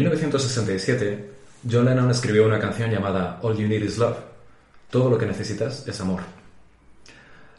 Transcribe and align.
1967, 0.00 1.30
John 1.70 1.86
Lennon 1.86 2.10
escribió 2.10 2.46
una 2.46 2.58
canción 2.58 2.90
llamada 2.90 3.40
All 3.42 3.56
You 3.56 3.66
Need 3.66 3.82
Is 3.82 3.98
Love. 3.98 4.18
Todo 4.90 5.10
lo 5.10 5.18
que 5.18 5.26
necesitas 5.26 5.86
es 5.88 6.00
amor. 6.00 6.20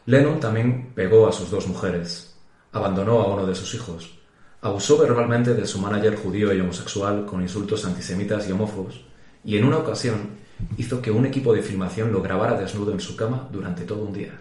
Lennon 0.06 0.40
también 0.40 0.92
pegó 0.94 1.28
a 1.28 1.32
sus 1.32 1.50
dos 1.50 1.66
mujeres, 1.66 2.34
abandonó 2.72 3.20
a 3.20 3.26
uno 3.26 3.46
de 3.46 3.54
sus 3.54 3.74
hijos, 3.74 4.18
abusó 4.62 4.98
verbalmente 4.98 5.54
de 5.54 5.66
su 5.66 5.80
manager 5.80 6.16
judío 6.16 6.52
y 6.52 6.60
homosexual 6.60 7.26
con 7.26 7.42
insultos 7.42 7.84
antisemitas 7.84 8.48
y 8.48 8.52
homófobos, 8.52 9.04
y 9.44 9.56
en 9.56 9.64
una 9.64 9.78
ocasión 9.78 10.30
hizo 10.76 11.02
que 11.02 11.10
un 11.10 11.26
equipo 11.26 11.52
de 11.52 11.62
filmación 11.62 12.12
lo 12.12 12.22
grabara 12.22 12.58
desnudo 12.58 12.92
en 12.92 13.00
su 13.00 13.16
cama 13.16 13.48
durante 13.52 13.84
todo 13.84 14.04
un 14.04 14.12
día. 14.12 14.32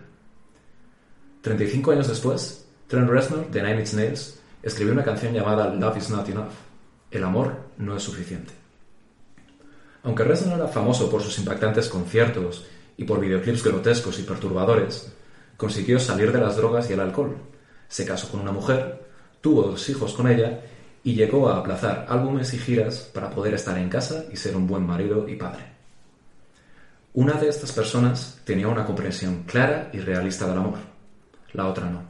35 1.41 1.91
años 1.91 2.07
después, 2.07 2.65
Trent 2.87 3.09
Reznor 3.09 3.49
de 3.49 3.61
Nine 3.61 3.79
Inch 3.81 3.93
Nails 3.93 4.39
escribió 4.63 4.93
una 4.93 5.03
canción 5.03 5.33
llamada 5.33 5.73
Love 5.73 5.97
Is 5.97 6.09
Not 6.09 6.29
Enough 6.29 6.69
el 7.11 7.23
amor 7.23 7.68
no 7.79 7.95
es 7.97 8.03
suficiente. 8.03 8.53
Aunque 10.03 10.23
Reznor 10.23 10.59
era 10.59 10.67
famoso 10.67 11.09
por 11.09 11.21
sus 11.21 11.39
impactantes 11.39 11.89
conciertos 11.89 12.65
y 12.95 13.05
por 13.05 13.19
videoclips 13.19 13.63
grotescos 13.63 14.19
y 14.19 14.23
perturbadores, 14.23 15.11
consiguió 15.57 15.99
salir 15.99 16.31
de 16.31 16.39
las 16.39 16.55
drogas 16.55 16.89
y 16.89 16.93
el 16.93 16.99
alcohol. 16.99 17.37
Se 17.87 18.05
casó 18.05 18.29
con 18.29 18.41
una 18.41 18.51
mujer, 18.51 19.01
tuvo 19.41 19.63
dos 19.63 19.89
hijos 19.89 20.13
con 20.13 20.29
ella 20.29 20.61
y 21.03 21.15
llegó 21.15 21.49
a 21.49 21.57
aplazar 21.57 22.05
álbumes 22.09 22.53
y 22.53 22.59
giras 22.59 23.09
para 23.13 23.29
poder 23.29 23.53
estar 23.53 23.77
en 23.77 23.89
casa 23.89 24.25
y 24.31 24.37
ser 24.37 24.55
un 24.55 24.67
buen 24.67 24.85
marido 24.85 25.27
y 25.27 25.35
padre. 25.35 25.63
Una 27.13 27.33
de 27.33 27.49
estas 27.49 27.71
personas 27.71 28.39
tenía 28.43 28.67
una 28.67 28.85
comprensión 28.85 29.43
clara 29.43 29.89
y 29.93 29.99
realista 29.99 30.47
del 30.47 30.57
amor, 30.57 30.77
la 31.53 31.67
otra 31.67 31.89
no. 31.89 32.03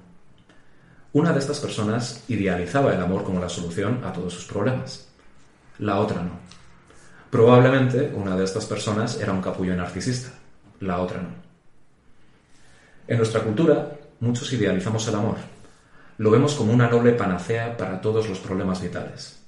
Una 1.13 1.31
de 1.31 1.39
estas 1.39 1.59
personas 1.59 2.23
idealizaba 2.27 2.93
el 2.93 3.01
amor 3.01 3.23
como 3.23 3.39
la 3.39 3.49
solución 3.49 4.03
a 4.03 4.13
todos 4.13 4.33
sus 4.33 4.45
problemas. 4.45 5.08
La 5.79 5.99
otra 5.99 6.21
no. 6.21 6.31
Probablemente 7.29 8.11
una 8.15 8.35
de 8.35 8.43
estas 8.43 8.65
personas 8.65 9.19
era 9.19 9.33
un 9.33 9.41
capullo 9.41 9.75
narcisista. 9.75 10.29
La 10.79 10.99
otra 10.99 11.21
no. 11.21 11.29
En 13.07 13.17
nuestra 13.17 13.41
cultura, 13.41 13.91
muchos 14.19 14.51
idealizamos 14.53 15.07
el 15.07 15.15
amor. 15.15 15.37
Lo 16.17 16.31
vemos 16.31 16.55
como 16.55 16.73
una 16.73 16.89
noble 16.89 17.13
panacea 17.13 17.75
para 17.75 18.01
todos 18.01 18.29
los 18.29 18.39
problemas 18.39 18.81
vitales. 18.81 19.41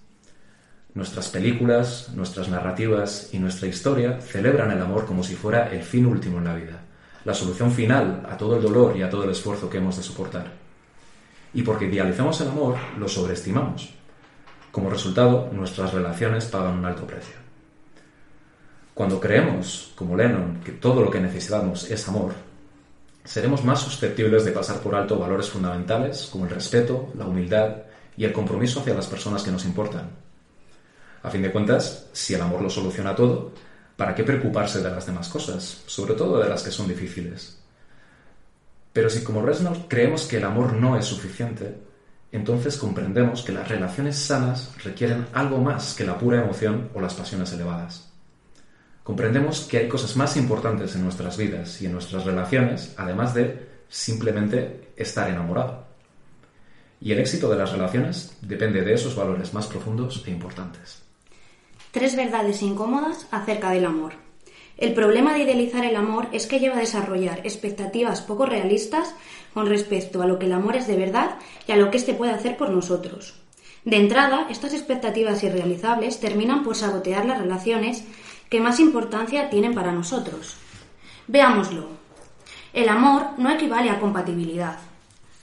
Nuestras 0.94 1.30
películas, 1.30 2.10
nuestras 2.16 2.50
narrativas 2.50 3.30
y 3.34 3.40
nuestra 3.40 3.68
historia 3.68 4.20
celebran 4.20 4.72
el 4.72 4.82
amor 4.82 5.06
como 5.06 5.24
si 5.24 5.36
fuera 5.36 5.72
el 5.72 5.84
fin 5.84 6.06
último 6.06 6.40
en 6.40 6.46
la 6.46 6.56
vida, 6.56 6.82
la 7.24 7.34
solución 7.34 7.72
final 7.72 8.26
a 8.30 8.36
todo 8.36 8.58
el 8.58 8.62
dolor 8.62 8.98
y 8.98 9.04
a 9.04 9.10
todo 9.10 9.24
el 9.24 9.30
esfuerzo 9.30 9.70
que 9.70 9.78
hemos 9.78 9.96
de 9.96 10.04
soportar 10.04 10.62
y 11.54 11.62
porque 11.64 11.86
idealizamos 11.86 12.40
el 12.42 12.50
amor, 12.50 12.76
lo 12.98 13.08
sobreestimamos. 13.08 13.94
Como 14.72 14.90
resultado, 14.90 15.50
nuestras 15.52 15.94
relaciones 15.94 16.46
pagan 16.46 16.78
un 16.78 16.86
alto 16.86 17.06
precio. 17.06 17.36
Cuando 18.94 19.20
creemos, 19.20 19.92
como 19.96 20.16
Lennon, 20.16 20.62
que 20.64 20.72
todo 20.72 21.02
lo 21.02 21.12
que 21.12 21.20
necesitamos 21.20 21.90
es 21.92 22.08
amor, 22.08 22.34
seremos 23.24 23.64
más 23.64 23.82
susceptibles 23.82 24.46
de 24.46 24.52
pasar 24.52 24.80
por 24.80 24.96
alto 24.96 25.20
valores 25.20 25.50
fundamentales 25.50 26.30
como 26.32 26.46
el 26.46 26.52
respeto, 26.52 27.12
la 27.18 27.26
humildad 27.26 27.78
y 28.16 28.24
el 28.24 28.32
compromiso 28.32 28.80
hacia 28.80 28.94
las 28.94 29.08
personas 29.08 29.44
que 29.44 29.52
nos 29.52 29.66
importan. 29.66 30.10
A 31.24 31.30
fin 31.30 31.42
de 31.42 31.52
cuentas, 31.52 32.08
si 32.14 32.34
el 32.34 32.42
amor 32.42 32.62
lo 32.62 32.70
soluciona 32.70 33.16
todo, 33.16 33.52
¿para 33.96 34.16
qué 34.16 34.24
preocuparse 34.24 34.82
de 34.82 34.90
las 34.90 35.06
demás 35.06 35.30
cosas, 35.30 35.84
sobre 35.86 36.16
todo 36.16 36.42
de 36.42 36.50
las 36.50 36.64
que 36.64 36.72
son 36.72 36.88
difíciles? 36.88 37.58
Pero 38.94 39.10
si 39.10 39.24
como 39.24 39.42
Reznor 39.42 39.88
creemos 39.88 40.26
que 40.26 40.38
el 40.38 40.46
amor 40.46 40.74
no 40.74 40.98
es 40.98 41.06
suficiente, 41.06 41.76
entonces 42.32 42.78
comprendemos 42.78 43.42
que 43.42 43.52
las 43.52 43.68
relaciones 43.68 44.18
sanas 44.18 44.74
requieren 44.84 45.28
algo 45.34 45.58
más 45.58 45.94
que 45.94 46.06
la 46.06 46.18
pura 46.18 46.42
emoción 46.42 46.90
o 46.94 47.02
las 47.02 47.14
pasiones 47.14 47.52
elevadas. 47.52 48.10
Comprendemos 49.04 49.62
que 49.62 49.80
hay 49.80 49.88
cosas 49.90 50.16
más 50.16 50.38
importantes 50.38 50.96
en 50.96 51.04
nuestras 51.04 51.36
vidas 51.36 51.82
y 51.82 51.88
en 51.88 51.92
nuestras 51.92 52.24
relaciones, 52.24 52.94
además 52.98 53.34
de 53.34 53.68
simplemente 53.90 54.94
estar 54.96 55.30
enamorado. 55.30 55.86
Y 57.02 57.12
el 57.12 57.20
éxito 57.20 57.50
de 57.50 57.58
las 57.58 57.72
relaciones 57.72 58.38
depende 58.42 58.84
de 58.84 58.94
esos 58.94 59.16
valores 59.16 59.54
más 59.54 59.68
profundos 59.68 60.24
e 60.26 60.32
importantes. 60.32 61.02
Tres 61.92 62.16
verdades 62.16 62.62
incómodas 62.62 63.28
acerca 63.32 63.72
del 63.72 63.86
amor. 63.86 64.14
El 64.82 64.96
problema 64.96 65.34
de 65.34 65.44
idealizar 65.44 65.86
el 65.86 65.96
amor 65.96 66.28
es 66.32 66.48
que 66.48 66.60
lleva 66.60 66.76
a 66.78 66.80
desarrollar 66.80 67.42
expectativas 67.44 68.22
poco 68.22 68.48
realistas 68.48 69.14
con 69.54 69.68
respecto 69.68 70.24
a 70.24 70.26
lo 70.26 70.40
que 70.40 70.48
el 70.48 70.54
amor 70.54 70.76
es 70.76 70.88
de 70.88 70.96
verdad 70.96 71.36
y 71.68 71.72
a 71.72 71.78
lo 71.78 71.92
que 71.92 71.98
éste 71.98 72.16
puede 72.16 72.32
hacer 72.32 72.58
por 72.58 72.72
nosotros. 72.72 73.36
De 73.86 73.98
entrada, 73.98 74.48
estas 74.50 74.74
expectativas 74.74 75.44
irrealizables 75.44 76.20
terminan 76.20 76.64
por 76.64 76.76
sabotear 76.76 77.26
las 77.26 77.38
relaciones 77.38 78.04
que 78.50 78.60
más 78.60 78.80
importancia 78.80 79.52
tienen 79.52 79.76
para 79.76 79.92
nosotros. 79.92 80.58
Veámoslo. 81.28 81.86
El 82.74 82.90
amor 82.90 83.38
no 83.38 83.52
equivale 83.52 83.92
a 83.92 84.00
compatibilidad. 84.00 84.80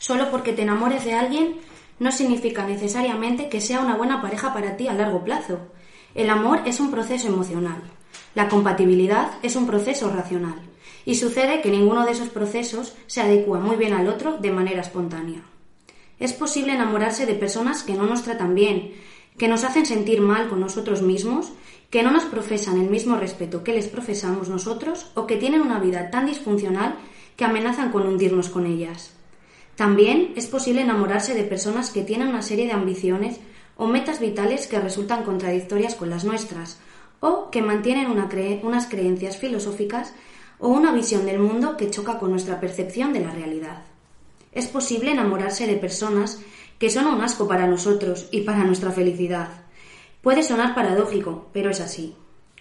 Solo 0.01 0.33
porque 0.33 0.53
te 0.53 0.63
enamores 0.63 1.05
de 1.05 1.15
alguien 1.15 1.59
no 2.01 2.11
significa 2.11 2.67
necesariamente 2.67 3.49
que 3.49 3.61
sea 3.61 3.79
una 3.79 3.95
buena 3.95 4.21
pareja 4.21 4.53
para 4.53 4.77
ti 4.77 4.89
a 4.89 4.95
largo 4.95 5.23
plazo. 5.23 5.61
El 6.17 6.29
amor 6.29 6.63
es 6.65 6.81
un 6.81 6.91
proceso 6.91 7.29
emocional. 7.29 7.85
La 8.35 8.49
compatibilidad 8.49 9.33
es 9.43 9.57
un 9.57 9.67
proceso 9.67 10.11
racional 10.11 10.61
y 11.05 11.15
sucede 11.15 11.61
que 11.61 11.71
ninguno 11.71 12.05
de 12.05 12.13
esos 12.13 12.29
procesos 12.29 12.95
se 13.07 13.21
adecua 13.21 13.61
muy 13.61 13.77
bien 13.77 13.95
al 13.95 14.09
otro 14.09 14.39
de 14.39 14.51
manera 14.51 14.81
espontánea. 14.81 15.43
Es 16.19 16.33
posible 16.33 16.75
enamorarse 16.75 17.27
de 17.27 17.35
personas 17.35 17.83
que 17.83 17.95
no 17.95 18.05
nos 18.05 18.25
tratan 18.25 18.55
bien, 18.55 18.93
que 19.39 19.49
nos 19.49 19.65
hacen 19.65 19.87
sentir 19.87 20.21
mal 20.21 20.49
con 20.49 20.61
nosotros 20.61 21.01
mismos, 21.03 21.53
que 21.91 22.03
no 22.03 22.11
nos 22.11 22.25
profesan 22.25 22.81
el 22.81 22.91
mismo 22.91 23.17
respeto 23.17 23.65
que 23.65 23.73
les 23.73 23.87
profesamos 23.87 24.49
nosotros 24.49 25.11
o 25.15 25.27
que 25.27 25.37
tienen 25.37 25.63
una 25.63 25.79
vida 25.79 26.11
tan 26.11 26.27
disfuncional 26.27 26.97
que 27.37 27.45
amenazan 27.45 27.91
con 27.91 28.07
hundirnos 28.07 28.49
con 28.49 28.67
ellas. 28.67 29.13
También 29.77 30.33
es 30.35 30.49
posible 30.49 30.83
enamorarse 30.83 31.35
de 31.35 31.45
personas 31.45 31.91
que 31.91 32.03
tienen 32.03 32.29
una 32.29 32.43
serie 32.43 32.67
de 32.67 32.73
ambiciones 32.73 33.39
o 33.77 33.87
metas 33.87 34.19
vitales 34.19 34.67
que 34.67 34.81
resultan 34.81 35.23
contradictorias 35.23 35.95
con 35.95 36.11
las 36.11 36.25
nuestras, 36.25 36.81
o 37.21 37.51
que 37.51 37.63
mantienen 37.63 38.11
unas 38.11 38.87
creencias 38.87 39.37
filosóficas 39.37 40.15
o 40.59 40.69
una 40.69 40.93
visión 40.93 41.27
del 41.27 41.39
mundo 41.39 41.77
que 41.77 41.91
choca 41.91 42.19
con 42.19 42.31
nuestra 42.31 42.61
percepción 42.61 43.13
de 43.13 43.21
la 43.21 43.31
realidad. 43.31 43.83
Es 44.53 44.67
posible 44.67 45.13
enamorarse 45.13 45.67
de 45.67 45.77
personas 45.77 46.41
que 46.79 46.91
son 46.91 47.07
un 47.07 47.21
asco 47.21 47.47
para 47.47 47.67
nosotros 47.67 48.29
y 48.31 48.43
para 48.43 48.65
nuestra 48.65 48.93
felicidad. 48.93 49.49
Puede 50.23 50.43
sonar 50.43 50.75
paradójico, 50.75 51.49
pero 51.53 51.71
es 51.71 51.81
así. 51.81 52.15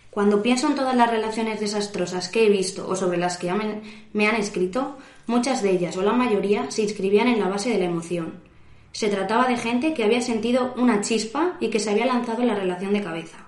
Cuando 0.10 0.42
pienso 0.42 0.68
en 0.68 0.76
todas 0.76 0.96
las 0.96 1.12
relaciones 1.12 1.60
desastrosas 1.60 2.30
que 2.30 2.46
he 2.46 2.50
visto 2.50 2.88
o 2.88 2.96
sobre 2.96 3.18
las 3.18 3.38
que 3.38 3.54
me 4.14 4.28
han 4.28 4.36
escrito, 4.36 4.98
muchas 5.28 5.62
de 5.62 5.72
ellas 5.72 5.96
o 5.98 6.02
la 6.02 6.14
mayoría 6.14 6.72
se 6.72 6.82
inscribían 6.82 7.28
en 7.28 7.40
la 7.40 7.50
base 7.50 7.70
de 7.70 7.78
la 7.78 7.86
emoción. 7.86 8.42
Se 8.92 9.10
trataba 9.10 9.48
de 9.48 9.58
gente 9.58 9.94
que 9.94 10.04
había 10.04 10.22
sentido 10.22 10.74
una 10.76 11.02
chispa 11.02 11.58
y 11.60 11.70
que 11.70 11.80
se 11.80 11.92
había 11.92 12.08
lanzado 12.08 12.42
en 12.42 12.48
la 12.48 12.56
relación 12.56 12.94
de 12.94 13.04
cabeza. 13.04 13.47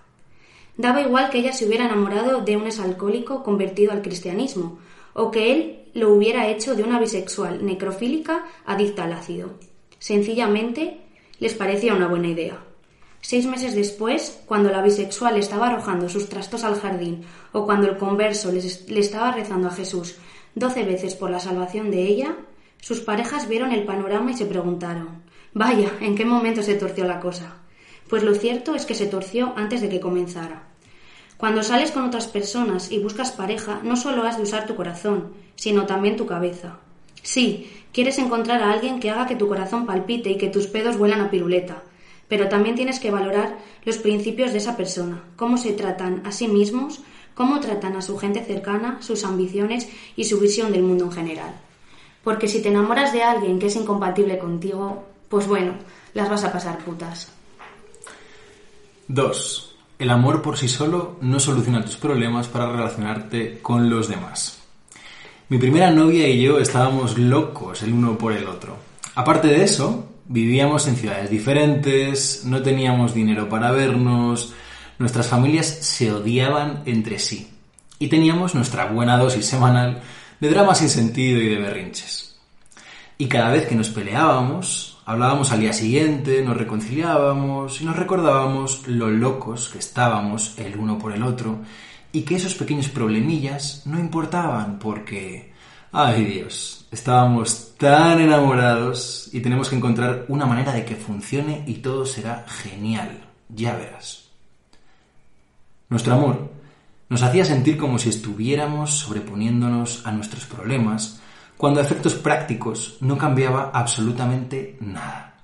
Daba 0.79 1.01
igual 1.01 1.29
que 1.29 1.39
ella 1.39 1.51
se 1.51 1.65
hubiera 1.65 1.83
enamorado 1.83 2.39
de 2.39 2.55
un 2.55 2.65
exalcohólico 2.65 3.43
convertido 3.43 3.91
al 3.91 4.01
cristianismo, 4.01 4.79
o 5.11 5.29
que 5.29 5.51
él 5.51 5.89
lo 5.93 6.13
hubiera 6.13 6.47
hecho 6.47 6.73
de 6.73 6.83
una 6.83 7.01
bisexual 7.01 7.65
necrofílica 7.65 8.45
adicta 8.65 9.03
al 9.03 9.11
ácido. 9.11 9.55
Sencillamente 9.99 11.01
les 11.37 11.53
parecía 11.53 11.93
una 11.93 12.07
buena 12.07 12.29
idea. 12.29 12.63
Seis 13.19 13.45
meses 13.45 13.75
después, 13.75 14.41
cuando 14.45 14.71
la 14.71 14.81
bisexual 14.81 15.35
estaba 15.35 15.67
arrojando 15.67 16.07
sus 16.07 16.29
trastos 16.29 16.63
al 16.63 16.79
jardín 16.79 17.25
o 17.51 17.65
cuando 17.65 17.89
el 17.89 17.97
converso 17.97 18.49
le 18.49 18.99
estaba 19.01 19.33
rezando 19.33 19.67
a 19.67 19.71
Jesús 19.71 20.15
doce 20.55 20.85
veces 20.85 21.13
por 21.13 21.29
la 21.29 21.41
salvación 21.41 21.91
de 21.91 22.03
ella, 22.03 22.37
sus 22.79 23.01
parejas 23.01 23.49
vieron 23.49 23.73
el 23.73 23.83
panorama 23.83 24.31
y 24.31 24.37
se 24.37 24.45
preguntaron 24.45 25.23
Vaya, 25.53 25.91
¿en 25.99 26.15
qué 26.15 26.23
momento 26.23 26.63
se 26.63 26.75
torció 26.75 27.03
la 27.03 27.19
cosa? 27.19 27.57
Pues 28.07 28.23
lo 28.23 28.33
cierto 28.33 28.75
es 28.75 28.85
que 28.85 28.95
se 28.95 29.07
torció 29.07 29.53
antes 29.57 29.81
de 29.81 29.89
que 29.89 29.99
comenzara. 29.99 30.68
Cuando 31.39 31.63
sales 31.63 31.91
con 31.91 32.03
otras 32.03 32.27
personas 32.27 32.91
y 32.91 32.99
buscas 32.99 33.31
pareja, 33.31 33.79
no 33.81 33.95
solo 33.95 34.23
has 34.23 34.35
de 34.35 34.43
usar 34.43 34.67
tu 34.67 34.75
corazón, 34.75 35.31
sino 35.55 35.85
también 35.85 36.17
tu 36.17 36.25
cabeza. 36.25 36.79
Sí, 37.23 37.71
quieres 37.93 38.19
encontrar 38.19 38.61
a 38.61 38.73
alguien 38.73 38.99
que 38.99 39.09
haga 39.09 39.25
que 39.25 39.37
tu 39.37 39.47
corazón 39.47 39.85
palpite 39.85 40.31
y 40.31 40.37
que 40.37 40.49
tus 40.49 40.67
pedos 40.67 40.97
vuelan 40.97 41.21
a 41.21 41.31
piruleta, 41.31 41.81
pero 42.27 42.49
también 42.49 42.75
tienes 42.75 42.99
que 42.99 43.09
valorar 43.09 43.57
los 43.85 43.99
principios 43.99 44.51
de 44.51 44.57
esa 44.57 44.75
persona, 44.75 45.23
cómo 45.37 45.57
se 45.57 45.71
tratan 45.71 46.23
a 46.25 46.33
sí 46.33 46.49
mismos, 46.49 46.99
cómo 47.35 47.61
tratan 47.61 47.95
a 47.95 48.01
su 48.01 48.17
gente 48.17 48.43
cercana, 48.43 49.01
sus 49.01 49.23
ambiciones 49.23 49.87
y 50.17 50.25
su 50.25 50.41
visión 50.41 50.73
del 50.73 50.83
mundo 50.83 51.05
en 51.05 51.13
general. 51.13 51.55
Porque 52.21 52.49
si 52.49 52.61
te 52.61 52.67
enamoras 52.67 53.13
de 53.13 53.23
alguien 53.23 53.59
que 53.59 53.67
es 53.67 53.77
incompatible 53.77 54.37
contigo, 54.39 55.05
pues 55.29 55.47
bueno, 55.47 55.75
las 56.13 56.29
vas 56.29 56.43
a 56.43 56.51
pasar 56.51 56.79
putas. 56.79 57.31
2. 59.07 59.68
El 59.99 60.11
amor 60.11 60.41
por 60.41 60.57
sí 60.57 60.69
solo 60.69 61.17
no 61.19 61.41
soluciona 61.41 61.83
tus 61.83 61.97
problemas 61.97 62.47
para 62.47 62.71
relacionarte 62.71 63.59
con 63.61 63.89
los 63.89 64.07
demás. 64.07 64.59
Mi 65.49 65.57
primera 65.57 65.91
novia 65.91 66.25
y 66.29 66.41
yo 66.41 66.57
estábamos 66.57 67.17
locos 67.17 67.83
el 67.83 67.91
uno 67.91 68.17
por 68.17 68.31
el 68.31 68.47
otro. 68.47 68.77
Aparte 69.15 69.49
de 69.49 69.61
eso, 69.61 70.07
vivíamos 70.25 70.87
en 70.87 70.95
ciudades 70.95 71.29
diferentes, 71.29 72.43
no 72.45 72.61
teníamos 72.61 73.13
dinero 73.13 73.49
para 73.49 73.71
vernos, 73.71 74.53
nuestras 74.99 75.27
familias 75.27 75.67
se 75.67 76.13
odiaban 76.13 76.83
entre 76.85 77.19
sí 77.19 77.49
y 77.99 78.07
teníamos 78.07 78.55
nuestra 78.55 78.85
buena 78.85 79.17
dosis 79.17 79.47
semanal 79.47 80.01
de 80.39 80.49
drama 80.49 80.75
sin 80.75 80.87
sentido 80.87 81.41
y 81.41 81.49
de 81.49 81.57
berrinches. 81.57 82.39
Y 83.17 83.27
cada 83.27 83.51
vez 83.51 83.67
que 83.67 83.75
nos 83.75 83.89
peleábamos, 83.89 84.98
hablábamos 85.09 85.51
al 85.51 85.61
día 85.61 85.73
siguiente, 85.73 86.43
nos 86.43 86.55
reconciliábamos 86.55 87.81
y 87.81 87.85
nos 87.85 87.95
recordábamos 87.95 88.87
lo 88.87 89.09
locos 89.09 89.69
que 89.69 89.79
estábamos 89.79 90.53
el 90.59 90.77
uno 90.77 90.99
por 90.99 91.11
el 91.13 91.23
otro 91.23 91.61
y 92.11 92.21
que 92.21 92.35
esos 92.35 92.53
pequeños 92.53 92.89
problemillas 92.89 93.81
no 93.87 93.99
importaban 93.99 94.77
porque, 94.77 95.51
ay 95.91 96.25
Dios, 96.25 96.85
estábamos 96.91 97.73
tan 97.75 98.21
enamorados 98.21 99.31
y 99.33 99.39
tenemos 99.39 99.69
que 99.69 99.77
encontrar 99.77 100.25
una 100.27 100.45
manera 100.45 100.73
de 100.73 100.85
que 100.85 100.95
funcione 100.95 101.63
y 101.65 101.77
todo 101.77 102.05
será 102.05 102.45
genial, 102.47 103.09
ya 103.49 103.75
verás. 103.75 104.29
Nuestro 105.89 106.13
amor 106.13 106.51
nos 107.09 107.23
hacía 107.23 107.45
sentir 107.45 107.79
como 107.79 107.97
si 107.97 108.09
estuviéramos 108.09 108.99
sobreponiéndonos 108.99 110.05
a 110.05 110.11
nuestros 110.11 110.45
problemas, 110.45 111.18
cuando 111.59 111.81
a 111.81 111.83
efectos 111.83 112.13
prácticos 112.15 112.95
no 113.01 113.17
cambiaba 113.17 113.71
absolutamente 113.73 114.77
nada. 114.79 115.35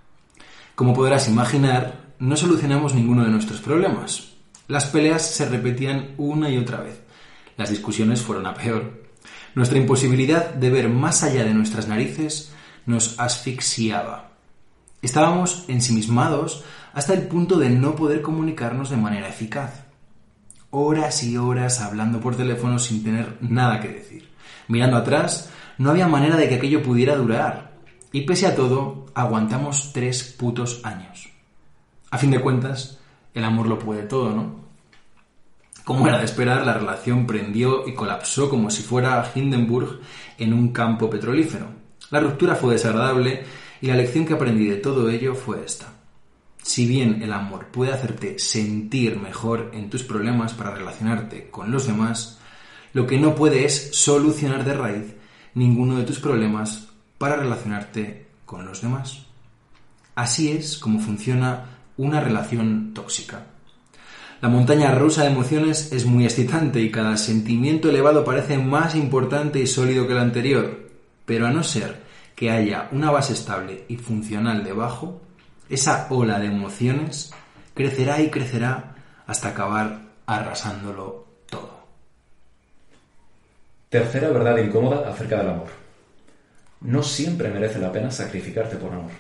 Como 0.73 0.93
podrás 0.93 1.27
imaginar, 1.27 2.13
no 2.19 2.37
solucionamos 2.37 2.93
ninguno 2.93 3.25
de 3.25 3.31
nuestros 3.31 3.59
problemas. 3.59 4.29
Las 4.69 4.85
peleas 4.85 5.29
se 5.29 5.49
repetían 5.49 6.11
una 6.17 6.49
y 6.49 6.57
otra 6.57 6.79
vez. 6.79 7.01
Las 7.57 7.69
discusiones 7.69 8.21
fueron 8.21 8.45
a 8.45 8.53
peor. 8.53 9.03
Nuestra 9.55 9.77
imposibilidad 9.77 10.53
de 10.53 10.69
ver 10.69 10.87
más 10.87 11.21
allá 11.21 11.43
de 11.43 11.53
nuestras 11.53 11.89
narices 11.89 12.53
nos 12.85 13.19
asfixiaba. 13.19 14.31
Estábamos 15.01 15.65
ensimismados 15.67 16.63
hasta 16.93 17.13
el 17.13 17.23
punto 17.23 17.59
de 17.59 17.71
no 17.71 17.97
poder 17.97 18.21
comunicarnos 18.21 18.89
de 18.89 18.95
manera 18.95 19.27
eficaz 19.27 19.83
horas 20.75 21.23
y 21.23 21.37
horas 21.37 21.81
hablando 21.81 22.19
por 22.19 22.35
teléfono 22.35 22.79
sin 22.79 23.03
tener 23.03 23.37
nada 23.41 23.79
que 23.79 23.87
decir. 23.89 24.29
Mirando 24.67 24.97
atrás, 24.97 25.49
no 25.77 25.89
había 25.89 26.07
manera 26.07 26.37
de 26.37 26.47
que 26.47 26.55
aquello 26.55 26.81
pudiera 26.81 27.15
durar. 27.15 27.75
Y 28.11 28.21
pese 28.21 28.47
a 28.47 28.55
todo, 28.55 29.05
aguantamos 29.13 29.91
tres 29.93 30.23
putos 30.37 30.81
años. 30.83 31.29
A 32.11 32.17
fin 32.17 32.31
de 32.31 32.39
cuentas, 32.39 32.99
el 33.33 33.43
amor 33.43 33.67
lo 33.67 33.77
puede 33.77 34.03
todo, 34.03 34.29
¿no? 34.31 34.65
Como 35.83 36.07
era 36.07 36.17
de 36.17 36.25
esperar, 36.25 36.65
la 36.65 36.73
relación 36.73 37.27
prendió 37.27 37.87
y 37.87 37.93
colapsó 37.93 38.49
como 38.49 38.71
si 38.71 38.81
fuera 38.81 39.31
Hindenburg 39.35 39.99
en 40.37 40.53
un 40.53 40.69
campo 40.71 41.09
petrolífero. 41.09 41.67
La 42.09 42.19
ruptura 42.19 42.55
fue 42.55 42.73
desagradable 42.73 43.43
y 43.81 43.87
la 43.87 43.95
lección 43.95 44.25
que 44.25 44.33
aprendí 44.33 44.65
de 44.65 44.77
todo 44.77 45.09
ello 45.09 45.35
fue 45.35 45.63
esta. 45.63 45.93
Si 46.57 46.87
bien 46.87 47.21
el 47.21 47.31
amor 47.33 47.67
puede 47.67 47.93
hacerte 47.93 48.39
sentir 48.39 49.19
mejor 49.19 49.69
en 49.73 49.89
tus 49.89 50.01
problemas 50.01 50.53
para 50.53 50.73
relacionarte 50.73 51.51
con 51.51 51.71
los 51.71 51.85
demás, 51.85 52.39
lo 52.93 53.05
que 53.05 53.19
no 53.19 53.35
puede 53.35 53.65
es 53.65 53.91
solucionar 53.93 54.63
de 54.63 54.73
raíz 54.73 55.14
ninguno 55.55 55.97
de 55.97 56.03
tus 56.03 56.19
problemas 56.19 56.87
para 57.17 57.37
relacionarte 57.37 58.27
con 58.45 58.65
los 58.65 58.81
demás. 58.81 59.25
Así 60.13 60.51
es 60.51 60.77
como 60.77 60.99
funciona 60.99 61.65
una 61.97 62.21
relación 62.21 62.93
tóxica. 62.93 63.47
La 64.41 64.49
montaña 64.49 64.93
rusa 64.93 65.23
de 65.23 65.31
emociones 65.31 65.91
es 65.91 66.05
muy 66.05 66.25
excitante 66.25 66.81
y 66.81 66.91
cada 66.91 67.17
sentimiento 67.17 67.89
elevado 67.89 68.23
parece 68.23 68.57
más 68.57 68.95
importante 68.95 69.59
y 69.59 69.67
sólido 69.67 70.05
que 70.05 70.13
el 70.13 70.19
anterior, 70.19 70.89
pero 71.25 71.47
a 71.47 71.51
no 71.51 71.63
ser 71.63 72.03
que 72.35 72.51
haya 72.51 72.89
una 72.91 73.11
base 73.11 73.33
estable 73.33 73.85
y 73.87 73.95
funcional 73.95 74.63
debajo, 74.63 75.21
esa 75.69 76.07
ola 76.09 76.37
de 76.37 76.47
emociones 76.47 77.31
crecerá 77.73 78.21
y 78.21 78.29
crecerá 78.29 78.95
hasta 79.25 79.49
acabar 79.49 80.01
arrasándolo. 80.25 81.24
Tercera 83.95 84.27
verdad 84.27 84.57
incómoda 84.57 85.09
acerca 85.09 85.37
del 85.37 85.51
amor. 85.51 85.69
No 86.81 87.01
siempre 87.01 87.47
merece 87.47 87.79
la 87.79 87.93
pena 87.93 88.11
sacrificarte 88.11 88.75
por 88.75 88.91
amor. 88.91 89.11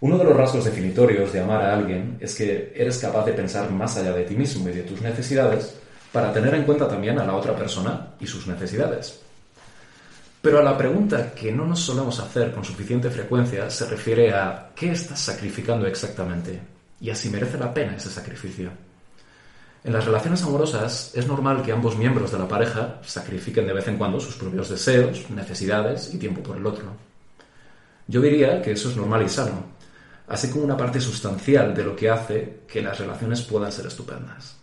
Uno 0.00 0.18
de 0.18 0.24
los 0.24 0.36
rasgos 0.36 0.64
definitorios 0.64 1.32
de 1.32 1.38
amar 1.38 1.62
a 1.62 1.72
alguien 1.72 2.16
es 2.18 2.34
que 2.34 2.72
eres 2.74 2.98
capaz 2.98 3.24
de 3.26 3.34
pensar 3.34 3.70
más 3.70 3.96
allá 3.96 4.10
de 4.10 4.24
ti 4.24 4.34
mismo 4.34 4.68
y 4.68 4.72
de 4.72 4.82
tus 4.82 5.00
necesidades 5.02 5.72
para 6.10 6.32
tener 6.32 6.52
en 6.52 6.64
cuenta 6.64 6.88
también 6.88 7.16
a 7.20 7.24
la 7.24 7.36
otra 7.36 7.54
persona 7.54 8.08
y 8.18 8.26
sus 8.26 8.48
necesidades. 8.48 9.20
Pero 10.42 10.58
a 10.58 10.64
la 10.64 10.76
pregunta 10.76 11.32
que 11.32 11.52
no 11.52 11.64
nos 11.64 11.78
solemos 11.78 12.18
hacer 12.18 12.50
con 12.50 12.64
suficiente 12.64 13.08
frecuencia 13.08 13.70
se 13.70 13.86
refiere 13.86 14.34
a 14.34 14.70
¿qué 14.74 14.90
estás 14.90 15.20
sacrificando 15.20 15.86
exactamente? 15.86 16.58
Y 17.00 17.08
a 17.10 17.14
si 17.14 17.30
merece 17.30 17.56
la 17.56 17.72
pena 17.72 17.94
ese 17.94 18.10
sacrificio. 18.10 18.87
En 19.84 19.92
las 19.92 20.04
relaciones 20.04 20.42
amorosas 20.42 21.12
es 21.14 21.26
normal 21.26 21.62
que 21.62 21.72
ambos 21.72 21.96
miembros 21.96 22.32
de 22.32 22.38
la 22.38 22.48
pareja 22.48 22.98
sacrifiquen 23.02 23.66
de 23.66 23.72
vez 23.72 23.86
en 23.86 23.96
cuando 23.96 24.18
sus 24.18 24.34
propios 24.34 24.68
deseos, 24.68 25.30
necesidades 25.30 26.12
y 26.12 26.18
tiempo 26.18 26.42
por 26.42 26.56
el 26.56 26.66
otro. 26.66 26.86
Yo 28.08 28.20
diría 28.20 28.60
que 28.60 28.72
eso 28.72 28.90
es 28.90 28.96
normal 28.96 29.22
y 29.22 29.28
sano, 29.28 29.64
así 30.26 30.50
como 30.50 30.64
una 30.64 30.76
parte 30.76 31.00
sustancial 31.00 31.74
de 31.74 31.84
lo 31.84 31.94
que 31.94 32.10
hace 32.10 32.60
que 32.66 32.82
las 32.82 32.98
relaciones 32.98 33.42
puedan 33.42 33.70
ser 33.70 33.86
estupendas. 33.86 34.56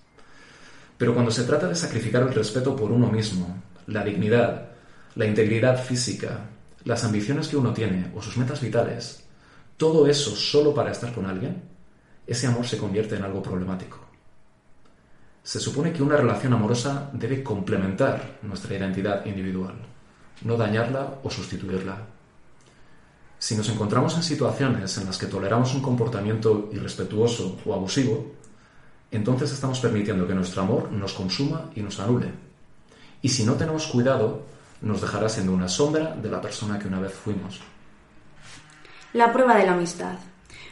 Pero 0.98 1.14
cuando 1.14 1.32
se 1.32 1.44
trata 1.44 1.68
de 1.68 1.76
sacrificar 1.76 2.24
el 2.24 2.34
respeto 2.34 2.76
por 2.76 2.92
uno 2.92 3.08
mismo, 3.08 3.62
la 3.88 4.04
dignidad, 4.04 4.70
la 5.16 5.26
integridad 5.26 5.82
física, 5.82 6.40
las 6.84 7.04
ambiciones 7.04 7.48
que 7.48 7.58
uno 7.58 7.74
tiene 7.74 8.12
o 8.16 8.22
sus 8.22 8.38
metas 8.38 8.62
vitales, 8.62 9.24
todo 9.78 10.08
eso 10.08 10.36
solo 10.36 10.74
para 10.74 10.92
estar 10.92 11.14
con 11.14 11.26
alguien, 11.26 11.64
ese 12.28 12.48
amor 12.48 12.68
se 12.68 12.78
convierte 12.78 13.16
en 13.16 13.24
algo 13.24 13.42
problemático. 13.42 14.05
Se 15.46 15.60
supone 15.60 15.94
que 15.94 16.02
una 16.02 16.18
relación 16.18 16.54
amorosa 16.54 17.12
debe 17.14 17.44
complementar 17.44 18.40
nuestra 18.42 18.76
identidad 18.76 19.24
individual, 19.28 19.76
no 20.42 20.58
dañarla 20.58 21.20
o 21.22 21.30
sustituirla. 21.30 22.00
Si 23.38 23.56
nos 23.56 23.70
encontramos 23.70 24.16
en 24.16 24.24
situaciones 24.24 24.98
en 24.98 25.06
las 25.06 25.20
que 25.20 25.28
toleramos 25.28 25.76
un 25.76 25.84
comportamiento 25.84 26.72
irrespetuoso 26.74 27.60
o 27.64 27.76
abusivo, 27.76 28.34
entonces 29.12 29.52
estamos 29.52 29.80
permitiendo 29.80 30.26
que 30.26 30.34
nuestro 30.34 30.64
amor 30.64 30.92
nos 30.92 31.14
consuma 31.14 31.70
y 31.76 31.82
nos 31.82 32.00
anule. 32.00 32.32
Y 33.22 33.30
si 33.30 33.44
no 33.44 33.54
tenemos 33.54 33.86
cuidado, 33.86 34.48
nos 34.82 35.00
dejará 35.00 35.30
siendo 35.30 35.54
una 35.54 35.70
sombra 35.70 36.16
de 36.16 36.30
la 36.32 36.42
persona 36.42 36.80
que 36.80 36.88
una 36.88 37.00
vez 37.00 37.14
fuimos. 37.14 37.62
La 39.14 39.32
prueba 39.32 39.56
de 39.58 39.68
la 39.68 39.74
amistad. 39.74 40.18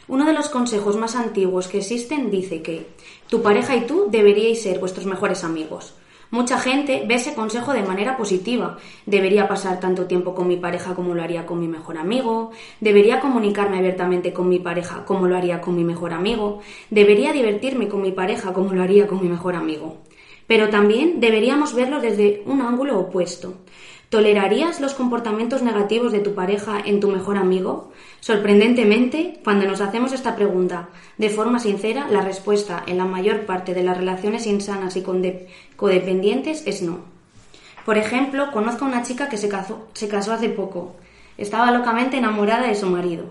Uno 0.06 0.26
de 0.26 0.34
los 0.34 0.50
consejos 0.50 0.96
más 0.96 1.16
antiguos 1.16 1.66
que 1.66 1.78
existen 1.78 2.30
dice 2.30 2.60
que 2.60 2.88
tu 3.28 3.40
pareja 3.42 3.74
y 3.74 3.86
tú 3.86 4.08
deberíais 4.10 4.62
ser 4.62 4.78
vuestros 4.78 5.06
mejores 5.06 5.44
amigos. 5.44 5.94
Mucha 6.30 6.58
gente 6.58 7.04
ve 7.06 7.14
ese 7.14 7.34
consejo 7.34 7.72
de 7.72 7.84
manera 7.84 8.16
positiva. 8.16 8.76
Debería 9.06 9.48
pasar 9.48 9.80
tanto 9.80 10.06
tiempo 10.06 10.34
con 10.34 10.48
mi 10.48 10.56
pareja 10.56 10.94
como 10.94 11.14
lo 11.14 11.22
haría 11.22 11.46
con 11.46 11.60
mi 11.60 11.68
mejor 11.68 11.96
amigo. 11.96 12.50
Debería 12.80 13.20
comunicarme 13.20 13.78
abiertamente 13.78 14.32
con 14.32 14.48
mi 14.48 14.58
pareja 14.58 15.04
como 15.06 15.26
lo 15.26 15.36
haría 15.36 15.60
con 15.60 15.76
mi 15.76 15.84
mejor 15.84 16.12
amigo. 16.12 16.60
Debería 16.90 17.32
divertirme 17.32 17.88
con 17.88 18.02
mi 18.02 18.12
pareja 18.12 18.52
como 18.52 18.74
lo 18.74 18.82
haría 18.82 19.06
con 19.06 19.22
mi 19.22 19.28
mejor 19.28 19.54
amigo. 19.54 19.98
Pero 20.46 20.68
también 20.68 21.20
deberíamos 21.20 21.74
verlo 21.74 22.00
desde 22.00 22.42
un 22.46 22.60
ángulo 22.60 22.98
opuesto. 22.98 23.54
¿Tolerarías 24.14 24.80
los 24.80 24.94
comportamientos 24.94 25.62
negativos 25.62 26.12
de 26.12 26.20
tu 26.20 26.36
pareja 26.36 26.78
en 26.84 27.00
tu 27.00 27.08
mejor 27.08 27.36
amigo? 27.36 27.90
Sorprendentemente, 28.20 29.40
cuando 29.42 29.66
nos 29.66 29.80
hacemos 29.80 30.12
esta 30.12 30.36
pregunta 30.36 30.88
de 31.18 31.30
forma 31.30 31.58
sincera, 31.58 32.06
la 32.08 32.20
respuesta 32.20 32.84
en 32.86 32.98
la 32.98 33.06
mayor 33.06 33.40
parte 33.40 33.74
de 33.74 33.82
las 33.82 33.96
relaciones 33.96 34.46
insanas 34.46 34.94
y 34.94 35.02
codependientes 35.74 36.62
es 36.64 36.80
no. 36.82 37.00
Por 37.84 37.98
ejemplo, 37.98 38.52
conozco 38.52 38.84
a 38.84 38.88
una 38.88 39.02
chica 39.02 39.28
que 39.28 39.36
se 39.36 39.48
casó, 39.48 39.88
se 39.94 40.06
casó 40.06 40.32
hace 40.32 40.48
poco. 40.48 40.94
Estaba 41.36 41.72
locamente 41.72 42.16
enamorada 42.16 42.68
de 42.68 42.76
su 42.76 42.86
marido. 42.86 43.24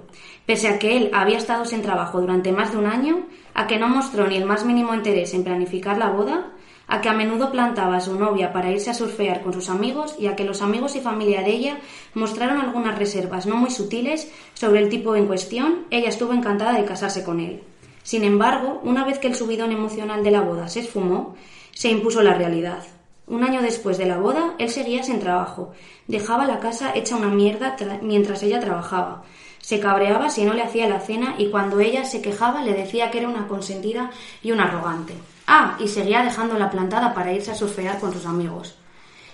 pese 0.46 0.68
a 0.68 0.80
que 0.80 0.98
él 0.98 1.12
había 1.14 1.38
estado 1.38 1.64
sin 1.64 1.82
trabajo 1.82 2.20
durante 2.20 2.52
más 2.52 2.74
de 2.74 2.78
un 2.80 2.88
año, 2.88 3.20
a 3.54 3.68
que 3.68 3.80
no 3.80 3.88
mostró 3.88 4.28
ni 4.28 4.36
el 4.36 4.44
más 4.44 4.66
mínimo 4.66 4.94
interés 4.94 5.34
en 5.34 5.46
planificar 5.46 5.98
la 5.98 6.10
boda, 6.10 6.52
a 6.94 7.02
que 7.02 7.10
a 7.10 7.14
menudo 7.14 7.50
plantaba 7.50 7.96
a 7.96 8.02
su 8.02 8.14
novia 8.20 8.54
para 8.54 8.70
irse 8.70 8.92
a 8.92 8.94
surfear 8.94 9.42
con 9.42 9.52
sus 9.52 9.68
amigos 9.68 10.14
y 10.20 10.28
a 10.28 10.36
que 10.36 10.44
los 10.44 10.62
amigos 10.62 10.96
y 10.96 11.02
familia 11.02 11.42
de 11.42 11.50
ella 11.50 11.78
mostraron 12.14 12.62
algunas 12.62 13.00
reservas 13.00 13.48
no 13.48 13.56
muy 13.56 13.72
sutiles 13.72 14.32
sobre 14.54 14.80
el 14.80 14.90
tipo 14.90 15.16
en 15.16 15.26
cuestión, 15.26 15.88
ella 15.90 16.10
estuvo 16.10 16.34
encantada 16.34 16.74
de 16.74 16.86
casarse 16.86 17.24
con 17.24 17.40
él. 17.40 17.64
Sin 18.04 18.24
embargo, 18.24 18.80
una 18.84 19.04
vez 19.06 19.18
que 19.18 19.26
el 19.26 19.34
subidón 19.34 19.72
emocional 19.72 20.24
de 20.24 20.30
la 20.30 20.42
boda 20.42 20.68
se 20.68 20.82
esfumó, 20.82 21.34
se 21.72 21.90
impuso 21.90 22.22
la 22.22 22.36
realidad. 22.36 22.84
Un 23.26 23.44
año 23.44 23.64
después 23.64 23.98
de 23.98 24.06
la 24.06 24.20
boda, 24.20 24.54
él 24.60 24.70
seguía 24.70 25.02
sin 25.02 25.20
trabajo, 25.20 25.72
dejaba 26.08 26.46
la 26.46 26.60
casa 26.60 26.92
hecha 26.94 27.16
una 27.16 27.30
mierda 27.30 27.76
mientras 28.04 28.44
ella 28.44 28.60
trabajaba, 28.60 29.24
se 29.60 29.80
cabreaba 29.80 30.30
si 30.30 30.46
no 30.46 30.54
le 30.54 30.62
hacía 30.62 30.88
la 30.88 31.00
cena 31.00 31.34
y 31.40 31.50
cuando 31.50 31.80
ella 31.80 32.06
se 32.06 32.22
quejaba 32.22 32.62
le 32.62 32.74
decía 32.74 33.10
que 33.10 33.18
era 33.18 33.30
una 33.30 33.48
consentida 33.48 34.12
y 34.44 34.52
una 34.52 34.66
arrogante. 34.66 35.16
Ah, 35.46 35.78
y 35.80 35.88
seguía 35.88 36.24
dejándola 36.24 36.70
plantada 36.70 37.14
para 37.14 37.34
irse 37.34 37.52
a 37.52 37.56
surfear 37.56 38.00
con 38.00 38.14
sus 38.14 38.26
amigos. 38.26 38.76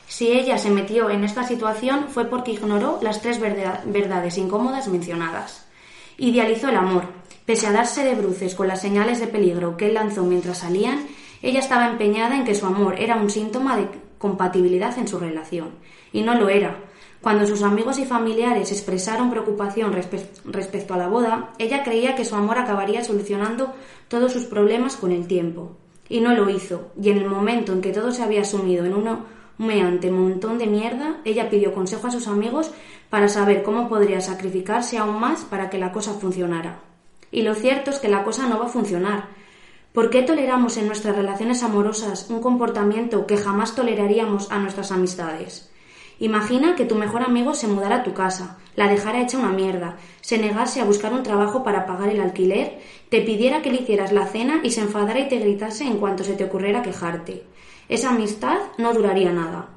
Si 0.07 0.31
ella 0.31 0.57
se 0.57 0.71
metió 0.71 1.11
en 1.11 1.23
esta 1.23 1.43
situación 1.43 2.07
fue 2.09 2.25
porque 2.25 2.51
ignoró 2.51 2.99
las 3.01 3.21
tres 3.21 3.39
verdades 3.39 4.37
incómodas 4.39 4.87
mencionadas. 4.87 5.67
Idealizó 6.17 6.69
el 6.69 6.77
amor. 6.77 7.03
Pese 7.45 7.67
a 7.67 7.71
darse 7.71 8.03
de 8.03 8.15
bruces 8.15 8.55
con 8.55 8.67
las 8.67 8.81
señales 8.81 9.19
de 9.19 9.27
peligro 9.27 9.77
que 9.77 9.87
él 9.87 9.93
lanzó 9.93 10.23
mientras 10.23 10.59
salían, 10.59 11.07
ella 11.41 11.59
estaba 11.59 11.89
empeñada 11.89 12.35
en 12.35 12.43
que 12.43 12.55
su 12.55 12.65
amor 12.65 12.95
era 12.99 13.15
un 13.15 13.29
síntoma 13.29 13.77
de 13.77 13.87
compatibilidad 14.17 14.97
en 14.97 15.07
su 15.07 15.19
relación. 15.19 15.75
Y 16.11 16.23
no 16.23 16.33
lo 16.33 16.49
era. 16.49 16.75
Cuando 17.21 17.45
sus 17.45 17.61
amigos 17.61 17.99
y 17.99 18.05
familiares 18.05 18.71
expresaron 18.71 19.29
preocupación 19.29 19.93
respecto 19.93 20.93
a 20.93 20.97
la 20.97 21.07
boda, 21.07 21.53
ella 21.59 21.83
creía 21.83 22.15
que 22.15 22.25
su 22.25 22.35
amor 22.35 22.57
acabaría 22.57 23.03
solucionando 23.03 23.73
todos 24.07 24.33
sus 24.33 24.45
problemas 24.45 24.95
con 24.95 25.11
el 25.11 25.27
tiempo. 25.27 25.77
Y 26.09 26.19
no 26.19 26.33
lo 26.33 26.49
hizo, 26.49 26.91
y 27.01 27.09
en 27.09 27.19
el 27.19 27.29
momento 27.29 27.71
en 27.71 27.81
que 27.81 27.93
todo 27.93 28.11
se 28.11 28.23
había 28.23 28.43
sumido 28.43 28.85
en 28.85 28.95
un 28.95 29.19
humeante 29.59 30.09
montón 30.09 30.57
de 30.57 30.67
mierda, 30.67 31.17
ella 31.23 31.49
pidió 31.49 31.73
consejo 31.73 32.07
a 32.07 32.11
sus 32.11 32.27
amigos 32.27 32.71
para 33.09 33.29
saber 33.29 33.63
cómo 33.63 33.87
podría 33.87 34.19
sacrificarse 34.19 34.97
aún 34.97 35.19
más 35.19 35.45
para 35.45 35.69
que 35.69 35.77
la 35.77 35.91
cosa 35.91 36.13
funcionara. 36.13 36.79
Y 37.31 37.43
lo 37.43 37.53
cierto 37.53 37.91
es 37.91 37.99
que 37.99 38.09
la 38.09 38.23
cosa 38.23 38.47
no 38.47 38.57
va 38.59 38.65
a 38.65 38.69
funcionar. 38.69 39.27
¿Por 39.93 40.09
qué 40.09 40.21
toleramos 40.23 40.77
en 40.77 40.87
nuestras 40.87 41.15
relaciones 41.15 41.63
amorosas 41.63 42.29
un 42.29 42.41
comportamiento 42.41 43.27
que 43.27 43.37
jamás 43.37 43.75
toleraríamos 43.75 44.51
a 44.51 44.59
nuestras 44.59 44.91
amistades? 44.91 45.69
Imagina 46.19 46.75
que 46.75 46.85
tu 46.85 46.95
mejor 46.95 47.23
amigo 47.23 47.53
se 47.53 47.67
mudara 47.67 47.97
a 47.97 48.03
tu 48.03 48.13
casa, 48.13 48.57
la 48.75 48.87
dejara 48.87 49.21
hecha 49.21 49.37
una 49.37 49.53
mierda, 49.53 49.97
se 50.21 50.37
negase 50.37 50.81
a 50.81 50.85
buscar 50.85 51.13
un 51.13 51.23
trabajo 51.23 51.63
para 51.63 51.85
pagar 51.85 52.09
el 52.09 52.19
alquiler, 52.19 52.79
te 53.09 53.21
pidiera 53.21 53.61
que 53.61 53.71
le 53.71 53.81
hicieras 53.81 54.11
la 54.11 54.27
cena 54.27 54.61
y 54.63 54.71
se 54.71 54.81
enfadara 54.81 55.19
y 55.19 55.27
te 55.27 55.39
gritase 55.39 55.83
en 55.83 55.97
cuanto 55.97 56.23
se 56.23 56.33
te 56.33 56.43
ocurriera 56.43 56.83
quejarte. 56.83 57.43
Esa 57.89 58.11
amistad 58.11 58.59
no 58.77 58.93
duraría 58.93 59.31
nada. 59.31 59.69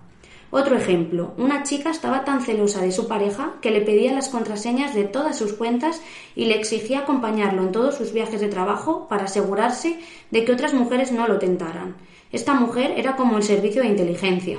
Otro 0.51 0.77
ejemplo, 0.77 1.33
una 1.39 1.62
chica 1.62 1.91
estaba 1.91 2.27
tan 2.27 2.43
celosa 2.43 2.83
de 2.83 2.93
su 2.93 3.09
pareja 3.09 3.55
que 3.62 3.71
le 3.71 3.81
pedía 3.81 4.12
las 4.12 4.29
contraseñas 4.29 4.95
de 4.95 5.05
todas 5.05 5.39
sus 5.39 5.55
cuentas 5.55 6.03
y 6.37 6.45
le 6.45 6.57
exigía 6.57 7.01
acompañarlo 7.01 7.62
en 7.62 7.73
todos 7.73 7.95
sus 7.95 8.12
viajes 8.12 8.43
de 8.43 8.49
trabajo 8.49 9.09
para 9.09 9.25
asegurarse 9.25 9.99
de 10.31 10.45
que 10.45 10.53
otras 10.53 10.75
mujeres 10.75 11.11
no 11.11 11.27
lo 11.27 11.39
tentaran. 11.39 11.97
Esta 12.33 12.53
mujer 12.53 12.93
era 12.99 13.17
como 13.17 13.39
el 13.39 13.43
servicio 13.45 13.81
de 13.81 13.89
inteligencia. 13.89 14.59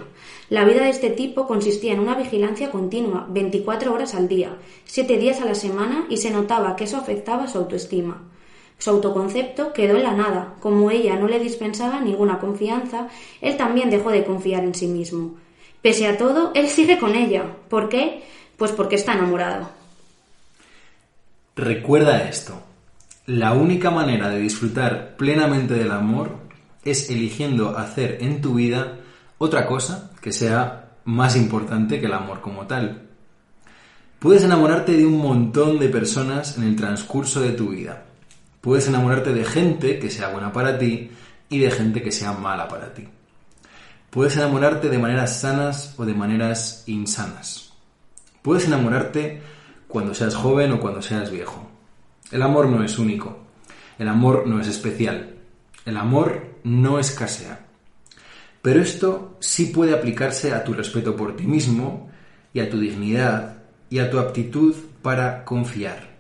La 0.49 0.65
vida 0.65 0.81
de 0.81 0.89
este 0.89 1.11
tipo 1.11 1.45
consistía 1.45 1.93
en 1.93 1.99
una 1.99 2.15
vigilancia 2.15 2.71
continua, 2.71 3.27
24 3.29 3.93
horas 3.93 4.15
al 4.15 4.27
día, 4.27 4.57
7 4.85 5.17
días 5.19 5.41
a 5.41 5.45
la 5.45 5.55
semana, 5.55 6.07
y 6.09 6.17
se 6.17 6.31
notaba 6.31 6.75
que 6.75 6.85
eso 6.85 6.97
afectaba 6.97 7.47
su 7.47 7.59
autoestima. 7.59 8.32
Su 8.77 8.89
autoconcepto 8.89 9.73
quedó 9.73 9.95
en 9.97 10.03
la 10.03 10.13
nada. 10.13 10.55
Como 10.59 10.91
ella 10.91 11.15
no 11.15 11.27
le 11.27 11.39
dispensaba 11.39 12.01
ninguna 12.01 12.39
confianza, 12.39 13.07
él 13.41 13.57
también 13.57 13.89
dejó 13.89 14.11
de 14.11 14.23
confiar 14.23 14.63
en 14.63 14.75
sí 14.75 14.87
mismo. 14.87 15.35
Pese 15.81 16.07
a 16.07 16.17
todo, 16.17 16.51
él 16.55 16.67
sigue 16.69 16.99
con 16.99 17.15
ella. 17.15 17.43
¿Por 17.69 17.89
qué? 17.89 18.23
Pues 18.57 18.71
porque 18.71 18.95
está 18.95 19.13
enamorado. 19.13 19.69
Recuerda 21.55 22.27
esto. 22.27 22.61
La 23.25 23.53
única 23.53 23.91
manera 23.91 24.29
de 24.29 24.39
disfrutar 24.39 25.15
plenamente 25.15 25.75
del 25.75 25.91
amor 25.91 26.31
es 26.83 27.09
eligiendo 27.09 27.77
hacer 27.77 28.17
en 28.21 28.41
tu 28.41 28.55
vida 28.55 28.99
otra 29.37 29.65
cosa 29.67 30.11
que 30.21 30.31
sea 30.31 30.91
más 31.05 31.35
importante 31.35 31.99
que 31.99 32.05
el 32.05 32.13
amor 32.13 32.41
como 32.41 32.65
tal. 32.65 33.09
Puedes 34.19 34.43
enamorarte 34.43 34.93
de 34.93 35.05
un 35.05 35.17
montón 35.17 35.79
de 35.79 35.89
personas 35.89 36.57
en 36.57 36.63
el 36.63 36.75
transcurso 36.75 37.41
de 37.41 37.51
tu 37.51 37.69
vida. 37.69 38.05
Puedes 38.63 38.87
enamorarte 38.87 39.33
de 39.33 39.43
gente 39.43 39.99
que 39.99 40.09
sea 40.09 40.29
buena 40.29 40.53
para 40.53 40.77
ti 40.79 41.11
y 41.49 41.59
de 41.59 41.69
gente 41.69 42.01
que 42.01 42.13
sea 42.13 42.31
mala 42.31 42.69
para 42.69 42.93
ti. 42.93 43.05
Puedes 44.09 44.37
enamorarte 44.37 44.87
de 44.87 44.97
maneras 44.97 45.41
sanas 45.41 45.93
o 45.97 46.05
de 46.05 46.13
maneras 46.13 46.85
insanas. 46.87 47.73
Puedes 48.41 48.65
enamorarte 48.65 49.41
cuando 49.89 50.13
seas 50.13 50.33
joven 50.35 50.71
o 50.71 50.79
cuando 50.79 51.01
seas 51.01 51.29
viejo. 51.29 51.67
El 52.31 52.41
amor 52.41 52.69
no 52.69 52.85
es 52.85 52.97
único. 52.97 53.37
El 53.99 54.07
amor 54.07 54.47
no 54.47 54.61
es 54.61 54.69
especial. 54.69 55.35
El 55.85 55.97
amor 55.97 56.59
no 56.63 56.99
escasea. 56.99 57.65
Pero 58.61 58.81
esto 58.81 59.35
sí 59.41 59.65
puede 59.65 59.93
aplicarse 59.93 60.53
a 60.53 60.63
tu 60.63 60.71
respeto 60.71 61.17
por 61.17 61.35
ti 61.35 61.47
mismo 61.47 62.09
y 62.53 62.61
a 62.61 62.69
tu 62.69 62.79
dignidad 62.79 63.57
y 63.89 63.99
a 63.99 64.09
tu 64.09 64.19
aptitud 64.19 64.73
para 65.01 65.43
confiar. 65.43 66.12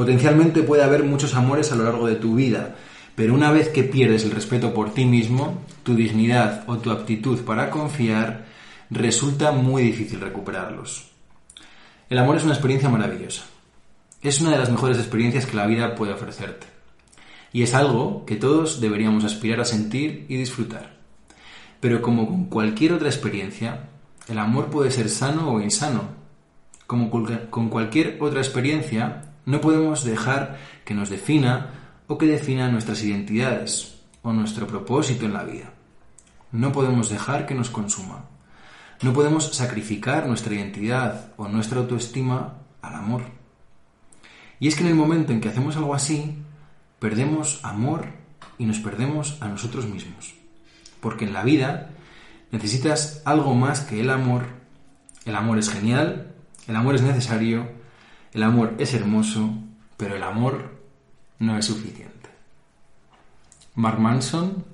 Potencialmente 0.00 0.62
puede 0.62 0.82
haber 0.82 1.04
muchos 1.04 1.34
amores 1.34 1.72
a 1.72 1.76
lo 1.76 1.84
largo 1.84 2.06
de 2.06 2.14
tu 2.14 2.34
vida, 2.34 2.74
pero 3.14 3.34
una 3.34 3.52
vez 3.52 3.68
que 3.68 3.82
pierdes 3.82 4.24
el 4.24 4.30
respeto 4.30 4.72
por 4.72 4.94
ti 4.94 5.04
mismo, 5.04 5.62
tu 5.82 5.94
dignidad 5.94 6.64
o 6.68 6.78
tu 6.78 6.90
aptitud 6.90 7.40
para 7.40 7.68
confiar, 7.68 8.46
resulta 8.88 9.52
muy 9.52 9.82
difícil 9.82 10.18
recuperarlos. 10.18 11.10
El 12.08 12.16
amor 12.16 12.38
es 12.38 12.44
una 12.44 12.54
experiencia 12.54 12.88
maravillosa. 12.88 13.42
Es 14.22 14.40
una 14.40 14.52
de 14.52 14.56
las 14.56 14.70
mejores 14.70 14.96
experiencias 14.96 15.44
que 15.44 15.58
la 15.58 15.66
vida 15.66 15.94
puede 15.94 16.14
ofrecerte 16.14 16.66
y 17.52 17.62
es 17.62 17.74
algo 17.74 18.24
que 18.24 18.36
todos 18.36 18.80
deberíamos 18.80 19.24
aspirar 19.24 19.60
a 19.60 19.66
sentir 19.66 20.24
y 20.30 20.38
disfrutar. 20.38 20.96
Pero 21.78 22.00
como 22.00 22.26
con 22.26 22.46
cualquier 22.46 22.94
otra 22.94 23.10
experiencia, 23.10 23.90
el 24.28 24.38
amor 24.38 24.70
puede 24.70 24.92
ser 24.92 25.10
sano 25.10 25.52
o 25.52 25.60
insano. 25.60 26.04
Como 26.86 27.10
con 27.10 27.68
cualquier 27.68 28.16
otra 28.22 28.40
experiencia, 28.40 29.26
no 29.50 29.60
podemos 29.60 30.04
dejar 30.04 30.58
que 30.84 30.94
nos 30.94 31.10
defina 31.10 31.70
o 32.06 32.16
que 32.16 32.26
defina 32.26 32.70
nuestras 32.70 33.02
identidades 33.02 33.98
o 34.22 34.32
nuestro 34.32 34.66
propósito 34.66 35.26
en 35.26 35.32
la 35.32 35.42
vida. 35.42 35.72
No 36.52 36.72
podemos 36.72 37.10
dejar 37.10 37.46
que 37.46 37.54
nos 37.54 37.68
consuma. 37.70 38.26
No 39.02 39.12
podemos 39.12 39.54
sacrificar 39.54 40.26
nuestra 40.26 40.54
identidad 40.54 41.32
o 41.36 41.48
nuestra 41.48 41.80
autoestima 41.80 42.58
al 42.80 42.94
amor. 42.94 43.22
Y 44.60 44.68
es 44.68 44.76
que 44.76 44.82
en 44.82 44.90
el 44.90 44.94
momento 44.94 45.32
en 45.32 45.40
que 45.40 45.48
hacemos 45.48 45.76
algo 45.76 45.94
así, 45.94 46.36
perdemos 46.98 47.58
amor 47.64 48.06
y 48.58 48.66
nos 48.66 48.78
perdemos 48.78 49.36
a 49.40 49.48
nosotros 49.48 49.86
mismos. 49.86 50.34
Porque 51.00 51.24
en 51.24 51.32
la 51.32 51.42
vida 51.42 51.90
necesitas 52.52 53.22
algo 53.24 53.54
más 53.54 53.80
que 53.80 54.00
el 54.00 54.10
amor. 54.10 54.46
El 55.24 55.34
amor 55.34 55.58
es 55.58 55.70
genial, 55.70 56.34
el 56.68 56.76
amor 56.76 56.94
es 56.94 57.02
necesario, 57.02 57.79
el 58.32 58.42
amor 58.42 58.74
es 58.78 58.94
hermoso, 58.94 59.50
pero 59.96 60.16
el 60.16 60.22
amor 60.22 60.78
no 61.38 61.58
es 61.58 61.64
suficiente. 61.64 62.10
Mark 63.74 63.98
Manson, 63.98 64.64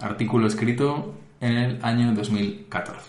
artículo 0.00 0.46
escrito 0.46 1.14
en 1.40 1.56
el 1.56 1.84
año 1.84 2.14
2014. 2.14 3.00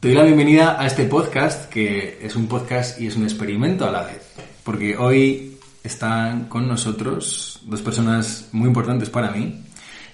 Te 0.00 0.08
doy 0.08 0.16
la 0.16 0.24
bienvenida 0.24 0.80
a 0.80 0.86
este 0.86 1.04
podcast, 1.04 1.68
que 1.68 2.18
es 2.22 2.36
un 2.36 2.46
podcast 2.46 3.00
y 3.00 3.06
es 3.06 3.16
un 3.16 3.24
experimento 3.24 3.86
a 3.86 3.90
la 3.90 4.02
vez, 4.02 4.34
porque 4.64 4.96
hoy 4.96 5.58
están 5.82 6.46
con 6.46 6.68
nosotros 6.68 7.60
dos 7.64 7.82
personas 7.82 8.48
muy 8.52 8.68
importantes 8.68 9.10
para 9.10 9.30
mí 9.30 9.62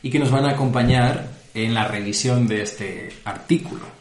y 0.02 0.10
que 0.10 0.18
nos 0.18 0.30
van 0.30 0.44
a 0.44 0.52
acompañar 0.52 1.28
en 1.54 1.74
la 1.74 1.86
revisión 1.88 2.46
de 2.46 2.62
este 2.62 3.12
artículo. 3.24 3.95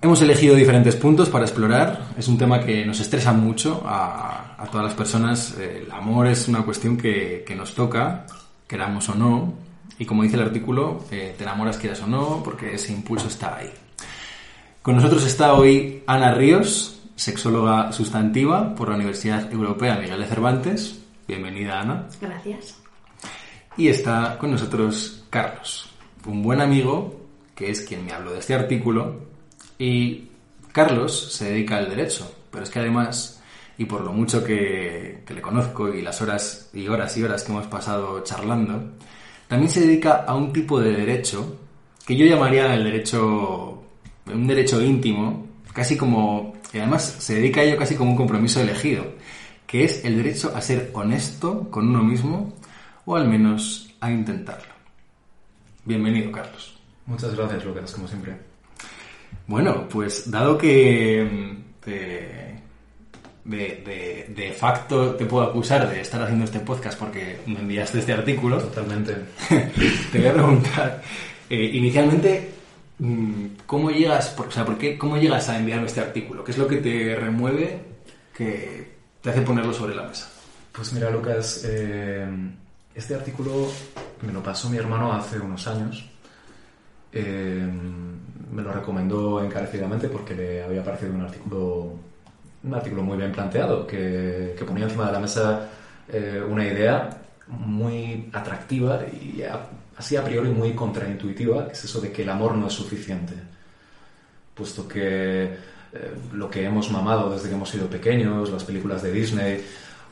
Hemos 0.00 0.22
elegido 0.22 0.54
diferentes 0.54 0.94
puntos 0.94 1.28
para 1.28 1.44
explorar. 1.44 2.10
Es 2.16 2.28
un 2.28 2.38
tema 2.38 2.60
que 2.60 2.86
nos 2.86 3.00
estresa 3.00 3.32
mucho 3.32 3.82
a, 3.84 4.64
todas 4.70 4.86
las 4.86 4.94
personas. 4.94 5.58
El 5.58 5.90
amor 5.90 6.28
es 6.28 6.46
una 6.46 6.62
cuestión 6.62 6.96
que, 6.96 7.44
nos 7.56 7.74
toca, 7.74 8.24
queramos 8.68 9.08
o 9.08 9.16
no. 9.16 9.54
Y 9.98 10.04
como 10.04 10.22
dice 10.22 10.36
el 10.36 10.42
artículo, 10.42 11.04
eh, 11.10 11.34
te 11.36 11.42
enamoras 11.42 11.78
quieras 11.78 12.00
o 12.02 12.06
no, 12.06 12.42
porque 12.44 12.76
ese 12.76 12.92
impulso 12.92 13.26
está 13.26 13.56
ahí. 13.56 13.72
Con 14.82 14.94
nosotros 14.94 15.26
está 15.26 15.54
hoy 15.54 16.04
Ana 16.06 16.32
Ríos, 16.32 17.00
sexóloga 17.16 17.90
sustantiva 17.90 18.76
por 18.76 18.90
la 18.90 18.94
Universidad 18.94 19.50
Europea 19.50 19.96
Miguel 19.96 20.20
de 20.20 20.26
Cervantes. 20.26 21.00
Bienvenida, 21.26 21.80
Ana. 21.80 22.06
Gracias. 22.20 22.76
Y 23.76 23.88
está 23.88 24.38
con 24.38 24.52
nosotros 24.52 25.24
Carlos, 25.28 25.90
un 26.24 26.44
buen 26.44 26.60
amigo 26.60 27.20
que 27.56 27.70
es 27.70 27.80
quien 27.80 28.06
me 28.06 28.12
habló 28.12 28.32
de 28.32 28.38
este 28.38 28.54
artículo 28.54 29.37
y 29.78 30.28
Carlos 30.72 31.32
se 31.32 31.50
dedica 31.50 31.78
al 31.78 31.88
derecho, 31.88 32.30
pero 32.50 32.64
es 32.64 32.70
que 32.70 32.80
además, 32.80 33.42
y 33.78 33.84
por 33.84 34.02
lo 34.02 34.12
mucho 34.12 34.44
que, 34.44 35.22
que 35.26 35.34
le 35.34 35.40
conozco 35.40 35.92
y 35.92 36.02
las 36.02 36.20
horas 36.20 36.70
y 36.74 36.88
horas 36.88 37.16
y 37.16 37.22
horas 37.22 37.44
que 37.44 37.52
hemos 37.52 37.66
pasado 37.66 38.22
charlando, 38.24 38.92
también 39.46 39.70
se 39.70 39.80
dedica 39.80 40.24
a 40.26 40.34
un 40.34 40.52
tipo 40.52 40.80
de 40.80 40.92
derecho 40.92 41.58
que 42.06 42.16
yo 42.16 42.26
llamaría 42.26 42.74
el 42.74 42.84
derecho, 42.84 43.82
un 44.26 44.46
derecho 44.46 44.80
íntimo, 44.80 45.46
casi 45.72 45.96
como, 45.96 46.54
y 46.72 46.78
además 46.78 47.04
se 47.18 47.34
dedica 47.34 47.60
a 47.60 47.64
ello 47.64 47.76
casi 47.76 47.96
como 47.96 48.12
un 48.12 48.16
compromiso 48.16 48.60
elegido, 48.60 49.04
que 49.66 49.84
es 49.84 50.04
el 50.04 50.16
derecho 50.16 50.52
a 50.56 50.62
ser 50.62 50.90
honesto 50.94 51.70
con 51.70 51.88
uno 51.88 52.02
mismo 52.02 52.54
o 53.04 53.16
al 53.16 53.28
menos 53.28 53.94
a 54.00 54.10
intentarlo. 54.10 54.72
Bienvenido, 55.84 56.32
Carlos. 56.32 56.78
Muchas 57.06 57.34
gracias, 57.34 57.64
Lucas, 57.64 57.92
como 57.92 58.08
siempre. 58.08 58.47
Bueno, 59.46 59.88
pues 59.88 60.30
dado 60.30 60.58
que 60.58 61.24
mm, 61.24 61.58
de, 63.48 63.82
de, 63.82 64.26
de, 64.28 64.52
facto 64.52 65.14
te 65.14 65.24
puedo 65.24 65.44
acusar 65.44 65.88
de 65.88 66.02
estar 66.02 66.20
haciendo 66.22 66.44
este 66.44 66.60
podcast 66.60 66.98
porque 66.98 67.40
me 67.46 67.60
enviaste 67.60 68.00
este 68.00 68.12
artículo. 68.12 68.58
Totalmente. 68.58 69.16
te 70.12 70.18
voy 70.18 70.28
a 70.28 70.32
preguntar, 70.34 71.02
eh, 71.48 71.70
inicialmente, 71.72 72.50
mm, 72.98 73.44
¿cómo 73.64 73.90
llegas, 73.90 74.36
o 74.38 74.50
sea, 74.50 74.64
¿por 74.66 74.76
qué, 74.76 74.98
¿cómo 74.98 75.16
llegas 75.16 75.48
a 75.48 75.58
enviarme 75.58 75.86
este 75.86 76.00
artículo? 76.00 76.44
¿Qué 76.44 76.52
es 76.52 76.58
lo 76.58 76.68
que 76.68 76.76
te 76.76 77.16
remueve 77.16 77.80
que 78.36 78.98
te 79.22 79.30
hace 79.30 79.40
ponerlo 79.40 79.72
sobre 79.72 79.94
la 79.94 80.02
mesa? 80.02 80.30
Pues 80.72 80.92
mira, 80.92 81.10
Lucas, 81.10 81.64
eh, 81.66 82.28
este 82.94 83.14
artículo 83.14 83.68
me 84.22 84.32
lo 84.32 84.42
pasó 84.42 84.68
mi 84.68 84.76
hermano 84.76 85.12
hace 85.12 85.38
unos 85.38 85.66
años. 85.66 86.04
Eh, 87.12 87.66
me 88.52 88.62
lo 88.62 88.72
recomendó 88.72 89.42
encarecidamente 89.42 90.08
porque 90.08 90.34
le 90.34 90.62
había 90.62 90.82
parecido 90.82 91.12
un 91.12 91.22
artículo, 91.22 91.92
un 92.64 92.74
artículo 92.74 93.02
muy 93.02 93.16
bien 93.16 93.32
planteado, 93.32 93.86
que, 93.86 94.54
ponía 94.66 94.84
encima 94.84 95.06
de 95.06 95.12
la 95.12 95.20
mesa 95.20 95.68
eh, 96.08 96.42
una 96.48 96.64
idea 96.64 97.10
muy 97.48 98.28
atractiva 98.32 99.00
y 99.06 99.42
así 99.96 100.16
a 100.16 100.24
priori 100.24 100.50
muy 100.50 100.72
contraintuitiva, 100.72 101.66
que 101.66 101.72
es 101.72 101.84
eso 101.84 102.00
de 102.00 102.12
que 102.12 102.22
el 102.22 102.30
amor 102.30 102.54
no 102.54 102.66
es 102.66 102.72
suficiente, 102.72 103.34
puesto 104.54 104.86
que 104.86 105.44
eh, 105.44 106.14
lo 106.32 106.50
que 106.50 106.64
hemos 106.64 106.90
mamado 106.90 107.30
desde 107.30 107.48
que 107.48 107.54
hemos 107.54 107.70
sido 107.70 107.88
pequeños, 107.88 108.50
las 108.50 108.64
películas 108.64 109.02
de 109.02 109.12
Disney, 109.12 109.64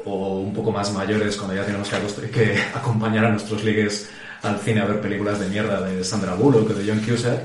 o 0.05 0.39
un 0.39 0.55
poco 0.55 0.71
más 0.71 0.93
mayores 0.93 1.37
cuando 1.37 1.55
ya 1.55 1.65
tenemos 1.65 1.89
que, 1.89 2.31
que 2.31 2.59
acompañar 2.75 3.27
a 3.27 3.31
nuestros 3.31 3.65
ligues 3.65 4.09
al 4.43 4.59
cine 4.59 4.81
a 4.81 4.87
ver 4.87 5.01
películas 5.01 5.41
de 5.41 5.49
mierda 5.49 5.81
de 5.81 6.05
Sandra 6.05 6.35
Bullock 6.35 6.71
o 6.71 6.75
de 6.75 6.87
John 6.87 7.01
Cusack, 7.01 7.41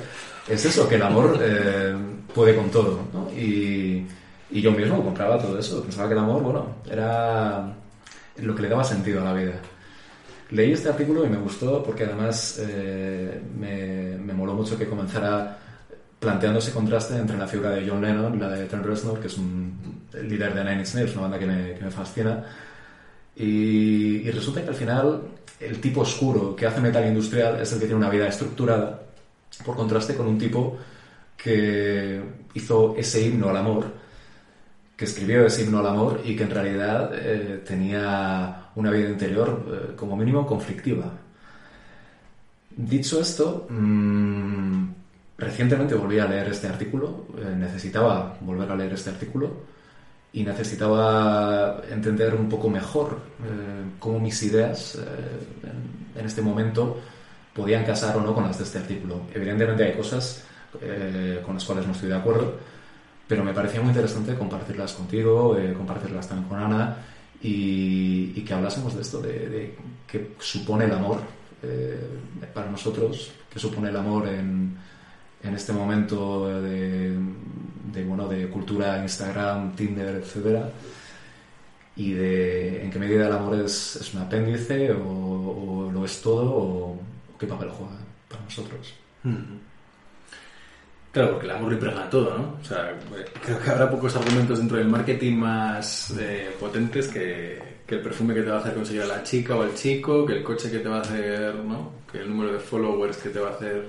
es 0.48 0.66
eso, 0.66 0.88
que 0.88 0.96
el 0.96 1.04
amor 1.04 1.40
eh, 1.42 1.96
puede 2.34 2.56
con 2.56 2.70
todo, 2.70 3.08
¿no? 3.14 3.32
Y, 3.32 4.06
y, 4.50 4.62
yo 4.62 4.72
mismo 4.72 5.04
compraba 5.04 5.38
todo 5.38 5.58
eso, 5.58 5.82
pensaba 5.84 6.08
que 6.08 6.14
el 6.14 6.20
amor, 6.20 6.42
bueno, 6.42 6.76
era 6.90 7.74
lo 8.38 8.56
que 8.56 8.62
le 8.62 8.70
daba 8.70 8.84
sentido 8.84 9.22
a 9.22 9.26
la 9.26 9.34
vida. 9.34 9.54
Leí 10.52 10.74
este 10.74 10.90
artículo 10.90 11.26
y 11.26 11.30
me 11.30 11.38
gustó 11.38 11.82
porque 11.82 12.04
además 12.04 12.60
eh, 12.62 13.42
me, 13.58 14.18
me 14.18 14.34
moló 14.34 14.54
mucho 14.54 14.78
que 14.78 14.86
comenzara 14.86 15.58
planteando 16.20 16.60
ese 16.60 16.72
contraste 16.72 17.16
entre 17.16 17.38
la 17.38 17.48
figura 17.48 17.72
de 17.72 17.88
John 17.88 18.02
Lennon 18.02 18.36
y 18.36 18.40
la 18.40 18.50
de 18.50 18.66
Trent 18.66 18.86
Reznor, 18.86 19.20
que 19.20 19.28
es 19.28 19.38
un 19.38 20.04
líder 20.14 20.54
de 20.54 20.64
Nine 20.64 20.80
Inch 20.80 20.94
Nails, 20.94 21.14
una 21.14 21.22
banda 21.24 21.40
que 21.40 21.46
me, 21.46 21.74
que 21.74 21.84
me 21.86 21.92
fascina. 21.92 22.44
Y, 23.36 24.28
y, 24.28 24.32
resulta 24.32 24.62
que 24.62 24.70
al 24.70 24.76
final 24.76 25.22
el 25.60 25.80
tipo 25.80 26.02
oscuro 26.02 26.56
que 26.56 26.68
hace 26.68 26.82
metal 26.82 27.08
industrial 27.08 27.60
es 27.62 27.72
el 27.72 27.80
que 27.80 27.86
tiene 27.86 28.00
una 28.00 28.10
vida 28.10 28.28
estructurada 28.28 29.01
por 29.66 29.76
contraste 29.76 30.16
con 30.16 30.28
un 30.28 30.38
tipo 30.38 30.78
que 31.42 32.22
hizo 32.54 32.96
ese 32.98 33.22
himno 33.26 33.50
al 33.50 33.58
amor, 33.58 33.86
que 34.96 35.06
escribió 35.06 35.46
ese 35.46 35.64
himno 35.64 35.80
al 35.80 35.88
amor 35.88 36.22
y 36.24 36.36
que 36.36 36.44
en 36.44 36.52
realidad 36.52 37.12
eh, 37.14 37.64
tenía 37.66 38.68
una 38.76 38.92
vida 38.92 39.10
interior 39.10 39.66
eh, 39.68 39.96
como 39.96 40.16
mínimo 40.16 40.46
conflictiva. 40.46 41.12
Dicho 42.76 43.20
esto, 43.20 43.68
mmm, 43.70 44.90
recientemente 45.38 45.96
volví 45.96 46.20
a 46.20 46.28
leer 46.28 46.50
este 46.50 46.68
artículo, 46.68 47.26
eh, 47.38 47.56
necesitaba 47.58 48.38
volver 48.42 48.72
a 48.72 48.76
leer 48.76 48.94
este 48.94 49.10
artículo 49.10 49.52
y 50.34 50.44
necesitaba 50.44 51.82
entender 51.90 52.36
un 52.36 52.48
poco 52.48 52.70
mejor 52.70 53.20
cómo 54.00 54.18
mis 54.18 54.42
ideas 54.44 54.98
en 56.16 56.26
este 56.26 56.42
momento 56.42 57.02
podían 57.54 57.86
casar 57.86 58.16
o 58.18 58.22
no 58.22 58.34
con 58.34 58.44
las 58.46 58.58
de 58.58 58.64
este 58.64 58.80
artículo. 58.80 59.22
Evidentemente 59.34 59.84
hay 59.84 59.94
cosas 59.94 60.44
eh, 60.82 61.42
con 61.46 61.56
las 61.56 61.66
cuales 61.66 61.86
no 61.86 61.94
estoy 61.94 62.10
de 62.10 62.16
acuerdo, 62.16 62.56
pero 63.28 63.44
me 63.44 63.54
parecía 63.54 63.82
muy 63.82 63.90
interesante 63.90 64.36
compartirlas 64.36 64.94
contigo, 64.94 65.58
eh, 65.58 65.74
compartirlas 65.74 66.28
también 66.28 66.50
con 66.50 66.60
Ana 66.60 66.98
y, 67.42 68.42
que 68.42 68.54
hablásemos 68.54 68.96
de 68.96 69.02
esto, 69.02 69.22
de, 69.22 69.76
qué 70.08 70.34
supone 70.40 70.86
el 70.86 70.94
amor 70.94 71.20
eh, 71.64 72.00
para 72.54 72.70
nosotros, 72.72 73.32
qué 73.52 73.60
supone 73.60 73.90
el 73.90 73.98
amor 73.98 74.28
en, 74.28 74.78
en 75.44 75.54
este 75.54 75.74
momento 75.74 76.62
de, 76.62 77.16
bueno, 78.06 78.28
de 78.28 78.48
cultura 78.48 79.02
Instagram, 79.02 79.76
Tinder, 79.76 80.16
etcétera 80.16 80.70
y 81.96 82.14
de 82.14 82.84
en 82.84 82.90
qué 82.90 83.00
medida 83.00 83.28
el 83.28 83.34
amor 83.34 83.60
es, 83.60 83.98
es 83.98 84.14
un 84.14 84.22
apéndice 84.22 84.92
o, 84.92 85.08
o, 85.08 85.92
lo 85.92 86.06
es 86.06 86.22
todo 86.22 86.50
o, 86.50 87.00
qué 87.42 87.48
papel 87.48 87.70
juega 87.70 87.98
para 88.30 88.44
nosotros. 88.44 88.94
Claro, 91.12 91.32
porque 91.32 91.46
el 91.48 91.52
amor 91.52 91.70
lo 91.70 91.74
impregna 91.74 92.10
todo, 92.10 92.38
¿no? 92.38 92.58
O 92.62 92.64
sea, 92.64 92.98
creo 93.44 93.60
que 93.60 93.70
habrá 93.70 93.90
pocos 93.90 94.16
argumentos 94.16 94.60
dentro 94.60 94.78
del 94.78 94.88
marketing 94.88 95.38
más 95.38 96.12
eh, 96.20 96.56
potentes 96.60 97.08
que, 97.08 97.82
el 97.88 98.00
perfume 98.00 98.34
que 98.34 98.44
te 98.44 98.50
va 98.50 98.58
a 98.58 98.60
hacer 98.62 98.74
conseguir 98.74 99.02
a 99.02 99.08
la 99.08 99.22
chica 99.22 99.54
o 99.54 99.64
al 99.64 99.74
chico, 99.74 100.26
que 100.26 100.38
el 100.38 100.44
coche 100.44 100.72
que 100.72 100.80
te 100.80 100.88
va 100.88 101.00
a 101.00 101.02
hacer, 101.02 101.56
¿no? 101.56 101.92
Que 102.10 102.20
el 102.20 102.30
número 102.30 102.54
de 102.54 102.60
followers 102.60 103.18
que 103.18 103.30
te 103.30 103.40
va 103.40 103.50
a 103.50 103.54
hacer 103.56 103.86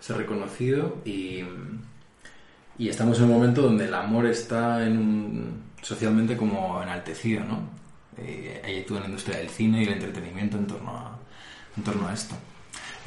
ser 0.00 0.18
reconocido 0.18 0.98
y, 1.06 1.42
y 2.76 2.88
estamos 2.90 3.16
en 3.18 3.24
un 3.24 3.30
momento 3.30 3.62
donde 3.62 3.86
el 3.86 3.94
amor 3.94 4.26
está 4.26 4.84
en 4.84 5.62
socialmente 5.80 6.36
como 6.36 6.82
enaltecido, 6.82 7.42
¿no? 7.44 7.70
Eh, 8.18 8.60
hay 8.62 8.82
toda 8.84 9.00
la 9.00 9.06
industria 9.06 9.38
del 9.38 9.48
cine 9.48 9.82
y 9.82 9.86
el 9.86 9.94
entretenimiento 9.94 10.58
en 10.58 10.66
torno 10.66 10.90
a, 10.90 11.18
en 11.74 11.82
torno 11.84 12.06
a 12.06 12.12
esto. 12.12 12.34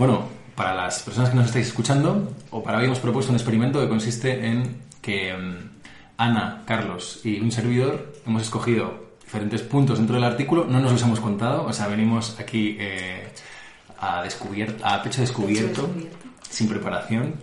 Bueno, 0.01 0.27
para 0.55 0.73
las 0.73 1.03
personas 1.03 1.29
que 1.29 1.35
nos 1.35 1.45
estáis 1.45 1.67
escuchando, 1.67 2.33
o 2.49 2.63
para 2.63 2.79
hoy 2.79 2.85
hemos 2.85 2.97
propuesto 2.97 3.31
un 3.31 3.35
experimento 3.35 3.79
que 3.79 3.87
consiste 3.87 4.47
en 4.47 4.77
que 4.99 5.31
mm, 5.31 5.69
Ana, 6.17 6.63
Carlos 6.65 7.21
y 7.23 7.39
un 7.39 7.51
servidor 7.51 8.11
hemos 8.25 8.41
escogido 8.41 9.11
diferentes 9.23 9.61
puntos 9.61 9.99
dentro 9.99 10.15
del 10.15 10.23
artículo, 10.23 10.65
no 10.65 10.79
nos 10.79 10.93
los 10.93 11.03
hemos 11.03 11.19
contado, 11.19 11.67
o 11.67 11.71
sea, 11.71 11.85
venimos 11.85 12.39
aquí 12.39 12.77
eh, 12.79 13.31
a, 13.99 14.23
descubierto, 14.23 14.83
a 14.83 15.03
pecho 15.03 15.21
descubierto, 15.21 15.87
sin 16.49 16.67
preparación. 16.67 17.35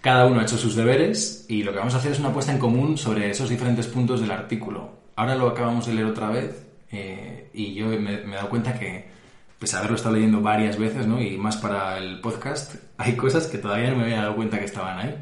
Cada 0.00 0.26
uno 0.26 0.40
ha 0.40 0.42
hecho 0.42 0.58
sus 0.58 0.74
deberes 0.74 1.46
y 1.48 1.62
lo 1.62 1.70
que 1.70 1.78
vamos 1.78 1.94
a 1.94 1.98
hacer 1.98 2.10
es 2.10 2.18
una 2.18 2.30
apuesta 2.30 2.50
en 2.50 2.58
común 2.58 2.98
sobre 2.98 3.30
esos 3.30 3.48
diferentes 3.48 3.86
puntos 3.86 4.20
del 4.20 4.32
artículo. 4.32 4.98
Ahora 5.14 5.36
lo 5.36 5.46
acabamos 5.46 5.86
de 5.86 5.94
leer 5.94 6.08
otra 6.08 6.28
vez 6.30 6.60
eh, 6.90 7.50
y 7.54 7.72
yo 7.74 7.86
me 7.86 8.14
he 8.14 8.26
dado 8.26 8.50
cuenta 8.50 8.76
que 8.76 9.16
pese 9.58 9.76
a 9.76 9.80
haberlo 9.80 9.96
estado 9.96 10.14
leyendo 10.14 10.40
varias 10.40 10.78
veces, 10.78 11.06
¿no? 11.06 11.20
Y 11.20 11.36
más 11.36 11.56
para 11.56 11.98
el 11.98 12.20
podcast, 12.20 12.76
hay 12.98 13.16
cosas 13.16 13.46
que 13.46 13.58
todavía 13.58 13.90
no 13.90 13.96
me 13.96 14.04
había 14.04 14.22
dado 14.22 14.36
cuenta 14.36 14.58
que 14.58 14.64
estaban 14.64 14.98
ahí. 14.98 15.16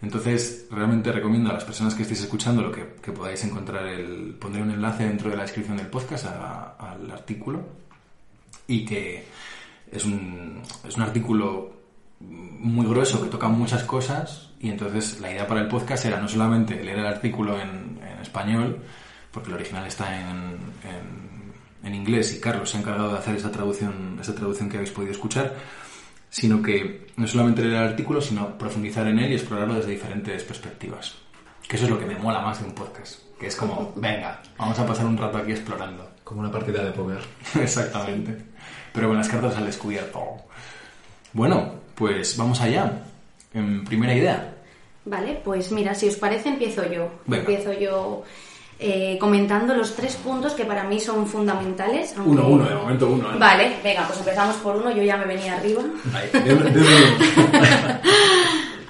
Entonces, 0.00 0.66
realmente 0.70 1.12
recomiendo 1.12 1.50
a 1.50 1.52
las 1.52 1.64
personas 1.64 1.94
que 1.94 2.02
estéis 2.02 2.22
escuchando 2.22 2.60
lo 2.62 2.72
que, 2.72 2.82
podáis 3.12 3.44
encontrar 3.44 3.86
el... 3.86 4.34
Pondré 4.34 4.60
un 4.60 4.72
enlace 4.72 5.04
dentro 5.04 5.30
de 5.30 5.36
la 5.36 5.42
descripción 5.42 5.76
del 5.76 5.86
podcast 5.86 6.26
al 6.26 7.08
artículo 7.10 7.62
y 8.66 8.84
que 8.84 9.24
es 9.92 10.04
un, 10.04 10.60
es 10.88 10.96
un 10.96 11.02
artículo 11.02 11.72
muy 12.18 12.86
grueso 12.86 13.22
que 13.22 13.28
toca 13.28 13.48
muchas 13.48 13.84
cosas 13.84 14.50
y 14.60 14.70
entonces 14.70 15.20
la 15.20 15.30
idea 15.30 15.46
para 15.46 15.60
el 15.60 15.68
podcast 15.68 16.04
era 16.04 16.20
no 16.20 16.28
solamente 16.28 16.82
leer 16.82 16.98
el 16.98 17.06
artículo 17.06 17.60
en, 17.60 18.00
español, 18.20 18.80
porque 19.32 19.48
el 19.48 19.56
original 19.56 19.84
está 19.86 20.20
en 20.20 20.58
en 20.84 21.21
inglés 21.94 22.34
y 22.34 22.40
Carlos 22.40 22.70
se 22.70 22.76
ha 22.76 22.80
encargado 22.80 23.12
de 23.12 23.18
hacer 23.18 23.36
esa 23.36 23.50
traducción, 23.50 24.18
esa 24.20 24.34
traducción 24.34 24.68
que 24.68 24.76
habéis 24.76 24.92
podido 24.92 25.12
escuchar, 25.12 25.54
sino 26.30 26.62
que 26.62 27.08
no 27.16 27.26
solamente 27.26 27.62
leer 27.62 27.74
el 27.74 27.88
artículo, 27.90 28.20
sino 28.20 28.56
profundizar 28.56 29.06
en 29.06 29.18
él 29.18 29.32
y 29.32 29.34
explorarlo 29.34 29.74
desde 29.74 29.90
diferentes 29.90 30.42
perspectivas. 30.44 31.16
Que 31.68 31.76
eso 31.76 31.84
es 31.84 31.90
lo 31.90 31.98
que 31.98 32.06
me 32.06 32.16
mola 32.16 32.40
más 32.40 32.60
de 32.60 32.66
un 32.66 32.74
podcast, 32.74 33.20
que 33.38 33.48
es 33.48 33.56
como, 33.56 33.92
venga, 33.96 34.40
vamos 34.56 34.78
a 34.78 34.86
pasar 34.86 35.06
un 35.06 35.16
rato 35.16 35.38
aquí 35.38 35.52
explorando. 35.52 36.10
Como 36.24 36.40
una 36.40 36.50
partida 36.50 36.84
de 36.84 36.92
póker. 36.92 37.20
Exactamente. 37.60 38.36
Pero 38.92 39.08
con 39.08 39.16
las 39.16 39.28
cartas 39.28 39.56
al 39.56 39.66
descubierto. 39.66 40.20
Bueno, 41.32 41.74
pues 41.94 42.36
vamos 42.36 42.60
allá. 42.60 43.02
En 43.52 43.84
primera 43.84 44.14
idea. 44.14 44.54
Vale, 45.04 45.40
pues 45.44 45.72
mira, 45.72 45.94
si 45.94 46.08
os 46.08 46.16
parece 46.16 46.50
empiezo 46.50 46.90
yo. 46.90 47.10
Empiezo 47.26 47.72
yo 47.72 48.22
eh, 48.82 49.16
comentando 49.18 49.74
los 49.74 49.94
tres 49.94 50.16
puntos 50.16 50.52
que 50.54 50.64
para 50.64 50.84
mí 50.84 51.00
son 51.00 51.26
fundamentales. 51.26 52.14
Uno, 52.24 52.46
uno, 52.48 52.64
de 52.68 52.74
momento 52.74 53.06
uno. 53.06 53.30
¿eh? 53.32 53.36
Vale, 53.38 53.72
venga, 53.82 54.06
pues 54.06 54.18
empezamos 54.18 54.56
por 54.56 54.76
uno, 54.76 54.90
yo 54.90 55.02
ya 55.02 55.16
me 55.16 55.26
venía 55.26 55.54
arriba. 55.56 55.82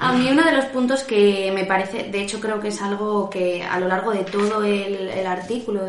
A 0.00 0.12
mí 0.12 0.28
uno 0.30 0.42
de 0.44 0.52
los 0.52 0.64
puntos 0.66 1.04
que 1.04 1.52
me 1.54 1.64
parece, 1.64 2.04
de 2.10 2.22
hecho 2.22 2.40
creo 2.40 2.58
que 2.58 2.68
es 2.68 2.82
algo 2.82 3.30
que 3.30 3.62
a 3.62 3.78
lo 3.78 3.86
largo 3.86 4.10
de 4.10 4.24
todo 4.24 4.64
el, 4.64 5.08
el 5.08 5.26
artículo 5.26 5.80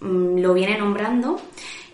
mm, 0.00 0.38
lo 0.40 0.52
viene 0.52 0.76
nombrando, 0.76 1.40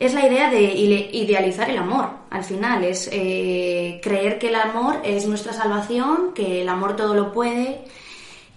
es 0.01 0.15
la 0.15 0.27
idea 0.27 0.51
de 0.51 0.61
ide- 0.63 1.11
idealizar 1.13 1.69
el 1.69 1.77
amor. 1.77 2.09
Al 2.31 2.43
final 2.43 2.83
es 2.85 3.09
eh, 3.13 4.01
creer 4.03 4.39
que 4.39 4.49
el 4.49 4.55
amor 4.55 5.01
es 5.05 5.27
nuestra 5.27 5.53
salvación, 5.53 6.31
que 6.35 6.63
el 6.63 6.69
amor 6.71 6.97
todo 6.97 7.13
lo 7.15 7.33
puede 7.33 7.83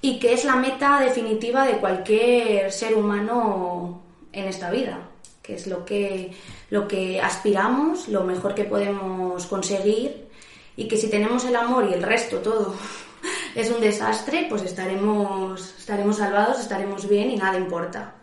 y 0.06 0.20
que 0.20 0.34
es 0.34 0.46
la 0.46 0.56
meta 0.56 1.00
definitiva 1.00 1.66
de 1.66 1.80
cualquier 1.80 2.72
ser 2.72 2.94
humano 2.94 4.04
en 4.32 4.46
esta 4.46 4.70
vida, 4.70 5.00
que 5.42 5.56
es 5.56 5.66
lo 5.66 5.84
que, 5.84 6.32
lo 6.70 6.88
que 6.88 7.20
aspiramos, 7.20 8.08
lo 8.10 8.24
mejor 8.24 8.54
que 8.54 8.66
podemos 8.66 9.48
conseguir 9.48 10.28
y 10.76 10.88
que 10.88 10.96
si 10.96 11.10
tenemos 11.10 11.44
el 11.46 11.56
amor 11.56 11.88
y 11.90 11.96
el 11.96 12.04
resto 12.04 12.38
todo 12.38 12.76
es 13.56 13.72
un 13.72 13.82
desastre, 13.82 14.46
pues 14.48 14.62
estaremos, 14.62 15.74
estaremos 15.80 16.18
salvados, 16.18 16.60
estaremos 16.60 17.10
bien 17.10 17.32
y 17.32 17.38
nada 17.38 17.58
importa. 17.58 18.14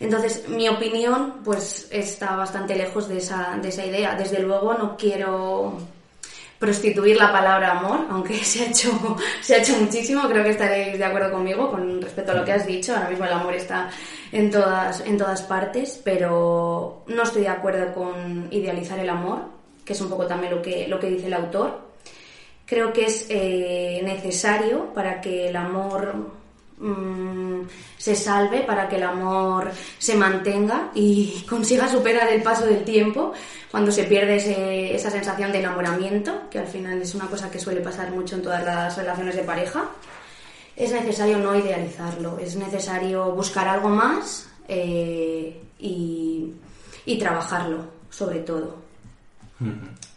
Entonces, 0.00 0.46
mi 0.46 0.68
opinión, 0.68 1.40
pues 1.42 1.88
está 1.90 2.36
bastante 2.36 2.76
lejos 2.76 3.08
de 3.08 3.16
esa, 3.16 3.58
de 3.62 3.70
esa 3.70 3.86
idea. 3.86 4.14
Desde 4.14 4.40
luego 4.40 4.74
no 4.74 4.94
quiero 4.94 5.78
prostituir 6.58 7.16
la 7.16 7.32
palabra 7.32 7.78
amor, 7.78 8.06
aunque 8.10 8.34
se 8.44 8.64
ha 8.64 8.68
hecho, 8.68 9.16
se 9.40 9.54
ha 9.54 9.58
hecho 9.58 9.76
muchísimo, 9.78 10.28
creo 10.28 10.42
que 10.42 10.50
estaréis 10.50 10.98
de 10.98 11.04
acuerdo 11.04 11.32
conmigo 11.32 11.70
con 11.70 12.02
respecto 12.02 12.32
a 12.32 12.34
lo 12.34 12.44
que 12.44 12.52
has 12.52 12.66
dicho. 12.66 12.94
Ahora 12.94 13.10
mismo 13.10 13.24
el 13.24 13.32
amor 13.32 13.54
está 13.54 13.90
en 14.32 14.50
todas, 14.50 15.00
en 15.00 15.16
todas 15.16 15.42
partes, 15.42 16.00
pero 16.04 17.04
no 17.06 17.22
estoy 17.22 17.42
de 17.42 17.48
acuerdo 17.48 17.94
con 17.94 18.48
idealizar 18.50 18.98
el 18.98 19.10
amor, 19.10 19.42
que 19.84 19.92
es 19.92 20.00
un 20.00 20.08
poco 20.08 20.26
también 20.26 20.54
lo 20.54 20.62
que, 20.62 20.88
lo 20.88 20.98
que 20.98 21.10
dice 21.10 21.26
el 21.26 21.34
autor. 21.34 21.88
Creo 22.66 22.92
que 22.92 23.06
es 23.06 23.26
eh, 23.30 24.02
necesario 24.04 24.92
para 24.92 25.22
que 25.22 25.48
el 25.48 25.56
amor 25.56 26.37
mm, 26.80 27.62
se 27.96 28.14
salve, 28.14 28.60
para 28.60 28.88
que 28.88 28.96
el 28.96 29.02
amor 29.02 29.70
se 29.98 30.14
mantenga 30.16 30.90
y 30.94 31.44
consiga 31.48 31.88
superar 31.88 32.28
el 32.32 32.42
paso 32.42 32.64
del 32.66 32.84
tiempo 32.84 33.32
cuando 33.70 33.90
se 33.92 34.04
pierde 34.04 34.36
ese- 34.36 34.94
esa 34.94 35.10
sensación 35.10 35.52
de 35.52 35.58
enamoramiento, 35.60 36.48
que 36.50 36.58
al 36.58 36.66
final 36.66 37.02
es 37.02 37.14
una 37.14 37.26
cosa 37.26 37.50
que 37.50 37.58
suele 37.58 37.80
pasar 37.80 38.10
mucho 38.10 38.36
en 38.36 38.42
todas 38.42 38.64
las 38.64 38.96
relaciones 38.96 39.36
de 39.36 39.42
pareja. 39.42 39.84
Es 40.76 40.92
necesario 40.92 41.38
no 41.38 41.56
idealizarlo, 41.56 42.38
es 42.38 42.54
necesario 42.56 43.32
buscar 43.32 43.66
algo 43.68 43.88
más 43.88 44.48
eh, 44.68 45.60
y, 45.80 46.52
y 47.04 47.18
trabajarlo, 47.18 47.84
sobre 48.10 48.38
todo 48.40 48.76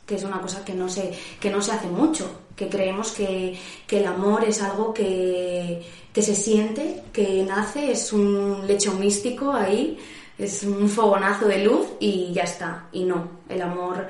que 0.05 0.15
es 0.15 0.23
una 0.23 0.39
cosa 0.39 0.63
que 0.63 0.73
no 0.75 0.87
se, 0.87 1.11
que 1.39 1.49
no 1.49 1.61
se 1.63 1.71
hace 1.71 1.87
mucho, 1.87 2.41
que 2.55 2.67
creemos 2.69 3.11
que, 3.11 3.57
que 3.87 3.99
el 4.01 4.05
amor 4.05 4.43
es 4.43 4.61
algo 4.61 4.93
que, 4.93 5.81
que 6.13 6.21
se 6.21 6.35
siente, 6.35 7.03
que 7.13 7.43
nace, 7.43 7.91
es 7.91 8.11
un 8.11 8.65
lecho 8.67 8.93
místico 8.93 9.53
ahí, 9.53 9.97
es 10.37 10.63
un 10.63 10.89
fogonazo 10.89 11.47
de 11.47 11.63
luz 11.63 11.87
y 11.99 12.31
ya 12.33 12.43
está. 12.43 12.87
Y 12.91 13.03
no, 13.03 13.41
el 13.47 13.61
amor 13.61 14.07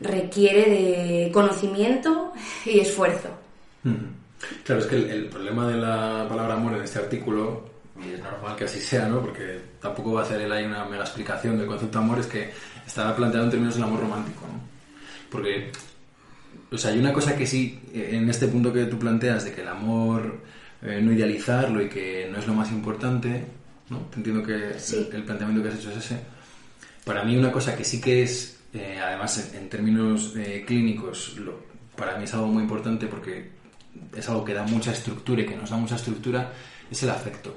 requiere 0.00 0.68
de 0.68 1.30
conocimiento 1.32 2.32
y 2.66 2.80
esfuerzo. 2.80 3.28
Claro, 4.64 4.80
es 4.80 4.86
que 4.86 4.96
el, 4.96 5.10
el 5.10 5.26
problema 5.26 5.68
de 5.68 5.76
la 5.76 6.26
palabra 6.28 6.54
amor 6.54 6.74
en 6.74 6.82
este 6.82 6.98
artículo, 6.98 7.64
y 8.04 8.14
es 8.14 8.20
normal 8.20 8.56
que 8.56 8.64
así 8.64 8.80
sea, 8.80 9.08
¿no? 9.08 9.20
Porque 9.20 9.60
tampoco 9.80 10.14
va 10.14 10.22
a 10.22 10.24
hacer 10.24 10.40
él 10.40 10.52
ahí 10.52 10.64
una 10.64 10.84
mega 10.84 11.04
explicación 11.04 11.56
del 11.56 11.66
concepto 11.66 11.98
de 11.98 12.04
amor, 12.04 12.18
es 12.18 12.26
que 12.26 12.50
estaba 12.86 13.14
planteado 13.14 13.44
en 13.44 13.50
términos 13.50 13.74
del 13.74 13.84
amor 13.84 14.00
romántico, 14.00 14.40
¿no? 14.42 14.60
Porque, 15.30 15.70
o 16.70 16.76
sea, 16.76 16.90
hay 16.90 16.98
una 16.98 17.12
cosa 17.12 17.36
que 17.36 17.46
sí, 17.46 17.80
eh, 17.94 18.10
en 18.12 18.28
este 18.28 18.48
punto 18.48 18.72
que 18.72 18.84
tú 18.84 18.98
planteas 18.98 19.44
de 19.44 19.52
que 19.52 19.62
el 19.62 19.68
amor, 19.68 20.40
eh, 20.82 21.00
no 21.02 21.12
idealizarlo 21.12 21.82
y 21.82 21.88
que 21.88 22.28
no 22.30 22.38
es 22.38 22.46
lo 22.46 22.54
más 22.54 22.70
importante, 22.72 23.44
¿no? 23.90 23.98
Te 24.10 24.16
entiendo 24.16 24.42
que 24.42 24.78
Sí. 24.78 24.96
el, 25.10 25.16
el 25.16 25.22
planteamiento 25.24 25.62
que 25.62 25.68
has 25.74 25.78
hecho 25.80 25.90
es 25.90 25.98
ese. 25.98 26.18
Para 27.04 27.24
mí 27.24 27.36
una 27.36 27.50
cosa 27.52 27.76
que 27.76 27.84
sí 27.84 28.00
que 28.00 28.22
es, 28.22 28.60
eh, 28.74 28.98
además 29.02 29.52
en, 29.52 29.62
en 29.64 29.68
términos 29.68 30.34
eh, 30.36 30.64
clínicos, 30.66 31.36
lo- 31.38 31.60
para 31.96 32.16
mí 32.16 32.24
es 32.24 32.34
algo 32.34 32.46
muy 32.46 32.62
importante 32.62 33.06
porque 33.06 33.50
es 34.16 34.28
algo 34.28 34.44
que 34.44 34.54
da 34.54 34.62
mucha 34.64 34.92
estructura 34.92 35.42
y 35.42 35.46
que 35.46 35.56
nos 35.56 35.70
da 35.70 35.76
mucha 35.76 35.96
estructura, 35.96 36.52
es 36.90 37.02
el 37.02 37.10
afecto. 37.10 37.54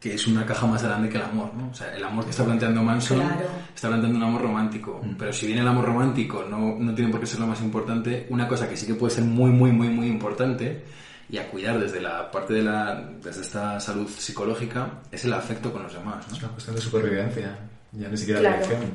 Que 0.00 0.14
es 0.14 0.26
una 0.26 0.44
caja 0.44 0.66
más 0.66 0.82
grande 0.82 1.08
que 1.08 1.16
el 1.16 1.22
amor, 1.22 1.54
¿no? 1.54 1.68
O 1.68 1.74
sea, 1.74 1.94
el 1.94 2.02
amor 2.02 2.24
que 2.24 2.30
está 2.30 2.44
planteando 2.44 2.82
Manson 2.82 3.20
Claro. 3.20 3.46
está 3.72 3.86
planteando 3.88 4.18
un 4.18 4.24
amor 4.24 4.42
romántico. 4.42 5.00
Pero 5.16 5.32
si 5.32 5.46
bien 5.46 5.60
el 5.60 5.68
amor 5.68 5.84
romántico 5.84 6.44
no, 6.50 6.74
no 6.76 6.92
tiene 6.94 7.10
por 7.12 7.20
qué 7.20 7.26
ser 7.26 7.38
lo 7.38 7.46
más 7.46 7.60
importante, 7.60 8.26
una 8.30 8.48
cosa 8.48 8.68
que 8.68 8.76
sí 8.76 8.84
que 8.86 8.94
puede 8.94 9.14
ser 9.14 9.22
muy, 9.22 9.50
muy, 9.50 9.70
muy, 9.70 9.88
muy 9.88 10.08
importante 10.08 10.82
y 11.28 11.38
a 11.38 11.48
cuidar 11.50 11.78
desde 11.80 12.00
la 12.00 12.30
parte 12.30 12.54
de 12.54 12.62
la, 12.62 13.02
desde 13.22 13.40
esta 13.42 13.80
salud 13.80 14.08
psicológica 14.08 14.88
es 15.10 15.24
el 15.24 15.32
afecto 15.32 15.72
con 15.72 15.82
los 15.84 15.92
demás, 15.94 16.26
¿no? 16.28 16.34
Es 16.36 16.42
una 16.42 16.52
cuestión 16.52 16.76
de 16.76 16.82
supervivencia, 16.82 17.58
ya 17.92 18.08
ni 18.08 18.16
siquiera 18.16 18.40
Claro. 18.40 18.56
de 18.58 18.64
elección. 18.64 18.90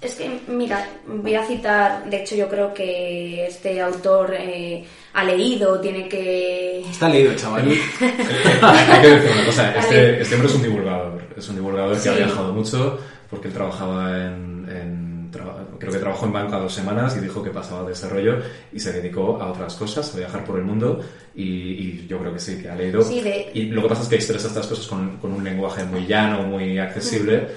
Es 0.00 0.14
que, 0.16 0.40
mira, 0.48 0.84
voy 1.06 1.34
a 1.36 1.46
citar, 1.46 2.10
de 2.10 2.22
hecho 2.22 2.34
yo 2.34 2.48
creo 2.48 2.74
que 2.74 3.46
este 3.46 3.80
autor 3.80 4.34
eh, 4.36 4.84
ha 5.14 5.22
leído, 5.22 5.80
tiene 5.80 6.08
que... 6.08 6.80
Está 6.80 7.08
leído, 7.08 7.32
chaval. 7.36 7.68
Hay 7.70 9.00
que 9.00 9.08
decir 9.08 9.30
una 9.32 9.44
cosa, 9.46 9.72
este, 9.76 10.20
este 10.20 10.34
hombre 10.34 10.48
es 10.50 10.56
un 10.56 10.62
divulgador, 10.62 11.22
es 11.36 11.48
un 11.48 11.54
divulgador 11.54 11.94
que 11.94 12.00
Sí. 12.00 12.08
ha 12.08 12.12
viajado 12.14 12.52
mucho 12.52 12.98
porque 13.30 13.46
él 13.48 13.54
trabajaba 13.54 14.10
en, 14.26 14.51
creo 15.82 15.92
que 15.92 15.98
trabajó 15.98 16.26
en 16.26 16.32
banca 16.32 16.58
dos 16.58 16.72
semanas 16.72 17.16
y 17.16 17.20
dijo 17.20 17.42
que 17.42 17.50
pasaba 17.50 17.84
de 17.86 17.92
ese 17.92 18.08
rollo 18.08 18.38
y 18.72 18.80
se 18.80 18.92
dedicó 18.92 19.40
a 19.42 19.50
otras 19.52 19.74
cosas, 19.74 20.14
a 20.14 20.18
viajar 20.18 20.44
por 20.44 20.58
el 20.58 20.64
mundo 20.64 21.00
y, 21.34 21.42
y 21.42 22.06
yo 22.08 22.18
creo 22.18 22.32
que 22.32 22.38
sí, 22.38 22.58
que 22.62 22.68
ha 22.68 22.74
leído. 22.76 23.02
Sí, 23.02 23.20
de- 23.20 23.50
Y 23.54 23.64
lo 23.66 23.82
que 23.82 23.88
pasa 23.88 24.02
es 24.02 24.08
que 24.08 24.14
expresa 24.16 24.46
estas 24.48 24.66
cosas 24.66 24.86
con, 24.86 25.16
con 25.18 25.32
un 25.32 25.42
lenguaje 25.44 25.84
muy 25.84 26.06
llano, 26.06 26.42
muy 26.44 26.78
accesible, 26.78 27.48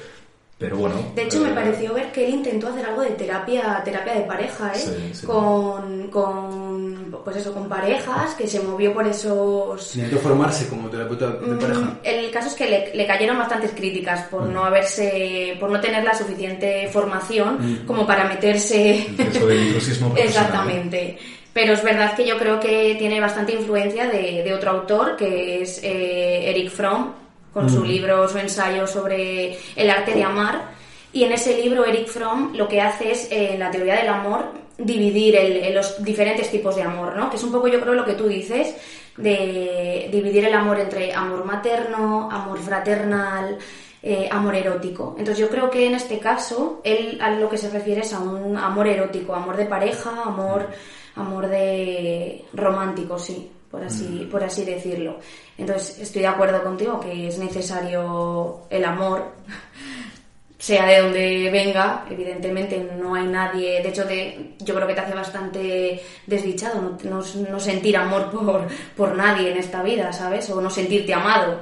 pero 0.57 0.77
bueno. 0.77 0.95
De 1.13 1.23
hecho, 1.23 1.41
me 1.41 1.49
eh, 1.49 1.53
pareció 1.53 1.93
ver 1.93 2.11
que 2.11 2.25
él 2.25 2.35
intentó 2.35 2.69
hacer 2.69 2.85
algo 2.85 3.01
de 3.01 3.09
terapia, 3.09 3.81
terapia 3.83 4.13
de 4.13 4.21
pareja, 4.21 4.71
¿eh? 4.73 4.77
Sí, 4.77 5.09
sí. 5.13 5.25
Con, 5.25 6.07
con, 6.07 7.13
pues 7.25 7.35
eso, 7.35 7.53
con 7.53 7.67
parejas, 7.67 8.35
que 8.35 8.47
se 8.47 8.61
movió 8.61 8.93
por 8.93 9.05
esos... 9.05 9.95
Intentó 9.95 10.17
formarse 10.19 10.69
como 10.69 10.89
terapeuta 10.89 11.31
de 11.31 11.55
pareja. 11.57 11.81
Mm, 11.81 11.97
El 12.03 12.31
caso 12.31 12.47
es 12.47 12.53
que 12.53 12.69
le, 12.69 12.95
le 12.95 13.05
cayeron 13.05 13.37
bastantes 13.37 13.71
críticas 13.71 14.21
por 14.29 14.43
no 14.43 14.63
haberse, 14.63 15.57
por 15.59 15.69
no 15.69 15.81
tener 15.81 16.03
la 16.05 16.13
suficiente 16.13 16.87
formación 16.87 17.83
como 17.85 18.07
para 18.07 18.23
meterse. 18.25 19.07
Intrusismo 19.09 20.13
profesional. 20.13 20.17
Exactamente. 20.17 21.17
Pero 21.51 21.73
es 21.73 21.83
verdad 21.83 22.15
que 22.15 22.25
yo 22.25 22.37
creo 22.37 22.59
que 22.59 22.95
tiene 22.99 23.19
bastante 23.19 23.53
influencia 23.53 24.07
de, 24.09 24.43
de 24.43 24.53
otro 24.53 24.71
autor, 24.71 25.15
que 25.15 25.61
es 25.61 25.81
eh, 25.83 26.49
Eric 26.49 26.69
Fromm, 26.69 27.13
con 27.55 27.69
su 27.69 27.85
libro, 27.85 28.27
su 28.27 28.37
ensayo 28.37 28.85
sobre 28.85 29.57
el 29.77 29.89
arte 29.89 30.13
de 30.13 30.23
amar. 30.25 30.75
Y 31.13 31.23
en 31.23 31.31
ese 31.31 31.57
libro, 31.57 31.85
Eric 31.85 32.07
Fromm 32.09 32.53
lo 32.53 32.67
que 32.67 32.81
hace 32.81 33.11
es, 33.11 33.31
eh, 33.31 33.53
en 33.53 33.59
la 33.59 33.71
teoría 33.71 33.95
del 33.95 34.09
amor, 34.09 34.51
dividir 34.77 35.37
el- 35.37 35.73
los 35.73 36.03
diferentes 36.03 36.51
tipos 36.51 36.75
de 36.75 36.81
amor, 36.81 37.15
¿no? 37.15 37.29
Que 37.29 37.37
es 37.37 37.43
un 37.43 37.53
poco, 37.53 37.69
yo 37.69 37.79
creo, 37.79 37.93
lo 37.93 38.03
que 38.03 38.15
tú 38.15 38.27
dices, 38.27 38.75
de 39.15 40.09
dividir 40.11 40.43
el 40.43 40.53
amor 40.53 40.77
entre 40.81 41.13
amor 41.13 41.45
materno, 41.45 42.29
amor 42.29 42.59
fraternal, 42.59 43.57
eh, 44.03 44.27
amor 44.29 44.53
erótico. 44.55 45.15
Entonces 45.17 45.37
yo 45.39 45.49
creo 45.49 45.69
que 45.69 45.85
en 45.85 45.95
este 45.95 46.19
caso 46.19 46.81
él 46.83 47.17
a 47.21 47.31
lo 47.31 47.47
que 47.49 47.57
se 47.57 47.69
refiere 47.69 48.01
es 48.01 48.11
a 48.13 48.19
un 48.19 48.57
amor 48.57 48.85
erótico, 48.87 49.33
amor 49.33 49.55
de 49.55 49.65
pareja, 49.65 50.11
amor, 50.25 50.67
amor 51.15 51.47
de 51.47 52.43
romántico, 52.53 53.17
sí, 53.17 53.49
por 53.75 53.83
así, 53.83 54.27
por 54.31 54.41
así 54.43 54.63
decirlo. 54.63 55.19
Entonces 55.57 55.99
estoy 55.99 56.21
de 56.21 56.27
acuerdo 56.29 56.63
contigo 56.63 56.97
que 56.99 57.27
es 57.27 57.37
necesario 57.37 58.61
el 58.69 58.85
amor, 58.85 59.33
sea 60.57 60.85
de 60.85 60.99
donde 61.01 61.49
venga, 61.51 62.05
evidentemente 62.09 62.89
no 62.97 63.13
hay 63.15 63.25
nadie, 63.27 63.81
de 63.83 63.89
hecho 63.89 64.05
de, 64.05 64.55
yo 64.59 64.73
creo 64.73 64.87
que 64.87 64.93
te 64.93 65.01
hace 65.01 65.13
bastante 65.13 66.01
desdichado 66.25 66.81
no, 66.81 66.97
no- 67.09 67.49
no 67.51 67.59
sentir 67.59 67.97
amor 67.97 68.31
por, 68.31 68.67
por 68.95 69.15
nadie 69.15 69.51
en 69.51 69.57
esta 69.57 69.83
vida, 69.83 70.11
¿sabes? 70.13 70.49
O 70.49 70.61
no 70.61 70.69
sentirte 70.69 71.13
amado. 71.13 71.59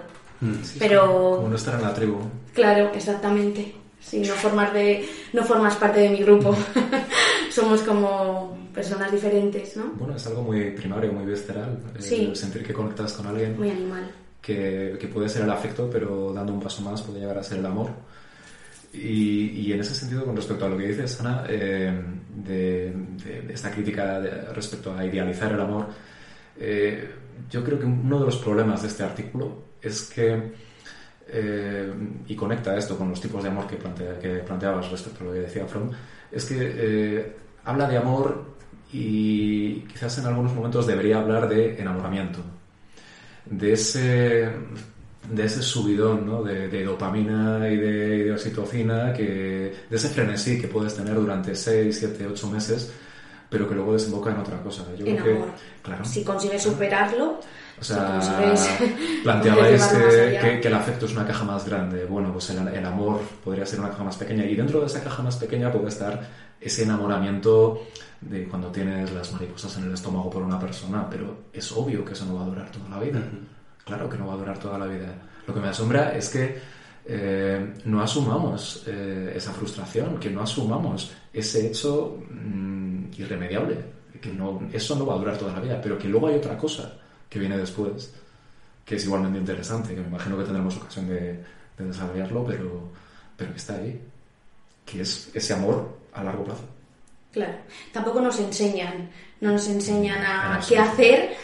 Sí, 0.63 0.75
Pero- 0.77 1.37
Como 1.37 1.49
no 1.49 1.55
estar 1.55 1.73
en 1.75 1.81
la 1.81 1.93
tribu. 1.93 2.17
Claro, 2.53 2.91
exactamente. 2.93 3.73
Sí, 3.99 4.19
no 4.19 4.33
formar 4.35 4.71
de, 4.73 5.07
no 5.31 5.43
formas 5.43 5.75
parte 5.77 6.01
de 6.01 6.09
mi 6.09 6.19
grupo. 6.19 6.53
Somos 7.49 7.81
como 7.81 8.57
personas 8.73 9.11
diferentes, 9.11 9.77
¿no? 9.77 9.91
Bueno, 9.95 10.15
es 10.15 10.25
algo 10.27 10.41
muy 10.43 10.71
primario, 10.71 11.11
muy 11.13 11.25
visceral. 11.25 11.79
el 11.95 12.01
Sí. 12.01 12.31
sentir 12.35 12.63
que 12.63 12.73
conectas 12.73 13.13
con 13.13 13.27
alguien. 13.27 13.57
Muy 13.57 13.69
animal. 13.69 14.09
que, 14.41 14.97
que 14.99 15.07
puede 15.07 15.29
ser 15.29 15.43
el 15.43 15.49
afecto, 15.51 15.89
pero 15.89 16.33
dando 16.33 16.51
un 16.53 16.59
paso 16.59 16.81
más 16.81 17.01
puede 17.01 17.19
llegar 17.21 17.37
a 17.37 17.43
ser 17.43 17.59
el 17.59 17.65
amor. 17.65 17.91
Y, 18.91 19.49
y 19.61 19.71
en 19.73 19.79
ese 19.79 19.95
sentido, 19.95 20.25
con 20.25 20.35
respecto 20.35 20.65
a 20.65 20.69
lo 20.69 20.77
que 20.77 20.87
dices, 20.87 21.19
Ana, 21.21 21.45
eh, 21.47 21.91
de, 22.45 22.93
de- 23.23 23.41
de 23.41 23.53
esta 23.53 23.71
crítica 23.71 24.19
de- 24.19 24.53
respecto 24.53 24.93
a 24.93 25.05
idealizar 25.05 25.51
el 25.53 25.61
amor, 25.61 25.87
eh, 26.59 27.09
yo 27.49 27.63
creo 27.63 27.79
que 27.79 27.85
uno 27.85 28.19
de 28.19 28.25
los 28.25 28.35
problemas 28.37 28.81
de 28.81 28.89
este 28.89 29.03
artículo 29.03 29.63
es 29.81 30.03
que, 30.13 30.51
eh, 31.27 31.91
y 32.27 32.35
conecta 32.35 32.77
esto 32.77 32.97
con 32.97 33.09
los 33.09 33.19
tipos 33.21 33.41
de 33.41 33.49
amor 33.49 33.65
que, 33.65 33.77
plantea- 33.77 34.19
que 34.19 34.39
planteabas 34.39 34.91
respecto 34.91 35.23
a 35.23 35.27
lo 35.27 35.33
que 35.33 35.39
decía 35.39 35.65
Fromm, 35.65 35.89
es 36.31 36.45
que 36.45 36.55
eh, 36.59 37.35
habla 37.63 37.87
de 37.87 37.97
amor 37.97 38.52
y 38.93 39.85
quizás 39.91 40.19
en 40.19 40.27
algunos 40.27 40.53
momentos 40.53 40.85
debería 40.85 41.17
hablar 41.17 41.49
de 41.49 41.81
enamoramiento, 41.81 42.39
de 43.45 43.73
ese, 43.73 44.51
de 45.29 45.43
ese 45.43 45.63
subidón 45.63 46.27
¿no? 46.27 46.43
de, 46.43 46.67
de, 46.67 46.83
dopamina 46.85 47.67
y 47.69 47.75
de, 47.75 48.17
y 48.17 48.23
de, 48.23 48.31
oxitocina, 48.31 49.11
que, 49.11 49.73
de 49.89 49.95
ese 49.95 50.09
frenesí 50.09 50.61
que 50.61 50.67
puedes 50.67 50.95
tener 50.95 51.15
durante 51.15 51.55
6, 51.55 51.97
7, 51.97 52.27
8 52.31 52.49
meses, 52.49 52.93
pero 53.49 53.67
que 53.67 53.73
luego 53.73 53.93
desemboca 53.93 54.29
en 54.31 54.37
otra 54.37 54.61
cosa. 54.61 54.85
Yo 54.95 55.07
en 55.07 55.17
creo 55.17 55.35
amor. 55.37 55.49
Que, 55.49 55.81
claro, 55.81 56.05
si 56.05 56.23
consigues 56.23 56.61
superarlo, 56.61 57.39
o 57.79 57.83
sea, 57.83 58.19
planteabais 59.23 59.83
que, 59.87 60.39
que, 60.39 60.59
que, 60.61 60.67
el 60.67 60.73
afecto 60.73 61.05
es 61.05 61.11
una 61.13 61.25
caja 61.25 61.43
más 61.43 61.67
grande. 61.67 62.05
Bueno, 62.05 62.31
pues 62.31 62.49
el, 62.51 62.67
el, 62.67 62.85
amor 62.85 63.21
podría 63.43 63.65
ser 63.65 63.79
una 63.79 63.89
caja 63.89 64.03
más 64.03 64.15
pequeña. 64.15 64.45
Y 64.45 64.55
dentro 64.55 64.79
de 64.79 64.85
esa 64.85 65.03
caja 65.03 65.21
más 65.23 65.37
pequeña 65.37 65.71
puede 65.71 65.87
estar 65.87 66.21
ese 66.61 66.83
enamoramiento 66.83 67.87
de 68.21 68.47
cuando 68.47 68.71
tienes 68.71 69.11
las 69.11 69.31
mariposas 69.33 69.77
en 69.77 69.85
el 69.85 69.93
estómago 69.93 70.29
por 70.29 70.43
una 70.43 70.59
persona, 70.59 71.07
pero 71.09 71.45
es 71.51 71.71
obvio 71.73 72.05
que 72.05 72.13
eso 72.13 72.25
no 72.25 72.35
va 72.35 72.43
a 72.43 72.45
durar 72.45 72.71
toda 72.71 72.89
la 72.89 72.99
vida. 72.99 73.21
Claro 73.83 74.09
que 74.09 74.17
no 74.17 74.27
va 74.27 74.33
a 74.33 74.37
durar 74.37 74.57
toda 74.57 74.77
la 74.77 74.85
vida. 74.85 75.13
Lo 75.45 75.53
que 75.53 75.59
me 75.59 75.67
asombra 75.67 76.15
es 76.15 76.29
que 76.29 76.57
eh, 77.05 77.73
no 77.83 78.01
asumamos 78.01 78.83
eh, 78.87 79.33
esa 79.35 79.51
frustración, 79.51 80.17
que 80.19 80.29
no 80.29 80.41
asumamos 80.41 81.11
ese 81.33 81.67
hecho 81.67 82.17
mmm, 82.29 83.11
irremediable, 83.17 83.77
que 84.21 84.31
no, 84.31 84.61
eso 84.71 84.95
no 84.95 85.05
va 85.05 85.15
a 85.15 85.17
durar 85.17 85.37
toda 85.37 85.51
la 85.51 85.59
vida, 85.59 85.81
pero 85.81 85.97
que 85.97 86.07
luego 86.07 86.27
hay 86.27 86.35
otra 86.35 86.57
cosa 86.57 87.02
que 87.33 87.39
viene 87.39 87.57
después, 87.57 88.13
que 88.85 88.95
es 88.95 89.05
igualmente 89.05 89.39
interesante, 89.39 89.95
que 89.95 90.01
me 90.01 90.07
imagino 90.07 90.37
que 90.37 90.43
tendremos 90.43 90.77
ocasión 90.77 91.09
de, 91.09 91.43
de 91.77 91.85
desarrollarlo, 91.85 92.45
pero, 92.45 92.91
pero 93.35 93.51
que 93.51 93.57
está 93.57 93.73
ahí, 93.73 93.99
que 94.85 95.01
es 95.01 95.31
ese 95.33 95.53
amor 95.55 95.97
a 96.13 96.23
largo 96.23 96.43
plazo. 96.43 96.61
Claro, 97.31 97.53
tampoco 97.91 98.21
nos 98.21 98.39
enseñan, 98.39 99.09
no 99.41 99.53
nos 99.53 99.67
enseñan 99.67 100.23
a 100.23 100.61
qué 100.69 100.77
hacer 100.77 101.35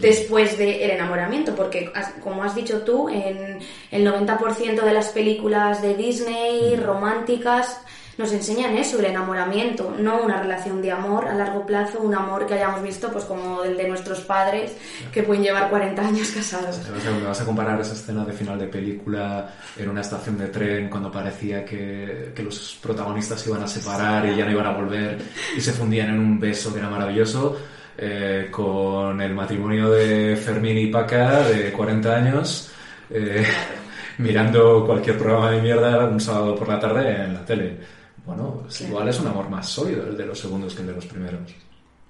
después 0.00 0.58
del 0.58 0.90
enamoramiento, 0.90 1.54
porque 1.54 1.92
como 2.20 2.42
has 2.42 2.56
dicho 2.56 2.82
tú, 2.82 3.08
en 3.08 3.60
el 3.92 4.04
90% 4.04 4.82
de 4.82 4.92
las 4.92 5.10
películas 5.10 5.80
de 5.80 5.94
Disney 5.94 6.74
románticas 6.74 7.80
nos 8.18 8.32
enseñan 8.32 8.76
eso, 8.76 8.98
el 8.98 9.04
enamoramiento, 9.04 9.94
no 9.96 10.20
una 10.20 10.42
relación 10.42 10.82
de 10.82 10.90
amor 10.90 11.28
a 11.28 11.34
largo 11.34 11.64
plazo, 11.64 12.00
un 12.00 12.12
amor 12.12 12.46
que 12.46 12.54
hayamos 12.54 12.82
visto 12.82 13.12
pues 13.12 13.24
como 13.24 13.62
el 13.62 13.76
de 13.76 13.88
nuestros 13.88 14.20
padres 14.20 14.72
que 15.12 15.22
pueden 15.22 15.44
llevar 15.44 15.70
40 15.70 16.02
años 16.02 16.28
casados. 16.32 16.80
me 16.88 17.26
vas 17.26 17.40
a 17.40 17.44
comparar 17.44 17.80
esa 17.80 17.92
escena 17.92 18.24
de 18.24 18.32
final 18.32 18.58
de 18.58 18.66
película 18.66 19.54
en 19.76 19.88
una 19.88 20.00
estación 20.00 20.36
de 20.36 20.48
tren 20.48 20.90
cuando 20.90 21.12
parecía 21.12 21.64
que, 21.64 22.32
que 22.34 22.42
los 22.42 22.76
protagonistas 22.82 23.40
se 23.40 23.50
iban 23.50 23.62
a 23.62 23.68
separar 23.68 24.26
y 24.26 24.36
ya 24.36 24.44
no 24.44 24.50
iban 24.50 24.66
a 24.66 24.72
volver 24.72 25.18
y 25.56 25.60
se 25.60 25.72
fundían 25.72 26.08
en 26.08 26.18
un 26.18 26.40
beso 26.40 26.72
que 26.72 26.80
era 26.80 26.90
maravilloso? 26.90 27.56
Eh, 28.00 28.48
con 28.50 29.20
el 29.20 29.34
matrimonio 29.34 29.90
de 29.90 30.36
Fermín 30.36 30.78
y 30.78 30.86
Paca 30.86 31.42
de 31.48 31.72
40 31.72 32.14
años, 32.14 32.70
eh, 33.10 33.44
mirando 34.18 34.84
cualquier 34.86 35.18
programa 35.18 35.50
de 35.50 35.62
mierda 35.62 36.06
un 36.06 36.20
sábado 36.20 36.54
por 36.54 36.68
la 36.68 36.78
tarde 36.78 37.24
en 37.24 37.34
la 37.34 37.44
tele 37.44 37.97
bueno, 38.28 38.62
igual 38.80 39.08
es 39.08 39.18
un 39.20 39.28
amor 39.28 39.48
más 39.48 39.66
sólido 39.66 40.06
el 40.06 40.14
de 40.14 40.26
los 40.26 40.38
segundos 40.38 40.74
que 40.74 40.82
el 40.82 40.88
de 40.88 40.92
los 40.92 41.06
primeros. 41.06 41.40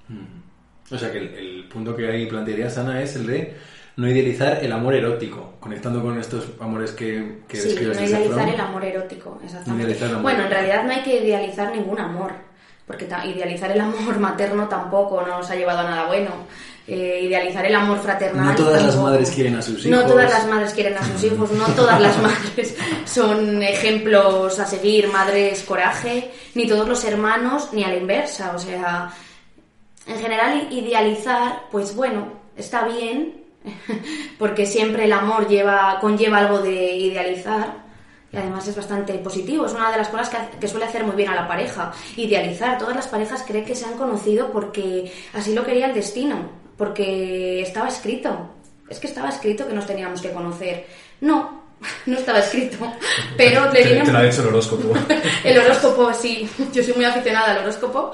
Mm. 0.09 0.93
O 0.93 0.99
sea 0.99 1.13
que 1.13 1.19
el, 1.19 1.69
punto 1.69 1.95
que 1.95 2.11
ahí 2.11 2.27
plantearía 2.27 2.69
Sana 2.69 3.01
es 3.01 3.15
el 3.15 3.27
de 3.29 3.57
no 3.97 4.09
idealizar 4.09 4.65
el 4.65 4.73
amor 4.73 4.95
erótico, 4.95 5.55
conectando 5.61 6.03
con 6.03 6.19
estos 6.19 6.49
amores 6.61 6.91
que, 6.91 7.43
que 7.47 7.57
Sí, 7.57 7.77
no 7.77 7.93
idealizar 7.93 8.49
el 8.49 8.61
amor 8.61 8.85
erótico, 8.85 9.41
exactamente. 9.45 9.97
bueno, 10.21 10.45
en 10.45 10.51
realidad 10.51 10.85
no 10.85 10.91
hay 10.91 11.03
que 11.03 11.23
idealizar 11.23 11.71
ningún 11.71 12.01
amor, 12.01 12.33
porque 12.85 13.05
idealizar 13.05 13.71
el 13.71 13.81
amor 13.81 14.19
materno 14.19 14.67
tampoco 14.67 15.25
nos 15.25 15.49
ha 15.49 15.55
llevado 15.55 15.81
a 15.81 15.85
nada 15.85 16.07
bueno. 16.07 16.31
Eh, 16.91 17.21
idealizar 17.25 17.67
el 17.67 17.75
amor 17.75 17.99
fraternal. 17.99 18.47
No 18.47 18.55
todas 18.55 18.83
las 18.83 18.97
madres 18.97 19.31
quieren 19.31 19.55
a 19.57 19.61
sus 19.61 19.85
hijos. 19.85 19.91
No 19.91 20.07
todas 20.07 20.31
las 20.31 20.47
madres 20.47 20.73
quieren 20.73 20.97
a 20.97 21.05
sus 21.05 21.23
hijos, 21.23 21.51
no 21.51 21.67
todas 21.75 22.01
las 22.01 22.17
madres 22.23 22.75
son 23.05 23.63
ejemplos 23.63 24.59
a 24.59 24.65
seguir, 24.65 25.07
madres 25.09 25.65
coraje, 25.65 26.31
ni 26.55 26.67
todos 26.67 26.89
los 26.89 27.05
hermanos, 27.05 27.69
ni 27.75 27.85
a 27.85 27.89
la 27.89 27.97
inversa. 27.97 28.53
O 28.57 28.59
sea, 28.59 29.11
en 30.07 30.19
general 30.19 30.69
idealizar, 30.71 31.65
pues 31.71 31.95
bueno, 31.95 32.33
está 32.57 32.87
bien, 32.87 33.35
porque 34.39 34.65
siempre 34.65 35.05
el 35.05 35.13
amor 35.13 35.47
lleva, 35.47 35.99
conlleva 36.01 36.39
algo 36.39 36.61
de 36.61 36.97
idealizar. 36.97 37.87
Y 38.33 38.37
además 38.39 38.67
es 38.67 38.77
bastante 38.77 39.13
positivo, 39.19 39.67
es 39.67 39.73
una 39.75 39.91
de 39.91 39.99
las 39.99 40.09
cosas 40.09 40.31
que, 40.31 40.59
que, 40.59 40.69
suele 40.69 40.87
hacer 40.87 41.05
muy 41.05 41.17
bien 41.17 41.29
a 41.29 41.35
la 41.35 41.47
pareja. 41.47 41.93
Idealizar, 42.17 42.79
todas 42.79 42.97
las 42.97 43.09
parejas 43.09 43.45
creen 43.47 43.67
que 43.67 43.75
se 43.75 43.85
han 43.85 43.99
conocido 43.99 44.51
porque 44.51 45.13
así 45.35 45.55
lo 45.55 45.67
quería 45.67 45.87
el 45.87 45.95
destino 45.95 46.58
porque 46.79 47.61
estaba 47.61 47.89
escrito. 47.89 48.55
Es 48.89 48.99
que 48.99 49.09
estaba 49.09 49.29
escrito 49.29 49.67
que 49.69 49.75
nos 49.75 49.87
teníamos 49.87 50.23
que 50.23 50.31
conocer. 50.31 50.87
No, 51.21 51.65
no 52.07 52.17
estaba 52.17 52.39
escrito. 52.39 52.79
Pero 53.37 53.69
te, 53.69 53.83
te 53.83 54.13
lo 54.13 54.19
ha 54.19 54.25
el 54.25 54.47
horóscopo. 54.47 54.95
el 55.45 55.59
horóscopo, 55.59 56.15
sí. 56.15 56.49
Yo 56.73 56.83
soy 56.83 56.95
muy 56.95 57.05
aficionada 57.05 57.53
al 57.53 57.59
horóscopo. 57.59 58.13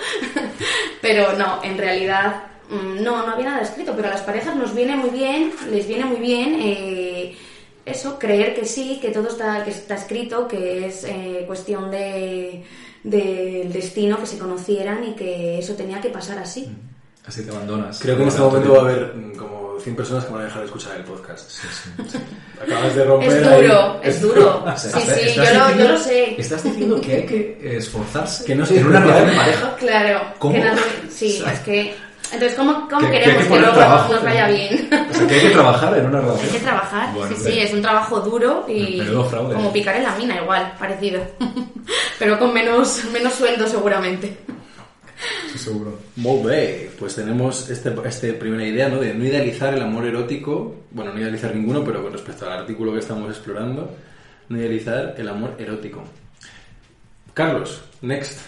pero 1.01 1.35
no, 1.35 1.63
en 1.63 1.79
realidad 1.79 2.45
mm, 2.71 3.03
no, 3.03 3.25
no 3.25 3.35
había 3.35 3.51
nada 3.51 3.63
escrito. 3.63 3.93
Pero 3.95 4.09
a 4.09 4.13
las 4.13 4.23
parejas 4.23 4.57
nos 4.57 4.75
viene 4.75 4.97
muy 4.97 5.11
bien, 5.11 5.53
les 5.71 5.87
viene 5.87 6.07
muy 6.07 6.19
bien. 6.19 6.57
Eh, 6.61 7.37
eso, 7.85 8.19
creer 8.19 8.55
que 8.55 8.65
sí, 8.65 8.99
que 9.01 9.11
todo 9.11 9.29
está, 9.29 9.63
que 9.63 9.71
está 9.71 9.95
escrito, 9.95 10.49
que 10.49 10.87
es 10.87 11.05
eh, 11.05 11.45
cuestión 11.47 11.91
de 11.91 12.65
del 13.05 13.71
destino, 13.71 14.19
que 14.19 14.27
se 14.27 14.39
conocieran 14.39 15.05
y 15.05 15.15
que 15.15 15.59
eso 15.59 15.75
tenía 15.75 16.01
que 16.01 16.09
pasar 16.09 16.39
así. 16.39 16.71
Así 17.27 17.43
te 17.43 17.51
abandonas. 17.51 17.99
Creo 18.01 18.17
que 18.17 18.23
en 18.23 18.29
este 18.29 18.41
momento 18.41 18.73
va 18.73 18.79
a 18.79 18.83
haber 18.83 19.15
mm, 19.15 19.37
como 19.37 19.81
100 19.81 19.97
personas 19.97 20.25
que 20.25 20.33
van 20.33 20.43
a 20.43 20.45
dejar 20.45 20.61
de 20.61 20.67
escuchar 20.67 20.97
el 20.97 21.05
podcast. 21.05 21.51
Sí, 21.51 21.69
sí, 22.07 22.19
Acabas 22.63 22.95
de 22.95 23.05
romper. 23.05 23.31
Es 23.31 23.43
duro, 23.43 24.01
es 24.03 24.21
duro. 24.21 24.65
sí, 24.77 24.89
sí, 24.91 25.35
yo 25.35 25.43
lo, 25.43 25.77
yo 25.77 25.89
lo, 25.89 25.99
sé. 25.99 26.41
¿Estás 26.41 26.63
diciendo 26.65 27.01
que 27.01 27.15
hay 27.15 27.27
que 27.27 27.77
esforzarse 27.77 28.45
que 28.45 28.55
no 28.55 28.67
se 28.67 28.79
en 28.79 28.87
una 28.87 29.01
relación 29.01 29.31
de 29.31 29.37
pareja? 29.37 29.77
Claro. 29.77 30.21
¿Cómo? 30.39 30.63
sí, 31.09 31.43
es 31.51 31.61
que. 31.61 31.95
Entonces, 32.33 32.59
¿cómo, 32.59 32.89
cómo 32.89 33.09
queremos 33.11 33.45
que, 33.45 33.61
luego 33.61 33.77
nos 33.77 34.25
vaya 34.25 34.49
bien? 34.49 34.89
O 35.11 35.15
sea, 35.15 35.27
que 35.27 35.35
hay 35.35 35.41
que 35.43 35.51
trabajar 35.51 35.97
en 35.97 36.07
una 36.07 36.21
relación. 36.21 36.47
Hay 36.47 36.53
que 36.53 36.65
trabajar, 36.65 37.09
sí, 37.29 37.35
sí, 37.37 37.61
es 37.61 37.73
un 37.73 37.83
trabajo 37.83 38.21
duro 38.21 38.65
y 38.67 39.07
como 39.29 39.73
picar 39.73 39.97
en 39.97 40.03
la 40.03 40.17
mina, 40.17 40.37
igual, 40.43 40.73
parecido. 40.79 41.23
Pero 42.19 42.39
con 42.39 42.53
menos, 42.53 43.05
menos 43.13 43.35
sueldo 43.35 43.69
seguramente. 43.69 44.37
Sí, 45.53 45.59
seguro. 45.59 45.99
Bien. 46.17 46.91
Pues 46.99 47.15
tenemos 47.15 47.71
esta 47.71 47.95
este 48.07 48.33
primera 48.35 48.67
idea, 48.67 48.89
¿no? 48.89 49.01
De 49.01 49.15
no 49.15 49.25
idealizar 49.25 49.75
el 49.75 49.83
amor 49.83 50.07
erótico. 50.07 50.85
Bueno, 50.91 51.13
no 51.13 51.21
idealizar 51.21 51.55
ninguno, 51.55 51.85
pero 51.85 52.03
con 52.03 52.13
respecto 52.13 52.47
al 52.47 52.61
artículo 52.61 52.93
que 52.93 52.99
estamos 52.99 53.31
explorando, 53.31 53.95
no 54.49 54.59
idealizar 54.59 55.15
el 55.17 55.29
amor 55.29 55.57
erótico. 55.59 56.05
Carlos, 57.33 57.83
next 58.03 58.41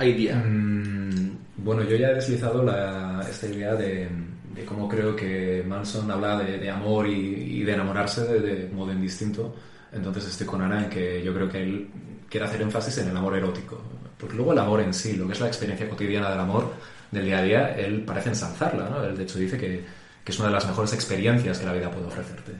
idea. 0.00 0.36
Mm, 0.36 1.38
bueno, 1.56 1.82
yo 1.84 1.96
ya 1.96 2.10
he 2.10 2.14
deslizado 2.14 2.62
la, 2.62 3.24
esta 3.28 3.46
idea 3.46 3.74
de, 3.74 4.08
de, 4.54 4.64
cómo 4.64 4.88
creo 4.88 5.16
que 5.16 5.64
Manson 5.66 6.10
habla 6.10 6.38
de, 6.38 6.58
de 6.58 6.70
amor 6.70 7.06
y, 7.06 7.60
y, 7.60 7.62
de 7.62 7.72
enamorarse 7.72 8.24
de, 8.24 8.40
de 8.40 8.68
modo 8.68 8.92
indistinto. 8.92 9.54
Entonces 9.92 10.26
estoy 10.26 10.46
con 10.46 10.60
Ana 10.60 10.84
en 10.84 10.90
que 10.90 11.22
yo 11.22 11.32
creo 11.32 11.48
que 11.48 11.62
él 11.62 11.88
quiere 12.28 12.46
hacer 12.46 12.60
énfasis 12.60 12.98
en 12.98 13.08
el 13.08 13.16
amor 13.16 13.36
erótico. 13.36 13.80
Porque 14.18 14.36
luego 14.36 14.52
el 14.52 14.58
amor 14.58 14.80
en 14.80 14.94
sí, 14.94 15.16
lo 15.16 15.26
que 15.26 15.34
es 15.34 15.40
la 15.40 15.48
experiencia 15.48 15.88
cotidiana 15.88 16.30
del 16.30 16.40
amor, 16.40 16.74
del 17.10 17.24
día 17.24 17.38
a 17.38 17.42
día, 17.42 17.76
él 17.76 18.02
parece 18.02 18.30
ensalzarla, 18.30 18.88
¿no? 18.88 19.04
Él 19.04 19.16
de 19.16 19.24
hecho 19.24 19.38
dice 19.38 19.58
que, 19.58 19.84
que 20.24 20.32
es 20.32 20.38
una 20.38 20.48
de 20.48 20.54
las 20.54 20.66
mejores 20.66 20.92
experiencias 20.92 21.58
que 21.58 21.66
la 21.66 21.72
vida 21.72 21.90
puede 21.90 22.06
ofrecerte. 22.06 22.52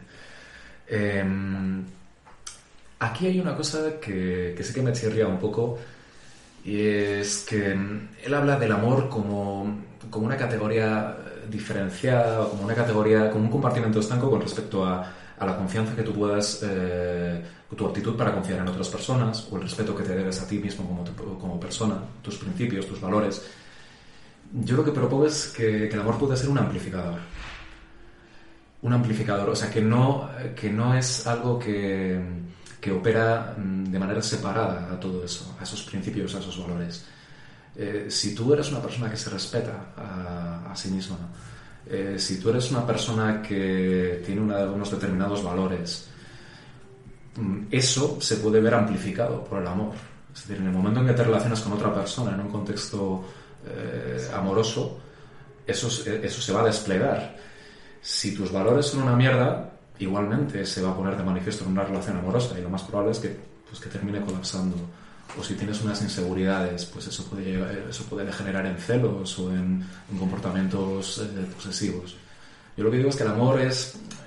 Eh, 0.88 1.24
aquí 2.98 3.26
hay 3.26 3.40
una 3.40 3.56
cosa 3.56 3.98
que, 4.00 4.54
que 4.56 4.64
sé 4.64 4.72
que 4.72 4.82
me 4.82 4.92
chirría 4.92 5.26
un 5.26 5.38
poco 5.38 5.78
y 6.64 6.80
es 6.80 7.46
que 7.48 7.72
él 7.72 8.34
habla 8.34 8.58
del 8.58 8.72
amor 8.72 9.08
como, 9.08 9.82
como 10.10 10.26
una 10.26 10.36
categoría 10.36 11.16
diferenciada, 11.48 12.48
como 12.48 12.64
una 12.64 12.74
categoría, 12.74 13.30
como 13.30 13.44
un 13.44 13.50
compartimento 13.50 14.00
estanco 14.00 14.30
con 14.30 14.40
respecto 14.40 14.84
a, 14.84 15.12
a 15.38 15.46
la 15.46 15.56
confianza 15.56 15.94
que 15.94 16.02
tú 16.02 16.12
puedas 16.12 16.60
eh, 16.64 17.42
tu 17.74 17.86
actitud 17.86 18.16
para 18.16 18.32
confiar 18.32 18.60
en 18.60 18.68
otras 18.68 18.88
personas 18.88 19.48
o 19.50 19.56
el 19.56 19.62
respeto 19.62 19.94
que 19.94 20.04
te 20.04 20.14
debes 20.14 20.40
a 20.40 20.46
ti 20.46 20.58
mismo 20.58 20.86
como, 20.86 21.38
como 21.38 21.58
persona, 21.58 22.00
tus 22.22 22.36
principios, 22.36 22.86
tus 22.86 23.00
valores. 23.00 23.42
Yo 24.52 24.76
lo 24.76 24.84
que 24.84 24.92
propongo 24.92 25.26
es 25.26 25.48
que, 25.48 25.88
el 25.88 26.00
amor 26.00 26.18
puede 26.18 26.36
ser 26.36 26.48
un 26.48 26.58
amplificador. 26.58 27.18
Un 28.82 28.92
amplificador, 28.92 29.48
o 29.50 29.56
sea, 29.56 29.70
que 29.70 29.80
no, 29.80 30.30
que 30.54 30.70
no 30.70 30.94
es 30.94 31.26
algo 31.26 31.58
que, 31.58 32.20
que 32.80 32.92
opera 32.92 33.56
mm, 33.58 33.84
de 33.84 33.98
manera 33.98 34.22
separada 34.22 34.92
a 34.92 35.00
todo 35.00 35.24
eso, 35.24 35.56
a 35.58 35.64
esos 35.64 35.82
principios, 35.82 36.34
a 36.36 36.38
esos 36.38 36.58
valores. 36.58 37.04
Eh, 37.74 38.06
si 38.08 38.34
tú 38.34 38.54
eres 38.54 38.70
una 38.70 38.80
persona 38.80 39.10
que 39.10 39.16
se 39.16 39.28
respeta 39.28 39.92
a, 39.96 40.74
sí 40.76 40.90
misma, 40.90 41.16
eh, 41.88 42.16
si 42.18 42.38
tú 42.38 42.50
eres 42.50 42.70
una 42.70 42.86
persona 42.86 43.42
que 43.42 44.22
tiene 44.24 44.40
una, 44.40 44.60
unos 44.64 44.90
determinados 44.90 45.42
valores, 45.42 46.08
eso 47.70 48.18
se 48.20 48.36
puede 48.36 48.60
ver 48.60 48.74
amplificado 48.74 49.44
por 49.44 49.60
el 49.60 49.66
amor. 49.66 49.94
Es 50.34 50.42
decir, 50.42 50.62
en 50.62 50.68
el 50.68 50.72
momento 50.72 51.00
en 51.00 51.06
que 51.06 51.12
te 51.12 51.24
relacionas 51.24 51.60
con 51.60 51.72
otra 51.72 51.94
persona 51.94 52.34
en 52.34 52.40
un 52.40 52.48
contexto 52.48 53.24
eh, 53.66 54.28
amoroso, 54.34 54.98
eso, 55.66 55.88
eso 55.88 56.42
se 56.42 56.52
va 56.52 56.60
a 56.60 56.64
desplegar. 56.64 57.36
Si 58.00 58.34
tus 58.34 58.52
valores 58.52 58.86
son 58.86 59.02
una 59.02 59.16
mierda, 59.16 59.72
igualmente 59.98 60.64
se 60.66 60.82
va 60.82 60.90
a 60.90 60.96
poner 60.96 61.16
de 61.16 61.24
manifiesto 61.24 61.64
en 61.64 61.72
una 61.72 61.84
relación 61.84 62.18
amorosa 62.18 62.58
y 62.58 62.62
lo 62.62 62.70
más 62.70 62.82
probable 62.82 63.12
es 63.12 63.18
que, 63.18 63.36
pues, 63.68 63.80
que 63.80 63.88
termine 63.88 64.20
colapsando. 64.20 64.76
O 65.38 65.42
si 65.42 65.54
tienes 65.54 65.82
unas 65.82 66.00
inseguridades, 66.02 66.86
pues 66.86 67.08
eso 67.08 67.24
puede, 67.24 67.88
eso 67.90 68.04
puede 68.04 68.24
degenerar 68.26 68.64
en 68.66 68.78
celos 68.78 69.38
o 69.38 69.50
en, 69.52 69.84
comportamientos 70.18 71.18
eh, 71.18 71.46
posesivos. 71.54 72.16
Yo 72.76 72.84
lo 72.84 72.90
que 72.90 72.98
digo 72.98 73.08
es 73.08 73.16
que 73.16 73.24
el 73.24 73.30
amor 73.30 73.60
es, 73.60 73.96
eh, 73.96 74.25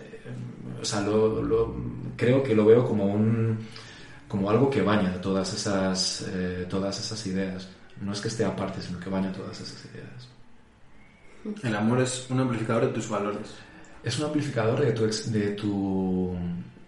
o 0.81 0.85
sea, 0.85 1.01
lo, 1.01 1.75
creo 2.15 2.43
que 2.43 2.55
lo 2.55 2.65
veo 2.65 2.85
como 2.85 3.05
un 3.05 3.57
como 4.27 4.49
algo 4.49 4.69
que 4.69 4.81
baña 4.81 5.19
todas 5.19 5.53
esas, 5.53 6.25
eh, 6.31 6.67
todas 6.69 6.99
esas 6.99 7.25
ideas. 7.25 7.67
No 7.99 8.13
es 8.13 8.21
que 8.21 8.27
esté 8.27 8.45
aparte, 8.45 8.81
sino 8.81 8.99
que 8.99 9.09
baña 9.09 9.31
todas 9.31 9.59
esas 9.59 9.83
ideas. 9.85 10.29
El 11.63 11.75
amor 11.75 12.01
es 12.01 12.27
un 12.29 12.39
amplificador 12.39 12.85
de 12.85 12.93
tus 12.93 13.09
valores 13.09 13.55
es 14.03 14.19
un 14.19 14.25
amplificador 14.25 14.79
de 14.79 14.91
tu, 14.91 15.03
de 15.03 15.47
tu, 15.51 16.35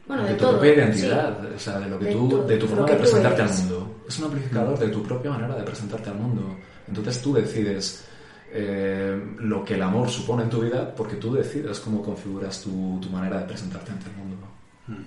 de, 0.08 0.34
tu 0.36 0.50
propia 0.50 0.74
identidad, 0.74 1.54
o 1.54 1.60
sea, 1.60 1.80
de, 1.80 1.90
lo 1.90 2.00
que 2.00 2.08
tú, 2.08 2.46
de 2.48 2.58
tu 2.58 2.68
forma 2.68 2.86
de 2.86 2.96
presentarte 2.96 3.42
al 3.42 3.50
mundo. 3.50 3.96
Es 4.08 4.20
un 4.20 4.26
amplificador 4.26 4.80
de 4.80 4.88
tu 4.90 5.04
propia 5.04 5.32
manera 5.32 5.56
de 5.56 5.64
presentarte 5.64 6.10
al 6.10 6.16
mundo. 6.16 6.56
Entonces 6.88 7.22
tú 7.22 7.34
decides 7.34 8.06
eh, 8.54 9.36
lo 9.40 9.64
que 9.64 9.76
el 9.76 9.82
amor 9.82 10.10
supone 10.10 10.44
en 10.44 10.50
tu 10.50 10.62
vida 10.62 10.94
porque 10.94 11.16
tú 11.16 11.34
decides 11.34 11.80
cómo 11.80 12.04
configuras 12.04 12.62
tu, 12.62 13.00
tu 13.02 13.10
manera 13.10 13.40
de 13.40 13.46
presentarte 13.46 13.92
ante 13.92 14.10
el 14.10 14.16
mundo. 14.18 14.48
Hmm. 14.88 15.04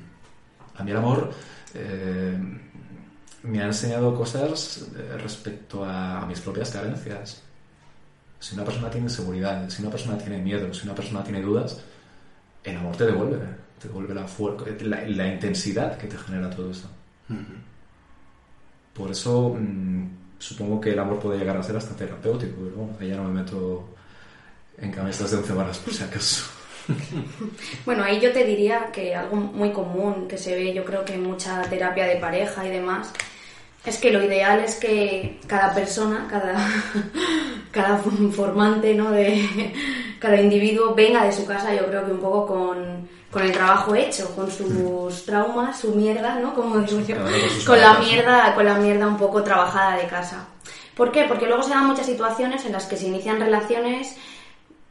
A 0.76 0.83
mí 0.83 0.90
el 0.90 0.96
amor 0.96 1.30
eh, 1.74 2.38
me 3.42 3.62
ha 3.62 3.66
enseñado 3.66 4.14
cosas 4.14 4.88
eh, 4.96 5.18
respecto 5.18 5.85
a, 5.85 6.22
a 6.22 6.26
mis 6.26 6.40
propias 6.40 6.70
carencias. 6.70 7.42
Si 8.40 8.54
una 8.54 8.64
persona 8.64 8.90
tiene 8.90 9.09
seguridad, 9.09 9.68
si 9.68 9.83
una 9.83 9.90
persona 9.90 10.16
tiene 10.18 10.38
miedo, 10.38 10.72
si 10.72 10.85
una 10.85 10.94
persona 10.94 11.22
tiene 11.22 11.42
dudas, 11.42 11.83
el 12.62 12.76
amor 12.76 12.96
te 12.96 13.04
devuelve, 13.04 13.38
te 13.78 13.88
devuelve 13.88 14.14
la, 14.14 14.26
la, 14.83 15.09
la 15.09 15.35
intensidad 15.35 15.98
que 15.98 16.07
te 16.07 16.16
genera 16.16 16.48
todo 16.50 16.70
eso. 16.70 16.88
Por 18.94 19.11
eso 19.11 19.57
mm, 19.59 20.23
supongo 20.44 20.78
que 20.78 20.90
el 20.90 20.98
amor 20.98 21.18
puede 21.18 21.38
llegar 21.38 21.57
a 21.57 21.62
ser 21.62 21.76
hasta 21.76 21.96
terapéutico, 21.96 22.52
pero 22.59 22.76
bueno, 22.76 22.96
ahí 23.00 23.09
ya 23.09 23.16
no 23.16 23.24
me 23.24 23.40
meto 23.40 23.88
en 24.76 24.92
camisas 24.92 25.30
de 25.30 25.38
once 25.38 25.52
varas 25.54 25.78
por 25.78 25.94
si 25.94 26.04
acaso. 26.04 26.44
bueno, 27.87 28.04
ahí 28.04 28.20
yo 28.20 28.30
te 28.30 28.44
diría 28.44 28.90
que 28.92 29.14
algo 29.14 29.37
muy 29.37 29.72
común 29.72 30.28
que 30.28 30.37
se 30.37 30.54
ve, 30.54 30.74
yo 30.74 30.85
creo 30.85 31.02
que 31.02 31.14
en 31.14 31.22
mucha 31.22 31.62
terapia 31.62 32.07
de 32.07 32.16
pareja 32.16 32.66
y 32.66 32.70
demás, 32.70 33.11
es 33.87 33.96
que 33.96 34.11
lo 34.11 34.22
ideal 34.22 34.61
es 34.61 34.74
que 34.74 35.40
cada 35.46 35.72
persona, 35.72 36.26
cada, 36.28 36.54
cada 37.70 37.98
formante, 38.30 38.94
¿no? 38.94 39.12
De 39.12 39.48
cada 40.18 40.38
individuo 40.38 40.94
venga 40.94 41.24
de 41.24 41.33
su 41.33 41.46
casa, 41.46 41.74
yo 41.74 41.87
creo 41.87 42.04
que 42.04 42.12
un 42.12 42.20
poco 42.20 42.46
con, 42.46 43.09
con 43.34 43.42
el 43.42 43.52
trabajo 43.52 43.94
hecho, 43.94 44.34
con 44.34 44.50
sus 44.50 45.26
traumas, 45.26 45.80
su 45.80 45.94
mierda, 45.94 46.38
¿no? 46.38 46.54
Como 46.54 46.78
digo 46.78 47.00
yo, 47.00 47.16
con 47.66 47.78
la 47.78 47.98
mierda, 47.98 48.54
con 48.54 48.64
la 48.64 48.76
mierda 48.76 49.06
un 49.06 49.18
poco 49.18 49.42
trabajada 49.42 49.98
de 49.98 50.06
casa. 50.06 50.46
¿Por 50.96 51.12
qué? 51.12 51.24
Porque 51.24 51.46
luego 51.46 51.62
se 51.62 51.70
dan 51.70 51.86
muchas 51.86 52.06
situaciones 52.06 52.64
en 52.64 52.72
las 52.72 52.86
que 52.86 52.96
se 52.96 53.08
inician 53.08 53.40
relaciones 53.40 54.16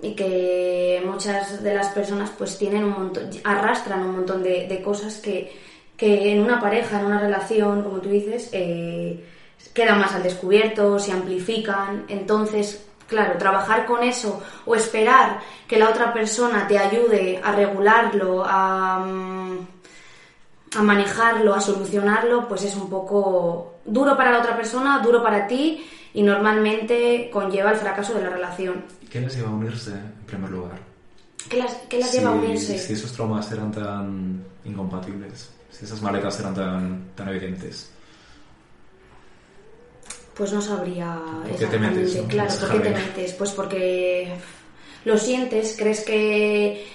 y 0.02 0.14
que 0.14 1.02
muchas 1.06 1.64
de 1.64 1.74
las 1.74 1.88
personas 1.88 2.30
pues 2.38 2.58
tienen 2.58 2.84
un 2.84 2.92
montón, 2.92 3.30
arrastran 3.44 4.02
un 4.02 4.12
montón 4.18 4.44
de, 4.44 4.68
de 4.68 4.82
cosas 4.82 5.18
que 5.18 5.74
que 5.98 6.32
en 6.32 6.42
una 6.42 6.60
pareja, 6.60 7.00
en 7.00 7.06
una 7.06 7.20
relación, 7.20 7.84
como 7.84 8.00
tú 8.00 8.10
dices, 8.10 8.50
eh, 8.52 9.24
quedan 9.74 10.00
más 10.00 10.14
al 10.14 10.24
descubierto, 10.24 11.00
se 11.00 11.12
amplifican. 11.12 12.06
Entonces, 12.08 12.86
claro, 13.08 13.38
trabajar 13.38 13.86
con 13.86 14.04
eso 14.04 14.42
o 14.66 14.76
esperar 14.76 15.40
que 15.68 15.78
la 15.78 15.90
otra 15.90 16.14
persona 16.14 16.68
te 16.68 16.78
ayude 16.78 17.40
a 17.44 17.52
regularlo, 17.52 18.44
a, 18.46 19.00
mm, 19.00 19.58
a 20.76 20.84
manejarlo, 20.84 21.54
a 21.54 21.62
solucionarlo, 21.62 22.48
pues 22.48 22.64
es 22.64 22.76
un 22.76 22.90
poco 22.90 23.76
duro 23.86 24.18
para 24.18 24.32
la 24.32 24.40
otra 24.40 24.56
persona, 24.56 25.00
duro 25.00 25.22
para 25.22 25.48
ti 25.48 25.86
y 26.14 26.24
normalmente 26.24 27.30
conlleva 27.32 27.72
el 27.72 27.78
fracaso 27.78 28.14
de 28.14 28.24
la 28.24 28.30
relación. 28.30 28.86
¿Qué 29.10 29.20
les 29.22 29.36
lleva 29.36 29.50
a 29.50 29.54
unirse 29.54 29.92
en 29.92 30.26
primer 30.26 30.50
lugar? 30.50 30.80
¿Qué 31.50 31.58
las, 31.58 31.74
qué 31.90 32.00
las 32.00 32.14
lleva 32.14 32.30
a 32.30 32.34
unirse? 32.34 32.78
Si 32.78 32.94
esos 32.94 33.12
traumas 33.12 33.52
eran 33.52 33.72
tan 33.72 34.44
incompatibles 34.66 35.50
si 35.74 35.86
esas 35.86 36.02
maletas 36.02 36.40
eran 36.40 36.54
tan, 36.54 37.04
tan 37.16 37.30
evidentes? 37.30 37.90
Pues 40.36 40.52
no 40.52 40.62
sabría 40.62 41.20
¿Por 41.48 41.58
qué 41.58 41.66
te 41.68 41.78
metes? 41.78 42.18
Claro, 42.28 42.54
¿por 42.60 42.72
qué 42.72 42.80
te 42.80 42.90
metes? 42.90 43.34
Pues 43.34 43.52
porque 43.52 44.34
lo 45.06 45.18
sientes, 45.18 45.76
crees 45.78 46.02
que 46.02 46.86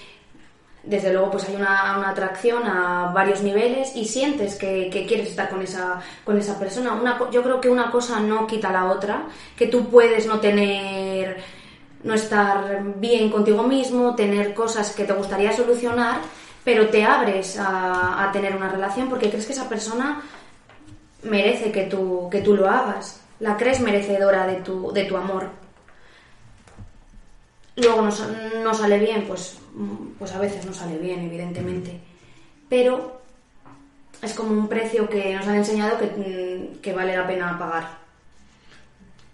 desde 0.88 1.12
luego 1.12 1.31
pues 1.31 1.48
hay 1.48 1.57
una, 1.57 2.09
atracción 2.09 2.66
a 2.66 3.12
varios 3.12 3.42
niveles 3.42 3.94
y 3.94 4.07
sientes 4.07 4.55
que, 4.55 4.88
quieres 5.07 5.29
estar 5.29 5.51
con 5.51 5.61
esa, 5.61 6.01
con 6.24 6.38
esa 6.38 6.59
persona. 6.59 6.94
Una, 6.94 7.31
yo 7.31 7.42
creo 7.42 7.61
que 7.61 7.68
una 7.68 7.90
cosa 7.90 8.20
no 8.20 8.46
quita 8.46 8.72
la 8.72 8.87
otra, 8.87 9.24
que 9.57 9.66
tú 9.66 9.88
puedes 9.88 10.27
no 10.27 10.40
tener, 10.40 11.37
no 12.03 12.14
estar 12.14 12.83
bien 12.96 13.31
contigo 13.31 13.62
mismo, 13.64 14.14
tener 14.14 14.55
cosas 14.55 14.92
que 14.94 15.05
te 15.05 15.12
gustaría 15.12 15.53
solucionar, 15.53 16.20
pero 16.64 16.88
te 16.88 17.05
abres 17.05 17.59
a, 17.61 18.31
tener 18.33 18.57
una 18.57 18.68
relación 18.68 19.09
porque 19.09 19.29
crees 19.29 19.46
que 19.46 19.53
esa 19.53 19.68
persona 19.68 20.22
merece 21.22 21.70
que 21.70 21.85
tú, 21.85 22.29
que 22.31 22.40
tú 22.40 22.55
lo 22.55 22.68
hagas, 22.68 23.20
la 23.40 23.57
crees 23.57 23.81
merecedora 23.81 24.46
de 24.46 24.57
tu, 24.57 24.92
de 24.92 25.05
tu 25.05 25.16
amor. 25.16 25.48
Luego 27.77 28.03
no, 28.03 28.74
sale 28.74 28.98
bien, 28.98 29.24
pues, 29.27 29.59
pues 30.18 30.33
a 30.33 30.40
veces 30.40 30.66
no 30.66 30.72
sale 30.72 30.98
bien, 30.98 31.20
evidentemente. 31.20 32.01
Pero 32.68 33.20
es 34.20 34.35
como 34.35 34.51
un 34.51 34.68
precio 34.68 35.09
que 35.09 35.35
nos 35.35 35.46
han 35.46 35.57
enseñado 35.57 35.98
que, 35.98 36.79
que 36.83 36.92
vale 36.92 37.16
la 37.16 37.27
pena 37.27 37.59
pagar. 37.59 37.98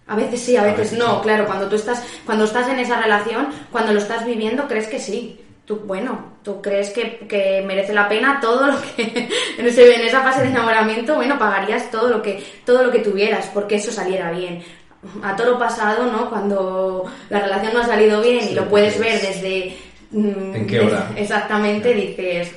A 0.07 0.17
veces 0.17 0.41
sí, 0.41 0.57
a 0.57 0.65
veces, 0.65 0.93
no, 0.93 1.23
claro, 1.23 1.47
cuando 1.47 1.69
tú 1.69 1.77
estás, 1.77 2.05
cuando 2.27 2.45
estás 2.45 2.69
en 2.69 2.79
esa 2.79 3.01
relación, 3.01 3.49
cuando 3.73 3.93
lo 3.95 3.99
estás 3.99 4.27
viviendo, 4.27 4.69
crees 4.69 4.89
que 4.89 5.01
sí 5.01 5.44
tú, 5.65 5.77
bueno, 5.85 6.33
tú 6.43 6.61
crees 6.61 6.91
que, 6.91 7.63
merece 7.67 7.93
la 7.93 8.09
pena 8.09 8.39
todo 8.41 8.67
lo 8.69 8.77
que 8.81 9.29
en, 9.59 9.67
ese, 9.67 9.95
en 9.95 10.03
esa 10.03 10.23
fase 10.23 10.43
de 10.43 10.49
enamoramiento, 10.49 11.15
bueno, 11.15 11.39
pagarías 11.39 11.91
todo 11.91 12.09
lo 12.09 12.23
que 12.23 12.43
todo 12.65 12.83
lo 12.85 12.91
que 12.91 12.99
tuvieras 13.01 13.51
porque 13.53 13.77
eso 13.77 13.91
saliera 13.91 14.31
bien. 14.31 14.63
A 15.23 15.37
todo 15.37 15.53
lo 15.53 15.59
pasado, 15.59 16.11
¿no? 16.11 16.31
Cuando 16.31 17.05
la 17.29 17.41
relación 17.41 17.75
no 17.75 17.81
ha 17.81 17.87
salido 17.87 18.23
bien 18.23 18.49
y 18.51 18.55
lo 18.55 18.67
puedes 18.71 18.99
ver 18.99 19.21
desde 19.21 19.77
mm, 20.11 20.55
¿En 20.55 20.67
qué 20.67 20.81
hora? 20.81 21.11
exactamente 21.15 21.93
dices, 21.93 22.55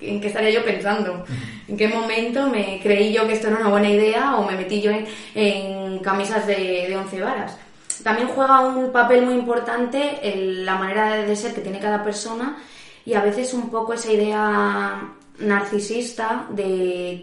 ¿en 0.00 0.20
qué 0.20 0.26
estaría 0.26 0.50
yo 0.50 0.62
pensando? 0.62 1.24
¿En 1.68 1.76
qué 1.78 1.88
momento 1.88 2.48
me 2.48 2.78
creí 2.82 3.14
yo 3.14 3.26
que 3.26 3.34
esto 3.34 3.48
era 3.48 3.56
una 3.56 3.70
buena 3.70 3.88
idea 3.88 4.36
o 4.36 4.44
me 4.44 4.56
metí 4.56 4.82
yo 4.82 4.90
en, 5.34 5.98
camisas 6.00 6.46
de, 6.46 6.86
de 6.88 6.96
once 6.96 7.18
varas? 7.20 7.56
También 8.02 8.28
juega 8.28 8.60
un 8.60 8.92
papel 8.92 9.24
muy 9.24 9.34
importante 9.34 10.18
en 10.22 10.64
la 10.64 10.76
manera 10.76 11.16
de 11.16 11.36
ser 11.36 11.54
que 11.54 11.60
tiene 11.60 11.78
cada 11.78 12.02
persona 12.02 12.56
y 13.04 13.14
a 13.14 13.22
veces 13.22 13.52
un 13.54 13.70
poco 13.70 13.94
esa 13.94 14.12
idea 14.12 15.14
narcisista 15.38 16.46
de, 16.50 17.20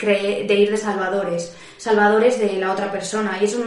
de 0.47 0.55
ir 0.55 0.71
de 0.71 0.77
salvadores, 0.77 1.55
salvadores 1.77 2.39
de 2.39 2.53
la 2.53 2.71
otra 2.71 2.91
persona. 2.91 3.37
Y 3.39 3.45
eso 3.45 3.63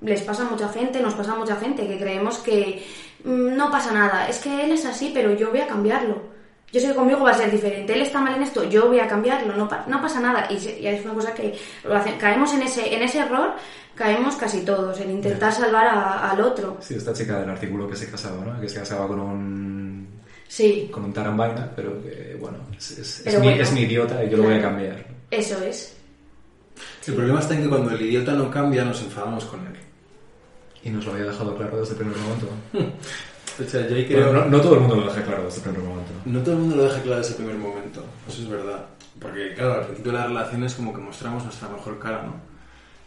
les 0.00 0.22
pasa 0.22 0.46
a 0.46 0.50
mucha 0.50 0.68
gente, 0.68 1.00
nos 1.00 1.14
pasa 1.14 1.32
a 1.32 1.36
mucha 1.36 1.56
gente, 1.56 1.86
que 1.86 1.98
creemos 1.98 2.38
que 2.38 2.86
mm, 3.24 3.56
no 3.56 3.70
pasa 3.70 3.92
nada, 3.92 4.28
es 4.28 4.38
que 4.38 4.64
él 4.64 4.72
es 4.72 4.86
así, 4.86 5.10
pero 5.12 5.34
yo 5.34 5.50
voy 5.50 5.60
a 5.60 5.66
cambiarlo. 5.66 6.39
Yo 6.72 6.80
sé 6.80 6.88
que 6.88 6.94
conmigo 6.94 7.24
va 7.24 7.32
a 7.32 7.34
ser 7.34 7.50
diferente, 7.50 7.92
él 7.92 8.02
está 8.02 8.20
mal 8.20 8.36
en 8.36 8.42
esto, 8.42 8.62
yo 8.64 8.86
voy 8.86 9.00
a 9.00 9.08
cambiarlo, 9.08 9.56
no, 9.56 9.68
no 9.86 10.02
pasa 10.02 10.20
nada. 10.20 10.46
Y, 10.50 10.86
es 10.86 11.04
una 11.04 11.14
cosa 11.14 11.34
que 11.34 11.58
caemos 12.18 12.54
en 12.54 12.62
ese, 12.62 12.94
en 12.94 13.02
ese 13.02 13.18
error 13.18 13.54
caemos 13.94 14.36
casi 14.36 14.60
todos 14.62 14.98
en 15.00 15.10
intentar 15.10 15.52
salvar 15.52 15.86
al 15.88 16.40
otro. 16.40 16.78
Sí, 16.80 16.94
esta 16.94 17.12
chica 17.12 17.40
del 17.40 17.50
artículo 17.50 17.88
que 17.88 17.96
se 17.96 18.10
casaba, 18.10 18.44
¿no? 18.44 18.60
Que 18.60 18.68
se 18.68 18.78
casaba 18.78 19.06
con 19.08 19.20
un... 19.20 20.08
Sí. 20.48 20.88
Con 20.90 21.04
un 21.04 21.12
tarambaina, 21.12 21.70
pero 21.76 22.02
que, 22.02 22.36
bueno, 22.40 22.58
es, 22.76 22.90
es, 23.24 23.38
mi, 23.38 23.48
es, 23.48 23.72
mi, 23.72 23.82
idiota 23.82 24.24
y 24.24 24.30
yo 24.30 24.38
lo 24.38 24.44
voy 24.44 24.54
a 24.54 24.62
cambiar. 24.62 25.06
Eso 25.30 25.62
es. 25.62 25.96
El 27.06 27.14
problema 27.14 27.40
está 27.40 27.54
en 27.54 27.62
que 27.62 27.68
cuando 27.68 27.90
el 27.90 28.00
idiota 28.00 28.32
no 28.32 28.50
cambia 28.50 28.84
nos 28.84 29.00
enfadamos 29.02 29.44
con 29.44 29.60
él. 29.66 29.74
Y 30.82 30.90
nos 30.90 31.04
lo 31.04 31.12
había 31.12 31.26
dejado 31.26 31.54
claro 31.56 31.78
desde 31.78 31.92
el 31.92 31.98
primer 31.98 32.16
momento. 32.16 32.48
o 33.64 33.68
sea, 33.68 33.88
yo 33.88 34.06
creo... 34.06 34.32
no, 34.32 34.44
no, 34.46 34.60
todo 34.60 34.74
el 34.74 34.80
mundo 34.80 34.96
lo 34.96 35.04
deja 35.06 35.22
claro 35.22 35.44
desde 35.44 35.58
el 35.58 35.62
primer 35.62 35.82
momento. 35.82 36.12
No 36.24 36.40
todo 36.40 36.54
el 36.54 36.60
mundo 36.60 36.76
lo 36.76 36.82
deja 36.84 37.02
claro 37.02 37.18
desde 37.18 37.30
el 37.30 37.36
primer 37.36 37.56
momento, 37.56 38.04
eso 38.28 38.42
es 38.42 38.48
verdad. 38.48 38.86
Porque, 39.20 39.54
claro, 39.54 39.74
al 39.74 39.84
principio 39.86 40.12
de 40.12 40.18
la 40.18 40.26
relación 40.26 40.64
es 40.64 40.74
como 40.74 40.92
que 40.94 41.00
mostramos 41.00 41.44
nuestra 41.44 41.68
mejor 41.68 41.98
cara, 41.98 42.22
¿no? 42.22 42.34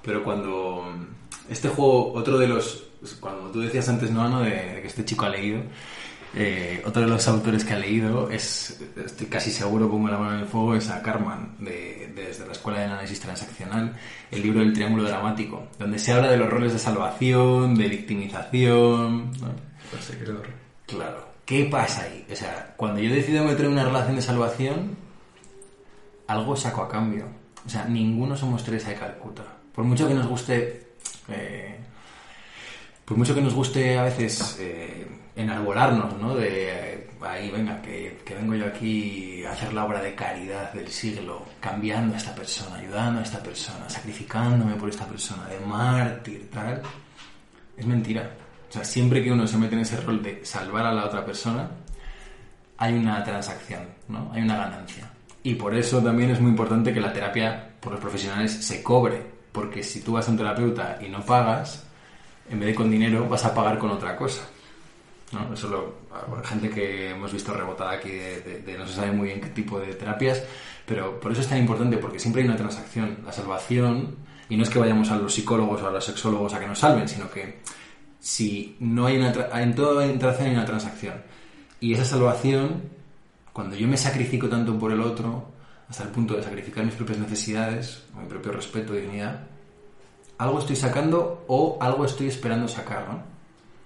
Pero 0.04 0.24
cuando 0.24 0.86
este 1.50 1.70
juego, 1.70 2.14
otro 2.14 2.38
de 2.38 2.48
los, 2.48 2.84
cuando 3.20 3.50
tú 3.50 3.62
decías 3.62 3.90
antes, 3.90 4.12
no, 4.12 4.28
¿no? 4.30 4.42
De, 4.42 4.80
que 4.82 4.88
este 4.88 5.04
chico 5.06 5.26
ha 5.26 5.30
leído, 5.30 5.62
Eh, 6.36 6.82
otro 6.84 7.04
de 7.04 7.08
los 7.08 7.28
autores 7.28 7.64
que 7.64 7.74
ha 7.74 7.78
leído 7.78 8.28
es, 8.32 8.82
estoy 9.06 9.28
casi 9.28 9.52
seguro, 9.52 9.88
pongo 9.88 10.08
la 10.08 10.18
mano 10.18 10.34
en 10.34 10.40
el 10.40 10.48
fuego, 10.48 10.74
es 10.74 10.90
a 10.90 11.00
Carman, 11.04 11.56
de, 11.60 12.12
desde 12.16 12.48
la 12.48 12.54
Escuela 12.54 12.80
de 12.80 12.86
Análisis 12.86 13.20
Transaccional, 13.20 13.94
el 14.32 14.42
libro 14.42 14.62
del 14.62 14.74
Triángulo 14.74 15.04
Dramático, 15.04 15.68
donde 15.78 16.00
se 16.00 16.12
habla 16.12 16.32
de 16.32 16.38
los 16.38 16.50
roles 16.50 16.74
de 16.74 16.80
salvación, 16.80 17.76
de 17.76 17.88
victimización. 17.88 19.32
Claro. 20.86 21.28
¿Qué 21.46 21.66
pasa 21.66 22.04
ahí? 22.04 22.26
O 22.32 22.36
sea, 22.36 22.74
cuando 22.78 23.02
yo 23.02 23.14
decido 23.14 23.44
meter 23.44 23.68
una 23.68 23.84
relación 23.84 24.16
de 24.16 24.22
salvación, 24.22 24.96
algo 26.28 26.56
saco 26.56 26.84
a 26.84 26.90
cambio. 26.90 27.28
O 27.66 27.70
sea, 27.70 27.86
ninguno 27.86 28.36
somos 28.38 28.64
Teresa 28.64 28.90
de 28.90 28.96
Calcuta. 28.96 29.44
Por 29.74 29.84
mucho 29.86 30.08
que 30.08 30.14
nos 30.14 30.28
guste. 30.28 30.94
eh, 31.30 31.80
por 33.06 33.18
mucho 33.18 33.36
que 33.36 33.42
nos 33.42 33.54
guste 33.54 33.98
a 33.98 34.04
veces 34.04 34.58
eh, 34.60 35.06
enarbolarnos, 35.36 36.18
¿no? 36.20 36.36
De 36.36 36.94
eh, 36.94 37.08
ahí, 37.22 37.52
venga, 37.52 37.82
que, 37.82 38.22
que 38.26 38.36
vengo 38.36 38.56
yo 38.56 38.66
aquí 38.66 39.44
a 39.46 39.52
hacer 39.52 39.74
la 39.74 39.86
obra 39.86 40.02
de 40.02 40.16
caridad 40.16 40.72
del 40.74 40.88
siglo, 40.88 41.46
cambiando 41.60 42.14
a 42.16 42.18
esta 42.18 42.34
persona, 42.34 42.78
ayudando 42.78 43.20
a 43.20 43.24
esta 43.24 43.44
persona, 43.44 43.90
sacrificándome 43.90 44.76
por 44.76 44.90
esta 44.90 45.06
persona, 45.06 45.46
de 45.48 45.60
mártir, 45.60 46.50
tal. 46.52 46.82
Es 47.76 47.86
mentira. 47.86 48.32
O 48.74 48.76
sea, 48.78 48.84
siempre 48.84 49.24
que 49.24 49.32
uno 49.32 49.46
se 49.46 49.56
mete 49.60 49.76
en 49.76 49.82
ese 49.82 49.98
rol 50.02 50.24
de 50.24 50.44
salvar 50.44 50.84
a 50.88 50.92
la 50.94 51.06
otra 51.06 51.24
persona, 51.24 51.70
hay 52.78 52.94
una 52.96 53.24
transacción, 53.24 53.82
¿no? 54.08 54.32
Hay 54.34 54.42
una 54.42 54.58
ganancia. 54.58 55.12
Y 55.44 55.54
por 55.54 55.76
eso 55.76 56.02
también 56.02 56.32
es 56.32 56.40
muy 56.42 56.50
importante 56.50 56.92
que 56.92 57.00
la 57.00 57.14
terapia 57.14 57.70
por 57.80 57.92
los 57.92 58.02
profesionales 58.02 58.52
se 58.52 58.82
cobre, 58.82 59.22
porque 59.52 59.84
si 59.84 60.02
tú 60.02 60.14
vas 60.14 60.28
a 60.28 60.32
un 60.32 60.38
terapeuta 60.38 60.98
y 61.06 61.08
no 61.08 61.22
pagas, 61.24 61.86
en 62.50 62.60
vez 62.60 62.70
de 62.70 62.76
con 62.76 62.90
dinero 62.90 63.30
vas 63.30 63.46
a 63.46 63.54
pagar 63.54 63.78
con 63.78 63.92
otra 63.92 64.16
cosa. 64.16 64.42
¿no? 65.34 65.54
Eso 65.54 65.68
lo, 65.68 66.42
gente 66.44 66.70
que 66.72 67.12
hemos 67.12 67.32
visto 67.32 67.54
rebotada 67.54 67.92
aquí 67.92 68.10
de- 68.10 68.64
de 68.66 68.78
no 68.78 68.88
se 68.88 68.96
sabe 68.96 69.12
muy 69.12 69.28
bien 69.28 69.40
qué 69.42 69.50
tipo 69.50 69.80
de 69.80 69.94
terapias, 69.94 70.42
pero 70.88 71.20
por 71.20 71.32
eso 71.32 71.42
es 71.42 71.48
tan 71.48 71.60
importante, 71.60 71.98
porque 71.98 72.18
siempre 72.18 72.42
hay 72.42 72.48
una 72.48 72.58
transacción. 72.58 73.20
La 73.24 73.32
salvación, 73.32 74.16
y 74.50 74.58
no 74.58 74.64
es 74.64 74.70
que 74.72 74.80
vayamos 74.80 75.12
a 75.12 75.18
los 75.18 75.32
psicólogos 75.32 75.80
o 75.84 75.88
a 75.88 75.92
los 75.92 76.04
sexólogos 76.06 76.54
a 76.56 76.60
que 76.60 76.66
nos 76.68 76.80
salven, 76.80 77.08
sino 77.08 77.30
que 77.30 77.60
si 78.24 78.78
no 78.80 79.06
hay 79.06 79.18
una... 79.18 79.34
En 79.62 79.76
toda 79.76 80.08
interacción 80.08 80.48
hay 80.48 80.54
una 80.56 80.64
transacción. 80.64 81.16
Y 81.82 81.94
esa 81.94 82.06
salvación, 82.06 82.84
cuando 83.52 83.76
yo 83.76 83.86
me 83.86 83.98
sacrifico 83.98 84.48
tanto 84.48 84.80
por 84.80 84.94
el 84.94 85.02
otro, 85.02 85.50
hasta 85.90 86.04
el 86.06 86.10
punto 86.10 86.34
de 86.38 86.42
sacrificar 86.42 86.86
mis 86.86 86.94
propias 86.94 87.20
necesidades, 87.20 88.06
mi 88.18 88.26
propio 88.26 88.54
respeto, 88.54 88.94
dignidad, 88.94 89.42
algo 90.38 90.60
estoy 90.60 90.78
sacando 90.78 91.44
o 91.50 91.78
algo 91.82 92.06
estoy 92.06 92.28
esperando 92.28 92.66
sacar, 92.70 93.10
¿no? 93.10 93.22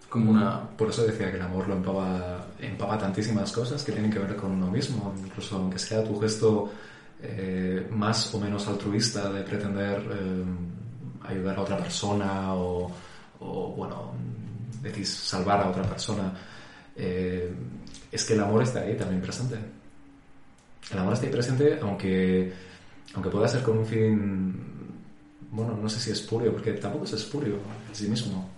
Como 0.08 0.30
una... 0.30 0.70
Por 0.70 0.92
eso 0.92 1.04
decía 1.04 1.32
que 1.32 1.38
el 1.38 1.44
amor 1.44 1.68
lo 1.68 1.74
empapa, 1.74 2.46
empapa 2.60 2.96
tantísimas 3.00 3.52
cosas 3.52 3.84
que 3.84 3.92
tienen 3.92 4.12
que 4.12 4.20
ver 4.20 4.36
con 4.36 4.52
uno 4.52 4.70
mismo, 4.70 5.16
incluso 5.26 5.56
aunque 5.56 5.80
sea 5.80 6.04
tu 6.04 6.20
gesto 6.20 6.72
eh, 7.24 7.88
más 7.90 8.32
o 8.36 8.40
menos 8.40 8.68
altruista 8.68 9.32
de 9.32 9.42
pretender 9.42 10.00
eh, 10.12 10.44
ayudar 11.28 11.58
a 11.58 11.62
otra 11.62 11.78
persona 11.80 12.54
o, 12.54 12.92
o, 13.40 13.72
bueno, 13.72 14.14
decís 14.82 15.10
salvar 15.10 15.62
a 15.62 15.70
otra 15.70 15.84
persona, 15.84 16.34
eh, 16.96 17.52
es 18.12 18.26
que 18.26 18.34
el 18.34 18.42
amor 18.42 18.64
está 18.64 18.82
ahí 18.82 18.96
también 18.96 19.22
presente. 19.22 19.56
El 20.92 21.00
amor 21.00 21.14
está 21.14 21.26
ahí 21.26 21.32
presente 21.32 21.80
aunque, 21.82 22.54
aunque 23.14 23.30
pueda 23.30 23.48
ser 23.48 23.62
con 23.64 23.78
un 23.80 23.86
fin, 23.86 24.56
bueno, 25.52 25.78
no 25.82 25.90
sé 25.90 26.00
si 26.00 26.12
espurio, 26.12 26.52
porque 26.54 26.74
tampoco 26.74 27.06
es 27.06 27.14
espurio 27.14 27.56
en 27.90 27.96
sí 27.96 28.08
mismo 28.08 28.58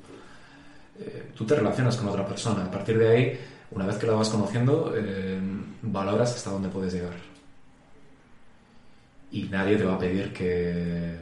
eh, 0.99 1.31
tú 1.35 1.45
te 1.45 1.55
relacionas 1.55 1.95
con 1.97 2.09
otra 2.09 2.25
persona. 2.25 2.65
A 2.65 2.71
partir 2.71 2.97
de 2.97 3.07
ahí, 3.07 3.39
una 3.71 3.85
vez 3.85 3.97
que 3.97 4.07
la 4.07 4.13
vas 4.13 4.29
conociendo, 4.29 4.93
eh, 4.95 5.39
valoras 5.81 6.35
hasta 6.35 6.51
dónde 6.51 6.69
puedes 6.69 6.93
llegar. 6.93 7.15
Y 9.31 9.43
nadie 9.43 9.77
te 9.77 9.85
va 9.85 9.95
a 9.95 9.99
pedir 9.99 10.33
que, 10.33 11.15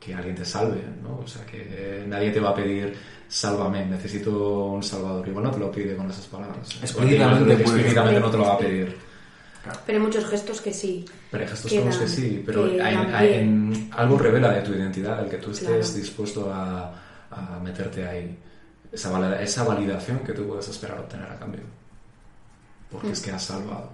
que 0.00 0.14
alguien 0.14 0.36
te 0.36 0.44
salve, 0.44 0.82
¿no? 1.02 1.18
O 1.24 1.26
sea, 1.26 1.44
que 1.44 2.04
nadie 2.06 2.30
te 2.30 2.40
va 2.40 2.50
a 2.50 2.54
pedir, 2.54 2.96
sálvame, 3.28 3.84
necesito 3.86 4.66
un 4.66 4.82
salvador. 4.82 5.26
Igual 5.28 5.44
no 5.44 5.50
te 5.50 5.58
lo 5.58 5.70
pide 5.72 5.96
con 5.96 6.08
esas 6.10 6.26
palabras. 6.26 6.68
Explícitamente 6.82 7.14
Igual 7.16 7.44
puede- 7.44 7.62
explícitamente 7.62 8.20
no 8.20 8.30
te 8.30 8.36
lo 8.36 8.44
va 8.44 8.54
a 8.54 8.58
pedir. 8.58 8.96
Pero 9.84 9.98
hay 9.98 10.04
muchos 10.04 10.24
gestos 10.26 10.60
que 10.60 10.72
sí. 10.72 11.04
Pero 11.30 11.42
hay 11.42 11.50
gestos 11.50 11.70
que 11.70 11.80
como 11.80 11.98
que 11.98 12.08
sí, 12.08 12.42
pero 12.46 12.64
que 12.70 12.80
hay- 12.80 12.94
dan 12.94 13.14
hay- 13.14 13.28
pie. 13.28 13.40
en- 13.40 13.90
algo 13.94 14.16
revela 14.18 14.52
de 14.52 14.62
tu 14.62 14.72
identidad, 14.72 15.22
el 15.24 15.28
que 15.30 15.36
tú 15.38 15.50
estés 15.50 15.68
Claro. 15.68 15.92
dispuesto 15.94 16.50
a, 16.52 16.94
a 17.30 17.60
meterte 17.62 18.06
ahí. 18.06 18.38
Esa, 18.90 19.10
valida- 19.10 19.42
esa 19.42 19.64
validación 19.64 20.20
que 20.20 20.32
tú 20.32 20.46
puedes 20.48 20.68
esperar 20.68 21.00
obtener 21.00 21.26
a 21.30 21.38
cambio. 21.38 21.60
Porque 22.90 23.08
Mm. 23.08 23.12
es 23.12 23.20
que 23.20 23.30
has 23.32 23.42
salvado. 23.44 23.90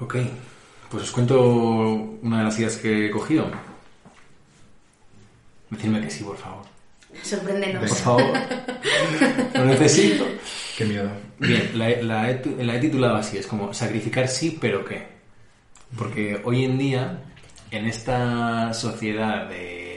Ok, 0.00 0.16
pues 0.90 1.04
os 1.04 1.10
cuento 1.10 1.40
una 2.22 2.38
de 2.38 2.44
las 2.44 2.58
ideas 2.58 2.76
que 2.76 3.06
he 3.06 3.10
cogido. 3.10 3.50
Decidme 5.70 6.00
que 6.00 6.10
sí, 6.10 6.24
por 6.24 6.36
favor. 6.36 6.64
Sorpréndenos. 7.22 7.80
Por 7.88 7.98
favor. 7.98 8.32
Lo 9.54 9.64
necesito. 9.66 10.26
Qué 10.76 10.84
miedo. 10.84 11.10
Bien, 11.38 11.70
la, 11.74 11.90
la 12.02 12.30
he, 12.30 12.34
tu- 12.36 12.56
la 12.62 12.74
he 12.76 12.78
titulado 12.78 13.16
así, 13.16 13.36
es 13.38 13.46
como 13.46 13.72
sacrificar 13.74 14.28
sí, 14.28 14.56
pero 14.60 14.84
qué. 14.84 15.06
Porque 15.96 16.40
hoy 16.44 16.64
en 16.64 16.78
día, 16.78 17.22
en 17.70 17.86
esta 17.86 18.72
sociedad 18.74 19.48
de, 19.48 19.87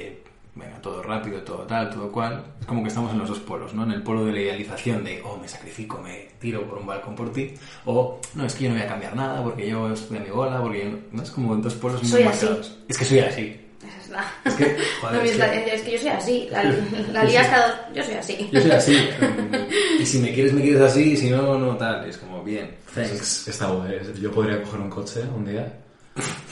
todo 0.82 1.02
rápido, 1.04 1.40
todo 1.42 1.60
tal, 1.60 1.90
todo 1.90 2.12
cual, 2.12 2.44
es 2.60 2.66
como 2.66 2.82
que 2.82 2.90
estamos 2.90 3.12
en 3.14 3.20
los 3.20 3.30
dos 3.30 3.40
polos, 3.40 3.74
¿no? 3.74 3.84
En 3.84 3.92
el 3.92 4.02
polo 4.04 4.26
de 4.26 4.32
la 4.34 4.40
idealización 4.42 5.04
de, 5.04 5.22
oh, 5.24 5.38
me 5.38 5.48
sacrifico, 5.48 6.00
me 6.02 6.28
tiro 6.40 6.68
por 6.68 6.78
un 6.80 6.86
balcón 6.88 7.16
por 7.16 7.32
ti, 7.32 7.54
o, 7.86 8.20
no, 8.36 8.46
es 8.46 8.54
que 8.56 8.64
yo 8.66 8.70
no 8.72 8.76
voy 8.76 8.84
a 8.86 8.88
cambiar 8.90 9.16
nada 9.16 9.44
porque 9.44 9.70
yo 9.70 9.92
estoy 9.94 10.18
a 10.18 10.22
mi 10.22 10.30
bola, 10.30 10.62
porque 10.62 10.80
yo 10.84 10.90
no, 10.92 10.98
¿no? 11.12 11.24
Es 11.24 11.32
como 11.32 11.54
en 11.54 11.62
dos 11.62 11.76
polos 11.76 12.04
muy 12.04 12.24
marcados. 12.24 12.78
Es 12.88 12.98
que 12.98 13.06
soy 13.06 13.20
así. 13.20 13.58
Esa 13.82 13.98
es 14.00 14.10
la- 14.10 14.34
Es 14.46 14.54
que, 14.56 14.66
joder, 15.02 15.16
No, 15.16 15.22
es 15.22 15.26
es, 15.26 15.32
que- 15.32 15.38
la- 15.40 15.56
es 15.56 15.82
que 15.82 15.92
yo 15.94 15.98
soy 15.98 16.10
así. 16.10 16.48
La, 16.52 16.62
cada 17.50 17.68
dos. 17.68 17.76
Yo 17.96 18.04
soy 18.04 18.14
así. 18.16 18.50
yo 18.52 18.62
soy 18.62 18.72
así. 18.72 18.98
Y 20.00 20.06
si 20.06 20.20
me 20.20 20.34
quieres, 20.34 20.54
me 20.54 20.62
quieres 20.62 20.82
así, 20.82 21.14
y 21.14 21.18
si 21.18 21.30
no, 21.30 21.58
no 21.60 21.76
tal. 21.78 22.08
Es 22.10 22.18
como, 22.18 22.44
bien, 22.44 22.76
thanks. 22.94 23.48
Está 23.48 23.68
guay. 23.68 24.00
Yo 24.20 24.32
podría 24.32 24.62
coger 24.64 24.80
un 24.82 24.90
coche 24.90 25.22
un 25.36 25.46
día 25.46 25.72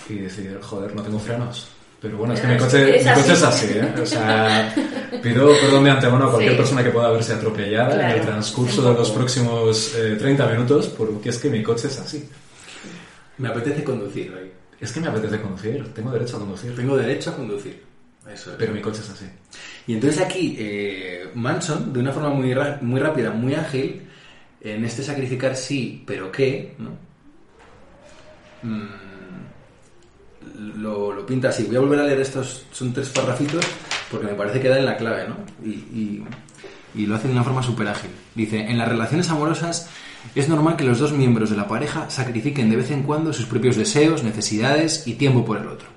y 0.07 0.15
decir, 0.15 0.59
joder, 0.61 0.95
no 0.95 1.01
tengo 1.03 1.19
frenos. 1.19 1.67
Pero 2.01 2.17
bueno, 2.17 2.33
es 2.33 2.39
que 2.39 2.47
mi 2.47 2.57
coche, 2.57 2.97
es 2.99 3.05
mi 3.05 3.11
coche 3.13 3.33
es 3.33 3.43
así. 3.43 3.65
así, 3.67 3.77
¿eh? 3.77 3.93
O 4.01 4.05
sea, 4.05 4.73
pido 5.21 5.51
perdón 5.59 5.83
de 5.83 5.91
antemano 5.91 6.25
a 6.25 6.29
cualquier 6.29 6.53
Sí. 6.53 6.57
persona 6.57 6.83
que 6.83 6.91
pueda 6.91 7.11
verse 7.11 7.33
atropellada 7.33 7.93
en 7.95 7.99
el 7.99 8.13
Claro, 8.15 8.29
transcurso 8.31 8.81
de 8.89 8.97
los 8.97 9.09
próximos 9.11 9.95
eh, 9.95 10.15
30 10.17 10.47
minutos, 10.47 10.87
porque 10.87 11.29
es 11.29 11.37
que 11.39 11.49
mi 11.49 11.61
coche 11.61 11.87
es 11.87 11.99
así. 11.99 12.29
Me 13.37 13.49
apetece 13.49 13.83
conducir 13.83 14.31
hoy. 14.33 14.49
Es 14.79 14.93
que 14.93 15.01
me 15.01 15.07
apetece 15.07 15.41
conducir, 15.41 15.93
tengo 15.93 16.11
derecho 16.11 16.37
a 16.37 16.39
conducir, 16.39 16.73
Tengo 16.75 16.95
derecho 16.95 17.31
a 17.31 17.35
conducir. 17.35 17.83
Eso 18.33 18.51
es. 18.51 18.55
pero 18.57 18.71
mi 18.73 18.79
coche 18.81 19.01
es 19.01 19.09
así. 19.09 19.25
Y 19.87 19.93
entonces 19.95 20.21
aquí, 20.21 20.55
eh, 20.59 21.29
Manson, 21.33 21.91
de 21.91 21.99
una 21.99 22.11
forma 22.13 22.29
muy, 22.29 22.55
muy 22.81 22.99
rápida, 23.01 23.31
muy 23.31 23.55
ágil, 23.55 24.03
en 24.61 24.85
este 24.85 25.03
sacrificar 25.03 25.55
sí, 25.55 26.03
pero 26.05 26.31
qué, 26.31 26.75
¿no? 26.77 26.91
Mm, 28.61 28.87
lo, 30.77 31.11
lo 31.13 31.25
pinta 31.25 31.49
así. 31.49 31.63
Voy 31.63 31.75
a 31.77 31.79
volver 31.79 31.99
a 31.99 32.03
leer 32.03 32.19
estos, 32.21 32.65
son 32.71 32.93
tres 32.93 33.09
parrafitos, 33.09 33.63
porque 34.11 34.27
me 34.27 34.33
parece 34.33 34.59
que 34.59 34.69
da 34.69 34.77
en 34.79 34.85
la 34.85 34.97
clave, 34.97 35.27
¿no? 35.27 35.35
Y, 35.63 35.69
y- 35.69 36.23
y 36.95 37.05
lo 37.05 37.15
hace 37.15 37.27
de 37.27 37.33
una 37.33 37.43
forma 37.43 37.61
súper 37.61 37.87
ágil. 37.87 38.09
Dice, 38.33 38.59
en 38.61 38.77
las 38.79 38.87
relaciones 38.87 39.29
amorosas 39.29 39.87
es 40.33 40.49
normal 40.49 40.75
que 40.75 40.83
los 40.83 40.97
dos 40.97 41.11
miembros 41.13 41.51
de 41.51 41.55
la 41.55 41.67
pareja 41.67 42.09
sacrifiquen 42.09 42.69
de 42.69 42.77
vez 42.77 42.89
en 42.89 43.03
cuando 43.03 43.31
sus 43.31 43.45
propios 43.45 43.75
deseos, 43.75 44.23
necesidades 44.23 45.05
y 45.05 45.13
tiempo 45.13 45.45
por 45.45 45.57
el 45.57 45.67
otro. 45.67 45.87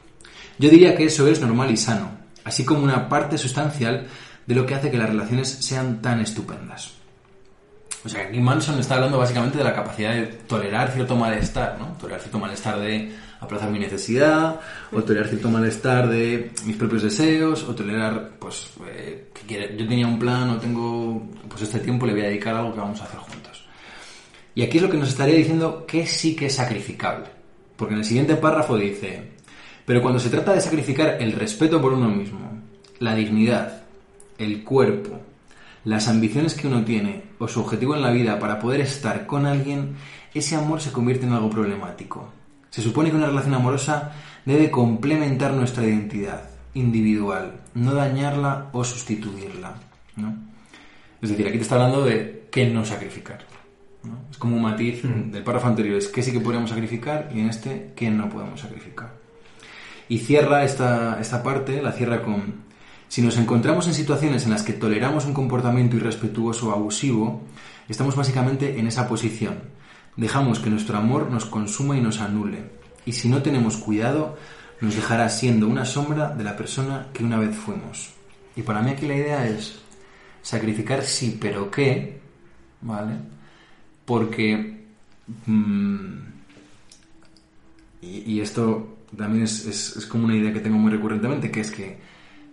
Yo 0.59 0.69
diría 0.69 0.95
que 0.95 1.05
eso 1.07 1.27
es 1.27 1.41
normal 1.41 1.71
y 1.71 1.79
sano, 1.79 2.11
así 2.45 2.65
como 2.67 2.83
una 2.85 3.09
parte 3.09 3.39
sustancial 3.39 4.07
de 4.47 4.55
lo 4.55 4.67
que 4.67 4.75
hace 4.75 4.91
que 4.91 4.99
las 4.99 5.09
relaciones 5.09 5.49
sean 5.49 6.03
tan 6.03 6.21
estupendas. 6.21 6.93
O 8.05 8.09
sea, 8.11 8.25
aquí 8.25 8.39
Manson 8.39 8.79
está 8.79 8.97
hablando 8.97 9.17
básicamente 9.17 9.57
de 9.59 9.65
la 9.65 9.75
capacidad 9.75 10.13
de 10.13 10.27
tolerar 10.27 10.91
cierto 10.91 11.17
malestar, 11.17 11.77
¿no? 11.79 11.97
Tolerar 11.99 12.21
cierto 12.21 12.39
malestar 12.39 12.81
de 12.81 13.15
aplazar 13.43 13.71
mi 13.71 13.79
necesidad, 13.79 14.61
o 14.93 15.03
tolerar 15.03 15.29
cierto 15.29 15.51
malestar 15.51 16.09
de 16.09 16.53
mis 16.65 16.77
propios 16.77 17.03
deseos, 17.03 17.65
o 17.65 17.75
tolerar, 17.75 18.33
pues, 18.39 18.71
eh, 18.89 19.29
que 19.47 19.77
yo 19.77 19.89
tenía 19.89 20.07
un 20.07 20.19
plan 20.19 20.51
o 20.51 20.59
tengo, 20.59 21.29
pues 21.49 21.63
este 21.63 21.81
tiempo 21.81 22.07
le 22.07 22.13
voy 22.13 22.23
a 22.23 22.29
dedicar 22.29 22.55
a 22.55 22.61
algo 22.61 22.75
que 22.75 22.81
vamos 22.81 23.01
a 23.01 23.05
hacer 23.05 23.19
juntos. 23.19 23.65
Y 24.55 24.63
aquí 24.63 24.77
es 24.77 24.83
lo 24.83 24.91
que 24.91 24.99
nos 24.99 25.09
estaría 25.09 25.35
diciendo 25.35 25.85
que 25.87 26.07
sí 26.07 26.37
que 26.37 26.47
es 26.47 26.55
sacrificable. 26.55 27.27
Porque 27.77 27.95
en 27.95 28.01
el 28.01 28.07
siguiente 28.07 28.37
párrafo 28.37 28.77
dice, 28.77 29.33
pero 29.85 30.03
cuando 30.03 30.21
se 30.21 30.31
trata 30.31 30.53
de 30.53 30.61
sacrificar 30.61 31.17
el 31.21 31.33
respeto 31.33 31.81
por 31.81 31.95
uno 31.95 32.09
mismo, 32.09 32.63
la 32.99 33.15
dignidad, 33.15 33.83
el 34.39 34.63
cuerpo, 34.63 35.19
las 35.85 36.07
ambiciones 36.07 36.55
que 36.55 36.69
uno 36.69 36.85
tiene 36.85 37.23
o 37.39 37.49
su 37.49 37.61
objetivo 37.61 37.97
en 37.97 38.03
la 38.03 38.13
vida 38.13 38.39
para 38.39 38.61
poder 38.61 38.83
estar 38.83 39.27
con 39.27 39.47
alguien, 39.47 39.97
ese 40.33 40.55
amor 40.55 40.81
se 40.81 40.93
convierte 40.93 41.27
en 41.27 41.33
algo 41.33 41.51
problemático. 41.51 42.29
Se 42.73 42.81
supone 42.81 43.11
que 43.11 43.17
una 43.17 43.27
relación 43.27 43.53
amorosa 43.53 44.13
debe 44.47 44.71
complementar 44.71 45.53
nuestra 45.53 45.85
identidad 45.85 46.49
individual, 46.73 47.61
no 47.75 47.93
dañarla 47.93 48.71
o 48.73 48.83
sustituirla. 48.83 49.75
¿no? 50.17 50.35
Es 51.21 51.29
decir, 51.29 51.47
aquí 51.47 51.59
te 51.59 51.65
está 51.65 51.75
hablando 51.75 52.03
de 52.03 52.49
qué 52.51 52.71
no 52.71 52.83
sacrificar. 52.87 53.45
¿no? 54.05 54.21
Es 54.31 54.39
como 54.39 54.57
un 54.57 54.63
matiz 54.63 55.03
del 55.03 55.45
párrafo 55.45 55.67
anterior, 55.67 55.99
es 55.99 56.09
qué 56.09 56.23
sí 56.23 56.33
que 56.33 56.41
podemos 56.41 56.71
sacrificar 56.71 57.29
y 57.35 57.41
en 57.41 57.51
este 57.51 57.93
qué 57.95 58.11
no 58.11 58.31
podemos 58.31 58.59
sacrificar. 58.59 59.13
Y 60.09 60.21
cierra 60.21 60.65
esta, 60.65 61.21
esta 61.21 61.43
parte, 61.43 61.83
la 61.83 61.93
cierra 61.93 62.23
con, 62.23 62.55
si 63.07 63.21
nos 63.21 63.37
encontramos 63.37 63.87
en 63.87 63.93
situaciones 63.93 64.45
en 64.45 64.51
las 64.51 64.63
que 64.63 64.73
toleramos 64.73 65.27
un 65.27 65.35
comportamiento 65.35 65.97
irrespetuoso 65.97 66.71
o 66.71 66.73
abusivo, 66.73 67.43
estamos 67.87 68.17
básicamente 68.17 68.79
en 68.79 68.87
esa 68.87 69.07
posición. 69.07 69.82
Dejamos 70.17 70.59
que 70.59 70.71
nuestro 70.71 70.99
amor 70.99 71.31
nos 71.31 71.47
consuma 71.47 71.97
y 71.97 72.01
nos 72.01 72.21
anule. 72.21 72.65
Y 73.07 73.13
si 73.13 73.29
no 73.29 73.43
tenemos 73.43 73.77
cuidado, 73.77 74.37
nos 74.81 74.95
dejará 74.95 75.29
siendo 75.29 75.67
una 75.69 75.85
sombra 75.85 76.31
de 76.31 76.45
la 76.45 76.57
persona 76.57 77.07
que 77.13 77.25
una 77.25 77.39
vez 77.39 77.57
fuimos. 77.57 78.11
Y 78.55 78.63
para 78.63 78.83
mí 78.83 78.91
aquí 78.91 79.07
la 79.07 79.17
idea 79.17 79.47
es 79.47 79.81
sacrificar 80.43 81.03
sí, 81.03 81.39
pero 81.41 81.71
qué, 81.71 82.21
¿vale? 82.83 83.15
Porque... 84.05 84.85
mm, 85.47 86.15
y, 88.03 88.41
esto 88.41 88.99
también 89.17 89.45
es- 89.45 89.65
es 89.97 90.07
como 90.07 90.25
una 90.25 90.35
idea 90.37 90.53
que 90.53 90.61
tengo 90.61 90.77
muy 90.77 90.91
recurrentemente, 90.91 91.51
que 91.51 91.61
es 91.61 91.71
que 91.71 91.99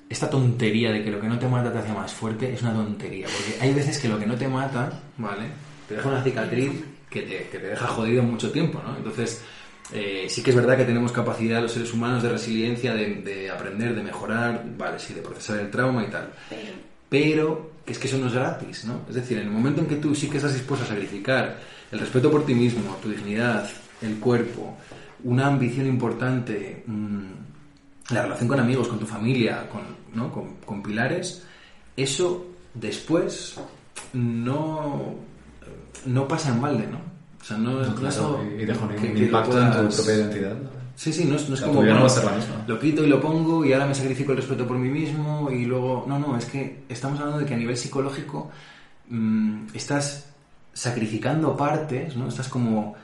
esta 0.08 0.30
tontería 0.30 0.92
de 0.92 1.04
que 1.04 1.12
lo 1.12 1.20
que 1.20 1.28
no 1.28 1.40
te 1.40 1.48
mata 1.48 1.72
te 1.72 1.80
hace 1.80 1.94
más 1.94 2.14
fuerte 2.14 2.54
es 2.54 2.62
una 2.62 2.74
tontería. 2.74 3.26
Porque 3.28 3.62
hay 3.62 3.74
veces 3.74 3.98
que 4.00 4.08
lo 4.08 4.20
que 4.20 4.26
no 4.28 4.36
te 4.36 4.48
mata, 4.48 4.92
¿vale? 5.18 5.46
Te 5.88 5.96
deja 5.96 6.10
una 6.10 6.24
cicatriz 6.24 6.72
que 7.10 7.22
te, 7.24 7.50
que 7.50 7.60
te 7.60 7.68
deja 7.68 7.88
jodido 7.88 8.24
mucho 8.24 8.52
tiempo, 8.52 8.82
¿no? 8.86 8.96
Entonces, 8.96 9.42
eh, 9.92 10.28
sí 10.30 10.44
que 10.44 10.52
es 10.52 10.56
verdad 10.56 10.78
que 10.78 10.86
tenemos 10.86 11.12
capacidad 11.12 11.62
los 11.62 11.72
seres 11.72 11.94
humanos 11.94 12.22
de 12.22 12.30
resiliencia, 12.30 12.94
de, 12.94 13.16
de 13.16 13.50
aprender, 13.50 13.96
de 13.96 14.04
mejorar, 14.04 14.64
vale, 14.78 15.00
sí, 15.00 15.14
de 15.14 15.22
procesar 15.22 15.60
el 15.60 15.72
trauma 15.72 16.04
y 16.04 16.10
tal. 16.10 16.32
Pero 17.10 17.72
es 17.86 17.98
que 17.98 18.08
eso 18.08 18.18
no 18.20 18.28
es 18.28 18.34
gratis, 18.34 18.86
¿no? 18.86 19.02
Es 19.10 19.16
decir, 19.16 19.40
en 19.40 19.46
el 19.46 19.52
momento 19.52 19.82
en 19.82 19.88
que 19.88 19.96
tú 19.96 20.14
sí 20.14 20.30
que 20.30 20.38
estás 20.38 20.54
dispuesto 20.54 20.86
a 20.86 20.90
sacrificar 20.90 21.58
el 21.92 22.00
respeto 22.00 22.30
por 22.30 22.46
ti 22.46 22.54
mismo, 22.54 22.98
tu 23.02 23.10
dignidad, 23.10 23.68
el 24.02 24.20
cuerpo, 24.20 24.78
una 25.24 25.48
ambición 25.48 25.88
importante, 25.88 26.84
mm, 26.86 27.32
la 28.12 28.24
relación 28.24 28.48
con 28.48 28.60
amigos, 28.60 28.88
con 28.88 29.00
tu 29.00 29.08
familia, 29.08 29.68
con, 29.70 29.82
¿no? 30.14 30.32
con, 30.32 30.58
con 30.58 30.84
pilares, 30.84 31.44
eso 31.98 32.46
después 32.76 33.60
no, 34.14 35.16
no 36.06 36.28
pasa 36.28 36.50
en 36.50 36.62
balde, 36.62 36.88
¿no? 36.88 36.98
O 37.42 37.44
sea, 37.44 37.58
no, 37.58 37.82
no 37.84 38.08
es 38.10 38.18
algo 38.18 38.44
y 38.60 38.66
deja 38.66 38.86
un, 38.86 38.96
que- 38.96 39.12
un 39.12 39.18
impacto 39.18 39.62
en 39.62 39.72
tu 39.72 39.96
propia 39.96 40.16
identidad. 40.16 40.58
Sí, 40.96 41.14
sí, 41.14 41.24
no 41.26 41.36
es, 41.38 41.48
no 41.48 41.56
es 41.56 41.62
como... 41.62 41.82
no 41.82 42.02
va 42.02 42.06
a 42.08 42.10
ser 42.10 42.26
la 42.26 42.34
misma. 42.34 42.64
Lo 42.68 42.78
quito 42.78 43.04
y 43.06 43.08
lo 43.08 43.22
pongo 43.22 43.64
y 43.64 43.72
ahora 43.72 43.86
me 43.86 43.96
sacrifico 43.96 44.32
el 44.32 44.38
respeto 44.38 44.68
por 44.68 44.78
mí 44.78 44.90
mismo 44.90 45.50
y 45.50 45.64
luego... 45.64 46.04
No, 46.08 46.20
no, 46.20 46.36
es 46.38 46.44
que 46.46 46.84
estamos 46.90 47.18
hablando 47.20 47.40
de 47.40 47.46
que 47.46 47.54
a 47.54 47.58
nivel 47.58 47.78
psicológico 47.78 48.52
mm, 49.08 49.68
estás 49.74 50.28
sacrificando 50.74 51.56
partes, 51.56 52.18
¿no? 52.18 52.28
Estás 52.28 52.50
como 52.50 52.96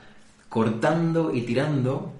cortando 0.50 1.32
y 1.34 1.42
tirando 1.42 2.12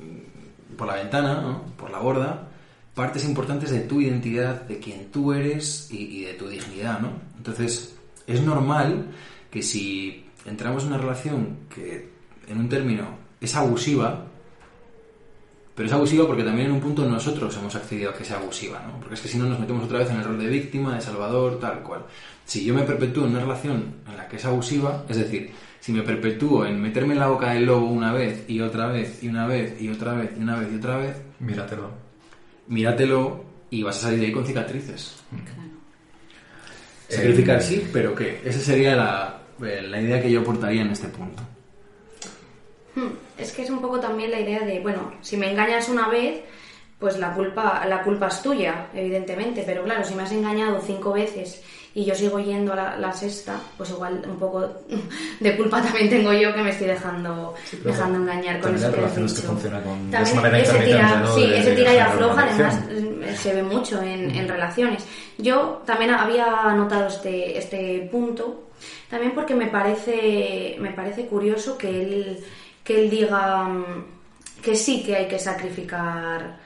mm, 0.00 0.76
por 0.76 0.86
la 0.86 0.94
ventana, 0.94 1.40
¿no? 1.42 1.62
Por 1.76 1.90
la 1.90 1.98
borda, 1.98 2.48
partes 2.94 3.24
importantes 3.26 3.70
de 3.70 3.80
tu 3.80 4.00
identidad, 4.00 4.62
de 4.62 4.78
quien 4.78 5.10
tú 5.10 5.34
eres 5.34 5.88
y, 5.90 5.98
y 6.20 6.24
de 6.24 6.32
tu 6.34 6.48
dignidad, 6.48 6.98
¿no? 7.00 7.10
Entonces, 7.36 7.94
es 8.26 8.40
normal 8.42 9.04
que 9.50 9.62
si 9.62 10.24
entramos 10.46 10.84
en 10.84 10.90
una 10.90 10.98
relación 10.98 11.58
que, 11.74 12.08
en 12.48 12.58
un 12.58 12.68
término, 12.68 13.18
es 13.40 13.54
abusiva, 13.54 14.26
pero 15.74 15.86
es 15.88 15.92
abusiva 15.92 16.26
porque 16.26 16.44
también 16.44 16.68
en 16.68 16.74
un 16.74 16.80
punto 16.80 17.06
nosotros 17.08 17.56
hemos 17.56 17.74
accedido 17.74 18.10
a 18.10 18.14
que 18.14 18.24
sea 18.24 18.36
abusiva, 18.36 18.82
¿no? 18.86 18.98
Porque 19.00 19.14
es 19.14 19.20
que 19.20 19.28
si 19.28 19.38
no 19.38 19.46
nos 19.46 19.58
metemos 19.58 19.84
otra 19.84 19.98
vez 20.00 20.10
en 20.10 20.16
el 20.16 20.24
rol 20.24 20.38
de 20.38 20.46
víctima, 20.46 20.94
de 20.94 21.00
salvador, 21.00 21.58
tal 21.58 21.82
cual. 21.82 22.04
Si 22.44 22.64
yo 22.64 22.74
me 22.74 22.82
perpetúo 22.82 23.24
en 23.24 23.30
una 23.30 23.40
relación 23.40 23.94
en 24.08 24.16
la 24.16 24.28
que 24.28 24.36
es 24.36 24.44
abusiva, 24.44 25.04
es 25.08 25.16
decir, 25.16 25.50
si 25.80 25.92
me 25.92 26.02
perpetúo 26.02 26.66
en 26.66 26.80
meterme 26.80 27.14
en 27.14 27.20
la 27.20 27.28
boca 27.28 27.52
del 27.52 27.64
lobo 27.64 27.86
una 27.86 28.12
vez 28.12 28.44
y 28.48 28.60
otra 28.60 28.88
vez 28.88 29.22
y 29.22 29.28
una 29.28 29.46
vez 29.46 29.80
y 29.80 29.88
otra 29.88 30.14
vez 30.14 30.32
y 30.36 30.42
una 30.42 30.58
vez 30.58 30.68
y 30.72 30.76
otra 30.76 30.96
vez, 30.98 31.16
Míratelo. 31.38 31.90
míratelo 32.68 33.44
y 33.70 33.82
vas 33.82 33.96
a 33.98 34.00
salir 34.02 34.20
de 34.20 34.26
ahí 34.26 34.32
con 34.32 34.44
cicatrices. 34.44 35.22
claro. 35.30 35.70
Sacrificar 37.08 37.58
Eh, 37.58 37.62
sí, 37.62 37.88
pero 37.92 38.14
¿qué? 38.14 38.40
Esa 38.44 38.60
sería 38.60 38.94
la, 38.94 39.39
la 39.60 40.00
idea 40.00 40.20
que 40.22 40.30
yo 40.30 40.40
aportaría 40.40 40.82
en 40.82 40.90
este 40.90 41.08
punto. 41.08 41.42
Hmm, 42.94 43.10
Es 43.38 43.52
que 43.52 43.62
es 43.62 43.70
un 43.70 43.80
poco 43.80 44.00
también 44.00 44.30
la 44.30 44.40
idea 44.40 44.60
de, 44.60 44.80
bueno, 44.80 45.12
si 45.22 45.36
me 45.36 45.50
engañas 45.50 45.88
una 45.88 46.08
vez, 46.08 46.40
pues 46.98 47.18
la 47.18 47.32
culpa, 47.32 47.84
la 47.88 48.02
culpa 48.02 48.26
es 48.28 48.42
tuya, 48.42 48.86
evidentemente, 48.92 49.62
pero 49.64 49.84
claro, 49.84 50.04
si 50.04 50.14
me 50.14 50.24
has 50.24 50.32
engañado 50.32 50.80
cinco 50.84 51.12
veces 51.12 51.62
y 51.94 52.04
yo 52.04 52.14
sigo 52.14 52.38
yendo 52.40 52.72
a 52.74 52.76
la, 52.76 52.96
la 52.98 53.12
sexta, 53.12 53.58
pues 53.78 53.90
igual 53.90 54.22
un 54.28 54.36
poco 54.38 54.68
de 55.40 55.56
culpa 55.56 55.80
también 55.80 56.10
tengo 56.10 56.32
yo 56.32 56.52
que 56.54 56.62
me 56.62 56.70
estoy 56.70 56.88
dejando, 56.88 57.54
pero 57.70 57.84
dejando 57.84 58.18
engañar 58.18 58.60
con 58.60 58.74
eso 58.74 58.82
que 58.82 58.86
has 58.90 58.96
relaciones 58.96 59.32
que 59.32 59.40
dicho. 59.40 59.48
funcionan 59.52 59.82
con- 59.82 60.10
de 60.10 60.16
También 60.16 60.32
esa 60.32 60.40
manera 60.42 60.58
ese 60.62 60.78
tira, 60.84 61.20
¿no? 61.20 61.34
sí, 61.34 61.46
De- 61.46 61.58
ese 61.58 61.70
de 61.70 61.76
tira 61.76 61.94
y 61.94 61.98
afloja, 61.98 62.42
además 62.50 62.80
eh, 62.90 63.34
se 63.38 63.54
ve 63.54 63.62
mucho 63.62 64.02
en, 64.02 64.30
en 64.34 64.48
relaciones. 64.48 65.06
Yo 65.38 65.82
también 65.86 66.10
había 66.10 66.46
notado 66.76 67.06
este, 67.06 67.56
este 67.56 68.08
punto, 68.12 68.69
también 69.08 69.34
porque 69.34 69.54
me 69.54 69.66
parece, 69.66 70.76
me 70.80 70.90
parece 70.90 71.26
curioso 71.26 71.76
que 71.76 72.02
él, 72.02 72.44
que 72.84 73.02
él 73.02 73.10
diga 73.10 73.64
mm, 73.64 74.04
que 74.62 74.76
sí 74.76 75.02
que 75.02 75.16
hay 75.16 75.28
que 75.28 75.38
sacrificar 75.38 76.58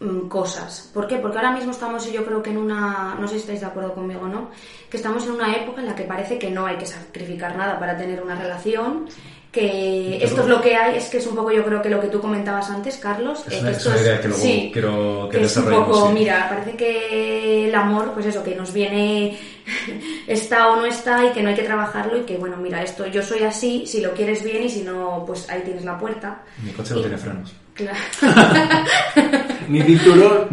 mm, 0.00 0.28
cosas. 0.28 0.90
¿Por 0.92 1.06
qué? 1.06 1.16
Porque 1.16 1.38
ahora 1.38 1.52
mismo 1.52 1.70
estamos, 1.70 2.10
yo 2.10 2.24
creo 2.24 2.42
que 2.42 2.50
en 2.50 2.58
una, 2.58 3.16
no 3.18 3.28
sé 3.28 3.34
si 3.34 3.40
estáis 3.40 3.60
de 3.60 3.66
acuerdo 3.66 3.94
conmigo 3.94 4.22
o 4.22 4.28
no, 4.28 4.50
que 4.90 4.96
estamos 4.96 5.24
en 5.24 5.32
una 5.32 5.54
época 5.56 5.80
en 5.80 5.86
la 5.88 5.94
que 5.94 6.04
parece 6.04 6.38
que 6.38 6.50
no 6.50 6.66
hay 6.66 6.76
que 6.76 6.86
sacrificar 6.86 7.56
nada 7.56 7.78
para 7.78 7.96
tener 7.96 8.22
una 8.22 8.34
relación, 8.34 9.06
que 9.54 10.16
Pero- 10.18 10.24
esto 10.26 10.42
es 10.42 10.48
lo 10.48 10.60
que 10.60 10.74
hay, 10.76 10.96
es 10.98 11.04
que 11.06 11.18
es 11.18 11.26
un 11.28 11.36
poco 11.36 11.52
yo 11.52 11.64
creo 11.64 11.80
que 11.80 11.88
lo 11.88 12.00
que 12.00 12.08
tú 12.08 12.20
comentabas 12.20 12.68
antes, 12.70 12.96
Carlos. 12.96 13.44
Es 13.48 13.60
una- 13.60 13.70
que 13.70 13.70
es 13.70 13.76
esto 13.78 13.90
una 13.90 14.00
idea 14.00 14.20
que 14.20 14.28
luego 14.28 14.42
sí, 14.42 14.70
quiero 14.72 15.28
que 15.30 15.42
es 15.44 15.56
un 15.56 15.64
poco, 15.70 16.08
sí. 16.08 16.14
mira, 16.14 16.48
parece 16.48 16.76
que 16.76 17.68
el 17.68 17.74
amor, 17.74 18.10
pues 18.14 18.26
eso, 18.26 18.42
que 18.42 18.54
nos 18.56 18.72
viene, 18.72 19.38
está 20.26 20.68
o 20.70 20.76
no 20.76 20.86
está 20.86 21.24
y 21.24 21.30
que 21.30 21.42
no 21.42 21.50
hay 21.50 21.54
que 21.54 21.62
trabajarlo 21.62 22.18
y 22.18 22.22
que 22.22 22.36
bueno, 22.36 22.56
mira, 22.56 22.82
esto 22.82 23.06
yo 23.06 23.22
soy 23.22 23.44
así, 23.44 23.84
si 23.86 24.00
lo 24.00 24.12
quieres 24.12 24.42
bien 24.42 24.64
y 24.64 24.68
si 24.68 24.82
no, 24.82 25.22
pues 25.26 25.48
ahí 25.48 25.62
tienes 25.64 25.84
la 25.84 25.96
puerta. 25.98 26.42
Mi 26.62 26.72
coche 26.72 26.92
no 26.94 26.98
Y- 26.98 27.02
tiene 27.02 27.16
frenos. 27.18 27.52
Claro. 27.74 27.98
Ni 29.68 29.82
cinturón. 29.82 30.48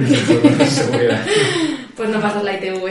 Seguridad. 0.68 1.26
Pues 1.96 2.10
no 2.10 2.20
pasas 2.20 2.44
la 2.44 2.54
ITV. 2.54 2.82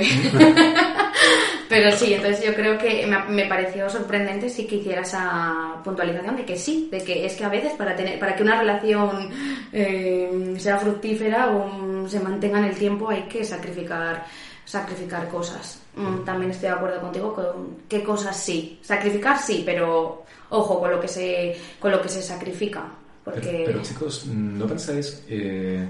Pero 1.71 1.93
sí, 1.97 2.13
entonces 2.13 2.45
yo 2.45 2.53
creo 2.55 2.77
que 2.77 3.07
me, 3.07 3.17
me 3.29 3.47
pareció 3.47 3.89
sorprendente 3.89 4.49
sí 4.51 4.67
que 4.67 4.77
hiciera 4.77 5.03
esa 5.03 5.77
puntualización 5.85 6.37
de 6.37 6.45
que 6.45 6.57
sí, 6.59 6.89
de 6.91 7.03
que 7.05 7.25
es 7.25 7.35
que 7.37 7.45
a 7.45 7.49
veces 7.49 7.73
para 7.75 7.95
tener, 7.95 8.19
para 8.19 8.35
que 8.35 8.43
una 8.43 8.59
relación 8.61 9.31
eh, 9.73 10.55
sea 10.59 10.79
fructífera 10.79 11.51
o 11.51 12.09
se 12.09 12.19
mantenga 12.19 12.59
en 12.59 12.65
el 12.67 12.75
tiempo 12.77 13.09
hay 13.09 13.23
que 13.23 13.45
sacrificar 13.45 14.27
sacrificar 14.65 15.29
cosas. 15.29 15.81
Mm, 15.97 16.25
También 16.25 16.51
estoy 16.51 16.69
de 16.71 16.75
acuerdo 16.75 17.01
contigo 17.01 17.35
con 17.35 17.77
qué 17.89 18.03
cosas 18.03 18.37
sí. 18.37 18.79
Sacrificar 18.83 19.39
sí, 19.41 19.63
pero 19.65 20.25
ojo 20.51 20.81
con 20.81 20.91
lo 20.91 21.01
que 21.01 21.09
se 21.09 21.57
con 21.79 21.91
lo 21.93 22.03
que 22.03 22.09
se 22.09 22.21
sacrifica, 22.23 22.85
porque 23.25 23.41
Pero, 23.49 23.65
pero, 23.67 23.83
chicos, 23.83 24.27
¿no 24.27 24.67
pensáis? 24.67 25.25
eh, 25.29 25.87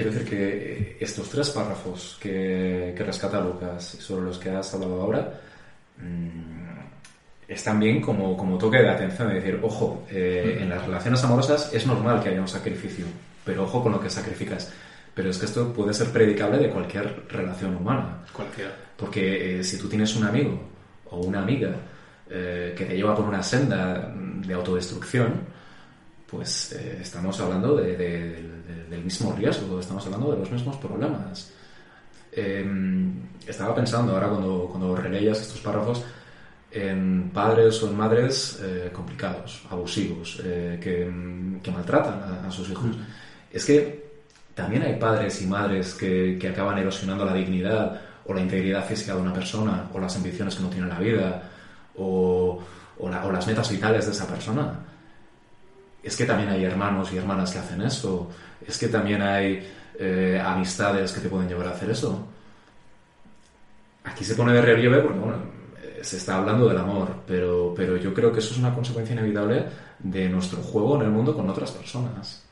quiero 0.00 0.12
decir 0.12 0.28
que 0.30 0.72
eh, 0.72 0.96
estos 0.98 1.28
tres 1.28 1.50
párrafos 1.50 2.16
que, 2.20 2.94
que 2.96 3.04
rescata 3.04 3.40
Lucas 3.40 3.96
y 3.98 4.02
sobre 4.02 4.22
los 4.22 4.38
que 4.38 4.48
has 4.48 4.72
hablado 4.72 5.02
ahora 5.02 5.40
mm, 5.98 6.70
están 7.46 7.78
bien 7.78 8.00
como, 8.00 8.34
como 8.36 8.56
toque 8.56 8.78
de 8.78 8.88
atención, 8.88 9.28
de 9.28 9.34
decir, 9.34 9.60
ojo, 9.62 10.06
eh, 10.10 10.58
en 10.60 10.70
las 10.70 10.86
relaciones 10.86 11.22
amorosas 11.22 11.70
es 11.74 11.86
normal 11.86 12.22
que 12.22 12.30
haya 12.30 12.40
un 12.40 12.48
sacrificio, 12.48 13.04
pero 13.44 13.64
ojo 13.64 13.82
con 13.82 13.92
lo 13.92 14.00
que 14.00 14.08
sacrificas. 14.08 14.72
Pero 15.12 15.30
es 15.30 15.38
que 15.38 15.46
esto 15.46 15.72
puede 15.72 15.92
ser 15.92 16.08
predicable 16.08 16.58
de 16.58 16.70
cualquier 16.70 17.24
relación 17.28 17.76
humana. 17.76 18.24
Cualquiera. 18.32 18.70
Porque 18.96 19.58
eh, 19.58 19.64
si 19.64 19.76
tú 19.76 19.88
tienes 19.88 20.14
un 20.16 20.24
amigo 20.24 20.58
o 21.10 21.18
una 21.18 21.42
amiga 21.42 21.74
eh, 22.30 22.72
que 22.78 22.86
te 22.86 22.96
lleva 22.96 23.14
por 23.14 23.26
una 23.26 23.42
senda 23.42 24.14
mm, 24.14 24.42
de 24.42 24.54
autodestrucción, 24.54 25.59
pues 26.30 26.72
eh, 26.72 26.98
estamos 27.02 27.38
hablando 27.40 27.76
de- 27.76 27.96
de- 27.96 28.42
de- 28.42 28.84
del 28.90 29.02
mismo 29.04 29.32
riesgo, 29.32 29.80
estamos 29.80 30.04
hablando 30.06 30.32
de 30.32 30.38
los 30.38 30.50
mismos 30.50 30.76
problemas. 30.76 31.50
Eh, 32.32 32.64
estaba 33.46 33.74
pensando 33.74 34.12
ahora 34.14 34.28
cuando, 34.28 34.68
cuando 34.70 34.94
releías 34.94 35.40
estos 35.40 35.60
párrafos 35.60 36.04
en 36.70 37.30
padres 37.34 37.82
o 37.82 37.88
en 37.90 37.96
madres 37.96 38.60
eh, 38.62 38.90
complicados, 38.92 39.62
abusivos, 39.70 40.40
eh, 40.44 40.78
que, 40.80 41.04
mm, 41.06 41.60
que 41.60 41.70
maltratan 41.72 42.22
a, 42.22 42.46
a 42.46 42.50
sus 42.52 42.70
hijos. 42.70 42.96
Es 43.52 43.64
que 43.64 44.08
también 44.54 44.82
hay 44.82 44.94
padres 44.96 45.42
y 45.42 45.46
madres 45.46 45.94
que, 45.94 46.38
que 46.40 46.48
acaban 46.48 46.78
erosionando 46.78 47.24
la 47.24 47.34
dignidad 47.34 48.00
o 48.26 48.32
la 48.34 48.40
integridad 48.42 48.86
física 48.86 49.14
de 49.16 49.22
una 49.22 49.32
persona 49.32 49.88
o 49.92 49.98
las 49.98 50.14
ambiciones 50.14 50.54
que 50.54 50.62
no 50.62 50.68
tiene 50.68 50.84
en 50.84 50.90
la 50.90 51.00
vida 51.00 51.42
o, 51.96 52.62
o 52.98 53.08
la- 53.08 53.24
o 53.26 53.32
las 53.32 53.46
metas 53.48 53.68
vitales 53.70 54.06
de 54.06 54.12
esa 54.12 54.28
persona. 54.28 54.78
Es 56.02 56.16
que 56.16 56.24
también 56.24 56.48
hay 56.48 56.64
hermanos 56.64 57.12
y 57.12 57.18
hermanas 57.18 57.50
que 57.52 57.58
hacen 57.58 57.82
eso. 57.82 58.30
Es 58.66 58.78
que 58.78 58.88
también 58.88 59.20
hay 59.22 59.66
eh, 59.98 60.42
amistades 60.44 61.12
que 61.12 61.20
te 61.20 61.28
pueden 61.28 61.48
llevar 61.48 61.66
a 61.68 61.70
hacer 61.72 61.90
eso. 61.90 62.26
aquí 64.04 64.24
se 64.24 64.34
pone 64.34 64.52
de 64.52 64.62
relieve 64.62 64.98
porque, 65.00 65.18
bueno, 65.18 65.36
eh, 65.82 66.00
se 66.02 66.16
está 66.16 66.36
hablando 66.38 66.68
del 66.68 66.78
amor, 66.78 67.08
pero, 67.26 67.74
pero 67.76 67.96
yo 67.96 68.14
creo 68.14 68.32
que 68.32 68.38
eso 68.40 68.52
es 68.52 68.58
una 68.58 68.74
consecuencia 68.74 69.14
inevitable 69.14 69.66
de 69.98 70.28
nuestro 70.28 70.62
juego 70.62 70.96
en 70.96 71.02
el 71.02 71.10
mundo 71.10 71.34
con 71.36 71.48
otras 71.50 71.70
personas. 71.72 72.44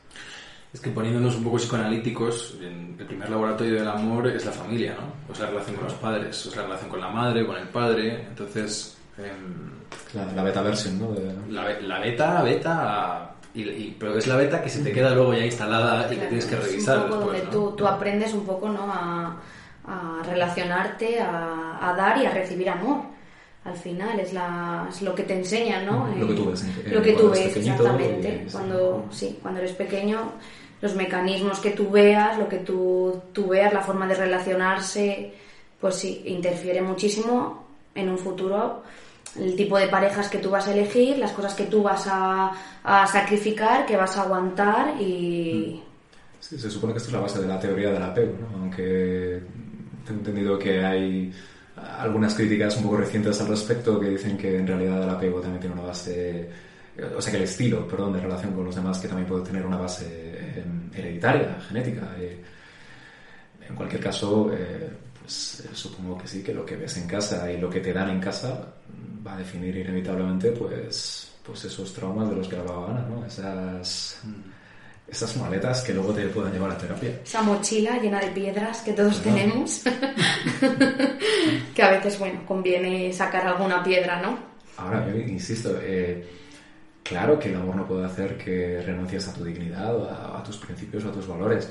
Es 0.72 0.80
que 0.80 0.90
poniéndonos 0.90 1.34
un 1.36 1.44
poco 1.44 1.56
psicoanalíticos, 1.56 2.58
el 2.60 3.06
primer 3.06 3.30
laboratorio 3.30 3.76
del 3.76 3.88
amor 3.88 4.26
es 4.28 4.44
la 4.44 4.52
familia, 4.52 4.94
¿no? 5.00 5.06
O 5.26 5.32
es 5.32 5.40
la 5.40 5.46
relación 5.46 5.76
con 5.76 5.84
los 5.86 5.94
padres, 5.94 6.44
o 6.44 6.50
es 6.50 6.56
la 6.56 6.62
relación 6.64 6.90
con 6.90 7.00
la 7.00 7.08
madre, 7.08 7.46
con 7.46 7.56
el 7.56 7.68
padre. 7.68 8.26
Entonces. 8.28 8.98
em, 9.16 9.70
La, 10.12 10.26
la 10.34 10.42
beta 10.42 10.60
versión, 10.60 10.98
¿no? 10.98 11.12
De- 11.12 11.34
la, 11.50 11.80
la 11.80 11.98
beta, 12.00 12.42
beta. 12.42 13.34
Y, 13.54 13.62
y- 13.62 13.96
pero 13.98 14.16
es 14.18 14.26
la 14.26 14.36
beta 14.36 14.62
que 14.62 14.68
se 14.68 14.82
te 14.82 14.92
queda 14.92 15.10
luego 15.14 15.34
ya 15.34 15.44
instalada 15.44 16.06
y 16.12 16.16
que 16.16 16.26
tienes 16.26 16.46
que 16.46 16.54
Es 16.56 16.64
revisar 16.70 16.98
un 16.98 17.02
poco 17.04 17.16
después, 17.32 17.42
donde 17.42 17.56
¿no? 17.58 17.64
tú, 17.70 17.76
tú 17.76 17.86
aprendes 17.86 18.32
un 18.34 18.44
poco 18.44 18.68
¿no? 18.68 18.92
a, 18.92 19.36
a 19.86 20.22
relacionarte, 20.24 21.20
a, 21.20 21.78
a 21.80 21.94
dar 21.94 22.18
y 22.22 22.26
a 22.26 22.30
recibir 22.30 22.68
amor. 22.70 23.02
Al 23.64 23.74
final 23.76 24.18
es, 24.20 24.32
la, 24.32 24.86
es 24.88 25.02
lo 25.02 25.14
que 25.14 25.24
te 25.24 25.34
enseñan, 25.34 25.84
¿no? 25.86 26.06
Lo 26.16 26.26
que 26.26 26.32
Eh, 26.32 26.36
tú 26.36 26.46
ves, 26.50 26.62
eh, 26.64 26.88
Lo 26.90 27.02
que 27.02 27.12
tú 27.12 27.30
ves, 27.30 27.56
exactamente. 27.56 28.44
y- 28.46 28.50
Cuando, 28.50 29.06
sí, 29.10 29.38
cuando 29.42 29.60
eres 29.60 29.72
pequeño, 29.72 30.32
los 30.80 30.94
mecanismos 30.94 31.58
que 31.58 31.70
tú 31.72 31.90
veas, 31.90 32.38
lo 32.38 32.48
que 32.48 32.58
tú, 32.58 33.20
tú 33.32 33.48
veas, 33.48 33.72
la 33.72 33.80
forma 33.82 34.06
de 34.06 34.14
relacionarse, 34.14 35.32
pues 35.80 35.96
sí, 35.96 36.22
interfiere 36.26 36.80
muchísimo 36.82 37.66
en 37.94 38.08
un 38.08 38.18
futuro 38.18 38.82
el 39.36 39.54
tipo 39.56 39.78
de 39.78 39.88
parejas 39.88 40.28
que 40.28 40.38
tú 40.38 40.50
vas 40.50 40.66
a 40.66 40.72
elegir, 40.72 41.18
las 41.18 41.32
cosas 41.32 41.54
que 41.54 41.64
tú 41.64 41.82
vas 41.82 42.06
a, 42.06 42.52
sacrificar, 43.06 43.86
que 43.86 43.96
vas 43.96 44.16
a 44.16 44.22
aguantar 44.22 45.00
y... 45.00 45.82
Sí, 46.40 46.58
se 46.58 46.70
supone 46.70 46.92
que 46.92 46.98
esto 46.98 47.10
es 47.10 47.14
la 47.14 47.20
base 47.20 47.40
de 47.40 47.48
la 47.48 47.58
teoría 47.58 47.90
del 47.90 48.02
apego, 48.02 48.34
¿no? 48.40 48.58
Aunque 48.58 49.42
tengo 50.06 50.20
entendido 50.20 50.58
que 50.58 50.84
hay 50.84 51.32
algunas 51.98 52.34
críticas 52.34 52.76
un 52.76 52.84
poco 52.84 52.98
recientes 52.98 53.40
al 53.40 53.48
respecto 53.48 54.00
que 54.00 54.10
dicen 54.10 54.36
que 54.36 54.56
en 54.56 54.66
realidad 54.66 55.02
el 55.02 55.10
apego 55.10 55.40
también 55.40 55.60
tiene 55.60 55.74
una 55.74 55.88
base, 55.88 56.48
o 57.16 57.20
sea 57.20 57.30
que 57.30 57.36
el 57.38 57.44
estilo, 57.44 57.86
perdón, 57.86 58.14
de 58.14 58.20
relación 58.20 58.52
con 58.52 58.64
los 58.64 58.74
demás 58.74 58.98
que 58.98 59.08
también 59.08 59.28
puede 59.28 59.44
tener 59.44 59.66
una 59.66 59.76
base 59.76 60.06
eh, 60.08 60.64
hereditaria, 60.94 61.60
genética. 61.68 62.14
eh. 62.18 62.42
En 63.68 63.76
cualquier 63.76 64.02
caso, 64.02 64.50
eh, 64.52 64.90
pues 65.28 65.60
eh, 65.60 65.68
supongo 65.74 66.16
que 66.16 66.26
sí, 66.26 66.42
que 66.42 66.54
lo 66.54 66.64
que 66.64 66.74
ves 66.74 66.96
en 66.96 67.06
casa 67.06 67.52
y 67.52 67.58
lo 67.58 67.68
que 67.68 67.80
te 67.80 67.92
dan 67.92 68.08
en 68.08 68.18
casa 68.18 68.66
va 69.26 69.34
a 69.34 69.36
definir 69.36 69.76
inevitablemente 69.76 70.52
pues, 70.52 71.30
pues 71.44 71.66
esos 71.66 71.92
traumas 71.92 72.30
de 72.30 72.36
los 72.36 72.48
que 72.48 72.56
hablaba 72.56 72.90
Ana, 72.90 73.02
¿no? 73.02 73.26
Esas 73.26 74.22
esas 75.06 75.36
maletas 75.36 75.82
que 75.82 75.92
luego 75.92 76.14
te 76.14 76.26
puedan 76.28 76.50
llevar 76.52 76.70
a 76.70 76.78
terapia. 76.78 77.20
esa 77.22 77.42
mochila 77.42 77.98
llena 77.98 78.20
de 78.20 78.28
piedras 78.28 78.80
que 78.80 78.94
todos 78.94 79.20
tenemos, 79.22 79.82
que 81.74 81.82
a 81.82 81.90
veces, 81.90 82.18
bueno, 82.18 82.40
conviene 82.46 83.12
sacar 83.12 83.46
alguna 83.46 83.82
piedra, 83.82 84.22
¿no? 84.22 84.38
Ahora, 84.78 85.06
yo 85.08 85.14
insisto, 85.16 85.78
eh, 85.82 86.26
claro 87.02 87.38
que 87.38 87.50
el 87.50 87.56
amor 87.56 87.76
no 87.76 87.86
puede 87.86 88.06
hacer 88.06 88.38
que 88.38 88.80
renuncies 88.82 89.28
a 89.28 89.34
tu 89.34 89.44
dignidad, 89.44 89.94
a, 90.08 90.38
a 90.38 90.42
tus 90.42 90.56
principios 90.56 91.04
a 91.04 91.12
tus 91.12 91.26
valores, 91.26 91.70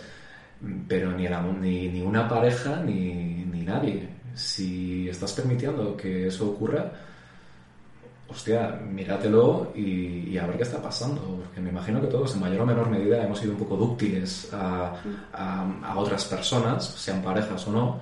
pero 0.88 1.12
ni, 1.12 1.28
amor, 1.28 1.56
ni, 1.56 1.88
ni 1.90 2.02
una 2.02 2.28
pareja 2.28 2.82
ni, 2.84 3.46
ni 3.46 3.62
nadie. 3.62 4.10
Si 4.34 5.10
estás 5.10 5.34
permitiendo 5.34 5.96
que 5.98 6.28
eso 6.28 6.50
ocurra, 6.52 6.92
hostia, 8.30 8.80
míratelo 8.92 9.72
y, 9.76 10.30
y 10.30 10.38
a 10.38 10.46
ver 10.48 10.58
qué 10.58 10.64
está 10.64 10.82
pasando. 10.82 11.22
Porque 11.44 11.62
me 11.62 11.70
imagino 11.70 12.02
que 12.02 12.08
todos, 12.08 12.34
en 12.36 12.42
mayor 12.42 12.62
o 12.62 12.66
menor 12.66 12.90
medida, 12.90 13.24
hemos 13.24 13.40
sido 13.40 13.54
un 13.54 13.60
poco 13.60 13.76
dúctiles 13.78 14.50
a, 14.54 14.94
a- 15.34 15.68
a 15.84 15.98
otras 15.98 16.26
personas, 16.26 16.86
sean 16.86 17.22
parejas 17.22 17.66
o 17.68 17.72
no, 17.72 18.00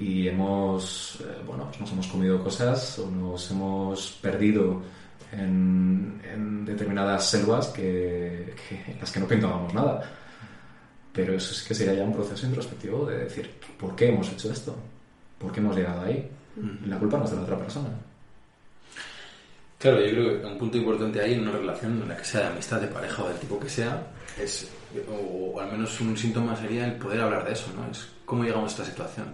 y 0.00 0.28
hemos, 0.28 1.18
eh, 1.20 1.42
bueno, 1.46 1.64
pues 1.66 1.80
nos 1.80 1.92
hemos 1.92 2.06
comido 2.06 2.42
cosas 2.42 2.98
o 3.00 3.10
nos 3.10 3.50
hemos 3.50 4.12
perdido 4.22 4.80
en, 5.32 6.20
en 6.32 6.64
determinadas 6.64 7.28
selvas 7.28 7.66
que, 7.68 8.54
que- 8.68 8.92
en 8.92 9.00
las 9.00 9.10
que 9.12 9.20
no 9.20 9.26
pintábamos 9.26 9.74
nada. 9.74 10.02
Pero 11.12 11.34
eso 11.34 11.54
sí 11.54 11.66
que 11.66 11.74
sería 11.74 11.94
ya 11.94 12.04
un 12.04 12.14
proceso 12.14 12.46
introspectivo 12.46 13.06
de 13.06 13.18
decir, 13.24 13.50
¿por 13.78 13.96
qué 13.96 14.08
hemos 14.08 14.30
hecho 14.30 14.52
esto? 14.52 14.76
¿Por 15.38 15.52
qué 15.52 15.60
hemos 15.60 15.76
llegado 15.76 16.02
ahí? 16.02 16.28
La 16.86 16.98
culpa 16.98 17.18
no 17.18 17.24
es 17.24 17.30
de 17.30 17.36
la 17.36 17.42
otra 17.42 17.58
persona. 17.58 17.88
Claro, 19.78 20.04
yo 20.04 20.10
creo 20.10 20.40
que 20.40 20.46
un 20.46 20.58
punto 20.58 20.76
importante 20.76 21.20
ahí 21.20 21.34
en 21.34 21.42
una 21.42 21.52
relación, 21.52 22.02
en 22.02 22.08
la 22.08 22.16
que 22.16 22.24
sea 22.24 22.40
de 22.40 22.46
amistad, 22.48 22.80
de 22.80 22.88
pareja 22.88 23.22
o 23.22 23.28
del 23.28 23.38
tipo 23.38 23.60
que 23.60 23.68
sea, 23.68 24.08
es, 24.36 24.68
o, 25.08 25.60
al 25.60 25.70
menos 25.70 26.00
un 26.00 26.16
síntoma 26.16 26.56
sería 26.56 26.86
el 26.86 26.94
poder 26.94 27.20
hablar 27.20 27.44
de 27.46 27.52
eso, 27.52 27.66
¿no? 27.76 27.88
Es 27.88 28.08
cómo 28.24 28.42
llegamos 28.42 28.72
a 28.72 28.82
esta 28.82 28.84
situación, 28.84 29.26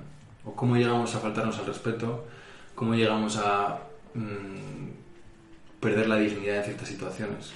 o 0.45 0.53
cómo 0.55 0.77
llegamos 0.77 1.15
a 1.15 1.21
faltarnos 1.21 1.59
al 1.59 1.67
respeto, 1.67 2.27
cómo 2.75 2.95
llegamos 2.95 3.39
a 3.39 3.81
mm, 4.13 5.81
perder 5.81 6.09
la 6.09 6.17
dignidad 6.17 6.59
en 6.59 6.65
ciertas 6.65 6.89
situaciones. 6.89 7.53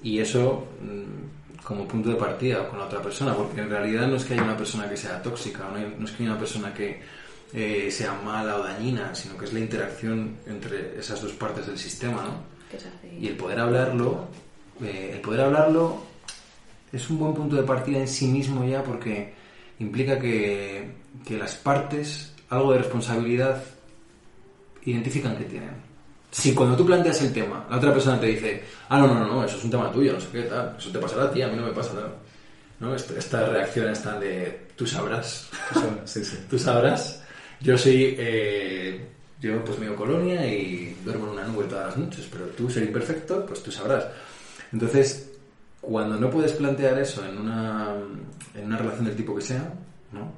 Y 0.00 0.20
eso 0.20 0.68
mm, 0.80 1.49
como 1.64 1.86
punto 1.86 2.08
de 2.10 2.16
partida 2.16 2.68
con 2.68 2.78
la 2.78 2.86
otra 2.86 3.00
persona, 3.02 3.34
porque 3.34 3.60
en 3.60 3.70
realidad 3.70 4.06
no 4.08 4.16
es 4.16 4.24
que 4.24 4.34
haya 4.34 4.42
una 4.42 4.56
persona 4.56 4.88
que 4.88 4.96
sea 4.96 5.22
tóxica, 5.22 5.68
no, 5.70 5.76
hay- 5.76 5.94
no 5.98 6.04
es 6.06 6.10
que 6.12 6.22
haya 6.22 6.32
una 6.32 6.38
persona 6.40 6.72
que 6.74 7.00
eh, 7.52 7.90
sea 7.90 8.12
mala 8.24 8.56
o 8.58 8.62
dañina, 8.62 9.12
sino 9.14 9.36
que 9.36 9.44
es 9.44 9.52
la 9.52 9.58
interacción 9.60 10.36
entre 10.46 10.98
esas 10.98 11.20
dos 11.20 11.32
partes 11.32 11.66
del 11.66 11.78
sistema, 11.78 12.22
¿no? 12.22 12.34
Y 13.20 13.26
el 13.28 13.36
poder 13.36 13.58
hablarlo, 13.60 14.28
eh, 14.82 15.10
el 15.14 15.20
poder 15.20 15.40
hablarlo 15.42 16.00
es 16.92 17.10
un 17.10 17.18
buen 17.18 17.34
punto 17.34 17.56
de 17.56 17.62
partida 17.64 17.98
en 17.98 18.08
sí 18.08 18.26
mismo 18.28 18.64
ya 18.64 18.82
porque 18.84 19.34
implica 19.80 20.18
que, 20.18 20.90
que 21.26 21.36
las 21.38 21.56
partes 21.56 22.32
algo 22.50 22.72
de 22.72 22.78
responsabilidad 22.78 23.62
identifican 24.84 25.36
que 25.36 25.44
tienen. 25.44 25.89
Si 26.30 26.54
cuando 26.54 26.76
tú 26.76 26.86
planteas 26.86 27.20
el 27.22 27.32
tema, 27.32 27.66
la 27.68 27.76
otra 27.78 27.92
persona 27.92 28.20
te 28.20 28.26
dice, 28.26 28.62
ah, 28.88 28.98
no, 28.98 29.08
no, 29.08 29.26
no, 29.26 29.44
eso 29.44 29.56
es 29.56 29.64
un 29.64 29.70
tema 29.70 29.90
tuyo, 29.90 30.12
no 30.12 30.20
sé 30.20 30.28
qué, 30.32 30.42
tal, 30.42 30.76
eso 30.78 30.90
te 30.90 30.98
pasará 30.98 31.24
a 31.24 31.30
ti, 31.32 31.42
a 31.42 31.48
mí 31.48 31.56
no 31.56 31.66
me 31.66 31.72
pasa 31.72 31.92
nada. 31.94 32.12
¿No? 32.78 32.94
Esta- 32.94 33.18
Estas 33.18 33.48
reacciones 33.48 34.02
tan 34.02 34.20
de, 34.20 34.68
tú 34.76 34.86
sabrás, 34.86 35.48
sí, 36.04 36.24
sí. 36.24 36.38
tú 36.50 36.58
sabrás. 36.58 37.22
Yo 37.60 37.76
soy, 37.76 38.14
eh, 38.18 39.06
yo 39.40 39.62
pues 39.64 39.78
me 39.78 39.86
voy 39.86 39.94
a 39.94 39.98
colonia 39.98 40.46
y 40.46 40.96
duermo 41.04 41.26
en 41.26 41.32
una 41.32 41.44
nube 41.44 41.64
todas 41.64 41.88
las 41.88 41.96
noches, 41.98 42.26
pero 42.32 42.46
tú 42.46 42.70
ser 42.70 42.84
imperfecto, 42.84 43.44
pues 43.44 43.62
tú 43.62 43.70
sabrás. 43.70 44.06
Entonces, 44.72 45.30
cuando 45.80 46.16
no 46.16 46.30
puedes 46.30 46.52
plantear 46.52 46.98
eso 46.98 47.22
en 47.26 47.36
una, 47.38 47.96
en 48.54 48.64
una 48.66 48.76
relación 48.78 49.04
del 49.06 49.16
tipo 49.16 49.34
que 49.34 49.42
sea, 49.42 49.74
¿no? 50.12 50.32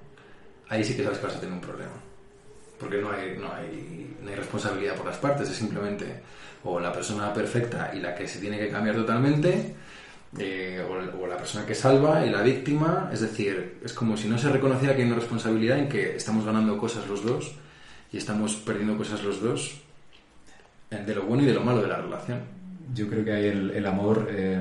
Ahí 0.69 0.83
sí 0.83 0.97
que 0.97 1.05
sabes 1.05 1.19
que 1.19 1.27
vas 1.27 1.37
a 1.37 1.41
tener 1.41 1.55
un 1.55 1.61
problema. 1.61 1.93
Porque 2.83 3.01
no 3.01 3.13
hay, 3.13 3.39
no 3.39 3.53
hay, 3.53 4.17
no 4.21 4.29
hay 4.29 4.35
responsabilidad 4.35 4.97
por 4.97 5.07
las 5.07 5.17
partes, 5.17 5.49
es 5.49 5.57
simplemente 5.57 6.05
o 6.65 6.81
la 6.81 6.93
persona 6.93 7.33
perfecta 7.33 7.93
y 7.95 8.01
la 8.01 8.15
que 8.15 8.27
se 8.27 8.41
tiene 8.41 8.59
que 8.59 8.69
cambiar 8.69 8.97
totalmente, 8.97 9.75
eh, 10.39 10.85
o, 10.85 11.23
o 11.23 11.27
la 11.29 11.37
persona 11.37 11.65
que 11.65 11.75
salva 11.75 12.27
y 12.27 12.31
la 12.31 12.43
víctima, 12.43 13.09
es 13.13 13.21
decir, 13.21 13.79
es 13.85 13.93
como 13.93 14.17
si 14.17 14.29
no 14.29 14.37
se 14.37 14.49
reconociera 14.49 14.97
que 14.97 15.03
hay 15.03 15.09
una 15.09 15.17
responsabilidad 15.17 15.79
en 15.79 15.89
que 15.89 16.17
estamos 16.17 16.45
ganando 16.45 16.77
cosas 16.77 17.07
los 17.07 17.25
dos 17.25 17.55
y 18.13 18.17
estamos 18.17 18.57
perdiendo 18.57 18.97
cosas 18.97 19.23
los 19.23 19.41
dos, 19.41 19.81
de 20.91 21.15
lo 21.15 21.23
bueno 21.23 21.43
y 21.45 21.47
de 21.47 21.55
lo 21.55 21.63
malo 21.63 21.81
de 21.81 21.89
la 21.89 21.97
relación. 21.97 22.41
Yo 22.95 23.09
creo 23.09 23.25
que 23.25 23.33
hay 23.33 23.47
el, 23.47 23.71
el 23.71 23.87
amor, 23.87 24.29
eh, 24.31 24.61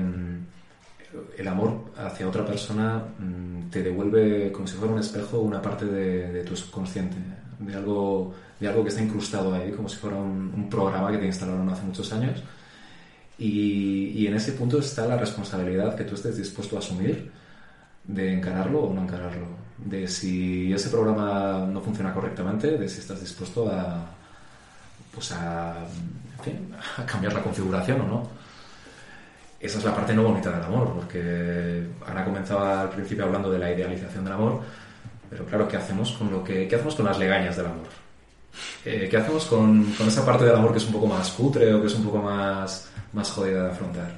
el 1.36 1.48
amor 1.48 1.92
hacia 1.96 2.28
otra 2.28 2.44
persona 2.44 3.02
mm, 3.18 3.70
te 3.70 3.82
devuelve 3.82 4.52
como 4.52 4.66
si 4.66 4.76
fuera 4.76 4.92
un 4.92 5.00
espejo 5.00 5.40
una 5.40 5.60
parte 5.60 5.84
de, 5.86 6.32
de 6.32 6.44
tu 6.44 6.56
subconsciente, 6.56 7.16
de 7.58 7.74
algo, 7.74 8.34
de 8.58 8.68
algo 8.68 8.82
que 8.82 8.90
está 8.90 9.02
incrustado 9.02 9.54
ahí, 9.54 9.72
como 9.72 9.88
si 9.88 9.96
fuera 9.96 10.16
un, 10.16 10.52
un 10.54 10.70
programa 10.70 11.10
que 11.10 11.18
te 11.18 11.26
instalaron 11.26 11.68
hace 11.68 11.82
muchos 11.82 12.12
años. 12.12 12.42
Y, 13.38 14.12
y 14.14 14.26
en 14.26 14.34
ese 14.34 14.52
punto 14.52 14.78
está 14.78 15.06
la 15.06 15.16
responsabilidad 15.16 15.96
que 15.96 16.04
tú 16.04 16.14
estés 16.14 16.36
dispuesto 16.36 16.76
a 16.76 16.78
asumir 16.78 17.30
de 18.04 18.32
encararlo 18.32 18.84
o 18.84 18.94
no 18.94 19.02
encararlo, 19.02 19.46
de 19.78 20.08
si 20.08 20.72
ese 20.72 20.90
programa 20.90 21.66
no 21.66 21.80
funciona 21.80 22.12
correctamente, 22.12 22.76
de 22.76 22.88
si 22.88 23.00
estás 23.00 23.20
dispuesto 23.20 23.70
a, 23.70 24.06
pues 25.14 25.32
a, 25.32 25.86
en 26.38 26.44
fin, 26.44 26.74
a 26.98 27.06
cambiar 27.06 27.32
la 27.32 27.42
configuración 27.42 28.00
o 28.02 28.06
no. 28.06 28.41
Esa 29.62 29.78
es 29.78 29.84
la 29.84 29.94
parte 29.94 30.12
no 30.12 30.24
bonita 30.24 30.50
del 30.50 30.64
amor, 30.64 30.92
porque 30.92 31.84
Ana 32.04 32.24
comenzaba 32.24 32.82
al 32.82 32.90
principio 32.90 33.24
hablando 33.24 33.48
de 33.48 33.60
la 33.60 33.70
idealización 33.70 34.24
del 34.24 34.32
amor, 34.32 34.60
pero 35.30 35.46
claro, 35.46 35.68
¿qué 35.68 35.76
hacemos 35.76 36.10
con 36.12 36.32
lo 36.32 36.42
que, 36.42 36.66
qué 36.66 36.74
hacemos 36.74 36.96
con 36.96 37.06
las 37.06 37.16
legañas 37.16 37.56
del 37.56 37.66
amor? 37.66 37.86
Eh, 38.84 39.06
¿Qué 39.08 39.16
hacemos 39.16 39.46
con, 39.46 39.84
con 39.92 40.08
esa 40.08 40.26
parte 40.26 40.44
del 40.44 40.56
amor 40.56 40.72
que 40.72 40.78
es 40.78 40.86
un 40.86 40.92
poco 40.92 41.06
más 41.06 41.30
cutre 41.30 41.72
o 41.72 41.80
que 41.80 41.86
es 41.86 41.94
un 41.94 42.04
poco 42.04 42.18
más, 42.18 42.90
más 43.12 43.30
jodida 43.30 43.62
de 43.62 43.70
afrontar? 43.70 44.10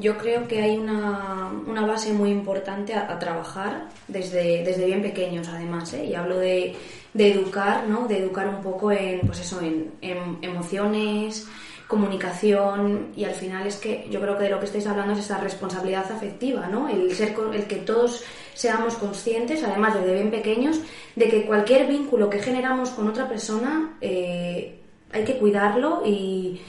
Yo 0.00 0.16
creo 0.18 0.46
que 0.46 0.62
hay 0.62 0.76
una, 0.76 1.50
una 1.66 1.86
base 1.86 2.12
muy 2.12 2.30
importante 2.30 2.92
a, 2.92 3.10
a 3.10 3.18
trabajar 3.18 3.88
desde, 4.06 4.62
desde 4.64 4.84
bien 4.84 5.00
pequeños, 5.00 5.48
además, 5.48 5.92
¿eh? 5.94 6.04
y 6.04 6.14
hablo 6.14 6.38
de, 6.38 6.76
de 7.14 7.32
educar, 7.32 7.86
¿no? 7.88 8.06
De 8.06 8.18
educar 8.18 8.48
un 8.48 8.62
poco 8.62 8.92
en, 8.92 9.20
pues 9.20 9.40
eso, 9.40 9.60
en, 9.62 9.92
en 10.02 10.38
emociones, 10.42 11.48
comunicación 11.86 13.12
y 13.16 13.24
al 13.24 13.34
final 13.34 13.66
es 13.66 13.76
que 13.76 14.06
yo 14.10 14.20
creo 14.20 14.36
que 14.36 14.44
de 14.44 14.50
lo 14.50 14.58
que 14.58 14.66
estáis 14.66 14.86
hablando 14.86 15.12
es 15.12 15.20
esa 15.20 15.38
responsabilidad 15.38 16.10
afectiva, 16.10 16.66
¿no? 16.66 16.88
El 16.88 17.14
ser 17.14 17.34
el 17.52 17.64
que 17.64 17.76
todos 17.76 18.24
seamos 18.54 18.94
conscientes, 18.94 19.62
además 19.62 19.94
desde 19.94 20.14
bien 20.14 20.30
pequeños, 20.30 20.80
de 21.14 21.28
que 21.28 21.46
cualquier 21.46 21.86
vínculo 21.86 22.28
que 22.28 22.40
generamos 22.40 22.90
con 22.90 23.06
otra 23.08 23.28
persona 23.28 23.96
eh, 24.00 24.80
hay 25.12 25.24
que 25.24 25.36
cuidarlo 25.38 26.02
y, 26.04 26.60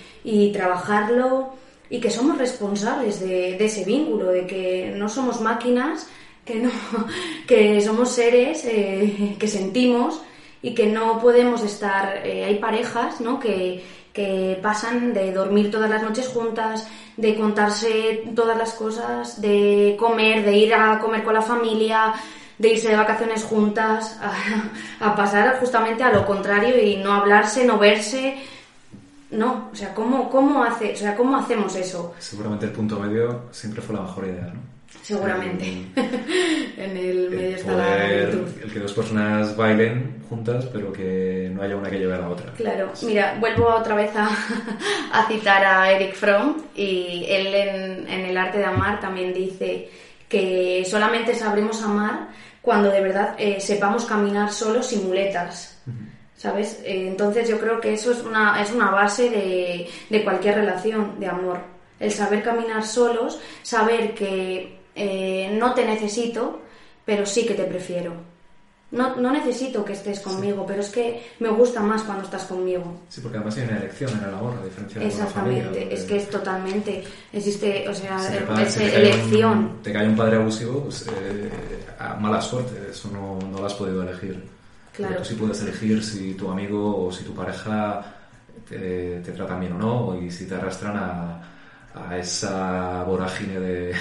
trabajarlo 0.54 1.54
y 1.90 2.00
que 2.00 2.10
somos 2.10 2.38
responsables 2.38 3.20
de, 3.22 3.64
ese 3.64 3.86
vínculo, 3.86 4.32
de 4.32 4.46
que 4.46 4.94
no 4.96 5.08
somos 5.10 5.42
máquinas, 5.42 6.08
que 6.46 6.56
no, 6.56 6.70
que 7.48 7.82
somos 7.82 8.12
seres 8.12 8.66
eh, 8.66 9.36
que 9.40 9.48
sentimos 9.48 10.22
y 10.68 10.74
que 10.74 10.88
no 10.88 11.18
podemos 11.20 11.64
estar. 11.64 12.26
Eh, 12.26 12.44
hay 12.44 12.56
parejas, 12.56 13.22
¿no? 13.22 13.40
Que, 13.40 13.84
que 14.12 14.60
pasan 14.62 15.14
de 15.14 15.32
dormir 15.32 15.72
todas 15.72 15.90
las 15.90 16.04
noches 16.04 16.28
juntas, 16.28 16.88
de 17.16 17.36
contarse 17.38 18.24
todas 18.36 18.58
las 18.58 18.74
cosas, 18.74 19.40
de 19.40 19.96
comer, 19.98 20.44
de 20.44 20.58
ir 20.58 20.74
a 20.74 21.00
comer 21.00 21.24
con 21.24 21.36
la 21.36 21.42
familia, 21.42 22.14
de 22.58 22.68
irse 22.70 22.90
de 22.90 22.98
vacaciones 22.98 23.44
juntas, 23.46 24.20
a, 25.00 25.16
pasar 25.16 25.58
justamente 25.62 26.04
a 26.04 26.12
lo 26.12 26.26
contrario 26.26 26.78
y 26.84 26.98
no 26.98 27.14
hablarse, 27.14 27.64
no 27.64 27.78
verse. 27.78 28.36
No, 29.32 29.70
o 29.72 29.76
sea, 29.76 29.94
¿cómo, 29.94 30.30
cómo, 30.30 30.64
hace, 30.64 30.94
o 30.94 30.98
sea, 30.98 31.16
¿cómo 31.16 31.38
hacemos 31.38 31.76
eso? 31.76 32.14
Seguramente 32.20 32.66
el 32.66 32.72
punto 32.74 33.00
medio 33.00 33.44
siempre 33.52 33.82
fue 33.82 33.96
la 33.96 34.02
mejor 34.02 34.26
idea, 34.26 34.52
¿no? 34.54 34.77
Seguramente. 35.02 35.66
en 36.78 36.98
el 36.98 37.30
medio 37.30 37.56
está 37.56 37.74
la 37.74 38.06
El 38.06 38.72
que 38.74 38.80
dos 38.80 38.94
personas 38.94 39.56
bailen 39.56 40.24
juntas, 40.30 40.66
pero 40.72 40.92
que 40.92 41.50
no 41.54 41.62
haya 41.62 41.76
una 41.76 41.90
que 41.90 42.00
lleve 42.00 42.16
a 42.16 42.20
la 42.20 42.30
otra. 42.30 42.52
Claro. 42.54 42.92
Mira, 43.04 43.38
vuelvo 43.40 43.68
otra 43.68 43.96
vez 43.96 44.12
a, 44.16 44.30
a 45.14 45.28
citar 45.28 45.66
a 45.66 45.92
Eric 45.92 46.14
Fromm 46.14 46.58
y 46.76 47.26
él 47.28 47.48
en, 47.48 48.08
en, 48.10 48.26
El 48.26 48.38
arte 48.38 48.60
de 48.60 48.66
amar 48.66 49.00
también 49.00 49.34
dice 49.34 49.90
que 50.28 50.84
solamente 50.86 51.34
sabremos 51.36 51.82
amar 51.82 52.30
cuando 52.62 52.92
de 52.92 53.02
verdad 53.02 53.36
eh, 53.38 53.62
sepamos 53.62 54.06
caminar 54.06 54.52
solos 54.52 54.88
sin 54.88 55.08
muletas. 55.08 55.82
¿Sabes? 56.36 56.82
Eh, 56.84 57.08
entonces 57.08 57.50
yo 57.50 57.60
creo 57.60 57.82
que 57.82 57.94
eso 57.94 58.12
es 58.12 58.22
una, 58.22 58.62
es 58.62 58.72
una 58.72 58.92
base 58.92 59.30
de, 59.30 59.90
de 60.10 60.24
cualquier 60.24 60.56
relación 60.56 61.20
de 61.20 61.28
amor. 61.28 61.60
El 62.00 62.12
saber 62.12 62.44
caminar 62.44 62.86
solos, 62.86 63.40
saber 63.64 64.14
que 64.14 64.77
eh, 64.98 65.56
no 65.58 65.74
te 65.74 65.86
necesito, 65.86 66.62
pero 67.06 67.26
sí 67.26 67.46
que 67.46 67.54
te 67.54 67.64
prefiero. 67.64 68.14
No, 68.90 69.18
no 69.18 69.32
necesito 69.32 69.84
que 69.84 69.94
estés 69.94 70.22
conmigo, 70.22 70.66
pero 70.66 70.80
es 70.80 70.90
que 70.90 71.22
me 71.40 71.50
gusta 71.50 71.82
más 71.82 72.04
cuando 72.04 72.24
estás 72.24 72.46
conmigo. 72.46 73.02
Sí, 73.10 73.20
porque 73.20 73.38
además 73.38 73.58
hay 73.58 73.64
una 73.64 73.78
elección 73.78 74.12
en 74.12 74.30
el 74.30 74.34
amor, 74.34 74.54
a 74.62 74.64
diferencia 74.64 75.02
de 75.02 75.08
Exactamente, 75.08 75.94
es 75.94 76.04
que 76.06 76.18
es 76.18 76.30
totalmente, 76.30 77.04
existe, 77.34 77.88
o 77.90 77.94
sea, 77.94 78.18
es 78.62 78.78
elección. 78.78 79.80
te 79.84 79.92
cae 79.92 80.08
un 80.08 80.16
padre 80.16 80.38
abusivo, 80.38 80.84
pues 80.84 81.06
eh, 81.08 81.52
mala 82.18 82.42
suerte, 82.42 82.90
eso 82.90 83.10
no, 83.12 83.38
no, 83.52 83.60
lo 83.60 83.66
has 83.66 83.74
podido 83.74 84.04
elegir. 84.04 84.42
Claro. 84.94 85.16
Pero 85.16 85.22
tú 85.22 85.30
sí 85.30 85.36
puedes 85.36 85.62
elegir 85.62 86.02
si 86.02 86.34
tu 86.36 86.50
amigo 86.50 87.06
o 87.06 87.12
si 87.12 87.26
tu 87.26 87.36
pareja 87.36 88.16
te, 88.70 89.20
te 89.20 89.32
tratan 89.34 89.60
bien 89.60 89.74
o 89.74 89.78
no, 89.78 90.22
y 90.22 90.32
si 90.32 90.46
te 90.46 90.56
arrastran 90.56 90.96
a, 90.96 91.42
a 91.94 92.18
esa 92.18 93.04
vorágine 93.04 93.60
de 93.60 93.94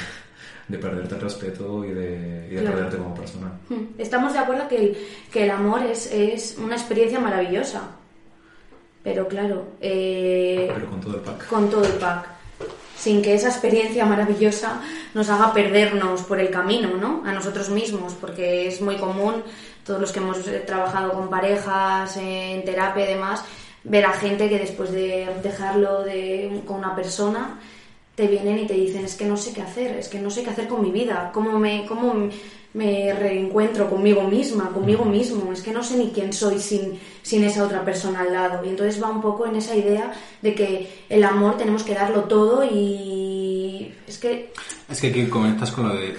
de 0.68 0.78
perderte 0.78 1.14
el 1.14 1.20
respeto 1.20 1.84
y 1.84 1.90
de, 1.90 2.60
perderte 2.64 2.96
como 2.96 3.14
persona. 3.14 3.52
Hmm. 3.68 3.98
Estamos 3.98 4.32
de 4.32 4.38
acuerdo 4.40 4.66
que 4.68 4.76
el, 4.76 4.96
que 5.30 5.44
el 5.44 5.50
amor 5.50 5.82
es, 5.82 6.10
es 6.12 6.56
una 6.58 6.74
experiencia 6.74 7.20
maravillosa. 7.20 7.82
Pero 9.02 9.28
claro. 9.28 9.68
Eh, 9.80 10.68
pero 10.74 10.90
con 10.90 11.00
todo 11.00 11.14
el 11.16 11.20
pack. 11.20 11.46
Con 11.46 11.70
todo 11.70 11.84
el 11.84 11.92
pack. 11.92 12.28
Sin 12.96 13.22
que 13.22 13.34
esa 13.34 13.48
experiencia 13.48 14.04
maravillosa 14.04 14.80
nos 15.14 15.28
haga 15.30 15.52
perdernos 15.52 16.22
por 16.22 16.40
el 16.40 16.50
camino, 16.50 16.96
¿no? 16.96 17.22
A 17.24 17.32
nosotros 17.32 17.68
mismos, 17.68 18.14
porque 18.14 18.66
es 18.66 18.80
muy 18.80 18.96
común, 18.96 19.44
todos 19.84 20.00
los 20.00 20.10
que 20.10 20.18
hemos 20.18 20.38
eh, 20.48 20.64
trabajado 20.66 21.12
con 21.12 21.30
parejas, 21.30 22.16
en 22.16 22.64
terapia 22.64 23.04
y 23.04 23.14
demás, 23.14 23.44
ver 23.84 24.06
a 24.06 24.12
gente 24.12 24.48
que 24.48 24.58
después 24.58 24.90
de 24.90 25.28
dejarlo 25.42 26.02
de, 26.02 26.62
con 26.66 26.78
una 26.78 26.96
persona 26.96 27.60
te 28.16 28.26
vienen 28.26 28.58
y 28.58 28.66
te 28.66 28.74
dicen, 28.74 29.04
es 29.04 29.14
que 29.14 29.26
no 29.26 29.36
sé 29.36 29.52
qué 29.52 29.60
hacer, 29.60 29.96
es 29.96 30.08
que 30.08 30.18
no 30.18 30.30
sé 30.30 30.42
qué 30.42 30.50
hacer 30.50 30.66
con 30.66 30.82
mi 30.82 30.90
vida, 30.90 31.30
cómo 31.34 31.58
me, 31.58 31.84
cómo 31.86 32.28
me 32.72 33.12
reencuentro 33.12 33.90
conmigo 33.90 34.22
misma, 34.22 34.70
conmigo 34.70 35.04
mismo, 35.04 35.52
es 35.52 35.60
que 35.60 35.70
no 35.70 35.82
sé 35.82 35.98
ni 35.98 36.10
quién 36.10 36.32
soy 36.32 36.58
sin, 36.58 36.98
sin 37.22 37.44
esa 37.44 37.64
otra 37.64 37.84
persona 37.84 38.20
al 38.20 38.32
lado. 38.32 38.64
Y 38.64 38.70
entonces 38.70 39.02
va 39.02 39.10
un 39.10 39.20
poco 39.20 39.46
en 39.46 39.56
esa 39.56 39.76
idea 39.76 40.12
de 40.40 40.54
que 40.54 41.04
el 41.10 41.24
amor 41.24 41.58
tenemos 41.58 41.82
que 41.82 41.94
darlo 41.94 42.24
todo 42.24 42.64
y 42.64 43.92
es 44.06 44.18
que... 44.18 44.52
Es 44.88 45.00
que 45.00 45.08
aquí 45.08 45.26
conectas 45.26 45.70
con 45.70 45.88
lo 45.88 45.94
de... 45.94 46.14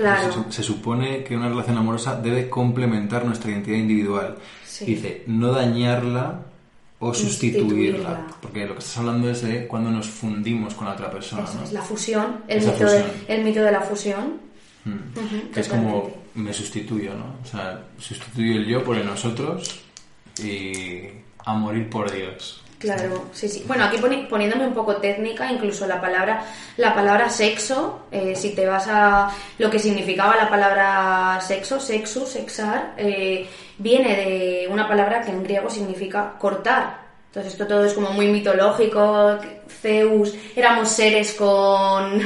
Se, 0.50 0.62
supone 0.62 1.24
que 1.24 1.36
una 1.36 1.50
relación 1.50 1.78
amorosa 1.78 2.16
debe 2.16 2.48
complementar 2.48 3.26
nuestra 3.26 3.50
identidad 3.50 3.78
individual. 3.78 4.38
Dice, 4.86 5.24
no 5.26 5.52
dañarla 5.52 6.42
o 7.00 7.14
sustituirla. 7.14 8.28
Porque 8.42 8.66
lo 8.66 8.74
que 8.74 8.80
estás 8.80 8.98
hablando 8.98 9.30
es 9.30 9.42
de 9.42 9.68
cuando 9.68 9.92
nos 9.92 10.08
fundimos 10.08 10.74
con 10.74 10.88
la 10.88 10.94
otra 10.94 11.12
persona. 11.12 11.46
Es 11.64 11.72
la 11.72 11.82
fusión, 11.82 12.44
el, 12.48 12.66
mito, 12.66 12.86
De, 12.86 13.06
el 13.28 13.44
mito 13.44 13.62
de 13.62 13.72
la 13.72 13.82
fusión. 13.82 14.48
Hmm. 14.86 15.52
que 15.54 15.60
es 15.60 15.68
como 15.68 16.10
me 16.36 16.54
sustituyo, 16.54 17.14
¿no? 17.14 17.36
O 17.44 17.46
sea, 17.46 17.84
sustituyo 17.98 18.54
el 18.54 18.66
yo 18.66 18.84
por 18.84 18.96
el 18.96 19.06
nosotros 19.06 19.82
y 20.42 21.02
a 21.40 21.54
morir 21.54 21.90
por 21.90 22.12
Dios. 22.12 22.64
Claro, 22.80 23.30
sí, 23.34 23.50
sí. 23.50 23.64
Bueno, 23.68 23.86
aquí 23.86 23.98
poniéndome 23.98 24.68
un 24.68 24.74
poco 24.76 24.98
técnica, 24.98 25.52
incluso 25.52 25.88
la 25.88 26.00
palabra, 26.00 26.46
la 26.78 26.94
palabra 26.94 27.28
sexo, 27.28 28.06
eh, 28.12 28.36
si 28.36 28.54
te 28.54 28.68
vas 28.68 28.88
a 28.88 29.32
lo 29.58 29.72
que 29.72 29.80
significaba 29.80 30.36
la 30.36 30.48
palabra 30.48 31.40
sexo, 31.42 31.80
sexo, 31.80 32.28
sexar, 32.28 32.94
eh, 32.98 33.50
viene 33.80 34.16
de 34.16 34.68
una 34.70 34.88
palabra 34.88 35.22
que 35.22 35.32
en 35.32 35.44
griego 35.44 35.72
significa 35.72 36.36
cortar. 36.38 37.08
Entonces 37.30 37.54
esto 37.54 37.66
todo 37.66 37.84
es 37.84 37.94
como 37.94 38.12
muy 38.12 38.28
mitológico. 38.28 39.40
Zeus, 39.82 40.34
éramos 40.56 40.90
seres 40.90 41.34
con, 41.34 42.20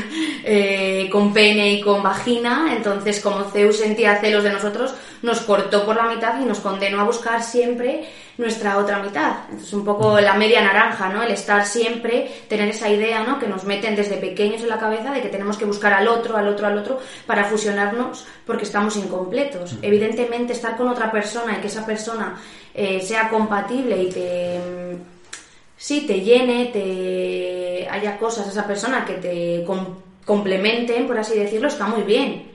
eh, 0.44 1.10
con 1.12 1.34
pene 1.34 1.74
y 1.74 1.82
con 1.82 2.02
vagina, 2.02 2.74
entonces 2.76 3.20
como 3.20 3.44
Zeus 3.46 3.78
sentía 3.78 4.20
celos 4.20 4.44
de 4.44 4.52
nosotros, 4.52 4.94
nos 5.22 5.42
cortó 5.42 5.86
por 5.86 5.96
la 5.96 6.04
mitad 6.04 6.40
y 6.40 6.46
nos 6.46 6.60
condenó 6.60 7.02
a 7.02 7.04
buscar 7.04 7.44
siempre 7.44 8.08
nuestra 8.38 8.78
otra 8.78 9.00
mitad. 9.00 9.34
Entonces 9.50 9.74
un 9.74 9.86
poco 9.86 10.20
la 10.20 10.34
media 10.34 10.62
naranja, 10.62 11.10
¿no? 11.10 11.24
El 11.24 11.32
estar 11.32 11.66
siempre, 11.66 12.30
tener 12.48 12.70
esa 12.70 12.90
idea, 12.90 13.24
¿no? 13.24 13.40
Que 13.40 13.48
nos 13.48 13.64
meten 13.64 13.96
desde 13.96 14.18
pequeños 14.18 14.62
en 14.62 14.70
la 14.70 14.80
cabeza 14.80 15.12
de 15.12 15.22
que 15.22 15.30
tenemos 15.30 15.58
que 15.58 15.66
buscar 15.66 15.94
al 15.94 16.08
otro, 16.08 16.38
al 16.38 16.48
otro, 16.48 16.68
al 16.68 16.78
otro 16.78 17.00
para 17.26 17.46
fusionarnos 17.46 18.26
porque 18.46 18.64
estamos 18.64 18.98
incompletos. 18.98 19.76
Evidentemente 19.82 20.54
estar 20.54 20.76
con 20.76 20.88
otra 20.88 21.12
persona 21.12 21.58
y 21.58 21.62
que 21.62 21.68
esa 21.68 21.86
persona 21.86 22.36
eh, 22.74 23.02
sea 23.02 23.30
compatible 23.30 24.02
y 24.02 24.10
te 24.10 24.60
sí 25.82 26.06
te 26.06 26.22
llene, 26.22 26.68
te 26.68 27.90
haya 27.90 28.20
cosas 28.20 28.48
esa 28.48 28.68
persona 28.68 29.04
que 29.04 29.16
te 29.16 29.66
complementen, 30.26 31.08
por 31.08 31.18
así 31.18 31.36
decirlo, 31.36 31.70
está 31.70 31.88
muy 31.88 32.04
bien. 32.04 32.52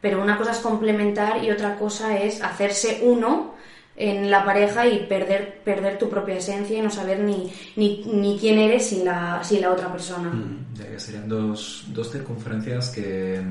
Pero 0.00 0.22
una 0.22 0.38
cosa 0.38 0.52
es 0.52 0.58
complementar 0.58 1.42
y 1.42 1.50
otra 1.50 1.76
cosa 1.76 2.16
es 2.16 2.40
hacerse 2.40 3.00
uno 3.02 3.54
en 3.96 4.30
la 4.30 4.44
pareja 4.44 4.86
y 4.86 5.00
perder, 5.06 5.62
perder 5.64 5.98
tu 5.98 6.08
propia 6.08 6.36
esencia 6.36 6.78
y 6.78 6.80
no 6.80 6.90
saber 6.90 7.18
ni, 7.18 7.52
ni, 7.74 8.38
quién 8.40 8.58
eres 8.60 8.86
sin 8.86 9.04
la, 9.04 9.42
sin 9.42 9.62
la 9.62 9.72
otra 9.72 9.90
persona. 9.90 10.30
Mm, 10.30 10.74
ya 10.74 10.88
que 10.88 11.00
serían 11.00 11.28
dos, 11.28 11.86
dos 11.88 12.12
circunferencias 12.12 12.90
que, 12.90 13.42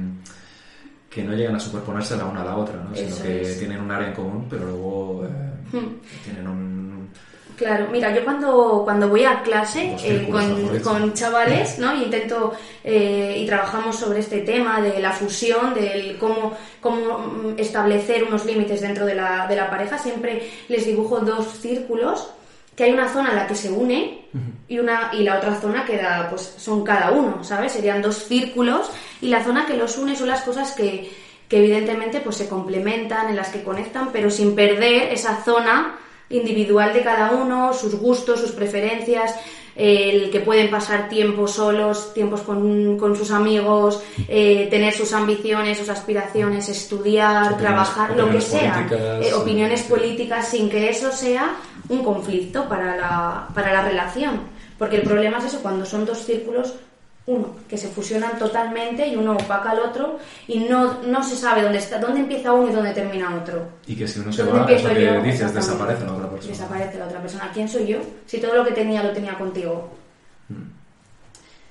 que 1.09 1.23
no 1.25 1.33
llegan 1.33 1.57
a 1.57 1.59
superponerse 1.59 2.15
la 2.15 2.23
una 2.23 2.41
a 2.41 2.45
la 2.45 2.55
otra, 2.55 2.81
¿no? 2.81 2.95
sino 2.95 3.21
que 3.21 3.55
tienen 3.59 3.81
un 3.81 3.91
área 3.91 4.07
en 4.07 4.13
común, 4.13 4.47
pero 4.49 4.65
luego 4.65 5.25
eh, 5.25 5.77
hmm. 5.77 6.23
tienen 6.23 6.47
un 6.47 7.09
Claro, 7.59 7.89
mira, 7.91 8.15
yo 8.15 8.23
cuando, 8.23 8.83
cuando 8.85 9.09
voy 9.09 9.25
a 9.25 9.41
clase 9.41 9.93
eh, 10.01 10.29
con, 10.81 11.13
chavales, 11.13 11.77
¿no? 11.77 11.93
Y 11.93 12.03
intento 12.03 12.53
eh, 12.85 13.35
y 13.37 13.45
trabajamos 13.45 13.97
sobre 13.97 14.19
este 14.19 14.39
tema 14.43 14.79
de 14.79 15.01
la 15.01 15.11
fusión, 15.11 15.73
del 15.73 16.17
cómo, 16.17 16.53
cómo 16.79 17.53
establecer 17.57 18.23
unos 18.23 18.45
límites 18.45 18.79
dentro 18.79 19.05
de 19.05 19.15
la, 19.15 19.45
de 19.45 19.57
la 19.57 19.69
pareja, 19.69 19.97
siempre 19.97 20.49
les 20.69 20.85
dibujo 20.85 21.19
dos 21.19 21.47
círculos 21.59 22.29
que 22.77 22.85
hay 22.85 22.93
una 22.93 23.09
zona 23.09 23.31
en 23.31 23.35
la 23.35 23.45
que 23.45 23.55
se 23.55 23.69
une 23.69 24.21
y 24.69 24.79
una 24.79 25.09
y 25.11 25.23
la 25.23 25.35
otra 25.35 25.59
zona 25.59 25.83
queda 25.83 26.29
pues 26.29 26.53
son 26.57 26.81
cada 26.85 27.11
uno 27.11 27.43
sabes 27.43 27.73
serían 27.73 28.01
dos 28.01 28.23
círculos 28.23 28.89
y 29.19 29.27
la 29.27 29.43
zona 29.43 29.65
que 29.65 29.75
los 29.75 29.97
une 29.97 30.15
son 30.15 30.29
las 30.29 30.43
cosas 30.43 30.71
que, 30.71 31.11
que 31.49 31.57
evidentemente 31.57 32.21
pues 32.21 32.37
se 32.37 32.47
complementan 32.47 33.27
en 33.27 33.35
las 33.35 33.49
que 33.49 33.63
conectan 33.63 34.11
pero 34.13 34.31
sin 34.31 34.55
perder 34.55 35.11
esa 35.11 35.43
zona 35.43 35.99
individual 36.29 36.93
de 36.93 37.03
cada 37.03 37.31
uno, 37.31 37.73
sus 37.73 37.95
gustos, 37.95 38.39
sus 38.39 38.51
preferencias, 38.51 39.35
el 39.75 40.29
que 40.29 40.41
pueden 40.41 40.69
pasar 40.69 41.07
tiempos 41.07 41.51
solos, 41.51 42.13
tiempos 42.13 42.41
con, 42.41 43.15
sus 43.15 43.31
amigos, 43.31 44.03
eh, 44.27 44.67
tener 44.69 44.93
sus 44.93 45.13
ambiciones, 45.13 45.77
sus 45.77 45.87
aspiraciones, 45.89 46.67
estudiar, 46.67 47.57
trabajar, 47.57 48.15
lo 48.15 48.29
que 48.29 48.41
sea, 48.41 48.87
eh, 48.91 49.33
opiniones 49.33 49.83
políticas, 49.83 50.49
sin 50.49 50.69
que 50.69 50.89
eso 50.89 51.11
sea 51.13 51.55
un 51.87 52.03
conflicto 52.03 52.67
para 52.67 52.97
la, 52.97 53.47
para 53.53 53.71
la 53.71 53.81
relación. 53.83 54.41
Porque 54.77 54.97
el 54.97 55.03
problema 55.03 55.37
es 55.37 55.45
eso, 55.45 55.61
cuando 55.61 55.85
son 55.85 56.05
dos 56.05 56.25
círculos, 56.25 56.73
uno, 57.29 57.55
que 57.69 57.77
se 57.77 57.87
fusionan 57.89 58.39
totalmente 58.39 59.07
y 59.07 59.15
uno 59.15 59.33
opaca 59.33 59.71
al 59.71 59.79
otro 59.79 60.17
y 60.47 60.59
no, 60.61 61.03
no 61.03 61.23
se 61.23 61.35
sabe 61.35 61.61
dónde 61.61 61.77
está, 61.77 61.99
dónde 61.99 62.21
empieza 62.21 62.51
uno 62.51 62.71
y 62.71 62.73
dónde 62.73 62.91
termina 62.91 63.35
otro. 63.35 63.67
Y 63.85 63.95
que 63.95 64.07
si 64.07 64.19
uno 64.19 64.33
se 64.33 64.43
¿Dónde 64.43 64.59
va, 64.59 64.65
es 64.65 64.71
empiezo 64.71 64.87
lo 64.89 64.95
que 64.95 65.05
yo? 65.05 65.21
dices, 65.21 65.53
desaparece 65.53 66.05
la 66.05 66.13
otra 66.13 66.29
persona. 66.29 66.53
Desaparece 66.53 66.97
la 66.97 67.05
otra 67.05 67.21
persona. 67.21 67.51
¿Quién 67.53 67.69
soy 67.69 67.85
yo? 67.87 67.99
Si 68.25 68.39
todo 68.39 68.55
lo 68.55 68.65
que 68.65 68.71
tenía 68.71 69.03
lo 69.03 69.11
tenía 69.11 69.37
contigo. 69.37 69.91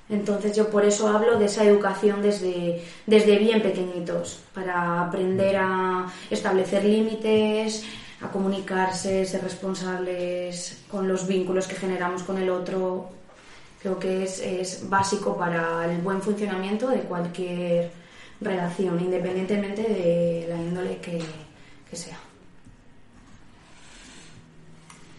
Entonces 0.09 0.55
yo 0.55 0.69
por 0.69 0.85
eso 0.85 1.07
hablo 1.09 1.37
de 1.37 1.45
esa 1.45 1.63
educación 1.65 2.21
desde, 2.21 2.81
desde 3.05 3.37
bien 3.37 3.61
pequeñitos, 3.61 4.39
para 4.55 5.01
aprender 5.01 5.57
a 5.57 6.07
establecer 6.31 6.83
límites, 6.85 7.83
a 8.21 8.29
comunicarse, 8.29 9.25
ser 9.25 9.43
responsables 9.43 10.83
con 10.89 11.07
los 11.07 11.27
vínculos 11.27 11.67
que 11.67 11.75
generamos 11.75 12.23
con 12.23 12.37
el 12.37 12.49
otro. 12.49 13.09
Creo 13.81 13.97
que 13.97 14.23
es, 14.23 14.39
es 14.39 14.89
básico 14.89 15.37
para 15.37 15.89
el 15.91 16.01
buen 16.01 16.21
funcionamiento 16.21 16.89
de 16.89 16.99
cualquier 17.01 17.91
relación, 18.41 18.99
independientemente 18.99 19.81
de 19.83 20.45
la 20.49 20.55
índole 20.57 20.97
que, 20.97 21.21
que 21.89 21.95
sea. 21.95 22.17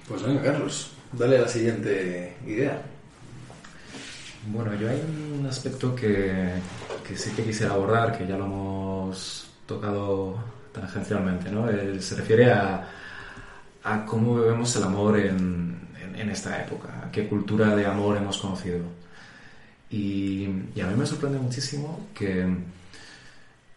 Pues 0.08 0.22
venga, 0.22 0.42
Carlos, 0.42 0.90
dale 1.12 1.38
la 1.38 1.48
siguiente 1.48 2.36
idea. 2.46 2.82
Bueno, 4.46 4.74
yo 4.74 4.88
hay 4.88 5.00
un 5.38 5.46
aspecto 5.46 5.94
que, 5.94 6.50
que 7.06 7.16
sí 7.16 7.30
que 7.30 7.44
quisiera 7.44 7.74
abordar, 7.74 8.16
que 8.16 8.26
ya 8.26 8.36
lo 8.36 8.46
hemos 8.46 9.50
tocado 9.66 10.36
tangencialmente, 10.72 11.50
¿no? 11.50 11.68
El- 11.68 12.02
se 12.02 12.16
refiere 12.16 12.50
a, 12.50 12.88
a 13.84 14.04
cómo 14.06 14.36
vemos 14.36 14.74
el 14.76 14.82
amor 14.84 15.18
en, 15.18 15.78
en- 16.02 16.16
en 16.16 16.30
esta 16.30 16.60
época, 16.62 16.88
qué 17.10 17.28
cultura 17.28 17.74
de 17.76 17.86
amor 17.86 18.16
hemos 18.16 18.38
conocido. 18.38 18.80
Y, 19.90 20.48
y 20.74 20.80
a 20.80 20.86
mí 20.86 20.94
me 20.96 21.06
sorprende 21.06 21.38
muchísimo 21.38 22.08
que, 22.14 22.46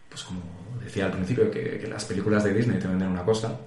pues 0.09 0.23
como 0.23 0.41
decía 0.83 1.05
al 1.05 1.11
principio, 1.11 1.49
que, 1.49 1.79
que 1.79 1.87
las 1.87 2.05
películas 2.05 2.43
de 2.43 2.53
Disney 2.53 2.79
te 2.79 2.87
venden 2.87 3.09
una 3.09 3.23
cosa, 3.23 3.57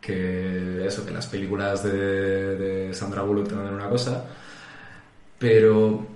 que 0.00 0.86
eso, 0.86 1.04
que 1.04 1.10
las 1.10 1.26
películas 1.26 1.82
de, 1.82 2.56
de 2.56 2.94
Sandra 2.94 3.22
Bullock 3.22 3.48
te 3.48 3.54
venden 3.54 3.74
una 3.74 3.88
cosa, 3.88 4.24
pero 5.38 6.06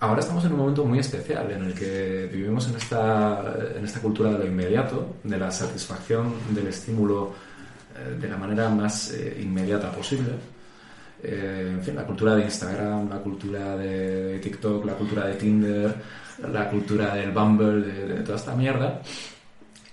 ahora 0.00 0.20
estamos 0.20 0.44
en 0.44 0.52
un 0.52 0.58
momento 0.58 0.84
muy 0.84 0.98
especial 0.98 1.50
en 1.50 1.64
el 1.64 1.74
que 1.74 2.28
vivimos 2.32 2.68
en 2.68 2.76
esta, 2.76 3.54
en 3.76 3.84
esta 3.84 4.00
cultura 4.00 4.30
de 4.32 4.38
lo 4.38 4.46
inmediato, 4.46 5.16
de 5.24 5.38
la 5.38 5.50
satisfacción 5.50 6.34
del 6.50 6.68
estímulo 6.68 7.34
eh, 7.96 8.16
de 8.20 8.28
la 8.28 8.36
manera 8.36 8.68
más 8.68 9.12
eh, 9.12 9.40
inmediata 9.42 9.90
posible. 9.90 10.30
Eh, 11.24 11.70
en 11.74 11.82
fin, 11.82 11.96
la 11.96 12.04
cultura 12.04 12.34
de 12.36 12.44
Instagram, 12.44 13.08
la 13.08 13.18
cultura 13.18 13.76
de 13.76 14.38
TikTok, 14.40 14.84
la 14.84 14.94
cultura 14.94 15.26
de 15.26 15.34
Tinder, 15.34 15.94
la 16.52 16.68
cultura 16.68 17.14
del 17.14 17.30
Bumble, 17.30 17.80
de, 17.86 18.22
toda 18.22 18.36
esta 18.36 18.54
mierda. 18.54 19.00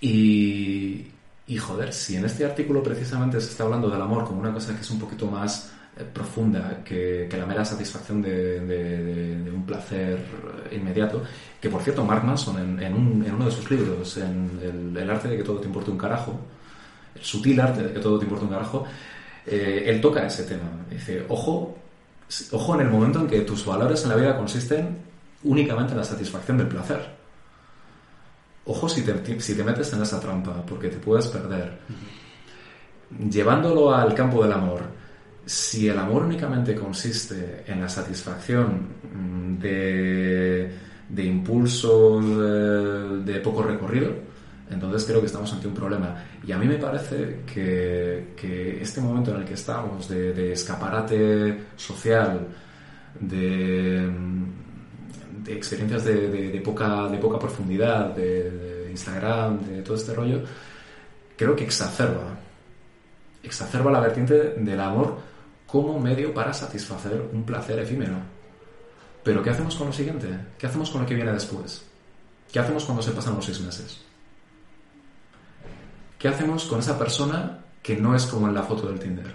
Y, 0.00 1.06
y 1.46 1.56
joder, 1.56 1.92
si 1.92 2.16
en 2.16 2.24
este 2.24 2.44
artículo 2.44 2.82
precisamente 2.82 3.40
se 3.40 3.50
está 3.50 3.64
hablando 3.64 3.88
del 3.88 4.00
amor 4.02 4.24
como 4.24 4.40
una 4.40 4.52
cosa 4.52 4.74
que 4.74 4.80
es 4.82 4.90
un 4.90 4.98
poquito 4.98 5.26
más 5.26 5.72
eh, 5.96 6.04
profunda 6.12 6.80
que, 6.84 7.28
la 7.32 7.46
mera 7.46 7.64
satisfacción 7.64 8.20
de, 8.22 9.50
un 9.54 9.64
placer 9.64 10.18
inmediato, 10.72 11.22
que 11.60 11.68
por 11.68 11.82
cierto 11.82 12.04
Mark 12.04 12.24
Manson 12.24 12.58
en, 12.58 12.82
en 12.82 12.94
un- 12.94 13.24
en 13.24 13.34
uno 13.34 13.44
de 13.46 13.50
sus 13.52 13.70
libros, 13.70 14.16
en 14.16 14.58
el, 14.62 14.96
el 14.96 15.10
arte 15.10 15.28
de 15.28 15.36
que 15.36 15.44
todo 15.44 15.58
te 15.60 15.66
importe 15.66 15.90
un 15.90 15.98
carajo, 15.98 16.38
el 17.14 17.22
sutil 17.22 17.60
arte 17.60 17.82
de 17.84 17.92
que 17.92 18.00
todo 18.00 18.18
te 18.18 18.24
importa 18.24 18.44
un 18.46 18.50
carajo, 18.50 18.84
eh, 19.46 19.84
él 19.86 20.00
toca 20.00 20.26
ese 20.26 20.44
tema. 20.44 20.70
Dice, 20.90 21.24
ojo, 21.28 21.76
ojo 22.52 22.74
en 22.74 22.80
el 22.82 22.88
momento 22.88 23.20
en 23.20 23.26
que 23.26 23.40
tus 23.40 23.64
valores 23.64 24.02
en 24.04 24.10
la 24.10 24.16
vida 24.16 24.36
consisten 24.36 24.98
únicamente 25.44 25.92
en 25.92 25.98
la 25.98 26.04
satisfacción 26.04 26.58
del 26.58 26.68
placer. 26.68 27.00
Ojo 28.64 28.88
si 28.88 29.02
te, 29.02 29.40
si 29.40 29.56
te 29.56 29.64
metes 29.64 29.92
en 29.92 30.02
esa 30.02 30.20
trampa, 30.20 30.64
porque 30.64 30.88
te 30.88 30.98
puedes 30.98 31.26
perder. 31.26 31.78
Llevándolo 33.28 33.94
al 33.94 34.14
campo 34.14 34.42
del 34.42 34.52
amor, 34.52 34.82
si 35.44 35.88
el 35.88 35.98
amor 35.98 36.22
únicamente 36.22 36.74
consiste 36.74 37.64
en 37.66 37.80
la 37.80 37.88
satisfacción 37.88 38.88
mm, 39.12 39.58
de, 39.58 40.72
de 41.08 41.24
impulsos 41.24 42.24
de 43.24 43.40
poco 43.40 43.64
recorrido, 43.64 44.14
entonces 44.72 45.04
creo 45.04 45.20
que 45.20 45.26
estamos 45.26 45.52
ante 45.52 45.68
un 45.68 45.74
problema. 45.74 46.24
Y 46.46 46.52
a 46.52 46.58
mí 46.58 46.66
me 46.66 46.76
parece 46.78 47.42
que, 47.52 48.78
este 48.80 49.00
momento 49.00 49.32
en 49.32 49.42
el 49.42 49.44
que 49.44 49.54
estamos, 49.54 50.08
de, 50.08 50.52
escaparate 50.52 51.64
social, 51.76 52.46
de, 53.20 54.10
experiencias 55.46 56.04
de, 56.04 56.60
poca, 56.64 57.08
de 57.08 57.18
poca 57.18 57.38
profundidad, 57.38 58.14
de 58.14 58.88
Instagram, 58.90 59.60
de 59.60 59.82
todo 59.82 59.96
este 59.96 60.14
rollo, 60.14 60.42
creo 61.36 61.54
que 61.54 61.64
exacerba, 61.64 62.38
exacerba 63.42 63.90
la 63.90 64.00
vertiente 64.00 64.54
del 64.56 64.80
amor 64.80 65.18
como 65.66 65.98
medio 65.98 66.32
para 66.32 66.52
satisfacer 66.52 67.28
un 67.32 67.44
placer 67.44 67.78
efímero. 67.78 68.16
Pero 69.22 69.42
¿qué 69.42 69.50
hacemos 69.50 69.76
con 69.76 69.88
lo 69.88 69.92
siguiente? 69.92 70.28
¿Qué 70.58 70.66
hacemos 70.66 70.90
con 70.90 71.02
lo 71.02 71.06
que 71.06 71.14
viene 71.14 71.32
después? 71.32 71.84
¿Qué 72.50 72.58
hacemos 72.58 72.84
cuando 72.84 73.02
se 73.02 73.12
pasan 73.12 73.36
los 73.36 73.44
seis 73.44 73.60
meses? 73.60 74.11
¿Qué 76.22 76.28
hacemos 76.28 76.66
con 76.66 76.78
esa 76.78 76.96
persona 76.96 77.58
que 77.82 77.96
no 77.96 78.14
es 78.14 78.26
como 78.26 78.46
en 78.46 78.54
la 78.54 78.62
foto 78.62 78.86
del 78.86 79.00
Tinder? 79.00 79.26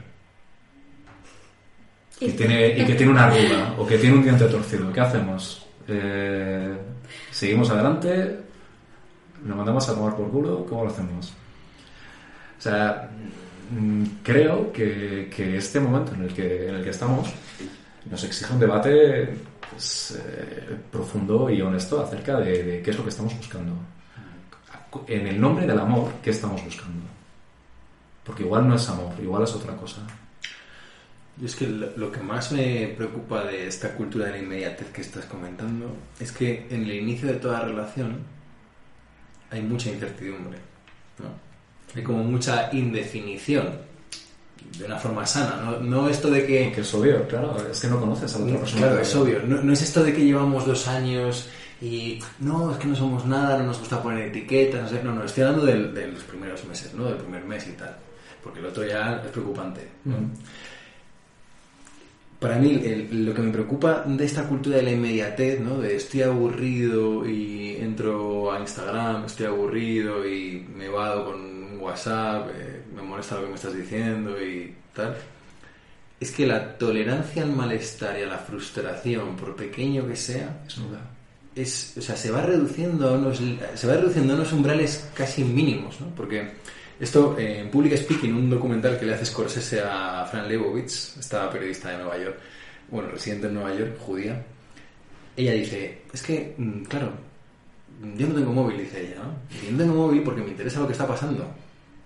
Y, 2.21 2.31
tiene, 2.31 2.79
y 2.79 2.85
que 2.85 2.95
tiene 2.95 3.11
una 3.11 3.25
arruga 3.25 3.75
o 3.77 3.85
que 3.85 3.97
tiene 3.97 4.15
un 4.15 4.23
diente 4.23 4.45
torcido. 4.45 4.93
¿Qué 4.93 5.01
hacemos? 5.01 5.67
Eh, 5.85 6.77
¿Seguimos 7.29 7.69
adelante? 7.71 8.39
¿Nos 9.43 9.57
mandamos 9.57 9.89
a 9.89 9.95
tomar 9.95 10.15
por 10.15 10.31
culo? 10.31 10.65
¿Cómo 10.65 10.85
lo 10.85 10.89
hacemos? 10.89 11.33
O 12.57 12.61
sea, 12.61 13.11
mm, 13.69 14.03
creo 14.23 14.71
que, 14.71 15.29
que 15.29 15.57
este 15.57 15.81
momento 15.81 16.15
en 16.15 16.23
el 16.23 16.33
que, 16.33 16.69
en 16.69 16.75
el 16.75 16.83
que 16.85 16.91
estamos 16.91 17.27
nos 18.09 18.23
exige 18.23 18.53
un 18.53 18.61
debate 18.61 19.27
pues, 19.71 20.17
eh, 20.25 20.77
profundo 20.89 21.49
y 21.49 21.61
honesto 21.61 22.01
acerca 22.01 22.39
de, 22.39 22.63
de 22.63 22.81
qué 22.81 22.91
es 22.91 22.97
lo 22.97 23.03
que 23.03 23.09
estamos 23.09 23.35
buscando. 23.35 23.73
En 25.07 25.27
el 25.27 25.39
nombre 25.39 25.65
del 25.65 25.79
amor, 25.79 26.13
¿qué 26.23 26.31
estamos 26.31 26.63
buscando? 26.63 27.01
Porque 28.23 28.43
igual 28.43 28.67
no 28.67 28.75
es 28.75 28.89
amor, 28.89 29.13
igual 29.21 29.43
es 29.43 29.53
otra 29.53 29.75
cosa. 29.75 30.01
Yo 31.37 31.45
es 31.45 31.55
que 31.55 31.67
lo, 31.67 32.11
que 32.11 32.19
más 32.19 32.51
me 32.51 32.93
preocupa 32.97 33.43
de 33.43 33.67
esta 33.67 33.93
cultura 33.93 34.25
de 34.25 34.31
la 34.31 34.37
inmediatez 34.39 34.87
que 34.87 35.01
estás 35.01 35.25
comentando 35.25 35.95
es 36.19 36.31
que 36.31 36.67
en 36.69 36.83
el 36.83 36.93
inicio 36.93 37.27
de 37.27 37.35
toda 37.35 37.61
relación 37.61 38.17
hay 39.51 39.61
mucha 39.61 39.89
incertidumbre, 39.89 40.57
¿no? 41.19 41.29
Hay 41.95 42.03
como 42.03 42.23
mucha 42.23 42.69
indefinición, 42.73 43.69
de 44.77 44.85
una 44.85 44.97
forma 44.97 45.25
sana, 45.25 45.61
¿no? 45.63 45.79
No 45.79 46.09
esto 46.09 46.29
de 46.29 46.45
que... 46.45 46.71
Que 46.71 46.81
es 46.81 46.93
obvio, 46.93 47.25
claro, 47.27 47.55
es 47.71 47.79
que 47.79 47.87
no 47.87 47.99
conoces 47.99 48.35
a 48.35 48.39
la 48.39 48.45
otra 48.45 48.59
persona. 48.59 48.81
Claro, 48.81 48.99
es 48.99 49.15
obvio. 49.15 49.39
No, 49.43 49.61
no 49.61 49.73
es 49.73 49.81
esto 49.83 50.03
de 50.03 50.13
que 50.13 50.25
llevamos 50.25 50.65
dos 50.65 50.87
años 50.87 51.47
y 51.81 52.19
no, 52.39 52.71
es 52.71 52.77
que 52.77 52.87
no 52.87 52.95
somos 52.95 53.25
nada, 53.25 53.57
no 53.57 53.65
nos 53.65 53.79
gusta 53.79 54.01
poner 54.01 54.27
etiquetas, 54.29 54.81
no 54.83 54.89
sé. 54.89 55.03
No, 55.03 55.13
no, 55.13 55.23
estoy 55.23 55.43
hablando 55.43 55.65
del- 55.65 55.93
de, 55.93 56.07
los 56.07 56.23
primeros 56.23 56.65
meses, 56.65 56.93
¿no? 56.93 57.05
Del 57.05 57.17
primer 57.17 57.43
mes 57.45 57.67
y 57.67 57.73
tal. 57.73 57.95
Porque 58.43 58.59
el 58.59 58.65
otro 58.65 58.85
ya 58.85 59.21
es 59.23 59.31
preocupante. 59.31 59.87
Para 62.39 62.57
mí, 62.57 62.81
el- 62.83 63.25
lo 63.25 63.33
que 63.33 63.41
me 63.41 63.51
preocupa 63.51 64.03
de 64.05 64.23
esta 64.25 64.43
cultura 64.43 64.77
de 64.77 64.83
la 64.83 64.91
inmediatez, 64.91 65.59
¿no? 65.59 65.79
De 65.79 65.95
estoy 65.95 66.21
aburrido 66.21 67.27
y 67.27 67.75
entro 67.77 68.51
a 68.51 68.59
Instagram, 68.59 69.25
estoy 69.25 69.47
aburrido 69.47 70.27
y 70.27 70.65
me 70.75 70.87
vado 70.87 71.25
con 71.25 71.35
un 71.41 71.79
WhatsApp, 71.79 72.49
eh, 72.55 72.83
me 72.95 73.01
molesta 73.01 73.35
lo 73.35 73.41
que 73.43 73.47
me 73.49 73.55
estás 73.55 73.73
diciendo 73.75 74.39
y 74.41 74.73
tal. 74.93 75.15
Es 76.19 76.31
que 76.31 76.45
la 76.45 76.77
tolerancia 76.77 77.41
al 77.43 77.51
malestar 77.51 78.19
y 78.19 78.23
a 78.23 78.27
la 78.27 78.37
frustración, 78.37 79.35
por 79.35 79.55
pequeño 79.55 80.07
que 80.07 80.15
sea, 80.15 80.61
Es 80.67 80.77
nuda. 80.77 81.01
Es, 81.61 81.93
o 81.97 82.01
sea, 82.01 82.15
se 82.15 82.31
va 82.31 82.41
reduciendo 82.41 83.13
unos, 83.15 83.41
se 83.75 83.87
va 83.87 83.93
reduciendo 83.95 84.33
unos 84.35 84.51
umbrales 84.53 85.09
casi 85.13 85.43
mínimos, 85.43 85.99
¿no? 86.01 86.07
Porque 86.15 86.51
esto, 86.99 87.35
eh, 87.37 87.59
en 87.61 87.69
Public 87.71 87.95
Speaking, 87.97 88.33
un 88.33 88.49
documental 88.49 88.99
que 88.99 89.05
le 89.05 89.13
hace 89.13 89.25
Scorsese 89.25 89.81
a 89.81 90.25
Fran 90.29 90.47
Lebowitz, 90.47 91.17
esta 91.19 91.49
periodista 91.49 91.89
de 91.91 91.97
Nueva 91.97 92.17
York, 92.17 92.37
bueno, 92.89 93.09
residente 93.09 93.47
en 93.47 93.53
Nueva 93.55 93.73
York, 93.75 93.97
judía, 93.99 94.43
ella 95.35 95.53
dice, 95.53 96.01
es 96.13 96.21
que, 96.23 96.55
mm, 96.57 96.83
claro, 96.83 97.11
yo 98.15 98.27
no 98.27 98.35
tengo 98.35 98.53
móvil, 98.53 98.77
dice 98.79 99.01
ella, 99.01 99.23
¿no? 99.23 99.67
Y 99.67 99.71
no 99.71 99.77
tengo 99.79 99.93
móvil 99.95 100.21
porque 100.23 100.41
me 100.41 100.49
interesa 100.49 100.79
lo 100.79 100.87
que 100.87 100.93
está 100.93 101.07
pasando, 101.07 101.47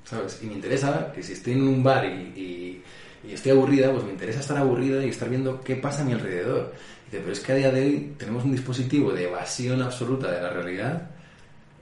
¿sabes? 0.06 0.40
Y 0.42 0.48
me 0.48 0.54
interesa 0.54 1.12
que 1.14 1.22
si 1.24 1.34
estoy 1.34 1.54
en 1.54 1.64
un 1.64 1.84
bar 1.84 2.06
y, 2.06 2.40
y- 2.40 2.84
y 3.30 3.34
estoy 3.34 3.52
aburrida, 3.52 3.92
pues 3.92 4.04
me 4.04 4.12
interesa 4.12 4.40
estar 4.40 4.58
aburrida 4.58 5.06
y 5.06 5.10
estar 5.10 5.30
viendo 5.30 5.62
qué 5.62 5.76
pasa 5.76 6.02
a 6.02 6.06
mi 6.06 6.14
alrededor. 6.14 6.74
Pero 7.12 7.32
es 7.32 7.42
que 7.42 7.52
a 7.52 7.56
día 7.56 7.72
de 7.72 7.82
hoy 7.82 8.16
tenemos 8.18 8.46
un 8.46 8.54
dispositivo 8.54 9.12
de 9.12 9.26
evasión 9.26 9.82
absoluta 9.82 10.32
de 10.32 10.42
la 10.42 10.50
realidad 10.50 11.10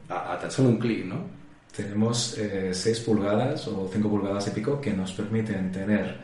a, 0.09 0.33
a 0.33 0.39
tan 0.39 0.49
solo 0.49 0.69
un 0.69 0.79
clic, 0.79 1.05
¿no? 1.05 1.39
Tenemos 1.75 2.35
6 2.71 2.99
pulgadas 3.01 3.67
o 3.67 3.89
5 3.93 4.09
pulgadas 4.09 4.47
y 4.47 4.51
pico 4.51 4.81
que 4.81 4.91
nos 4.91 5.13
permiten 5.13 5.71
tener 5.71 6.17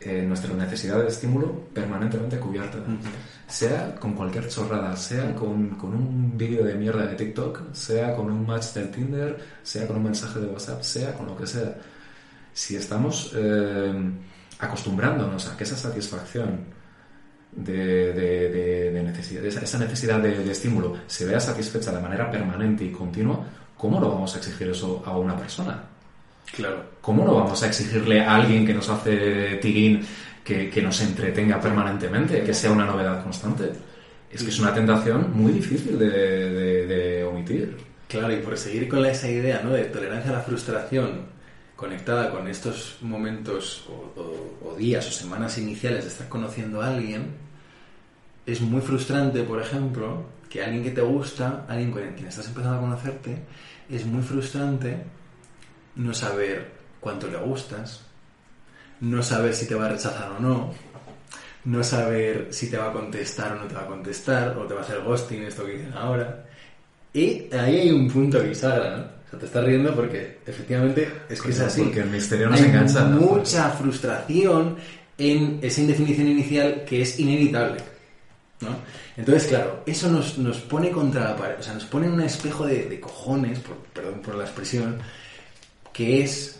eh, 0.00 0.22
nuestra 0.22 0.54
necesidad 0.54 1.00
de 1.00 1.08
estímulo 1.08 1.68
permanentemente 1.74 2.38
cubierta. 2.38 2.78
Sea 3.48 3.94
con 3.96 4.14
cualquier 4.14 4.48
chorrada, 4.48 4.94
sea 4.94 5.34
con, 5.34 5.70
con 5.70 5.94
un 5.94 6.38
vídeo 6.38 6.64
de 6.64 6.74
mierda 6.74 7.06
de 7.06 7.16
TikTok, 7.16 7.72
sea 7.72 8.14
con 8.14 8.30
un 8.30 8.46
match 8.46 8.74
del 8.74 8.90
Tinder, 8.90 9.36
sea 9.62 9.86
con 9.86 9.96
un 9.96 10.04
mensaje 10.04 10.38
de 10.38 10.46
WhatsApp, 10.46 10.82
sea 10.82 11.14
con 11.14 11.26
lo 11.26 11.36
que 11.36 11.46
sea. 11.46 11.76
Si 12.52 12.76
estamos 12.76 13.32
eh, 13.34 13.92
acostumbrándonos 14.58 15.48
a 15.48 15.56
que 15.56 15.64
esa 15.64 15.76
satisfacción 15.76 16.60
de, 17.56 18.12
de- 18.12 18.48
de- 18.50 18.90
de 18.92 19.02
necesidad, 19.02 19.44
esa, 19.44 19.60
esa 19.62 19.78
necesidad 19.78 20.20
de, 20.20 20.38
de 20.44 20.52
estímulo 20.52 20.96
se 21.06 21.24
vea 21.24 21.40
satisfecha 21.40 21.90
de 21.92 22.00
manera 22.00 22.30
permanente 22.30 22.84
y 22.84 22.90
continua, 22.92 23.44
¿cómo 23.76 23.98
lo 24.00 24.10
vamos 24.10 24.34
a 24.34 24.38
exigir 24.38 24.68
eso 24.68 25.02
a 25.06 25.16
una 25.16 25.36
persona? 25.36 25.82
Claro. 26.54 26.84
¿Cómo 27.00 27.24
no 27.24 27.34
vamos 27.34 27.62
a 27.62 27.66
exigirle 27.66 28.20
a 28.20 28.36
alguien 28.36 28.64
que 28.66 28.72
nos 28.74 28.88
hace 28.88 29.56
tirín 29.60 30.06
que, 30.44 30.70
que 30.70 30.80
nos 30.82 31.00
entretenga 31.00 31.60
permanentemente, 31.60 32.42
que 32.44 32.54
sea 32.54 32.70
una 32.70 32.84
novedad 32.86 33.22
constante? 33.22 33.72
Es 34.30 34.42
que 34.42 34.50
es 34.50 34.60
una 34.60 34.72
tentación 34.74 35.32
muy 35.34 35.52
difícil 35.52 35.98
de, 35.98 37.24
omitir. 37.28 37.76
Claro, 38.08 38.32
y 38.32 38.36
por 38.40 38.56
seguir 38.56 38.88
con 38.88 39.04
esa 39.06 39.28
idea 39.28 39.60
¿no? 39.64 39.70
de 39.70 39.84
tolerancia 39.86 40.30
a 40.30 40.34
la 40.34 40.40
frustración 40.40 41.22
conectada 41.74 42.30
con 42.30 42.46
estos 42.48 42.98
momentos 43.02 43.84
o, 43.88 44.20
o- 44.20 44.68
o 44.72 44.76
días 44.76 45.06
o 45.08 45.10
semanas 45.10 45.58
iniciales 45.58 46.04
de 46.04 46.10
estar 46.10 46.28
conociendo 46.28 46.80
a 46.80 46.88
alguien, 46.94 47.26
es 48.46 48.60
muy 48.60 48.80
frustrante, 48.80 49.42
por 49.42 49.60
ejemplo, 49.60 50.24
que 50.48 50.62
alguien 50.62 50.84
que 50.84 50.92
te 50.92 51.00
gusta, 51.00 51.66
alguien 51.68 51.90
con 51.90 52.02
quien 52.14 52.28
estás 52.28 52.46
empezando 52.46 52.78
a 52.78 52.80
conocerte, 52.80 53.38
es 53.90 54.06
muy 54.06 54.22
frustrante 54.22 54.96
no 55.96 56.14
saber 56.14 56.70
cuánto 57.00 57.26
le 57.26 57.38
gustas, 57.38 58.02
no 59.00 59.22
saber 59.22 59.54
si 59.54 59.66
te 59.66 59.74
va 59.74 59.86
a 59.86 59.90
rechazar 59.90 60.30
o 60.30 60.40
no, 60.40 60.72
no 61.64 61.82
saber 61.82 62.48
si 62.50 62.70
te 62.70 62.76
va 62.76 62.90
a 62.90 62.92
contestar 62.92 63.52
o 63.52 63.56
no 63.56 63.64
te 63.66 63.74
va 63.74 63.82
a 63.82 63.86
contestar, 63.86 64.56
o 64.56 64.66
te 64.66 64.74
va 64.74 64.80
a 64.80 64.84
hacer 64.84 65.00
ghosting, 65.00 65.42
esto 65.42 65.66
que 65.66 65.72
dicen 65.72 65.92
ahora. 65.94 66.46
Y 67.12 67.52
ahí 67.52 67.80
hay 67.80 67.90
un 67.90 68.08
punto 68.08 68.40
bisagra, 68.40 68.96
¿no? 68.96 69.02
O 69.02 69.30
sea, 69.30 69.38
te 69.40 69.46
estás 69.46 69.64
riendo 69.64 69.94
porque 69.94 70.38
efectivamente 70.46 71.10
es 71.28 71.42
que 71.42 71.50
es 71.50 71.60
así. 71.60 71.82
porque 71.82 72.00
el 72.00 72.10
misterio 72.10 72.48
nos 72.48 72.60
Hay 72.60 72.66
engancha, 72.66 73.04
¿no? 73.04 73.20
mucha 73.20 73.70
frustración 73.70 74.76
en 75.18 75.58
esa 75.62 75.80
indefinición 75.80 76.28
inicial 76.28 76.84
que 76.84 77.02
es 77.02 77.18
inevitable. 77.18 77.95
¿No? 78.60 78.68
Entonces, 79.16 79.48
claro, 79.48 79.82
eso 79.86 80.10
nos, 80.10 80.38
nos 80.38 80.58
pone 80.58 80.90
contra 80.90 81.24
la 81.24 81.36
pared, 81.36 81.56
o 81.58 81.62
sea, 81.62 81.74
nos 81.74 81.84
pone 81.84 82.06
en 82.06 82.12
un 82.14 82.22
espejo 82.22 82.66
de, 82.66 82.98
cojones, 83.00 83.58
por- 83.60 83.76
perdón 83.92 84.20
por 84.20 84.34
la 84.34 84.44
expresión, 84.44 84.98
que 85.92 86.22
es, 86.22 86.58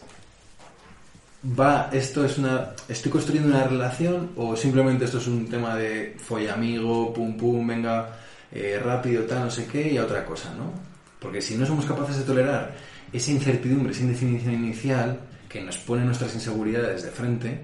va, 1.59 1.89
esto 1.93 2.25
es 2.25 2.39
una, 2.39 2.73
estoy 2.89 3.11
construyendo 3.13 3.49
una 3.49 3.65
relación 3.65 4.33
o 4.37 4.57
simplemente 4.57 5.05
esto 5.05 5.19
es 5.19 5.27
un 5.27 5.49
tema 5.49 5.77
de 5.77 6.17
follamigo, 6.19 7.13
pum 7.13 7.37
pum, 7.37 7.67
venga, 7.67 8.17
eh, 8.53 8.81
rápido, 8.83 9.25
tal, 9.25 9.45
no 9.45 9.51
sé 9.51 9.67
qué, 9.67 9.93
y 9.93 9.97
a 9.99 10.05
otra 10.05 10.25
cosa, 10.25 10.53
¿no? 10.55 10.73
Porque 11.21 11.41
si 11.41 11.57
no 11.57 11.67
somos 11.67 11.85
capaces 11.87 12.19
de 12.19 12.25
tolerar 12.25 12.75
esa 13.13 13.31
incertidumbre, 13.31 13.93
esa 13.93 14.03
indefinición 14.03 14.55
inicial 14.55 15.19
que 15.49 15.63
nos 15.63 15.79
pone 15.79 16.05
nuestras 16.05 16.35
inseguridades 16.35 17.03
de 17.05 17.11
frente, 17.11 17.61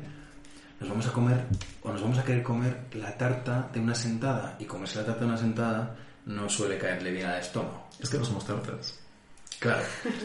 nos 0.81 0.89
vamos 0.89 1.07
a 1.07 1.13
comer 1.13 1.45
o 1.83 1.91
nos 1.93 2.01
vamos 2.03 2.19
a 2.19 2.25
querer 2.25 2.43
comer 2.43 2.77
la 2.95 3.17
tarta 3.17 3.69
de 3.73 3.81
una 3.81 3.95
sentada 3.95 4.57
y 4.59 4.65
comerse 4.65 4.99
la 4.99 5.07
tarta 5.07 5.21
de 5.21 5.27
una 5.27 5.37
sentada 5.39 5.97
no 6.27 6.49
suele 6.49 6.79
caerle 6.79 7.11
bien 7.11 7.27
al 7.27 7.41
estómago. 7.41 7.89
Es 8.01 8.09
que 8.09 8.19
no 8.19 8.25
somos 8.25 8.47
tartas. 8.47 8.99
Claro. 9.59 9.83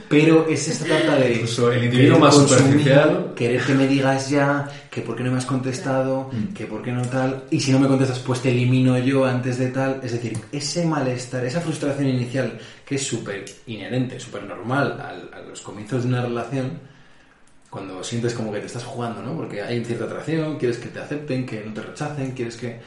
Pero 0.10 0.48
es 0.48 0.68
esta 0.68 0.88
tarta 0.88 1.16
de 1.18 1.34
Incluso 1.34 1.72
el 1.72 1.84
individuo 1.84 2.18
más 2.18 2.34
consumir, 2.34 2.64
superficial- 2.64 3.34
querer 3.36 3.62
que 3.64 3.74
me 3.76 3.88
digas 3.88 4.30
ya, 4.32 4.68
que 4.90 5.02
por 5.02 5.16
qué 5.16 5.24
no 5.24 5.32
me 5.32 5.38
has 5.38 5.46
contestado, 5.46 6.30
Mm. 6.32 6.54
que 6.54 6.66
por 6.66 6.82
qué 6.82 6.92
no 6.92 7.04
tal, 7.04 7.44
y 7.52 7.60
si 7.60 7.72
no 7.72 7.78
me 7.80 7.88
contestas 7.88 8.18
pues 8.20 8.42
te 8.42 8.50
elimino 8.50 8.98
yo 8.98 9.26
antes 9.26 9.60
de 9.60 9.68
tal. 9.68 10.00
Es 10.04 10.14
decir, 10.14 10.40
ese 10.52 10.86
malestar, 10.88 11.46
esa 11.46 11.62
frustración 11.62 12.08
inicial 12.08 12.58
que 12.84 12.96
es 12.96 13.06
súper 13.06 13.46
inherente, 13.68 14.20
súper 14.20 14.44
normal 14.44 15.00
al- 15.00 15.30
a 15.32 15.42
los 15.48 15.62
comienzos 15.62 16.02
de 16.04 16.10
una 16.10 16.22
relación, 16.24 16.80
cuando 17.70 18.04
sientes 18.04 18.34
como 18.34 18.52
que 18.52 18.60
te 18.60 18.66
estás 18.68 18.84
jugando, 18.84 19.22
¿no? 19.22 19.36
Porque 19.36 19.62
hay 19.62 19.84
cierta 19.84 20.06
atracción, 20.06 20.58
quieres 20.58 20.78
que 20.78 20.88
te 20.90 21.00
acepten, 21.00 21.46
que 21.46 21.64
no 21.66 21.74
te 21.74 21.82
rechacen, 21.82 22.32
quieres 22.32 22.56
que... 22.58 22.80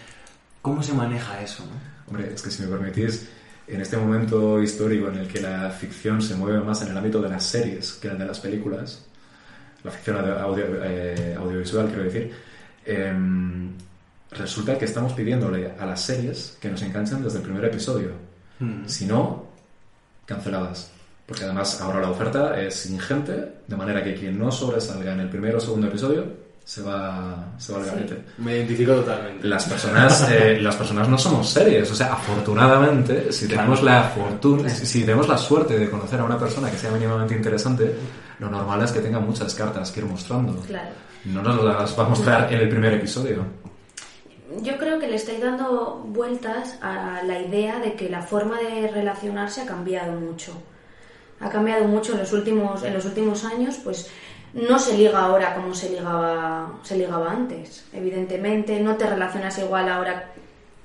¿Cómo 0.62 0.82
se 0.82 0.92
maneja 0.92 1.40
eso, 1.42 1.64
no? 1.64 1.72
Hombre, 2.08 2.32
es 2.34 2.42
que 2.42 2.50
si 2.50 2.62
me 2.62 2.68
permitís, 2.68 3.28
en 3.66 3.80
este 3.80 3.96
momento 3.96 4.60
histórico 4.62 5.08
en 5.08 5.16
el 5.18 5.28
que 5.28 5.40
la 5.40 5.70
ficción 5.70 6.20
se 6.20 6.34
mueve 6.34 6.60
más 6.60 6.82
en 6.82 6.88
el 6.88 6.96
ámbito 6.96 7.20
de 7.22 7.28
las 7.28 7.44
series 7.44 7.92
que 7.94 8.08
en 8.08 8.14
el 8.14 8.18
de 8.20 8.26
las 8.26 8.40
películas, 8.40 9.04
la 9.84 9.90
ficción 9.90 10.16
audio- 10.18 10.66
eh, 10.84 11.34
audiovisual, 11.38 11.86
quiero 11.86 12.02
decir, 12.04 12.32
em, 12.84 13.70
resulta 14.32 14.76
que 14.78 14.84
estamos 14.86 15.12
pidiéndole 15.12 15.72
a 15.78 15.86
las 15.86 16.00
series 16.02 16.56
que 16.60 16.68
nos 16.68 16.82
enganchan 16.82 17.22
desde 17.22 17.38
el 17.38 17.44
primer 17.44 17.64
episodio. 17.64 18.10
Mm. 18.58 18.86
Si 18.86 19.06
no, 19.06 19.46
canceladas. 20.26 20.90
Porque 21.30 21.44
además 21.44 21.80
ahora 21.80 22.00
la 22.00 22.10
oferta 22.10 22.60
es 22.60 22.86
ingente, 22.86 23.52
de 23.64 23.76
manera 23.76 24.02
que 24.02 24.16
quien 24.16 24.36
no 24.36 24.50
sobresalga 24.50 25.12
en 25.12 25.20
el 25.20 25.28
primer 25.28 25.54
o 25.54 25.60
segundo 25.60 25.86
episodio 25.86 26.24
se 26.64 26.82
va, 26.82 27.52
se 27.56 27.72
va 27.72 27.78
al 27.78 27.84
garete. 27.84 28.16
Me 28.38 28.56
identifico 28.56 28.94
totalmente. 28.94 29.46
Las 29.46 29.64
personas, 29.64 30.28
eh, 30.28 30.58
las 30.60 30.74
personas 30.74 31.08
no 31.08 31.16
somos 31.16 31.48
series, 31.48 31.88
o 31.88 31.94
sea, 31.94 32.14
afortunadamente, 32.14 33.30
si 33.30 33.46
tenemos 33.46 33.80
la 33.80 34.02
fortuna, 34.02 34.68
si, 34.70 34.84
si 34.84 35.00
tenemos 35.02 35.28
la 35.28 35.38
suerte 35.38 35.78
de 35.78 35.88
conocer 35.88 36.18
a 36.18 36.24
una 36.24 36.36
persona 36.36 36.68
que 36.68 36.76
sea 36.76 36.90
mínimamente 36.90 37.36
interesante, 37.36 37.94
lo 38.40 38.50
normal 38.50 38.82
es 38.82 38.90
que 38.90 38.98
tenga 38.98 39.20
muchas 39.20 39.54
cartas 39.54 39.92
que 39.92 40.00
ir 40.00 40.06
mostrando. 40.06 40.60
Claro. 40.62 40.90
No 41.26 41.42
nos 41.42 41.62
las 41.62 41.96
va 41.96 42.06
a 42.06 42.08
mostrar 42.08 42.52
en 42.52 42.58
el 42.58 42.68
primer 42.68 42.94
episodio. 42.94 43.44
Yo 44.62 44.76
creo 44.78 44.98
que 44.98 45.06
le 45.06 45.14
estáis 45.14 45.40
dando 45.40 46.02
vueltas 46.08 46.76
a 46.82 47.22
la 47.22 47.38
idea 47.38 47.78
de 47.78 47.94
que 47.94 48.10
la 48.10 48.20
forma 48.20 48.58
de 48.58 48.88
relacionarse 48.88 49.60
ha 49.60 49.66
cambiado 49.66 50.18
mucho. 50.18 50.60
Ha 51.40 51.48
cambiado 51.48 51.84
mucho 51.84 52.12
en 52.12 52.18
los 52.18 52.32
últimos, 52.32 52.82
en 52.82 52.94
los 52.94 53.04
últimos 53.04 53.44
años, 53.44 53.78
pues 53.82 54.10
no 54.52 54.78
se 54.78 54.96
liga 54.96 55.20
ahora 55.20 55.54
como 55.54 55.74
se 55.74 55.90
ligaba, 55.90 56.72
se 56.82 56.96
ligaba 56.96 57.30
antes, 57.30 57.86
evidentemente. 57.92 58.78
No 58.80 58.96
te 58.96 59.06
relacionas 59.06 59.56
igual 59.58 59.88
ahora, 59.88 60.32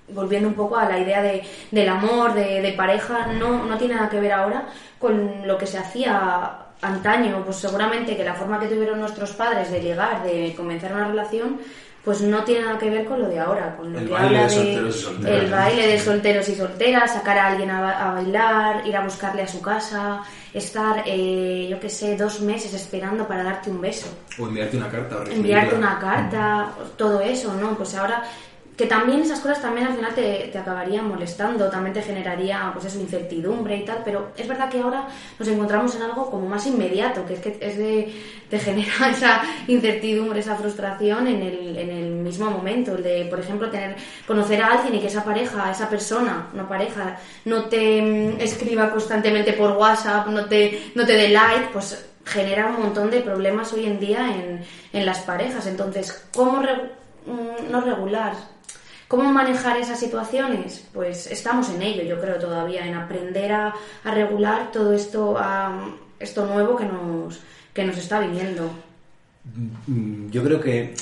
volviendo 0.09 0.47
un 0.47 0.53
poco 0.53 0.77
a 0.77 0.85
la 0.85 0.99
idea 0.99 1.21
de, 1.21 1.43
del 1.71 1.89
amor, 1.89 2.33
de, 2.33 2.61
de 2.61 2.73
pareja, 2.73 3.27
no, 3.27 3.65
no 3.65 3.77
tiene 3.77 3.95
nada 3.95 4.09
que 4.09 4.19
ver 4.19 4.31
ahora 4.31 4.67
con 4.99 5.47
lo 5.47 5.57
que 5.57 5.67
se 5.67 5.77
hacía 5.77 6.57
antaño. 6.81 7.43
Pues 7.43 7.57
seguramente 7.57 8.15
que 8.15 8.23
la 8.23 8.35
forma 8.35 8.59
que 8.59 8.67
tuvieron 8.67 8.99
nuestros 8.99 9.31
padres 9.31 9.71
de 9.71 9.81
ligar, 9.81 10.23
de 10.23 10.53
comenzar 10.55 10.93
una 10.93 11.07
relación, 11.07 11.59
pues 12.05 12.21
no 12.21 12.43
tiene 12.43 12.65
nada 12.65 12.77
que 12.77 12.89
ver 12.89 13.03
con 13.05 13.19
lo 13.19 13.27
de 13.27 13.39
ahora, 13.39 13.75
con 13.75 13.91
lo 13.91 13.97
El 13.99 14.05
que 14.05 14.13
baile 14.13 14.27
habla 14.37 14.43
de 14.43 14.49
solteros 14.53 14.95
y 14.95 14.99
solteras. 14.99 15.43
el 15.43 15.51
baile 15.51 15.87
de 15.87 15.99
solteros 15.99 16.49
y 16.49 16.55
solteras, 16.55 17.13
sacar 17.13 17.37
a 17.39 17.47
alguien 17.47 17.71
a, 17.71 18.09
a 18.09 18.13
bailar, 18.13 18.87
ir 18.87 18.95
a 18.95 19.03
buscarle 19.03 19.41
a 19.41 19.47
su 19.47 19.59
casa, 19.61 20.21
estar, 20.53 21.03
eh, 21.07 21.67
yo 21.69 21.79
qué 21.79 21.89
sé, 21.89 22.15
dos 22.15 22.41
meses 22.41 22.73
esperando 22.75 23.27
para 23.27 23.43
darte 23.43 23.69
un 23.71 23.81
beso, 23.81 24.07
O 24.39 24.47
enviarte 24.47 24.77
una 24.77 24.89
carta. 24.89 25.17
o 25.17 25.31
enviarte 25.31 25.75
una 25.75 25.99
carta, 25.99 26.69
todo 26.95 27.19
eso, 27.21 27.53
¿no? 27.55 27.75
Pues 27.75 27.95
ahora 27.95 28.23
que 28.77 28.85
también 28.87 29.21
esas 29.21 29.39
cosas 29.39 29.61
también 29.61 29.87
al 29.87 29.95
final 29.95 30.13
te, 30.13 30.49
te 30.51 30.57
acabarían 30.57 31.07
molestando, 31.07 31.69
también 31.69 31.93
te 31.93 32.01
generaría 32.01 32.71
pues 32.73 32.85
eso, 32.85 32.99
incertidumbre 32.99 33.77
y 33.77 33.85
tal, 33.85 33.99
pero 34.03 34.31
es 34.37 34.47
verdad 34.47 34.69
que 34.69 34.81
ahora 34.81 35.07
nos 35.39 35.47
encontramos 35.47 35.95
en 35.95 36.01
algo 36.01 36.29
como 36.29 36.47
más 36.49 36.65
inmediato, 36.67 37.25
que 37.25 37.35
es 37.35 37.39
que 37.39 37.57
es 37.61 37.77
de, 37.77 38.13
te 38.49 38.59
genera 38.59 39.09
esa 39.11 39.41
incertidumbre, 39.67 40.39
esa 40.41 40.55
frustración 40.55 41.27
en 41.27 41.41
el, 41.41 41.77
en 41.77 41.89
el 41.89 42.11
mismo 42.15 42.49
momento, 42.51 42.95
el 42.95 43.03
de, 43.03 43.25
por 43.29 43.39
ejemplo, 43.39 43.69
tener, 43.69 43.95
conocer 44.27 44.61
a 44.61 44.73
alguien 44.73 44.95
y 44.95 44.99
que 44.99 45.07
esa 45.07 45.23
pareja, 45.23 45.71
esa 45.71 45.89
persona, 45.89 46.47
no 46.53 46.67
pareja, 46.67 47.17
no 47.45 47.65
te 47.65 48.01
mm, 48.01 48.41
escriba 48.41 48.91
constantemente 48.91 49.53
por 49.53 49.71
WhatsApp, 49.77 50.27
no 50.27 50.45
te, 50.45 50.91
no 50.95 51.05
te 51.05 51.13
dé 51.13 51.29
like, 51.29 51.69
pues 51.71 52.05
genera 52.25 52.67
un 52.67 52.81
montón 52.81 53.09
de 53.11 53.21
problemas 53.21 53.71
hoy 53.73 53.85
en 53.85 53.99
día 53.99 54.27
en, 54.35 54.61
en 54.93 55.05
las 55.05 55.19
parejas. 55.19 55.65
Entonces, 55.67 56.27
¿cómo 56.33 56.61
re- 56.61 56.91
mm, 57.25 57.71
no 57.71 57.81
regular? 57.81 58.33
¿Cómo 59.15 59.31
manejar 59.31 59.77
esas 59.77 59.97
situaciones? 59.97 60.85
Pues 60.93 61.27
estamos 61.27 61.69
en 61.69 61.81
ello, 61.81 62.03
yo 62.03 62.19
creo 62.19 62.37
todavía, 62.37 62.85
en 62.85 62.95
aprender 62.95 63.49
a, 63.53 63.73
a 64.03 64.11
regular 64.11 64.73
todo 64.73 64.91
esto, 64.91 65.37
a, 65.39 65.89
esto 66.19 66.45
nuevo 66.45 66.75
que 66.75 66.83
nos, 66.83 67.39
que 67.73 67.85
nos 67.85 67.97
está 67.97 68.19
viniendo. 68.19 68.69
Mm, 69.87 70.29
Yo 70.31 70.43
creo 70.43 70.59
que 70.59 70.95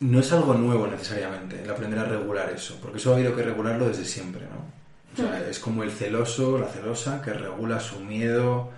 no 0.00 0.20
es 0.20 0.30
algo 0.34 0.52
nuevo 0.52 0.86
necesariamente 0.86 1.62
el 1.62 1.70
aprender 1.70 2.00
a 2.00 2.04
regular 2.04 2.50
eso, 2.50 2.78
porque 2.82 2.98
eso 2.98 3.12
ha 3.12 3.14
habido 3.14 3.34
que 3.34 3.42
regularlo 3.42 3.88
desde 3.88 4.04
siempre, 4.04 4.42
¿no? 4.42 4.74
O 5.14 5.16
sea, 5.16 5.48
es 5.48 5.58
como 5.58 5.84
el 5.84 5.90
celoso, 5.90 6.58
la 6.58 6.66
celosa, 6.66 7.22
que 7.22 7.32
regula 7.32 7.80
su 7.80 8.00
miedo 8.00 8.68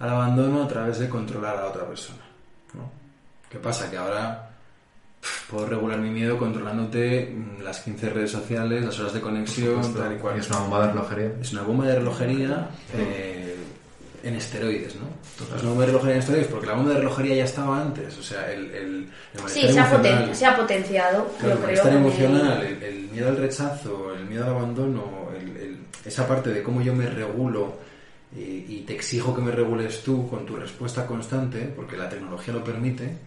al 0.00 0.08
abandono 0.08 0.64
a 0.64 0.66
través 0.66 0.98
de 0.98 1.08
controlar 1.08 1.58
a 1.58 1.66
otra 1.66 1.86
persona, 1.86 2.22
¿no? 2.74 2.90
¿Qué 3.48 3.58
pasa? 3.60 3.88
Que 3.88 3.98
ahora 3.98 4.51
puedo 5.50 5.66
regular 5.66 5.98
mi 5.98 6.10
miedo 6.10 6.36
controlándote 6.38 7.32
mm, 7.34 7.62
las 7.62 7.80
15 7.80 8.10
redes 8.10 8.30
sociales, 8.30 8.84
las 8.84 8.98
horas 9.00 9.12
de 9.14 9.20
conexión, 9.20 9.94
tal 9.94 10.14
y 10.14 10.16
cual. 10.18 10.36
Y 10.36 10.40
es 10.40 10.48
una 10.50 10.58
bomba 10.60 10.80
de 10.86 10.92
relojería. 10.92 11.32
Es 11.40 11.52
una 11.52 11.62
bomba 11.62 11.86
de 11.86 11.94
relojería 11.96 12.68
eh, 12.96 13.56
en 14.24 14.34
esteroides, 14.36 14.94
¿no? 14.96 15.02
Entonces, 15.32 15.60
una 15.62 15.70
bomba 15.70 15.80
de 15.82 15.86
relojería 15.88 16.14
en 16.14 16.20
esteroides, 16.20 16.48
porque 16.50 16.66
la 16.66 16.74
bomba 16.74 16.90
de 16.92 16.98
relojería 16.98 17.34
ya 17.36 17.44
estaba 17.44 17.80
antes, 17.82 18.16
o 18.18 18.22
sea, 18.22 18.52
el, 18.52 18.66
el, 18.70 19.08
el 19.34 19.48
Sí, 19.48 19.68
se 19.68 19.78
ha, 19.80 19.90
poten 19.90 20.34
se 20.34 20.46
ha, 20.46 20.56
potenciado, 20.56 21.28
claro, 21.40 21.60
yo 21.62 21.68
el 21.68 21.80
creo. 21.80 21.96
emocional, 21.98 22.62
el, 22.62 22.82
el 22.82 23.08
miedo 23.10 23.28
al 23.28 23.36
rechazo, 23.36 24.14
el 24.14 24.24
miedo 24.26 24.44
al 24.44 24.50
abandono, 24.50 25.28
el- 25.38 25.56
el- 25.56 25.78
esa 26.04 26.26
parte 26.26 26.50
de 26.50 26.62
cómo 26.62 26.82
yo 26.82 26.94
me 26.94 27.06
regulo 27.08 27.76
eh, 28.36 28.64
y 28.68 28.80
te 28.80 28.94
exijo 28.94 29.34
que 29.34 29.42
me 29.42 29.50
regules 29.52 30.02
tú 30.02 30.28
con 30.28 30.44
tu 30.46 30.56
respuesta 30.56 31.06
constante, 31.06 31.72
porque 31.76 31.96
la 31.96 32.08
tecnología 32.08 32.54
lo 32.54 32.62
permite, 32.64 33.18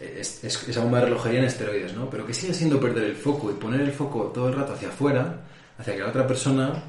es, 0.00 0.44
es 0.44 0.76
bomba 0.78 0.98
de 0.98 1.06
relojería 1.06 1.40
en 1.40 1.46
esteroides, 1.46 1.94
¿no? 1.94 2.08
Pero 2.10 2.26
que 2.26 2.34
sigue 2.34 2.54
siendo 2.54 2.80
perder 2.80 3.04
el 3.04 3.16
foco 3.16 3.50
y 3.50 3.54
poner 3.54 3.80
el 3.80 3.92
foco 3.92 4.32
todo 4.34 4.48
el 4.48 4.54
rato 4.54 4.72
hacia 4.74 4.88
afuera, 4.88 5.40
hacia 5.78 5.94
que 5.94 6.00
la 6.00 6.08
otra 6.08 6.26
persona 6.26 6.82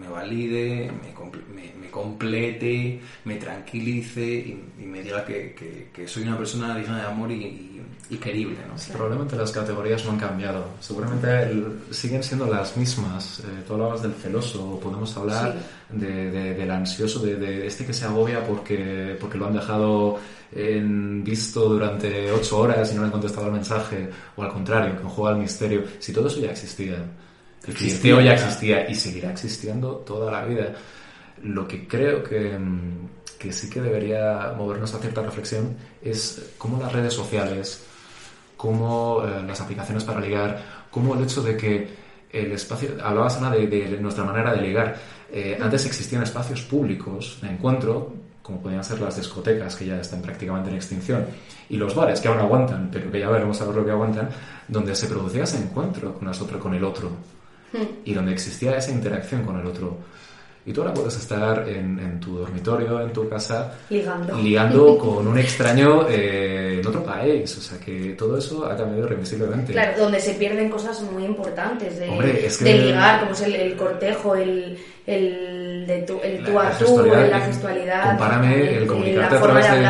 me 0.00 0.08
valide, 0.08 0.90
me, 1.02 1.14
comple- 1.14 1.46
me- 1.54 1.74
me 1.80 1.90
complete, 1.90 3.00
me 3.24 3.36
tranquilice 3.36 4.22
y, 4.24 4.64
y 4.80 4.84
me 4.86 5.02
diga 5.02 5.24
que, 5.24 5.54
que- 5.54 5.88
que 5.92 6.08
soy 6.08 6.22
una 6.24 6.38
persona 6.38 6.76
digna 6.76 6.98
de 6.98 7.06
amor 7.06 7.30
y, 7.30 7.34
y- 7.44 7.76
y 8.10 8.16
querible, 8.16 8.56
¿no? 8.66 8.74
Probablemente 8.92 9.36
las 9.36 9.52
categorías 9.52 10.04
no 10.04 10.10
han 10.12 10.18
cambiado. 10.18 10.64
Seguramente 10.80 11.28
el- 11.44 11.78
siguen 11.90 12.22
siendo 12.24 12.46
las 12.46 12.76
mismas. 12.76 13.40
Eh, 13.40 13.62
tú 13.66 13.74
hablabas 13.74 14.02
del 14.02 14.14
celoso, 14.14 14.80
podemos 14.82 15.16
hablar 15.16 15.54
de- 15.90 16.30
de- 16.30 16.54
del 16.54 16.70
ansioso, 16.72 17.20
de, 17.20 17.36
de 17.36 17.66
este 17.68 17.86
que 17.86 17.92
se 17.92 18.04
agobia 18.06 18.44
porque, 18.44 19.16
porque 19.20 19.38
lo 19.38 19.46
han 19.46 19.52
dejado 19.54 20.18
en 20.52 21.22
visto 21.22 21.68
durante 21.68 22.32
ocho 22.32 22.58
horas 22.58 22.90
y 22.90 22.94
no 22.96 23.02
le 23.02 23.06
han 23.06 23.12
contestado 23.12 23.46
el 23.46 23.52
mensaje, 23.52 24.08
o 24.36 24.42
al 24.42 24.52
contrario, 24.52 24.96
que 25.00 25.04
juega 25.04 25.30
al 25.36 25.40
misterio. 25.40 25.84
Si 26.00 26.12
todo 26.12 26.26
eso 26.26 26.40
ya 26.40 26.50
existía, 26.50 26.96
el 27.66 27.72
Existía, 27.72 28.20
ya 28.22 28.32
existía 28.34 28.88
y 28.88 28.94
seguirá 28.94 29.30
existiendo 29.30 29.96
toda 29.96 30.30
la 30.32 30.44
vida. 30.44 30.72
Lo 31.42 31.66
que 31.66 31.86
creo 31.86 32.22
que, 32.22 32.58
mm, 32.58 33.08
que 33.38 33.52
sí 33.52 33.68
que 33.70 33.80
debería 33.80 34.54
movernos 34.56 34.94
a 34.94 34.98
cierta 34.98 35.22
reflexión 35.22 35.76
es 36.02 36.52
cómo 36.58 36.80
las 36.80 36.92
redes 36.92 37.14
sociales, 37.14 37.84
cómo 38.56 39.22
eh, 39.24 39.42
las 39.46 39.60
aplicaciones 39.60 40.04
para 40.04 40.20
ligar, 40.20 40.86
cómo 40.90 41.14
el 41.14 41.22
hecho 41.22 41.42
de 41.42 41.56
que 41.56 41.88
el 42.32 42.52
espacio, 42.52 42.90
hablabas 43.02 43.36
Ana 43.38 43.50
de, 43.50 43.66
de 43.66 44.00
nuestra 44.00 44.24
manera 44.24 44.52
de 44.54 44.60
ligar, 44.60 44.96
Eh, 45.32 45.56
antes 45.62 45.86
existían 45.86 46.24
espacios 46.24 46.62
públicos 46.62 47.38
de 47.40 47.50
encuentro, 47.50 48.12
como 48.42 48.60
podían 48.60 48.82
ser 48.82 49.00
las 49.00 49.14
discotecas, 49.16 49.76
que 49.76 49.86
ya 49.86 50.00
están 50.00 50.20
prácticamente 50.20 50.70
en 50.70 50.76
extinción, 50.76 51.24
y 51.68 51.76
los 51.76 51.94
bares, 51.94 52.20
que 52.20 52.26
aún 52.26 52.40
aguantan, 52.40 52.90
pero 52.90 53.10
que 53.12 53.20
ya 53.20 53.30
veremos 53.30 53.60
a 53.60 53.66
ver 53.66 53.76
lo 53.76 53.84
que 53.84 53.92
aguantan, 53.92 54.28
donde 54.66 54.92
se 54.96 55.06
producía 55.06 55.44
ese 55.44 55.58
encuentro 55.58 56.14
con, 56.14 56.24
nosotros, 56.26 56.60
con 56.60 56.74
el 56.74 56.82
otro, 56.82 57.10
y 58.04 58.14
donde 58.14 58.32
existía 58.32 58.76
esa 58.76 58.90
interacción 58.90 59.42
con 59.44 59.58
el 59.60 59.66
otro. 59.66 59.98
Y 60.66 60.72
tú 60.74 60.82
ahora 60.82 60.92
puedes 60.92 61.16
estar 61.16 61.66
en, 61.66 61.98
en 61.98 62.20
tu 62.20 62.36
dormitorio, 62.36 63.00
en 63.00 63.12
tu 63.14 63.26
casa, 63.30 63.72
Ligando. 63.88 64.36
ligando 64.36 64.98
con 64.98 65.26
un 65.26 65.38
extraño 65.38 66.06
eh, 66.08 66.80
en 66.80 66.86
otro 66.86 67.02
país. 67.02 67.56
O 67.56 67.60
sea 67.62 67.78
que 67.80 68.10
todo 68.12 68.36
eso 68.36 68.66
ha 68.66 68.76
cambiado 68.76 69.06
irremisiblemente. 69.06 69.72
Claro, 69.72 69.98
donde 69.98 70.20
se 70.20 70.34
pierden 70.34 70.68
cosas 70.68 71.00
muy 71.00 71.24
importantes 71.24 71.98
de, 71.98 72.08
Hombre, 72.10 72.44
es 72.46 72.58
que- 72.58 72.64
de 72.64 72.74
ligar, 72.74 73.20
como 73.20 73.32
es 73.32 73.40
el, 73.40 73.54
el 73.54 73.74
cortejo, 73.74 74.34
el, 74.36 74.78
el, 75.06 75.84
de 75.86 76.02
tu, 76.02 76.20
el 76.22 76.44
tú 76.44 76.52
La- 76.52 76.68
a 76.68 76.70
tú, 76.78 76.84
gestualidad, 76.84 77.30
la 77.30 77.40
gestualidad. 77.40 78.08
Compárame 78.10 78.76
el 78.76 78.86
comunicarte 78.86 79.36
a 79.36 79.40
través 79.40 79.70
de 79.70 79.78
de, 79.80 79.86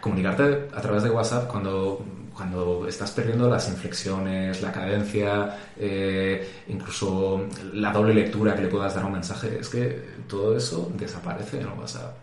comunicarte 0.00 0.68
a 0.74 0.80
través 0.80 1.02
de 1.02 1.10
WhatsApp 1.10 1.48
cuando 1.50 2.02
cuando 2.34 2.86
estás 2.88 3.10
perdiendo 3.12 3.48
las 3.48 3.68
inflexiones, 3.68 4.60
la 4.60 4.72
cadencia, 4.72 5.56
eh, 5.78 6.46
incluso 6.68 7.46
la 7.72 7.92
doble 7.92 8.12
lectura 8.14 8.54
que 8.56 8.62
le 8.62 8.68
puedas 8.68 8.94
dar 8.94 9.04
a 9.04 9.06
un 9.06 9.12
mensaje, 9.12 9.58
es 9.60 9.68
que 9.68 10.02
todo 10.28 10.56
eso 10.56 10.90
desaparece 10.96 11.58
en 11.60 11.62
el 11.68 11.78
WhatsApp. 11.78 12.16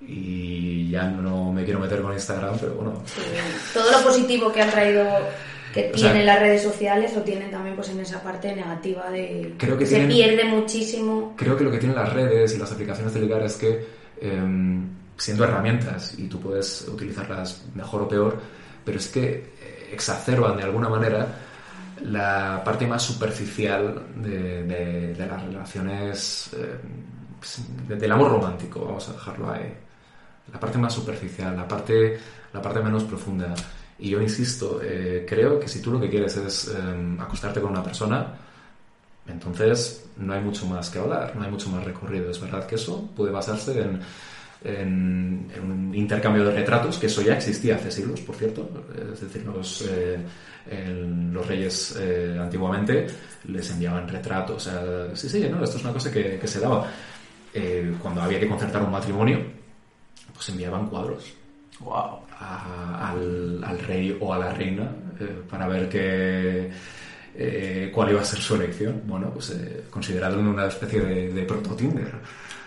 Y 0.00 0.90
ya 0.90 1.04
no 1.04 1.52
me 1.52 1.64
quiero 1.64 1.78
meter 1.78 2.02
con 2.02 2.12
Instagram, 2.12 2.56
pero 2.60 2.74
bueno, 2.74 3.02
Sí, 3.06 3.20
todo 3.72 3.90
lo 3.92 4.02
positivo 4.02 4.52
que 4.52 4.62
han 4.62 4.70
traído 4.70 5.04
que 5.72 5.90
O 5.94 5.96
sea, 5.96 6.10
tienen 6.10 6.26
las 6.26 6.40
redes 6.40 6.62
sociales 6.62 7.14
lo 7.14 7.22
tienen 7.22 7.50
también 7.50 7.74
pues 7.76 7.88
en 7.88 8.00
esa 8.00 8.22
parte 8.22 8.54
negativa 8.54 9.08
de 9.10 9.54
Creo 9.56 9.78
que 9.78 9.86
se 9.86 9.94
tienen- 9.94 10.10
pierde 10.10 10.44
muchísimo 10.44 11.34
creo 11.36 11.56
que 11.56 11.64
lo 11.64 11.70
que 11.70 11.78
tienen 11.78 11.96
las 11.96 12.12
redes 12.12 12.54
y 12.54 12.58
las 12.58 12.70
aplicaciones 12.72 13.14
de 13.14 13.20
ligar 13.20 13.42
es 13.42 13.56
que, 13.56 13.86
em, 14.20 14.86
siendo 15.16 15.44
herramientas 15.44 16.14
y 16.18 16.26
tú 16.26 16.40
puedes 16.40 16.86
utilizarlas 16.88 17.62
mejor 17.74 18.02
o 18.02 18.08
peor, 18.08 18.38
pero 18.84 18.98
es 18.98 19.08
que 19.08 19.24
eh, 19.60 19.90
exacerban 19.92 20.56
de 20.56 20.62
alguna 20.64 20.88
manera 20.88 21.26
la 22.02 22.62
parte 22.64 22.86
más 22.86 23.02
superficial 23.02 24.02
de, 24.16 24.64
de- 24.64 25.14
de 25.14 25.26
las 25.26 25.42
relaciones, 25.42 26.50
de- 27.88 27.96
del 27.96 28.12
amor 28.12 28.30
romántico, 28.32 28.84
vamos 28.84 29.08
a 29.08 29.12
dejarlo 29.12 29.50
ahí. 29.50 29.72
La 30.52 30.58
parte 30.60 30.78
más 30.78 30.92
superficial, 30.92 31.56
la 31.56 31.66
parte, 31.68 32.18
la 32.52 32.60
parte 32.62 32.80
menos 32.80 33.04
profunda. 33.04 33.54
Y 33.98 34.10
yo 34.10 34.20
insisto, 34.20 34.80
eh, 34.82 35.24
creo 35.28 35.60
que 35.60 35.68
si 35.68 35.80
tú 35.80 35.92
lo 35.92 36.00
que 36.00 36.10
quieres 36.10 36.36
es 36.36 36.68
em, 36.74 37.20
acostarte 37.20 37.60
con 37.60 37.70
una 37.70 37.82
persona, 37.84 38.34
entonces 39.26 40.04
no 40.16 40.32
hay 40.34 40.40
mucho 40.40 40.66
más 40.66 40.90
que 40.90 40.98
hablar, 40.98 41.34
no 41.36 41.44
hay 41.44 41.50
mucho 41.50 41.68
más 41.70 41.84
recorrido. 41.84 42.30
Es 42.30 42.40
verdad 42.40 42.66
que 42.66 42.74
eso 42.74 43.08
puede 43.16 43.30
basarse 43.32 43.80
en, 43.80 44.00
en- 44.64 45.48
en 45.54 45.62
un 45.70 45.94
intercambio 45.94 46.44
de 46.44 46.52
retratos, 46.54 46.98
que 46.98 47.06
eso 47.06 47.22
ya 47.22 47.34
existía 47.34 47.76
hace 47.76 47.90
siglos, 47.90 48.20
por 48.20 48.36
cierto. 48.36 48.68
Es 49.12 49.20
decir, 49.20 49.44
los, 49.44 49.82
eh, 49.90 50.18
el- 50.70 51.32
los 51.32 51.46
reyes 51.46 51.96
eh, 52.00 52.36
antiguamente 52.40 53.06
les 53.48 53.70
enviaban 53.70 54.08
retratos. 54.08 54.62
Sea, 54.64 54.82
sí, 55.14 55.28
sí, 55.28 55.46
¿no? 55.50 55.62
esto 55.64 55.76
es 55.76 55.84
una 55.84 55.92
cosa 55.92 56.10
que, 56.12 56.38
que 56.38 56.46
se 56.46 56.60
daba. 56.60 56.88
Eh, 57.54 57.94
cuando 58.00 58.22
había 58.22 58.40
que 58.40 58.48
concertar 58.48 58.82
un 58.82 58.90
matrimonio, 58.92 59.38
pues 60.34 60.48
enviaban 60.48 60.86
cuadros 60.88 61.34
Wow. 61.80 62.20
a- 62.38 63.10
al, 63.10 63.62
al 63.64 63.78
rey 63.80 64.16
o 64.20 64.32
a 64.32 64.38
la 64.38 64.52
reina 64.52 64.84
eh, 65.20 65.42
para 65.50 65.66
ver 65.68 65.88
qué, 65.88 66.70
eh, 67.34 67.90
cuál 67.92 68.10
iba 68.10 68.20
a 68.20 68.24
ser 68.24 68.38
su 68.40 68.54
elección. 68.54 69.02
Bueno, 69.04 69.30
pues 69.32 69.50
eh, 69.50 69.84
considerarlo 69.90 70.40
una 70.40 70.66
especie 70.66 71.00
de, 71.00 71.32
de 71.32 71.42
proto-Tinder, 71.42 72.12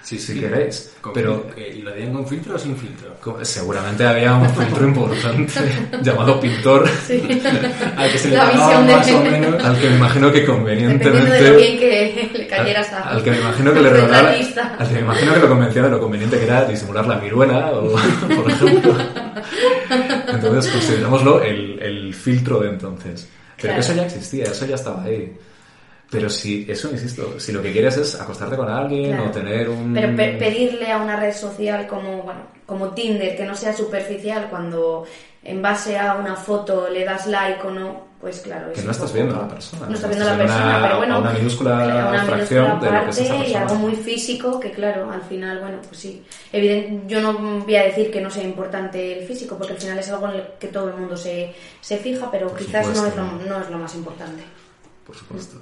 Sí, 0.05 0.19
si 0.19 0.33
sí. 0.33 0.39
queréis. 0.39 0.91
Con- 1.01 1.13
Pero 1.13 1.47
eh, 1.57 1.73
¿Y 1.77 1.81
lo 1.81 1.89
harían 1.89 2.13
con 2.13 2.27
filtro 2.27 2.53
o 2.55 2.59
sin 2.59 2.77
filtro? 2.77 3.15
seguramente 3.43 4.05
había 4.05 4.35
un 4.35 4.47
filtro 4.51 4.87
importante 4.87 5.53
llamado 6.03 6.39
pintor, 6.39 6.87
Al 7.97 8.11
que 8.11 8.17
se 8.19 8.29
le 8.29 8.37
pagaba 8.37 8.81
de- 8.83 8.93
más 8.93 9.11
o 9.11 9.19
menos. 9.23 9.63
al 9.63 9.79
que 9.79 9.89
me 9.89 9.95
imagino 9.95 10.31
que 10.31 10.39
dependiendo 10.41 10.69
de 10.69 11.09
lo 11.09 11.13
convenientemente... 11.15 11.51
bien 11.57 11.79
que 11.79 12.29
le 12.37 12.47
cayeras 12.47 12.93
a 12.93 13.01
Al, 13.09 13.17
al 13.17 13.23
que 13.23 13.31
me 13.31 13.37
imagino 13.39 13.73
que 13.73 13.81
le 13.81 13.87
al 13.89 13.95
regalara, 13.95 14.29
al 14.77 14.87
que 14.87 14.93
me 14.93 14.99
imagino 14.99 15.33
que 15.33 15.39
lo 15.39 15.47
convencía 15.49 15.81
de 15.81 15.89
lo 15.89 15.99
conveniente 15.99 16.37
que 16.37 16.43
era 16.45 16.65
disimular 16.65 17.07
la 17.07 17.17
viruela, 17.17 17.71
o, 17.71 17.95
por 18.35 18.51
ejemplo. 18.51 18.95
Entonces 20.27 20.71
considerémoslo 20.71 21.41
el, 21.43 21.79
el 21.81 22.13
filtro 22.13 22.59
de 22.59 22.69
entonces. 22.69 23.27
Pero 23.27 23.73
Claro. 23.73 23.75
que 23.75 23.79
eso 23.79 23.93
ya 23.95 24.05
existía, 24.05 24.43
eso 24.45 24.65
ya 24.65 24.75
estaba 24.75 25.03
ahí. 25.03 25.33
Pero 26.11 26.29
si, 26.29 26.65
eso 26.69 26.91
insisto, 26.91 27.39
si 27.39 27.51
lo 27.51 27.61
que 27.61 27.71
quieres 27.71 27.97
es 27.97 28.19
acostarte 28.19 28.55
con 28.55 28.69
alguien 28.69 29.11
Claro. 29.13 29.29
o 29.29 29.31
tener 29.31 29.69
un... 29.69 29.93
Pero 29.93 30.15
pe- 30.15 30.33
pedirle 30.37 30.91
a 30.91 30.97
una 30.97 31.15
red 31.19 31.33
social 31.33 31.87
como, 31.87 32.21
bueno, 32.23 32.41
como 32.65 32.89
Tinder 32.91 33.35
que 33.35 33.43
no 33.45 33.55
sea 33.55 33.73
superficial 33.73 34.47
cuando 34.49 35.05
en 35.43 35.61
base 35.61 35.97
a 35.97 36.15
una 36.15 36.35
foto 36.35 36.89
le 36.89 37.03
das 37.05 37.25
like 37.27 37.61
o 37.65 37.71
no, 37.71 38.05
pues 38.21 38.39
claro. 38.41 38.71
Que 38.73 38.81
no 38.81 38.91
estás 38.91 39.13
viendo 39.13 39.35
a 39.35 39.43
la 39.43 39.47
persona, 39.47 39.85
No 39.87 39.95
estás 39.95 40.09
viendo 40.09 40.27
a 40.27 40.31
la 40.31 40.37
persona, 40.37 40.65
una- 40.77 40.81
pero 40.83 40.97
bueno. 40.97 41.15
a 41.15 41.19
una 41.19 41.31
minúscula 41.31 41.71
claro, 41.83 42.09
una 42.09 42.23
fracción 42.25 42.63
minúscula 42.65 42.91
de 42.91 42.97
lo 42.97 43.03
que 43.05 43.09
es 43.11 43.19
esa 43.19 43.35
y 43.47 43.53
algo 43.55 43.75
muy 43.75 43.95
físico 43.95 44.59
que 44.59 44.71
claro, 44.71 45.11
al 45.11 45.21
final, 45.23 45.59
bueno, 45.59 45.77
pues 45.87 45.99
sí. 45.99 46.23
Evidente, 46.51 47.03
yo 47.07 47.19
no 47.21 47.33
voy 47.59 47.75
a 47.75 47.83
decir 47.83 48.09
que 48.11 48.21
no 48.21 48.29
sea 48.29 48.43
importante 48.43 49.19
el 49.19 49.27
físico, 49.27 49.57
porque 49.57 49.73
al 49.73 49.79
final 49.79 49.99
es 49.99 50.09
algo 50.11 50.27
en 50.29 50.37
lo 50.37 50.43
que 50.59 50.67
todo 50.67 50.87
el 50.89 50.95
mundo 50.95 51.17
se, 51.17 51.53
se 51.81 51.97
fija, 51.97 52.29
pero 52.31 52.47
Por 52.49 52.57
quizás 52.59 52.87
no 52.95 53.05
es, 53.07 53.15
lo, 53.15 53.23
no 53.23 53.59
es 53.61 53.69
lo 53.69 53.77
más 53.79 53.93
importante. 53.95 54.43
Por 55.05 55.15
supuesto. 55.15 55.57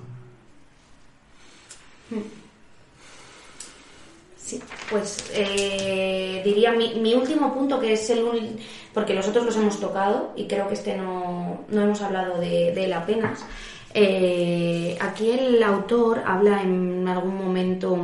Sí, 4.38 4.60
pues 4.90 5.32
eh, 5.34 6.42
diría 6.44 6.72
mi, 6.74 7.14
último 7.16 7.54
punto, 7.54 7.80
que 7.80 7.94
es 7.94 8.10
el 8.10 8.26
ul- 8.26 8.58
porque 8.94 9.14
los 9.14 9.28
otros 9.28 9.46
los 9.46 9.56
hemos 9.56 9.80
tocado 9.80 10.34
y 10.36 10.48
creo 10.48 10.68
que 10.68 10.74
este 10.74 10.98
no, 10.98 11.62
no 11.70 11.82
hemos 11.82 12.02
hablado 12.02 12.40
de, 12.40 12.74
de 12.74 12.86
él 12.86 12.94
apenas. 12.94 13.46
Eh, 13.94 14.98
aquí 15.00 15.32
el 15.32 15.64
autor 15.64 16.24
habla 16.26 16.62
en 16.62 17.08
algún 17.08 17.38
momento 17.38 17.98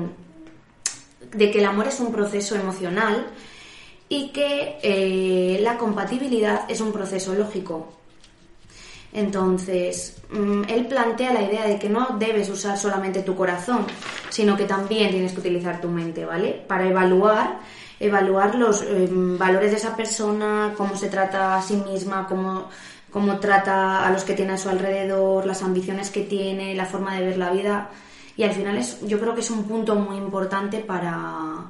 de 1.34 1.52
que 1.52 1.60
el 1.60 1.66
amor 1.66 1.88
es 1.88 2.00
un 2.00 2.12
proceso 2.12 2.56
emocional 2.56 3.28
y 4.08 4.30
que 4.30 4.78
eh, 4.82 5.60
la 5.62 5.78
compatibilidad 5.78 6.70
es 6.72 6.80
un 6.80 6.94
proceso 6.94 7.34
lógico. 7.34 7.99
Entonces, 9.12 10.22
mm, 10.32 10.64
él 10.68 10.86
plantea 10.88 11.34
la 11.34 11.42
idea 11.42 11.66
de 11.66 11.80
que 11.80 11.90
no 11.90 12.18
debes 12.20 12.50
usar 12.50 12.78
solamente 12.78 13.24
tu 13.24 13.36
corazón, 13.36 13.86
sino 14.30 14.56
que 14.56 14.66
también 14.66 15.12
tienes 15.12 15.34
que 15.34 15.40
utilizar 15.40 15.82
tu 15.82 15.88
mente, 15.88 16.26
¿vale? 16.26 16.64
Para 16.68 16.88
evaluar, 16.88 17.60
evaluar 18.00 18.56
los 18.56 18.84
eh, 18.84 19.08
valores 19.12 19.72
de 19.72 19.78
esa 19.78 19.96
persona, 19.96 20.74
cómo 20.78 20.96
se 20.96 21.10
trata 21.10 21.56
a 21.56 21.62
sí 21.62 21.76
misma, 21.78 22.28
cómo, 22.28 22.70
cómo 23.12 23.40
trata 23.40 24.06
a 24.06 24.12
los 24.12 24.24
que 24.24 24.34
tiene 24.36 24.54
a 24.54 24.58
su 24.58 24.70
alrededor, 24.70 25.46
las 25.46 25.64
ambiciones 25.64 26.12
que 26.12 26.22
tiene, 26.22 26.76
la 26.76 26.86
forma 26.86 27.16
de 27.16 27.26
ver 27.26 27.38
la 27.38 27.52
vida. 27.52 27.90
Y 28.38 28.44
al 28.44 28.52
final 28.52 28.78
es, 28.78 29.02
yo 29.02 29.20
creo 29.20 29.34
que 29.34 29.42
es 29.42 29.52
un 29.52 29.64
punto 29.66 29.96
muy 29.96 30.18
importante 30.18 30.80
para, 30.80 31.66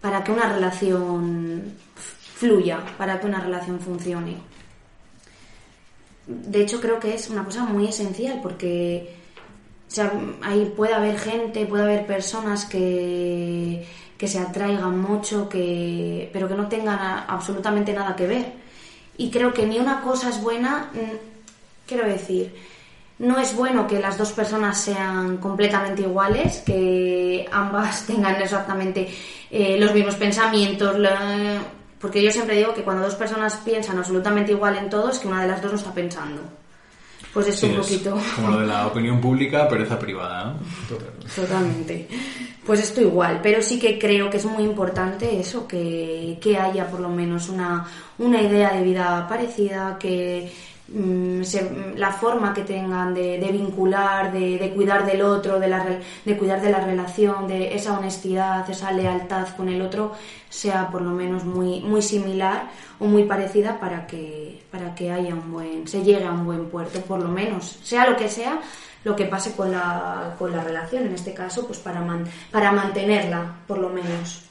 para 0.00 0.24
que 0.24 0.32
una 0.32 0.52
relación 0.52 1.74
fluya, 1.94 2.80
para 2.96 3.20
que 3.20 3.26
una 3.26 3.40
relación 3.40 3.78
funcione. 3.78 4.55
De 6.26 6.62
hecho, 6.62 6.80
creo 6.80 6.98
que 6.98 7.14
es 7.14 7.30
una 7.30 7.44
cosa 7.44 7.64
muy 7.64 7.86
esencial 7.88 8.40
porque 8.42 9.14
sea, 9.88 10.12
ahí 10.42 10.72
puede 10.76 10.94
haber 10.94 11.18
gente, 11.18 11.66
puede 11.66 11.84
haber 11.84 12.06
personas 12.06 12.64
que, 12.66 13.86
que 14.18 14.28
se 14.28 14.38
atraigan 14.38 14.98
mucho, 15.00 15.48
que, 15.48 16.28
pero 16.32 16.48
que 16.48 16.54
no 16.54 16.68
tengan 16.68 16.98
absolutamente 17.28 17.92
nada 17.92 18.16
que 18.16 18.26
ver. 18.26 18.52
Y 19.16 19.30
creo 19.30 19.52
que 19.54 19.66
ni 19.66 19.78
una 19.78 20.02
cosa 20.02 20.28
es 20.30 20.42
buena, 20.42 20.90
mm, 20.94 21.86
quiero 21.86 22.06
decir, 22.06 22.54
no 23.18 23.38
es 23.38 23.54
bueno 23.56 23.86
que 23.86 23.98
las 24.00 24.18
dos 24.18 24.32
personas 24.32 24.78
sean 24.80 25.38
completamente 25.38 26.02
iguales, 26.02 26.58
que 26.66 27.46
ambas 27.52 28.06
tengan 28.08 28.40
exactamente 28.42 29.08
eh, 29.50 29.76
los 29.78 29.94
mismos 29.94 30.16
pensamientos, 30.16 30.98
la- 30.98 31.62
porque 32.00 32.22
yo 32.22 32.30
siempre 32.30 32.56
digo 32.56 32.74
que 32.74 32.82
cuando 32.82 33.02
dos 33.02 33.14
personas 33.14 33.56
piensan 33.64 33.98
absolutamente 33.98 34.52
igual 34.52 34.76
en 34.76 34.90
todo, 34.90 35.10
es 35.10 35.18
que 35.18 35.28
una 35.28 35.42
de 35.42 35.48
las 35.48 35.62
dos 35.62 35.72
no 35.72 35.78
está 35.78 35.92
pensando. 35.92 36.42
Pues 37.32 37.48
esto 37.48 37.66
Sí, 37.66 37.72
un 37.72 37.80
es 37.80 37.86
poquito. 37.86 38.18
como 38.34 38.48
lo 38.52 38.60
de 38.60 38.66
la 38.66 38.86
opinión 38.86 39.20
pública, 39.20 39.68
pereza 39.68 39.98
privada, 39.98 40.44
¿no? 40.54 40.58
Total. 40.88 41.12
Totalmente. 41.36 42.08
Pues 42.64 42.80
esto 42.80 43.00
igual, 43.00 43.40
pero 43.42 43.62
sí 43.62 43.78
que 43.78 43.98
creo 43.98 44.28
que 44.30 44.38
es 44.38 44.44
muy 44.44 44.64
importante 44.64 45.38
eso, 45.38 45.68
que, 45.68 46.38
que 46.40 46.56
haya 46.58 46.88
por 46.90 47.00
lo 47.00 47.08
menos 47.08 47.48
una, 47.48 47.86
una 48.18 48.40
idea 48.42 48.72
de 48.72 48.82
vida 48.82 49.26
parecida, 49.28 49.96
que 50.00 50.50
la 50.88 52.12
forma 52.12 52.54
que 52.54 52.62
tengan 52.62 53.12
de, 53.12 53.38
de 53.38 53.48
vincular, 53.52 54.32
de, 54.32 54.72
cuidar 54.74 55.04
del 55.04 55.22
otro, 55.22 55.58
de, 55.58 55.68
la, 55.68 55.84
de 56.24 56.36
cuidar 56.36 56.60
de 56.60 56.70
la 56.70 56.80
relación, 56.80 57.48
de 57.48 57.74
esa 57.74 57.98
honestidad, 57.98 58.68
esa 58.70 58.92
lealtad 58.92 59.48
con 59.56 59.68
el 59.68 59.82
otro, 59.82 60.12
sea 60.48 60.88
por 60.90 61.02
lo 61.02 61.10
menos 61.10 61.44
muy, 61.44 61.80
muy 61.80 62.02
similar 62.02 62.70
o 63.00 63.06
muy 63.06 63.24
parecida 63.24 63.80
para 63.80 64.06
que, 64.06 64.62
para 64.70 64.94
que 64.94 65.10
haya 65.10 65.34
un 65.34 65.50
buen, 65.52 65.88
se 65.88 66.02
llegue 66.04 66.24
a 66.24 66.30
un 66.32 66.44
buen 66.44 66.66
puerto, 66.66 67.00
por 67.00 67.20
lo 67.20 67.28
menos, 67.28 67.78
sea 67.82 68.08
lo 68.08 68.16
que 68.16 68.28
sea, 68.28 68.60
lo 69.02 69.16
que 69.16 69.24
pase 69.24 69.52
con 69.54 69.72
la, 69.72 70.34
con 70.38 70.52
la 70.52 70.62
relación, 70.62 71.06
en 71.06 71.14
este 71.14 71.34
caso, 71.34 71.66
pues 71.66 71.78
para, 71.80 72.00
man- 72.00 72.26
para 72.52 72.70
mantenerla, 72.72 73.56
por 73.66 73.78
lo 73.78 73.88
menos. 73.88 74.42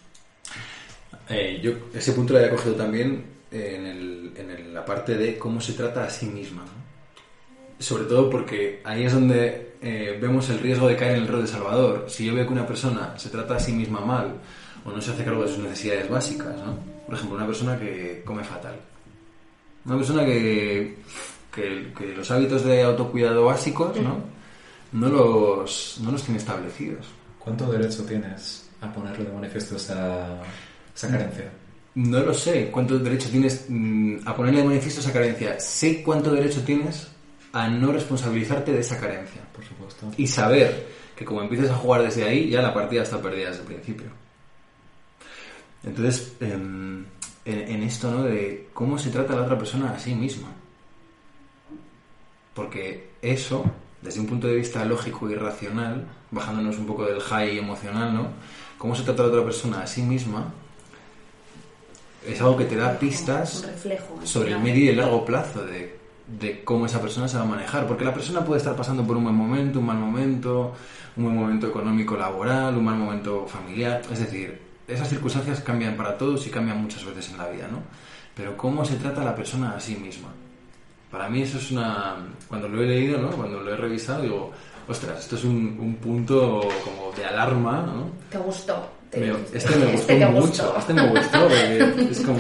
Eh, 1.30 1.60
yo 1.64 1.72
ese 1.94 2.12
punto 2.12 2.34
lo 2.34 2.40
había 2.40 2.52
cogido 2.52 2.76
también 2.76 3.35
en, 3.52 3.86
el- 3.86 4.34
en 4.38 4.50
el- 4.52 4.74
la 4.74 4.84
parte 4.86 5.16
de 5.18 5.38
cómo 5.38 5.60
se 5.62 5.74
trata 5.74 6.04
a 6.06 6.10
sí 6.10 6.26
misma. 6.28 6.64
¿no? 6.64 6.86
Sobre 7.80 8.06
todo 8.06 8.30
porque 8.30 8.82
ahí 8.84 9.04
es 9.04 9.14
donde 9.14 9.76
eh, 9.82 10.18
vemos 10.22 10.50
el 10.50 10.60
riesgo 10.60 10.88
de 10.88 10.96
caer 10.96 11.18
en 11.18 11.24
el 11.24 11.28
rol 11.28 11.42
de 11.42 11.48
Salvador. 11.48 12.06
Si 12.08 12.26
yo 12.26 12.34
veo 12.34 12.46
que 12.48 12.54
una 12.54 12.66
persona 12.66 13.14
se 13.18 13.30
trata 13.30 13.56
a 13.56 13.60
sí 13.60 13.72
misma 13.72 14.00
mal 14.00 14.34
o 14.86 14.92
no 14.92 15.02
se 15.02 15.12
hace 15.12 15.24
cargo 15.26 15.44
de 15.44 15.50
sus 15.50 15.60
necesidades 15.60 16.10
básicas, 16.10 16.56
¿no? 16.58 16.78
Por 17.06 17.16
ejemplo, 17.16 17.38
una 17.38 17.46
persona 17.46 17.78
que 17.80 18.24
come 18.26 18.44
fatal. 18.44 18.76
Una 19.86 19.98
persona 19.98 20.26
que, 20.26 20.98
que, 21.54 21.94
que 21.96 22.08
los 22.16 22.32
hábitos 22.32 22.64
de 22.64 22.82
autocuidado 22.82 23.46
básicos, 23.46 23.96
¿no? 23.98 24.20
No 24.92 25.10
los, 25.10 26.00
no 26.02 26.12
los 26.12 26.24
tiene 26.24 26.40
establecidos. 26.40 27.06
¿Cuánto 27.38 27.72
derecho 27.72 28.04
tienes 28.06 28.68
a 28.82 28.92
ponerle 28.92 29.26
de 29.26 29.34
manifiesto 29.34 29.76
esa, 29.76 30.42
esa 30.96 31.10
carencia? 31.10 31.52
No 31.96 32.20
lo 32.20 32.34
sé. 32.34 32.70
¿Cuánto 32.72 33.00
derecho 33.00 33.30
tienes 33.30 33.66
mm, 33.70 34.18
a 34.26 34.36
ponerle 34.36 34.62
de 34.62 34.68
manifiesto 34.68 35.00
esa 35.00 35.14
carencia? 35.14 35.60
Sé 35.60 36.04
cuánto 36.04 36.32
derecho 36.32 36.62
tienes 36.64 37.08
a 37.54 37.70
no 37.70 37.92
responsabilizarte 37.92 38.74
de 38.74 38.82
esa 38.82 39.00
carencia. 39.00 39.42
Por 39.54 39.64
supuesto. 39.64 40.12
Y 40.18 40.28
saber 40.28 40.88
que 41.16 41.24
como 41.24 41.42
empieces 41.42 41.72
a 41.72 41.76
jugar 41.76 42.04
desde 42.04 42.26
ahí, 42.26 42.50
ya 42.50 42.62
la 42.62 42.74
partida 42.74 43.04
está 43.04 43.22
perdida 43.22 43.48
desde 43.48 43.62
el 43.62 43.68
principio. 43.68 44.08
Entonces, 45.84 46.34
em, 46.42 47.06
en, 47.46 47.60
en 47.60 47.84
esto, 47.84 48.12
¿no? 48.12 48.24
De 48.24 48.68
cómo 48.74 48.98
se 48.98 49.10
trata 49.10 49.32
a 49.34 49.38
la 49.38 49.44
otra 49.44 49.58
persona 49.58 49.92
a 49.92 50.00
sí 50.00 50.14
misma. 50.14 50.50
Porque 52.54 53.12
eso, 53.22 53.64
desde 54.02 54.20
un 54.20 54.28
punto 54.28 54.48
de 54.48 54.56
vista 54.56 54.84
lógico 54.84 55.30
y 55.30 55.36
racional, 55.36 56.06
bajándonos 56.32 56.78
un 56.78 56.88
poco 56.88 57.06
del 57.06 57.22
high 57.22 57.58
emocional, 57.58 58.14
¿no? 58.14 58.28
Cómo 58.78 58.96
se 58.96 59.04
trata 59.04 59.24
a 59.24 59.28
la 59.28 59.32
otra 59.32 59.46
persona 59.46 59.82
a 59.82 59.88
sí 59.88 60.02
misma, 60.02 60.54
es 62.28 62.42
algo 62.42 62.58
que 62.58 62.66
te 62.66 62.76
da 62.76 62.98
pistas 62.98 63.64
reflejo. 63.66 64.20
sobre 64.24 64.52
el 64.54 64.60
medio 64.60 64.86
y 64.86 64.90
el 64.90 64.98
largo 64.98 65.24
plazo 65.26 65.66
de, 65.66 65.98
de 66.28 66.64
cómo 66.64 66.86
esa 66.86 67.02
persona 67.02 67.28
se 67.28 67.38
va 67.38 67.44
a 67.44 67.48
manejar. 67.48 67.88
Porque 67.88 68.06
la 68.06 68.14
persona 68.14 68.44
puede 68.44 68.60
estar 68.60 68.76
pasando 68.76 69.06
por 69.06 69.18
un 69.18 69.24
buen 69.24 69.36
momento, 69.36 69.80
un 69.80 69.86
mal 69.86 69.98
momento, 69.98 70.74
un 71.18 71.24
buen 71.24 71.36
momento 71.36 71.68
económico 71.68 72.16
laboral, 72.16 72.76
un 72.78 72.86
mal 72.86 72.96
momento 72.96 73.46
familiar. 73.48 74.02
Es 74.12 74.20
decir, 74.20 74.60
esas 74.88 75.10
circunstancias 75.10 75.62
cambian 75.62 75.96
para 75.96 76.18
todos 76.18 76.46
y 76.48 76.50
cambian 76.50 76.82
muchas 76.82 77.06
veces 77.06 77.30
en 77.32 77.38
la 77.38 77.48
vida, 77.48 77.68
¿no? 77.72 77.80
Pero 78.36 78.58
cómo 78.58 78.84
se 78.84 78.96
trata 78.96 79.24
la 79.24 79.36
persona 79.36 79.76
a 79.76 79.80
sí 79.80 79.96
misma. 79.96 80.30
Para 81.10 81.30
mí 81.30 81.42
eso 81.42 81.58
es 81.58 81.72
una... 81.72 82.16
Cuando 82.48 82.68
lo 82.68 82.84
he 82.84 82.86
leído, 82.86 83.20
¿no? 83.20 83.30
Cuando 83.30 83.62
lo 83.62 83.74
he 83.74 83.78
revisado, 83.78 84.24
digo, 84.24 84.52
ostras, 84.88 85.20
esto 85.20 85.36
es 85.36 85.44
un, 85.46 85.78
un 85.80 85.96
punto 85.96 86.62
como 86.84 87.12
de 87.16 87.24
alarma, 87.24 87.84
¿no? 87.84 88.10
Te 88.30 88.38
gustó. 88.38 88.95
Te- 89.12 89.20
Me- 89.20 89.34
este 89.54 89.76
me 89.78 89.86
gustó 89.88 90.14
mucho, 90.32 90.42
gustó. 90.42 90.78
este 90.80 90.94
me 90.94 91.08
gustó, 91.10 91.40
porque 91.42 92.08
es 92.12 92.20
como, 92.22 92.40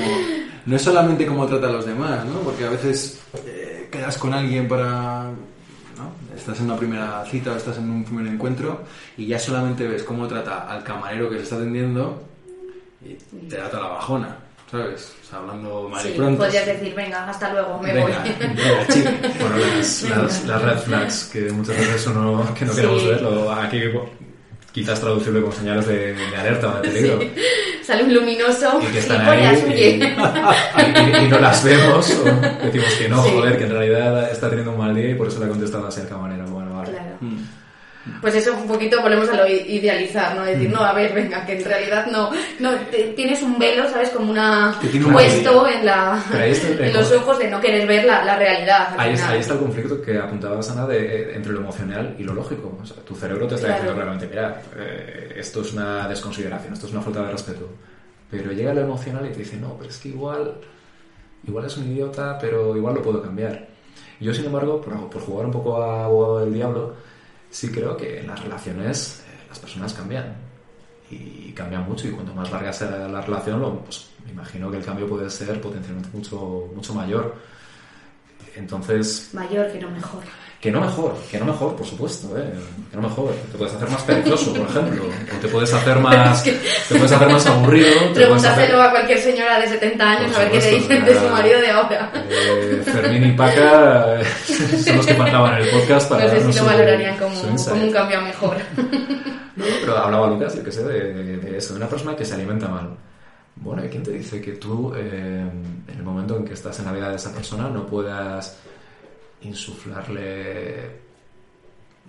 no 0.66 0.76
es 0.76 0.82
solamente 0.82 1.26
cómo 1.26 1.46
trata 1.46 1.68
a 1.68 1.72
los 1.72 1.86
demás, 1.86 2.26
¿no? 2.26 2.40
Porque 2.40 2.66
a 2.66 2.70
veces 2.70 3.20
eh, 3.46 3.88
quedas 3.92 4.18
con 4.18 4.34
alguien 4.34 4.68
para, 4.68 5.24
¿no? 5.98 6.36
Estás 6.36 6.60
en 6.60 6.66
una 6.66 6.78
primera 6.78 7.24
cita 7.30 7.52
o 7.54 7.56
estás 7.56 7.78
en 7.78 7.90
un 7.90 8.04
primer 8.04 8.28
encuentro 8.28 8.82
y 9.18 9.28
ya 9.28 9.40
solamente 9.40 9.88
ves 9.88 10.04
cómo 10.04 10.28
trata 10.28 10.70
al 10.70 10.84
camarero 10.84 11.30
que 11.30 11.38
se 11.38 11.44
está 11.44 11.56
atendiendo 11.56 12.22
y 13.06 13.14
te 13.48 13.58
da 13.58 13.70
toda 13.70 13.84
la 13.84 13.90
bajona, 13.90 14.36
¿sabes? 14.72 15.14
O 15.24 15.30
sea, 15.30 15.40
hablando 15.40 15.88
mal 15.90 16.06
y 16.06 16.10
Sí, 16.10 16.18
pronto. 16.18 16.44
podrías 16.44 16.66
decir, 16.66 16.94
venga, 16.96 17.30
hasta 17.30 17.54
luego, 17.54 17.80
me 17.80 17.94
venga, 17.94 18.20
voy. 18.20 18.32
venga, 18.40 18.88
chico. 18.90 19.10
Bueno, 19.40 19.58
las, 19.78 20.02
las, 20.04 20.46
las 20.46 20.62
red 20.62 20.78
flags 20.80 21.30
que 21.32 21.52
muchas 21.52 21.78
veces 21.78 22.08
uno 22.08 22.44
que 22.58 22.66
no 22.66 22.72
Sí. 22.74 22.82
queremos 22.82 23.06
ver, 23.06 23.24
o 23.24 23.52
aquí 23.52 23.80
quizás 24.76 25.00
traducible 25.00 25.40
como 25.40 25.54
señales 25.54 25.88
de, 25.88 26.14
de 26.14 26.36
alerta 26.36 26.68
o 26.68 26.82
de 26.82 26.90
peligro. 26.90 27.20
Sale 27.82 28.04
un 28.04 28.14
luminoso 28.14 28.80
Y 28.82 28.86
que 28.92 29.00
están 29.00 29.22
ahí 29.22 29.64
huye. 29.66 29.90
y, 29.90 30.02
y- 31.22 31.26
y 31.26 31.28
no 31.30 31.40
las 31.40 31.64
vemos, 31.64 32.12
o 32.12 32.24
decimos 32.66 32.94
que 33.00 33.08
no, 33.08 33.24
Sí. 33.24 33.30
joder, 33.34 33.58
que 33.58 33.64
en 33.64 33.70
realidad 33.72 34.32
está 34.32 34.50
teniendo 34.50 34.72
un 34.74 34.78
mal 34.80 34.94
día 34.94 35.12
y 35.12 35.16
por 35.16 35.28
eso 35.28 35.40
le 35.40 35.46
ha 35.46 35.50
contestado 35.50 35.88
así 35.88 36.02
al 36.02 36.10
camarero. 36.10 36.46
Bueno, 36.48 36.74
vale. 36.76 36.92
Claro. 36.92 37.16
Mm. 37.22 37.38
Pues 38.26 38.38
eso 38.38 38.56
un 38.60 38.68
poquito 38.68 39.04
volvemos 39.04 39.30
a 39.30 39.36
lo 39.36 39.48
idealizar, 39.48 40.36
¿no? 40.36 40.44
Decir, 40.44 40.68
no, 40.72 40.80
a 40.80 40.94
ver, 40.94 41.14
venga, 41.14 41.46
que 41.46 41.60
en 41.60 41.64
realidad 41.64 42.08
no, 42.08 42.32
no 42.60 42.72
te- 42.90 43.14
tienes 43.16 43.44
un 43.44 43.60
velo, 43.60 43.88
¿sabes? 43.88 44.10
Como 44.10 44.32
una 44.32 44.76
puesto 45.14 45.68
en 45.68 45.86
la 45.86 46.20
en 46.34 46.92
los 46.92 47.12
ojos 47.12 47.38
de 47.38 47.52
no 47.52 47.62
querer 47.62 47.88
ver 47.88 48.04
la, 48.06 48.26
la 48.26 48.36
realidad. 48.36 48.94
al 48.94 49.00
Ahí, 49.00 49.14
es- 49.14 49.22
ahí 49.26 49.40
está 49.42 49.54
el 49.54 49.60
conflicto 49.60 50.02
que 50.02 50.18
apuntaba 50.18 50.60
Sana 50.64 50.88
de, 50.88 50.98
eh, 51.06 51.36
entre 51.36 51.54
lo 51.54 51.60
emocional 51.60 52.16
y 52.18 52.24
lo 52.24 52.34
lógico. 52.34 52.76
O 52.82 52.84
sea, 52.84 52.98
tu 53.04 53.14
cerebro 53.14 53.46
te 53.48 53.54
está 53.54 53.68
Claro. 53.68 53.82
diciendo 53.84 53.94
claramente, 54.02 54.28
mira, 54.28 54.62
eh, 54.76 55.36
esto 55.38 55.62
es 55.62 55.74
una 55.74 56.08
desconsideración, 56.08 56.74
esto 56.74 56.88
es 56.88 56.94
una 56.94 57.02
falta 57.04 57.22
de 57.22 57.32
respeto. 57.32 57.70
Pero 58.32 58.52
llega 58.54 58.74
lo 58.74 58.82
emocional 58.82 59.24
y 59.28 59.34
te 59.34 59.38
dice, 59.38 59.58
no, 59.58 59.76
pero 59.78 59.92
es 59.92 59.98
que 60.00 60.10
igual, 60.10 60.56
igual 61.48 61.66
es 61.66 61.78
un 61.78 61.92
idiota, 61.92 62.40
pero 62.42 62.76
igual 62.76 62.96
lo 62.96 63.04
puedo 63.04 63.22
cambiar. 63.22 63.68
Yo, 64.20 64.34
sin 64.34 64.46
embargo, 64.46 64.82
por, 64.82 65.12
por 65.12 65.22
jugar 65.22 65.46
un 65.46 65.52
poco 65.52 65.80
a 65.80 66.06
abogado 66.06 66.40
del 66.40 66.54
diablo, 66.56 66.96
sí 67.56 67.70
creo 67.72 67.96
que 67.96 68.20
en 68.20 68.28
las 68.28 68.42
relaciones 68.44 69.24
eh, 69.28 69.46
las 69.50 69.60
personas 69.60 69.94
cambian. 69.94 70.36
Y 71.12 71.52
cambian 71.54 71.86
mucho, 71.88 72.08
y 72.08 72.12
cuanto 72.12 72.34
más 72.34 72.52
larga 72.52 72.74
sea 72.74 72.90
la 73.08 73.22
relación, 73.22 73.62
lo- 73.62 73.80
pues, 73.86 74.08
me 74.26 74.32
imagino 74.32 74.72
que 74.72 74.78
el 74.78 74.84
cambio 74.84 75.08
puede 75.08 75.30
ser 75.30 75.62
potencialmente 75.62 76.10
mucho, 76.12 76.68
mucho 76.76 76.94
mayor. 76.96 77.36
Entonces, 78.56 79.30
Mayor 79.34 79.72
que 79.72 79.80
no 79.80 79.90
mejor. 79.90 80.22
que 80.62 80.72
no 80.72 80.82
mejor, 80.82 81.16
que 81.30 81.38
no 81.38 81.46
mejor, 81.46 81.76
por 81.76 81.86
supuesto, 81.86 82.36
¿eh? 82.38 82.50
que 82.90 82.96
no 82.98 83.04
mejor. 83.04 83.32
Te 83.52 83.58
puedes 83.58 83.74
hacer 83.76 83.90
más 83.90 84.02
perezoso, 84.04 84.54
por 84.54 84.68
ejemplo, 84.68 85.04
o 85.06 85.40
te 85.40 85.48
puedes 85.48 85.74
hacer 85.74 86.00
más, 86.00 86.44
te 86.44 86.52
puedes 86.90 87.12
hacer 87.12 87.30
más 87.30 87.46
aburrido. 87.46 87.88
te 88.14 88.22
Pregúntaselo 88.22 88.64
hacer- 88.82 88.88
a 88.88 88.92
cualquier 88.92 89.20
señora 89.20 89.60
de 89.60 89.68
70 89.68 90.10
años 90.10 90.32
Por 90.32 90.36
a 90.36 90.40
ver 90.40 90.52
qué 90.52 90.58
le 90.58 90.64
supuesto, 90.64 90.88
dicen 90.94 91.06
de 91.06 91.20
su 91.20 91.30
marido 91.34 91.60
de 91.62 91.70
ahora. 91.70 92.12
Eh, 92.30 92.82
Fermín 92.86 93.26
y 93.26 93.32
Paca 93.34 94.22
eh, 94.22 94.26
son 94.84 94.98
los 94.98 95.06
que 95.06 95.14
mandaban 95.14 95.62
el 95.62 95.70
podcast 95.70 96.10
para 96.10 96.24
No 96.26 96.30
sé 96.32 96.54
si 96.54 96.60
lo 96.60 96.66
valorarían 96.66 97.18
como, 97.18 97.42
un 97.42 97.92
cambio 97.92 98.18
a 98.18 98.22
mejor. 98.22 98.58
No, 99.56 99.66
pero 99.82 99.98
hablaba 99.98 100.28
Lucas, 100.28 100.56
yo 100.56 100.64
que 100.64 100.72
sé, 100.72 100.84
de, 100.84 101.14
de- 101.14 101.38
de 101.38 101.58
eso, 101.58 101.74
de 101.74 101.80
una 101.80 101.88
persona 101.90 102.16
que 102.16 102.26
se 102.26 102.34
alimenta 102.34 102.68
mal. 102.68 102.90
Bueno, 103.58 103.86
¿y 103.86 103.90
quién 103.90 104.04
te 104.04 104.12
dice 104.12 104.42
que 104.42 104.54
tú, 104.54 104.94
eh, 104.96 105.40
en 105.88 105.96
el 105.98 106.04
momento 106.04 106.36
en 106.38 106.46
que 106.46 106.54
estás 106.54 106.78
en 106.80 106.86
la 106.86 106.92
vida 106.92 107.10
de 107.10 107.16
esa 107.16 107.34
persona, 107.34 107.70
no 107.70 107.86
puedas 107.88 108.58
insuflarle 109.42 111.04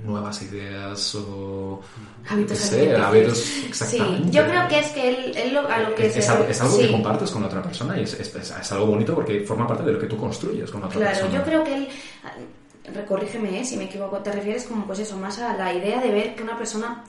nuevas 0.05 0.43
ideas 0.43 1.15
o 1.15 1.81
Hábitos 2.29 2.59
sé, 2.59 2.95
hábitos 2.97 3.39
Sí, 3.39 3.67
exactamente. 3.69 4.31
yo 4.31 4.45
creo 4.45 4.69
que 4.69 4.79
es 4.81 4.89
que 4.89 5.09
él, 5.09 5.37
él 5.37 5.55
lo- 5.55 5.67
a 5.67 5.79
lo 5.79 5.95
que 5.95 6.07
es, 6.09 6.13
se... 6.13 6.19
es 6.19 6.29
algo, 6.29 6.45
es 6.45 6.61
algo 6.61 6.77
sí. 6.77 6.83
que 6.87 6.93
compartes 6.93 7.31
con 7.31 7.45
otra 7.45 7.63
persona 7.63 7.99
y 7.99 8.03
es, 8.03 8.13
es- 8.15 8.35
es- 8.35 8.51
es 8.61 8.73
algo 8.73 8.87
bonito 8.87 9.15
porque 9.15 9.41
forma 9.41 9.67
parte 9.67 9.85
de 9.85 9.93
lo 9.93 9.99
que 9.99 10.07
tú 10.07 10.19
construyes 10.19 10.71
con 10.71 10.85
otra 10.85 10.99
Claro, 10.99 11.13
persona. 11.21 11.39
yo 11.39 11.45
creo 11.45 11.65
que 11.65 11.75
él, 11.75 11.89
recorrígeme 12.93 13.61
eh, 13.61 13.65
si 13.65 13.77
me 13.79 13.85
equivoco, 13.85 14.19
te 14.19 14.33
refieres 14.33 14.65
como 14.65 14.87
pues 14.87 14.99
eso, 14.99 15.17
más 15.17 15.39
a 15.39 15.57
la 15.57 15.73
idea 15.73 16.01
de 16.03 16.11
ver 16.11 16.35
que 16.35 16.43
una 16.43 16.59
persona 16.59 17.03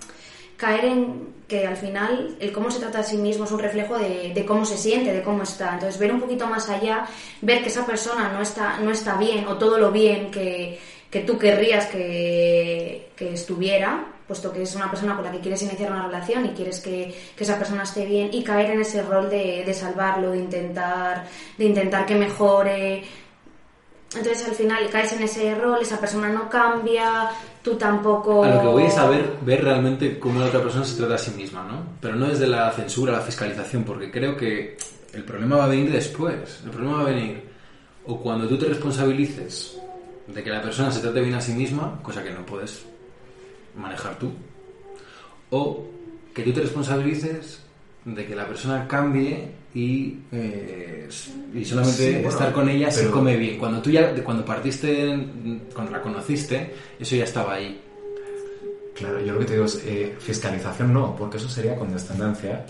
caer 0.57 0.85
en 0.85 1.37
que 1.47 1.65
al 1.65 1.77
final 1.77 2.35
el 2.39 2.51
cómo 2.51 2.69
se 2.69 2.79
trata 2.79 2.99
a 2.99 3.03
sí 3.03 3.17
mismo 3.17 3.45
es 3.45 3.51
un 3.51 3.59
reflejo 3.59 3.97
de, 3.97 4.33
de, 4.33 4.45
cómo 4.45 4.65
se 4.65 4.77
siente, 4.77 5.13
de 5.13 5.23
cómo 5.23 5.43
está. 5.43 5.73
Entonces, 5.73 5.97
ver 5.97 6.11
un 6.11 6.19
poquito 6.19 6.45
más 6.47 6.67
allá, 6.69 7.07
ver 7.41 7.61
que 7.61 7.69
esa 7.69 7.85
persona 7.85 8.29
no 8.33 8.41
está, 8.41 8.79
no 8.79 8.91
está 8.91 9.15
bien 9.15 9.47
o 9.47 9.57
todo 9.57 9.77
lo 9.77 9.91
bien 9.91 10.29
que, 10.29 10.77
que 11.09 11.21
tú 11.21 11.37
querrías 11.37 11.85
que, 11.85 13.11
que, 13.15 13.33
estuviera, 13.33 14.07
puesto 14.27 14.51
que 14.51 14.63
es 14.63 14.75
una 14.75 14.89
persona 14.89 15.15
con 15.15 15.23
la 15.23 15.31
que 15.31 15.39
quieres 15.39 15.61
iniciar 15.61 15.91
una 15.91 16.07
relación 16.07 16.45
y 16.47 16.49
quieres 16.49 16.81
que, 16.81 17.15
que 17.35 17.43
esa 17.45 17.57
persona 17.57 17.83
esté 17.83 18.05
bien 18.05 18.29
y 18.33 18.43
caer 18.43 18.71
en 18.71 18.81
ese 18.81 19.01
rol 19.03 19.29
de, 19.29 19.63
de 19.65 19.73
salvarlo, 19.73 20.31
de 20.31 20.39
intentar, 20.39 21.27
de 21.57 21.65
intentar 21.65 22.05
que 22.05 22.15
mejore, 22.15 23.03
entonces 24.15 24.47
al 24.47 24.55
final 24.55 24.89
caes 24.89 25.13
en 25.13 25.23
ese 25.23 25.55
rol, 25.55 25.79
esa 25.81 25.99
persona 25.99 26.29
no 26.29 26.49
cambia, 26.49 27.29
tú 27.61 27.75
tampoco... 27.75 28.43
A 28.43 28.55
lo 28.55 28.61
que 28.61 28.67
voy 28.67 28.83
es 28.83 28.97
a 28.97 29.09
ver, 29.09 29.37
ver 29.41 29.63
realmente 29.63 30.17
cómo 30.17 30.39
la 30.39 30.45
otra 30.47 30.61
persona 30.61 30.85
se 30.85 30.97
trata 30.97 31.15
a 31.15 31.17
sí 31.17 31.31
misma, 31.31 31.63
¿no? 31.63 31.83
Pero 31.99 32.15
no 32.15 32.27
desde 32.27 32.47
la 32.47 32.71
censura, 32.71 33.13
la 33.13 33.21
fiscalización, 33.21 33.83
porque 33.83 34.09
creo 34.09 34.37
que 34.37 34.77
el 35.13 35.23
problema 35.23 35.57
va 35.57 35.65
a 35.65 35.67
venir 35.67 35.91
después. 35.91 36.61
El 36.63 36.71
problema 36.71 36.97
va 36.97 37.01
a 37.01 37.11
venir 37.13 37.47
o 38.05 38.17
cuando 38.17 38.47
tú 38.47 38.57
te 38.57 38.67
responsabilices 38.67 39.77
de 40.27 40.43
que 40.43 40.49
la 40.49 40.61
persona 40.61 40.91
se 40.91 41.01
trate 41.01 41.21
bien 41.21 41.35
a 41.35 41.41
sí 41.41 41.53
misma, 41.53 41.99
cosa 42.01 42.23
que 42.23 42.31
no 42.31 42.45
puedes 42.45 42.85
manejar 43.75 44.17
tú, 44.17 44.31
o 45.49 45.85
que 46.33 46.43
tú 46.43 46.53
te 46.53 46.61
responsabilices 46.61 47.61
de 48.05 48.25
que 48.25 48.35
la 48.35 48.47
persona 48.47 48.87
cambie 48.87 49.51
y, 49.77 50.17
eh, 50.31 51.07
y 51.53 51.63
solamente 51.65 51.97
Sí, 52.07 52.13
bueno, 52.13 52.29
estar 52.29 52.51
con 52.53 52.67
ella 52.69 52.89
se 52.91 53.01
pero- 53.01 53.11
come 53.13 53.35
bien. 53.37 53.57
Cuando 53.59 53.81
tú 53.81 53.91
ya, 53.91 54.13
cuando 54.23 54.43
partiste, 54.43 55.17
cuando 55.73 55.91
la 55.91 56.01
conociste, 56.01 56.73
eso 56.99 57.15
ya 57.15 57.23
estaba 57.25 57.53
ahí. 57.53 57.79
Claro, 58.95 59.19
yo 59.23 59.33
lo 59.33 59.39
que 59.39 59.45
te 59.45 59.53
digo 59.53 59.65
es 59.65 59.83
eh, 59.85 60.15
fiscalización 60.19 60.91
no, 60.91 61.15
porque 61.15 61.37
eso 61.37 61.47
sería 61.47 61.75
condescendencia 61.75 62.65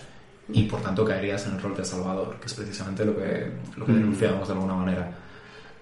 y 0.51 0.63
por 0.63 0.81
tanto 0.81 1.05
caerías 1.05 1.45
en 1.47 1.55
el 1.55 1.61
rol 1.61 1.75
de 1.77 1.85
salvador, 1.85 2.35
que 2.39 2.47
es 2.47 2.53
precisamente 2.53 3.05
lo 3.05 3.15
que, 3.17 3.47
lo 3.77 3.85
que 3.85 3.91
Mm. 3.93 3.95
denunciamos 3.95 4.47
de 4.47 4.53
alguna 4.53 4.73
manera. 4.75 5.09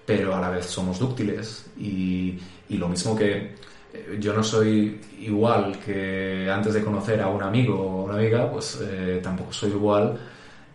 Pero 0.04 0.36
a 0.36 0.40
la 0.40 0.50
vez 0.50 0.66
somos 0.66 1.00
dúctiles 1.00 1.66
y, 1.76 2.38
y 2.68 2.76
lo 2.76 2.88
mismo 2.88 3.16
que 3.16 3.54
eh, 3.92 4.16
yo 4.20 4.32
no 4.32 4.44
soy 4.44 5.00
igual 5.20 5.78
que 5.84 6.48
antes 6.48 6.74
de 6.74 6.82
conocer 6.84 7.20
a 7.20 7.28
un 7.28 7.42
amigo 7.42 7.74
o 7.80 8.04
una 8.04 8.14
amiga, 8.14 8.48
pues 8.50 8.78
eh, 8.82 9.18
tampoco 9.20 9.52
soy 9.52 9.70
igual 9.70 10.16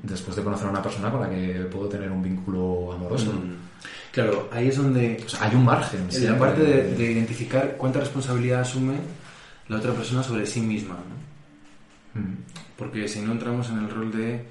después 0.04 0.36
de 0.36 0.44
conocer 0.44 0.68
a 0.68 0.72
una 0.72 0.82
persona 0.82 1.12
con 1.12 1.22
la 1.22 1.30
que 1.30 1.68
puedo 1.72 1.88
tener 1.88 2.12
un 2.12 2.22
vínculo 2.22 2.94
amoroso. 2.94 3.34
Claro, 4.12 4.50
ahí 4.52 4.68
es 4.68 4.78
donde 4.78 5.24
O 5.26 5.30
sea, 5.30 5.44
hay 5.44 5.56
un 5.56 5.64
margen. 5.64 6.08
En 6.12 6.26
la 6.26 6.38
parte 6.38 6.62
de, 6.62 6.96
de 6.96 7.12
identificar 7.12 7.76
cuánta 7.78 8.00
responsabilidad 8.00 8.62
asume 8.62 8.96
la 9.68 9.78
otra 9.78 9.94
persona 9.94 10.22
sobre 10.22 10.46
sí 10.46 10.60
misma, 10.60 10.96
¿no? 10.96 12.22
Mm. 12.22 12.38
Porque 12.78 13.08
si 13.08 13.22
no 13.22 13.32
entramos 13.32 13.70
en 13.70 13.78
el 13.78 13.90
rol 13.90 14.12
de 14.12 14.46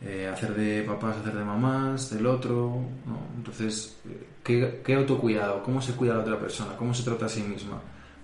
eh, 0.00 0.28
hacer 0.30 0.54
de 0.54 0.82
papás, 0.82 1.16
hacer 1.16 1.34
de 1.34 1.44
mamás, 1.44 2.10
del 2.10 2.26
otro, 2.26 2.82
¿no? 3.06 3.20
Entonces, 3.36 3.96
eh, 4.06 4.26
¿qué, 4.42 4.82
qué 4.84 4.94
autocuidado? 4.94 5.62
¿Cómo 5.62 5.80
se 5.80 5.92
cuida 5.92 6.14
la 6.14 6.20
otra 6.20 6.38
persona? 6.38 6.76
¿Cómo 6.76 6.92
se 6.92 7.04
trata 7.04 7.26
a 7.26 7.28
sí 7.28 7.42
misma? 7.42 7.80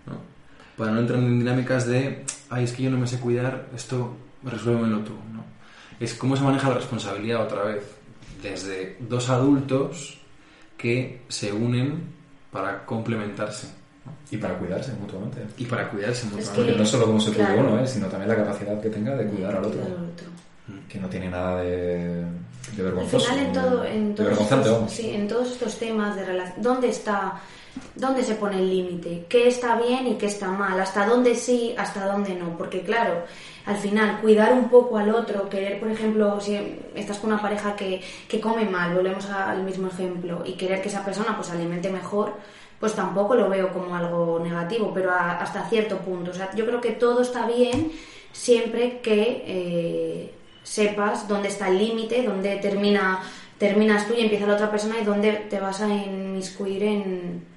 ¿no? 0.07 0.15
Para 0.77 0.93
no 0.93 1.01
entrar 1.01 1.19
en 1.19 1.39
dinámicas 1.39 1.87
de, 1.87 2.25
ay, 2.51 2.65
es 2.65 2.73
que 2.73 2.83
yo 2.83 2.91
no 2.91 2.99
me 2.99 3.07
sé 3.07 3.19
cuidar, 3.19 3.69
esto 3.75 4.15
resuélvemelo 4.43 5.01
tú, 5.01 5.13
¿no? 5.33 5.40
Es 6.01 6.15
cómo 6.15 6.37
se 6.37 6.43
maneja 6.43 6.69
la 6.69 6.75
responsabilidad 6.77 7.43
otra 7.43 7.63
vez, 7.65 7.85
desde 8.43 8.97
dos 9.01 9.29
adultos 9.29 10.19
que 10.79 11.21
se 11.29 11.53
unen 11.53 12.03
para 12.51 12.85
complementarse. 12.87 13.69
Y 14.31 14.39
para 14.39 14.59
cuidarse 14.59 14.93
mutuamente. 14.95 15.43
y 15.59 15.65
para 15.67 15.89
cuidarse 15.91 16.25
mutuamente. 16.25 16.57
Porque 16.57 16.73
no 16.73 16.87
solo 16.87 17.07
cómo 17.07 17.21
se 17.21 17.31
cuide 17.33 17.45
claro. 17.47 17.61
uno, 17.61 17.81
¿eh? 17.81 17.87
sino 17.87 18.07
también 18.09 18.31
la 18.31 18.37
capacidad 18.37 18.81
que 18.81 18.89
tenga 18.89 19.15
de 19.15 19.27
cuidar 19.27 19.57
al 19.57 19.65
otro. 19.65 19.83
Al 19.83 19.93
otro. 19.93 20.27
Que 20.89 20.99
no 20.99 21.09
tiene 21.09 21.29
nada 21.29 21.61
de, 21.63 21.69
de 21.69 22.25
Al 22.79 22.83
vergonzoso. 22.85 23.27
final 23.29 23.47
en 23.47 23.53
todo, 23.53 23.85
en 23.85 24.09
de 24.09 24.15
todos 24.15 24.29
vergonzante, 24.31 24.65
estos, 24.65 24.79
vamos. 24.79 24.93
sí, 24.93 25.11
en 25.11 25.29
todos 25.29 25.51
estos 25.51 25.79
temas 25.79 26.17
de 26.17 26.25
relación, 26.25 26.63
¿dónde 26.63 26.89
está, 26.89 27.41
dónde 27.97 28.23
se 28.25 28.35
pone 28.37 28.59
el 28.59 28.71
límite? 28.71 29.27
¿Qué 29.29 29.49
está 29.49 29.77
bien 29.81 30.07
y 30.07 30.15
qué 30.15 30.27
está 30.27 30.49
mal? 30.51 30.81
¿Hasta 30.81 31.07
dónde 31.07 31.35
sí, 31.35 31.75
hasta 31.77 32.07
dónde 32.07 32.35
no? 32.37 32.57
Porque 32.57 32.83
claro, 32.83 33.25
al 33.71 33.77
final 33.77 34.21
cuidar 34.21 34.53
un 34.53 34.69
poco 34.69 34.99
al 34.99 35.15
otro, 35.15 35.49
querer, 35.49 35.79
por 35.79 35.91
ejemplo, 35.91 36.41
si 36.41 36.59
estás 36.95 37.19
con 37.19 37.33
una 37.33 37.41
pareja 37.41 37.77
que, 37.77 38.03
que 38.29 38.41
come 38.41 38.65
mal, 38.65 38.95
volvemos 38.95 39.27
al 39.31 39.63
mismo 39.63 39.87
ejemplo, 39.87 40.43
y 40.45 40.55
querer 40.55 40.83
que 40.83 40.89
esa 40.89 41.05
persona 41.05 41.37
pues 41.37 41.51
alimente 41.51 41.89
mejor, 41.89 42.35
pues 42.81 42.95
tampoco 42.95 43.37
lo 43.37 43.49
veo 43.49 43.73
como 43.73 43.95
algo 43.95 44.41
negativo, 44.43 44.91
pero 44.93 45.13
hasta 45.13 45.69
cierto 45.69 45.99
punto. 45.99 46.33
O 46.33 46.35
sea, 46.35 46.53
yo 46.57 46.67
creo 46.67 46.81
que 46.81 46.93
todo 46.93 47.23
está 47.23 47.47
bien 47.47 47.93
siempre 48.33 49.01
que 49.01 49.45
eh, 49.47 50.35
sepas 50.65 51.29
dónde 51.29 51.49
está 51.49 51.69
el 51.69 51.79
límite, 51.79 52.23
dónde 52.23 52.57
termina, 52.57 53.21
terminas 53.59 54.09
tú 54.09 54.15
y 54.15 54.23
empieza 54.23 54.47
la 54.47 54.55
otra 54.55 54.71
persona 54.71 54.97
y 55.01 55.05
dónde 55.05 55.33
te 55.49 55.61
vas 55.61 55.81
a 55.81 55.89
inmiscuir 55.89 56.83
en... 56.83 57.50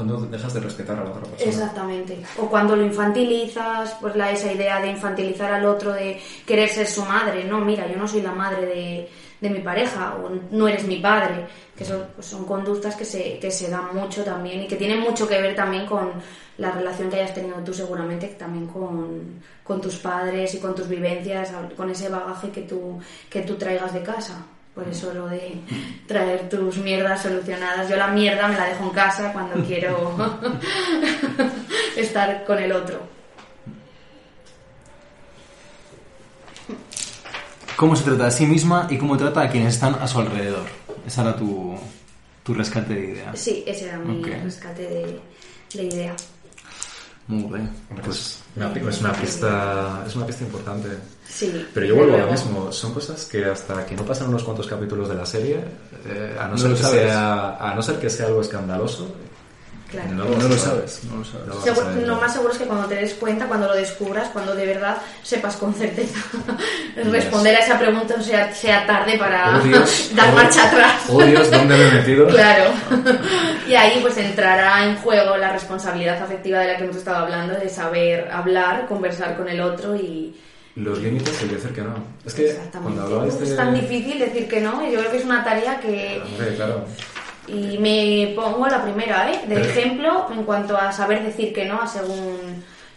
Cuando 0.00 0.26
dejas 0.26 0.54
de 0.54 0.60
respetar 0.60 0.98
a 0.98 1.04
la 1.04 1.10
otra 1.10 1.22
persona. 1.22 1.50
Exactamente. 1.50 2.22
O 2.38 2.46
cuando 2.46 2.74
lo 2.74 2.84
infantilizas, 2.84 3.96
pues 4.00 4.16
la, 4.16 4.30
esa 4.30 4.50
idea 4.50 4.80
de 4.80 4.88
infantilizar 4.88 5.52
al 5.52 5.66
otro, 5.66 5.92
de 5.92 6.18
querer 6.46 6.70
ser 6.70 6.86
su 6.86 7.04
madre. 7.04 7.44
No, 7.44 7.60
mira, 7.60 7.86
yo 7.86 7.96
no 7.96 8.08
soy 8.08 8.22
la 8.22 8.32
madre 8.32 8.64
de, 8.64 9.08
de 9.40 9.50
mi 9.50 9.60
pareja 9.60 10.16
o 10.16 10.30
no 10.50 10.68
eres 10.68 10.86
mi 10.86 10.96
padre. 10.96 11.46
Que 11.76 11.84
son, 11.84 12.06
pues 12.14 12.26
son 12.26 12.46
conductas 12.46 12.96
que 12.96 13.04
se, 13.04 13.38
que 13.38 13.50
se 13.50 13.68
dan 13.68 13.94
mucho 13.94 14.24
también 14.24 14.62
y 14.62 14.66
que 14.66 14.76
tienen 14.76 15.00
mucho 15.00 15.28
que 15.28 15.40
ver 15.40 15.54
también 15.54 15.84
con 15.84 16.12
la 16.56 16.70
relación 16.70 17.10
que 17.10 17.16
hayas 17.16 17.34
tenido 17.34 17.56
tú 17.58 17.74
seguramente, 17.74 18.28
también 18.28 18.66
con, 18.68 19.42
con 19.62 19.82
tus 19.82 19.96
padres 19.96 20.54
y 20.54 20.60
con 20.60 20.74
tus 20.74 20.88
vivencias, 20.88 21.52
con 21.76 21.90
ese 21.90 22.08
bagaje 22.08 22.50
que 22.50 22.62
tú, 22.62 22.98
que 23.28 23.42
tú 23.42 23.56
traigas 23.56 23.92
de 23.92 24.02
casa. 24.02 24.46
Por 24.74 24.86
eso 24.88 25.12
lo 25.12 25.26
de 25.28 25.60
traer 26.06 26.48
tus 26.48 26.76
mierdas 26.78 27.22
solucionadas. 27.22 27.88
Yo 27.88 27.96
la 27.96 28.06
mierda 28.08 28.46
me 28.48 28.56
la 28.56 28.66
dejo 28.66 28.84
en 28.84 28.90
casa 28.90 29.32
cuando 29.32 29.62
quiero 29.66 30.16
estar 31.96 32.44
con 32.44 32.58
el 32.58 32.72
otro. 32.72 33.00
cómo 37.76 37.96
se 37.96 38.04
trata 38.04 38.26
a 38.26 38.30
sí 38.30 38.44
misma 38.44 38.86
y 38.90 38.98
cómo 38.98 39.16
trata 39.16 39.40
a 39.40 39.48
quienes 39.50 39.74
están 39.74 39.94
a 39.94 40.06
su 40.06 40.18
alrededor. 40.18 40.66
Esa 41.06 41.22
era 41.22 41.34
tu, 41.36 41.74
tu 42.42 42.52
rescate 42.52 42.94
de 42.94 43.04
ideas. 43.12 43.38
Sí, 43.38 43.64
ese 43.66 43.86
era 43.88 43.96
mi 43.98 44.22
rescate 44.22 44.82
de, 44.82 45.20
de 45.72 45.84
idea. 45.84 46.14
Muy 47.26 47.44
bien. 47.44 47.70
Pues 48.04 48.42
una 48.54 48.70
pi- 48.74 48.80
es 48.86 49.00
una 49.00 49.12
pista, 49.14 50.04
es 50.06 50.14
una 50.14 50.26
pista 50.26 50.44
importante. 50.44 50.88
Sí. 51.30 51.66
Pero 51.72 51.86
yo 51.86 51.94
vuelvo 51.94 52.14
a 52.16 52.18
lo 52.18 52.30
mismo, 52.30 52.72
son 52.72 52.92
cosas 52.92 53.24
que 53.24 53.44
hasta 53.44 53.86
que 53.86 53.94
no 53.94 54.04
pasan 54.04 54.28
unos 54.28 54.42
cuantos 54.42 54.66
capítulos 54.66 55.08
de 55.08 55.14
la 55.14 55.24
serie, 55.24 55.60
eh, 56.06 56.36
a, 56.38 56.44
no 56.44 56.50
No 56.52 56.58
ser 56.58 56.70
lo 56.70 56.76
que 56.76 56.82
sabes. 56.82 57.02
sea, 57.02 57.56
a 57.56 57.74
no 57.74 57.82
ser 57.82 57.96
que 57.98 58.10
sea 58.10 58.26
algo 58.26 58.40
escandaloso, 58.40 59.14
Claro. 59.90 60.08
no, 60.12 60.24
lo 60.24 60.56
sabes, 60.56 61.00
no 61.10 61.16
lo 61.16 61.24
sabes. 61.24 61.48
No 61.48 61.74
saber. 61.74 62.06
lo 62.06 62.14
más 62.14 62.32
seguro 62.32 62.52
es 62.52 62.58
que 62.58 62.64
cuando 62.64 62.86
te 62.86 62.94
des 62.94 63.12
cuenta, 63.14 63.46
cuando 63.46 63.66
lo 63.66 63.74
descubras, 63.74 64.28
cuando 64.28 64.54
de 64.54 64.64
verdad 64.64 64.98
sepas 65.24 65.56
con 65.56 65.74
certeza 65.74 66.16
responder 67.10 67.56
a 67.56 67.58
esa 67.58 67.76
pregunta, 67.76 68.14
o 68.16 68.22
sea, 68.22 68.54
sea 68.54 68.86
tarde 68.86 69.18
para 69.18 69.56
Oh, 69.56 69.60
Dios, 69.64 70.10
dar 70.14 70.28
oh, 70.30 70.36
marcha 70.36 70.68
atrás. 70.68 71.02
Oh 71.08 71.20
Dios, 71.22 71.50
¿dónde 71.50 71.76
me 71.76 71.88
he 71.88 71.92
metido? 71.92 72.28
Claro. 72.28 72.70
y 73.68 73.74
ahí 73.74 73.98
pues 74.00 74.16
entrará 74.18 74.84
en 74.86 74.96
juego 74.98 75.36
la 75.36 75.52
responsabilidad 75.52 76.22
afectiva 76.22 76.60
de 76.60 76.68
la 76.68 76.76
que 76.76 76.84
hemos 76.84 76.96
estado 76.96 77.24
hablando, 77.24 77.54
de 77.54 77.68
saber 77.68 78.30
hablar, 78.30 78.86
conversar 78.86 79.36
con 79.36 79.48
el 79.48 79.60
otro 79.60 79.96
y... 79.96 80.36
Los 80.76 80.98
límites 81.00 81.42
y 81.42 81.48
decir 81.48 81.70
que 81.72 81.82
no. 81.82 81.94
Es 82.24 82.34
que 82.34 82.56
cuando 82.80 83.02
hablabas 83.02 83.38
de... 83.40 83.44
Es 83.46 83.56
tan 83.56 83.74
difícil 83.74 84.18
decir 84.18 84.48
que 84.48 84.60
no, 84.60 84.86
y 84.86 84.92
yo 84.92 85.00
creo 85.00 85.10
que 85.10 85.16
es 85.18 85.24
una 85.24 85.42
tarea 85.44 85.80
que... 85.80 86.22
Hombre, 86.24 86.54
claro. 86.54 86.84
Y 87.48 87.78
me 87.78 88.32
pongo 88.36 88.68
la 88.68 88.82
primera, 88.82 89.32
¿eh? 89.32 89.40
De 89.48 89.54
Pero- 89.56 89.66
ejemplo 89.66 90.26
en 90.32 90.44
cuanto 90.44 90.76
a 90.76 90.92
saber 90.92 91.24
decir 91.24 91.52
que 91.52 91.64
no 91.66 91.82
a 91.82 91.86
según 91.86 92.36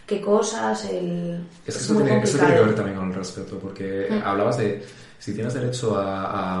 qué 0.06 0.20
cosas, 0.20 0.84
el... 0.84 1.44
Es 1.66 1.76
que 1.76 1.82
eso 1.82 1.96
tiene, 1.96 2.22
eso 2.22 2.38
tiene 2.38 2.54
que 2.54 2.60
ver 2.60 2.74
también 2.74 2.96
con 2.96 3.08
el 3.08 3.14
respeto, 3.16 3.58
porque 3.58 4.06
Mm. 4.10 4.22
hablabas 4.24 4.58
de 4.58 4.84
si 5.18 5.34
tienes 5.34 5.54
derecho 5.54 5.98
a, 5.98 6.58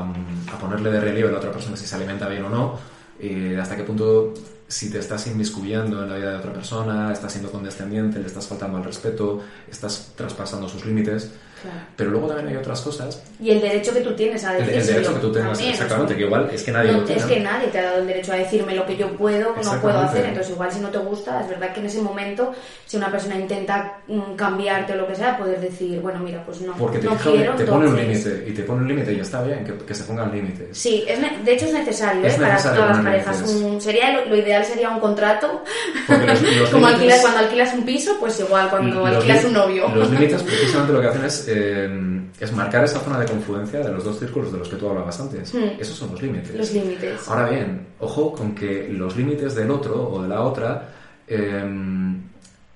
a 0.52 0.58
ponerle 0.58 0.90
de 0.90 1.00
relieve 1.00 1.28
a 1.28 1.32
la 1.32 1.38
otra 1.38 1.52
persona 1.52 1.76
si 1.76 1.86
se 1.86 1.94
alimenta 1.94 2.26
bien 2.28 2.44
o 2.44 2.48
no, 2.48 2.78
eh, 3.20 3.56
hasta 3.60 3.76
qué 3.76 3.84
punto 3.84 4.32
si 4.74 4.90
te 4.90 4.98
estás 4.98 5.28
inmiscuyendo 5.28 6.02
en 6.02 6.10
la 6.10 6.16
vida 6.16 6.32
de 6.32 6.38
otra 6.38 6.52
persona, 6.52 7.12
estás 7.12 7.30
siendo 7.30 7.52
condescendiente, 7.52 8.18
le 8.18 8.26
estás 8.26 8.48
faltando 8.48 8.76
al 8.78 8.84
respeto, 8.84 9.40
estás 9.70 10.10
traspasando 10.16 10.68
sus 10.68 10.84
límites. 10.84 11.30
Claro. 11.64 11.78
Pero 11.96 12.10
luego 12.10 12.26
también 12.28 12.48
hay 12.48 12.56
otras 12.56 12.80
cosas. 12.82 13.22
Y 13.40 13.50
el 13.50 13.60
derecho 13.60 13.94
que 13.94 14.00
tú 14.00 14.12
tienes 14.14 14.44
a 14.44 14.52
El, 14.58 14.66
decir 14.66 14.80
el 14.80 14.86
derecho 14.86 15.14
que 15.14 15.20
tú 15.20 15.32
tengas, 15.32 15.60
exactamente, 15.60 16.14
que 16.14 16.22
igual 16.24 16.50
es 16.52 16.62
que 16.62 16.72
nadie 16.72 16.92
no, 16.92 16.98
lo 16.98 17.04
tiene. 17.04 17.20
Es 17.22 17.26
que 17.26 17.40
nadie 17.40 17.68
te 17.68 17.78
ha 17.78 17.82
dado 17.84 17.98
el 18.00 18.06
derecho 18.06 18.32
a 18.32 18.36
decirme 18.36 18.74
lo 18.74 18.84
que 18.84 18.96
yo 18.96 19.08
puedo 19.16 19.54
o 19.58 19.62
no 19.62 19.80
puedo 19.80 19.98
hacer. 19.98 20.26
Entonces, 20.26 20.52
igual 20.52 20.70
si 20.70 20.80
no 20.80 20.88
te 20.90 20.98
gusta, 20.98 21.40
es 21.40 21.48
verdad 21.48 21.72
que 21.72 21.80
en 21.80 21.86
ese 21.86 22.02
momento, 22.02 22.52
si 22.84 22.96
una 22.98 23.10
persona 23.10 23.36
intenta 23.36 23.98
mm, 24.08 24.34
cambiarte 24.36 24.92
o 24.92 24.96
lo 24.96 25.06
que 25.06 25.14
sea, 25.14 25.38
poder 25.38 25.58
decir, 25.60 26.00
bueno, 26.00 26.20
mira, 26.20 26.44
pues 26.44 26.60
no, 26.60 26.74
Porque 26.74 26.98
te, 26.98 27.06
no 27.06 27.12
fija- 27.16 27.30
quiero, 27.32 27.54
te 27.54 27.64
pone 27.64 27.86
un 27.88 27.96
límite, 27.96 28.44
y 28.46 28.52
te 28.52 28.62
pone 28.62 28.82
un 28.82 28.88
límite 28.88 29.12
y 29.14 29.20
está 29.20 29.42
bien 29.42 29.64
que, 29.64 29.72
que 29.86 29.94
se 29.94 30.04
pongan 30.04 30.30
límites. 30.30 30.76
Sí, 30.76 31.04
es 31.08 31.18
de 31.44 31.52
hecho 31.54 31.64
es 31.66 31.72
necesario, 31.72 32.26
Es 32.26 32.34
¿eh? 32.34 32.36
para 32.40 32.52
necesario 32.52 32.80
todas 32.82 32.96
las 32.96 33.04
parejas. 33.06 33.42
Un- 33.50 33.80
sería 33.80 34.10
lo, 34.12 34.26
lo 34.26 34.36
ideal 34.36 34.64
sería 34.64 34.90
un 34.90 35.00
contrato. 35.00 35.62
Los- 36.08 36.42
los 36.60 36.70
Como 36.70 36.86
límites- 36.88 36.94
alquilas, 36.94 37.20
cuando 37.22 37.38
alquilas 37.40 37.74
un 37.74 37.84
piso, 37.84 38.16
pues 38.20 38.38
igual 38.40 38.68
cuando 38.70 39.00
Los 39.06 39.16
alquilas 39.16 39.44
un 39.44 39.52
novio. 39.54 39.88
Los 39.94 40.10
límites 40.10 40.42
precisamente 40.44 40.92
lo 40.92 41.00
que 41.00 41.06
hacen 41.08 41.24
es, 41.24 41.48
eh, 41.54 42.30
es 42.40 42.52
marcar 42.52 42.84
esa 42.84 43.00
zona 43.00 43.20
de 43.20 43.26
confluencia 43.26 43.80
de 43.80 43.90
los 43.90 44.04
dos 44.04 44.18
círculos 44.18 44.52
de 44.52 44.58
los 44.58 44.68
que 44.68 44.76
tú 44.76 44.88
hablabas 44.88 45.18
antes. 45.20 45.54
Hmm. 45.54 45.80
Esos 45.80 45.96
son 45.96 46.10
los 46.10 46.22
límites. 46.22 46.54
Los 46.54 46.72
límites. 46.72 47.28
Ahora 47.28 47.48
bien, 47.48 47.86
ojo 48.00 48.32
con 48.32 48.54
que 48.54 48.88
los 48.88 49.16
límites 49.16 49.54
del 49.54 49.70
otro 49.70 50.08
o 50.08 50.22
de 50.22 50.28
la 50.28 50.42
otra 50.42 50.88
eh, 51.26 51.64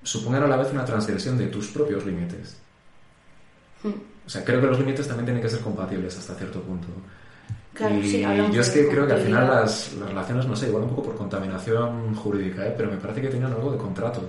supongan 0.03 0.43
a 0.43 0.47
la 0.47 0.57
vez 0.57 0.71
una 0.71 0.85
transgresión 0.85 1.37
de 1.37 1.47
tus 1.47 1.67
propios 1.67 2.05
límites. 2.05 2.57
Hmm. 3.83 3.93
O 4.25 4.29
sea, 4.29 4.43
creo 4.43 4.61
que 4.61 4.67
los 4.67 4.79
límites 4.79 5.07
también 5.07 5.25
tienen 5.25 5.41
que 5.41 5.49
ser 5.49 5.59
compatibles 5.59 6.17
hasta 6.17 6.35
cierto 6.35 6.61
punto. 6.61 6.87
Claro, 7.73 7.95
y 7.95 8.09
sí, 8.09 8.21
yo 8.51 8.61
es 8.61 8.69
que 8.71 8.87
creo 8.89 9.07
que 9.07 9.13
al 9.13 9.21
final 9.21 9.47
las, 9.47 9.93
las 9.93 10.09
relaciones, 10.09 10.45
no 10.47 10.55
sé, 10.55 10.67
igual 10.67 10.83
un 10.83 10.89
poco 10.89 11.03
por 11.03 11.15
contaminación 11.15 12.13
jurídica, 12.15 12.67
¿eh? 12.67 12.73
pero 12.75 12.91
me 12.91 12.97
parece 12.97 13.21
que 13.21 13.29
tienen 13.29 13.51
algo 13.51 13.71
de 13.71 13.77
contrato. 13.77 14.21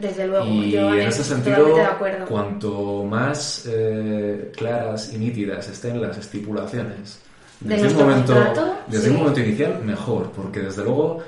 Desde 0.00 0.26
luego, 0.26 0.46
Y 0.46 0.70
yo 0.72 0.94
en 0.94 1.00
en 1.00 1.08
ese 1.08 1.24
sentido, 1.24 1.74
de 1.76 2.24
cuanto 2.28 3.04
más 3.04 3.66
eh, 3.68 4.52
claras 4.56 5.12
y 5.12 5.18
nítidas 5.18 5.68
estén 5.68 6.00
las 6.00 6.16
estipulaciones 6.18 7.20
De 7.60 7.74
desde, 7.76 7.88
un 7.88 7.96
momento, 7.96 8.34
contrato, 8.34 8.74
desde 8.86 9.04
sí. 9.04 9.10
un 9.10 9.16
momento 9.16 9.40
inicial, 9.40 9.80
mejor, 9.84 10.30
porque 10.32 10.60
desde 10.60 10.84
luego 10.84 11.22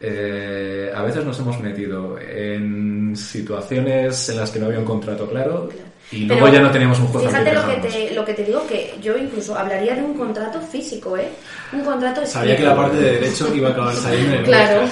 eh, 0.00 0.92
a 0.94 1.02
veces 1.02 1.24
nos 1.24 1.38
hemos 1.38 1.60
metido 1.60 2.18
en 2.18 3.14
situaciones 3.16 4.28
en 4.28 4.36
las 4.36 4.50
que 4.50 4.58
no 4.58 4.66
había 4.66 4.80
un 4.80 4.84
contrato 4.84 5.28
claro 5.28 5.68
y 6.12 6.26
luego 6.26 6.44
Pero 6.44 6.54
ya 6.54 6.60
no 6.60 6.70
teníamos 6.70 7.00
un 7.00 7.06
juez 7.08 7.26
Fíjate 7.26 7.54
lo 7.54 7.66
que, 7.66 7.74
te, 7.88 8.14
lo 8.14 8.24
que 8.24 8.34
te 8.34 8.44
digo, 8.44 8.66
que 8.66 8.94
yo 9.00 9.16
incluso 9.16 9.56
hablaría 9.56 9.94
de 9.94 10.02
un 10.02 10.14
contrato 10.14 10.60
físico, 10.60 11.16
¿eh? 11.16 11.30
Un 11.72 11.84
contrato 11.84 12.24
Sabía 12.26 12.56
que 12.56 12.62
la 12.62 12.76
parte 12.76 12.98
de 12.98 13.12
derecho 13.12 13.52
iba 13.54 13.70
a 13.70 13.72
acabar 13.72 13.94
saliendo 13.94 14.34
en 14.34 14.38
el 14.40 14.44
Claro. 14.44 14.82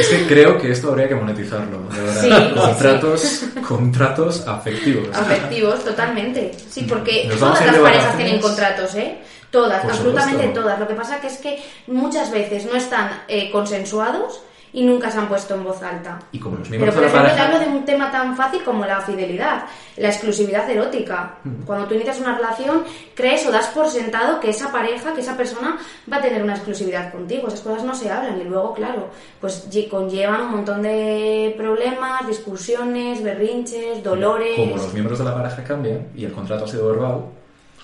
Es 0.00 0.08
que 0.08 0.26
creo 0.26 0.58
que 0.58 0.70
esto 0.70 0.90
habría 0.90 1.08
que 1.08 1.14
monetizarlo, 1.14 1.78
de 1.92 2.00
verdad. 2.00 2.20
Sí, 2.20 2.30
sí, 2.30 2.54
contratos, 2.54 3.42
contratos 3.66 4.46
afectivos. 4.46 5.16
Afectivos, 5.16 5.84
totalmente. 5.84 6.52
Sí, 6.68 6.84
porque 6.88 7.26
Nos 7.28 7.38
todas 7.38 7.64
las 7.64 7.78
parejas 7.78 8.16
tienen 8.16 8.40
contratos, 8.40 8.94
¿eh? 8.96 9.18
Todas, 9.50 9.80
Por 9.80 9.92
absolutamente 9.92 10.44
supuesto. 10.44 10.60
todas. 10.60 10.78
Lo 10.78 10.86
que 10.86 10.94
pasa 10.94 11.20
que 11.20 11.28
es 11.28 11.38
que 11.38 11.58
muchas 11.86 12.30
veces 12.30 12.66
no 12.66 12.76
están 12.76 13.22
eh, 13.28 13.50
consensuados 13.50 14.42
y 14.72 14.84
nunca 14.84 15.10
se 15.10 15.18
han 15.18 15.28
puesto 15.28 15.54
en 15.54 15.64
voz 15.64 15.82
alta. 15.82 16.18
Y 16.32 16.38
como 16.38 16.56
los 16.58 16.68
Pero, 16.68 16.80
miembros 16.82 16.94
por 16.94 17.04
de 17.04 17.08
la 17.08 17.12
ejemplo, 17.12 17.30
te 17.34 17.36
pareja... 17.40 17.56
hablo 17.58 17.70
de 17.72 17.78
un 17.78 17.84
tema 17.84 18.10
tan 18.10 18.36
fácil 18.36 18.62
como 18.62 18.84
la 18.84 19.00
fidelidad, 19.00 19.64
la 19.96 20.08
exclusividad 20.08 20.68
erótica. 20.70 21.36
Cuando 21.64 21.86
tú 21.86 21.94
inicias 21.94 22.20
una 22.20 22.36
relación, 22.36 22.84
crees 23.14 23.46
o 23.46 23.50
das 23.50 23.68
por 23.68 23.88
sentado 23.88 24.40
que 24.40 24.50
esa 24.50 24.70
pareja, 24.70 25.14
que 25.14 25.20
esa 25.20 25.36
persona 25.36 25.78
va 26.10 26.16
a 26.18 26.20
tener 26.22 26.42
una 26.42 26.54
exclusividad 26.54 27.10
contigo. 27.12 27.48
Esas 27.48 27.60
cosas 27.60 27.84
no 27.84 27.94
se 27.94 28.10
hablan 28.10 28.40
y 28.40 28.44
luego, 28.44 28.74
claro, 28.74 29.08
pues 29.40 29.68
lle- 29.70 29.88
conllevan 29.88 30.42
un 30.42 30.50
montón 30.50 30.82
de 30.82 31.54
problemas, 31.56 32.26
discusiones, 32.26 33.22
berrinches, 33.22 34.02
dolores. 34.02 34.56
Como 34.56 34.76
los 34.76 34.92
miembros 34.92 35.18
de 35.18 35.24
la 35.24 35.34
pareja 35.34 35.64
cambian 35.64 36.08
y 36.14 36.24
el 36.24 36.32
contrato 36.32 36.64
ha 36.64 36.68
sido 36.68 36.88
verbal, 36.88 37.24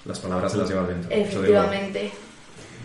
las 0.04 0.18
palabras 0.18 0.52
se 0.52 0.58
las 0.58 0.68
lleva 0.68 0.86
digo. 0.86 1.00
Efectivamente. 1.10 2.12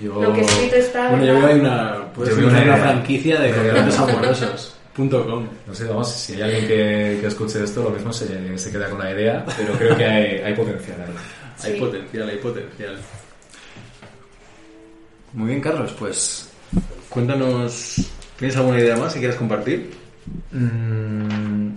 Yo- 0.02 0.22
Lo 0.22 0.34
que 0.34 0.42
escrito 0.42 0.76
está. 0.76 1.10
Bueno, 1.10 1.26
yo 1.26 1.34
veo 1.42 1.56
una, 1.60 2.14
puedes 2.14 2.36
Yo 2.38 2.48
una 2.48 2.62
una 2.62 2.78
franquicia 2.78 3.40
de 3.40 3.52
contratos 3.56 4.00
amorosos. 4.00 4.76
punto 4.96 5.26
com. 5.26 5.48
No 5.68 5.74
sé, 5.74 5.86
vamos, 5.86 6.12
si 6.12 6.34
hay 6.36 6.42
alguien 6.42 6.68
que, 6.68 7.18
que 7.22 7.28
escuche 7.28 7.64
esto, 7.64 7.84
lo 7.84 7.90
mismo 7.92 8.12
se, 8.12 8.58
se 8.58 8.72
queda 8.72 8.90
con 8.90 9.00
la 9.00 9.12
idea, 9.12 9.46
pero 9.58 9.74
creo 9.74 9.96
que 9.96 10.06
hay, 10.06 10.38
hay 10.42 10.54
potencial 10.54 10.98
ahí. 11.02 11.72
Hay 11.74 11.80
potencial, 11.80 12.30
hay 12.30 12.38
potencial. 12.38 12.98
Muy 15.34 15.48
bien, 15.50 15.62
Carlos, 15.62 15.94
pues 15.98 16.50
cuéntanos, 17.10 17.98
¿tienes 18.38 18.58
alguna 18.58 18.80
idea 18.80 18.98
más 18.98 19.14
que 19.14 19.20
quieras 19.20 19.38
compartir? 19.38 19.92
Mm, 20.52 21.70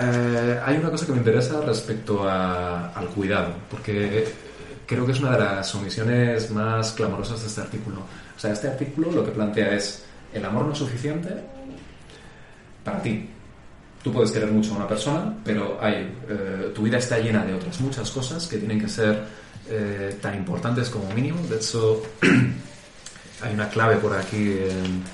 eh, 0.00 0.60
hay 0.64 0.76
una 0.76 0.90
cosa 0.90 1.06
que 1.06 1.12
me 1.12 1.18
interesa 1.18 1.60
respecto 1.62 2.28
a- 2.28 2.90
al 2.90 3.06
cuidado, 3.08 3.54
porque 3.70 4.26
creo 4.90 5.06
que 5.06 5.12
es 5.12 5.20
una 5.20 5.30
de 5.30 5.38
las 5.38 5.72
omisiones 5.76 6.50
más 6.50 6.90
clamorosas 6.92 7.40
de 7.40 7.46
este 7.46 7.60
artículo. 7.60 8.00
O 8.36 8.40
sea, 8.40 8.52
este 8.52 8.66
artículo 8.66 9.12
lo 9.12 9.24
que 9.24 9.30
plantea 9.30 9.72
es, 9.76 10.02
el 10.34 10.44
amor 10.44 10.66
no 10.66 10.72
es 10.72 10.78
suficiente 10.78 11.28
para 12.84 13.00
ti. 13.00 13.28
Tú 14.02 14.12
puedes 14.12 14.32
querer 14.32 14.50
mucho 14.50 14.72
a 14.72 14.78
una 14.78 14.88
persona, 14.88 15.32
pero 15.44 15.78
eh, 15.82 16.72
tu 16.74 16.82
vida 16.82 16.98
está 16.98 17.18
llena 17.20 17.44
de 17.44 17.54
otras 17.54 17.80
muchas 17.80 18.10
cosas 18.10 18.46
que 18.48 18.56
tienen 18.58 18.80
que 18.80 18.88
ser 18.88 19.22
eh, 19.68 20.18
tan 20.20 20.34
importantes 20.34 20.90
como 20.90 21.08
mínimo. 21.14 21.38
De 21.48 21.56
hecho, 21.56 22.02
hay 23.42 23.54
una 23.54 23.68
clave 23.68 23.96
por 23.96 24.16
aquí. 24.16 24.58
en- 24.58 25.04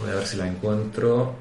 Voy 0.00 0.10
a 0.10 0.16
ver 0.16 0.26
si 0.26 0.36
la 0.36 0.48
encuentro. 0.48 1.36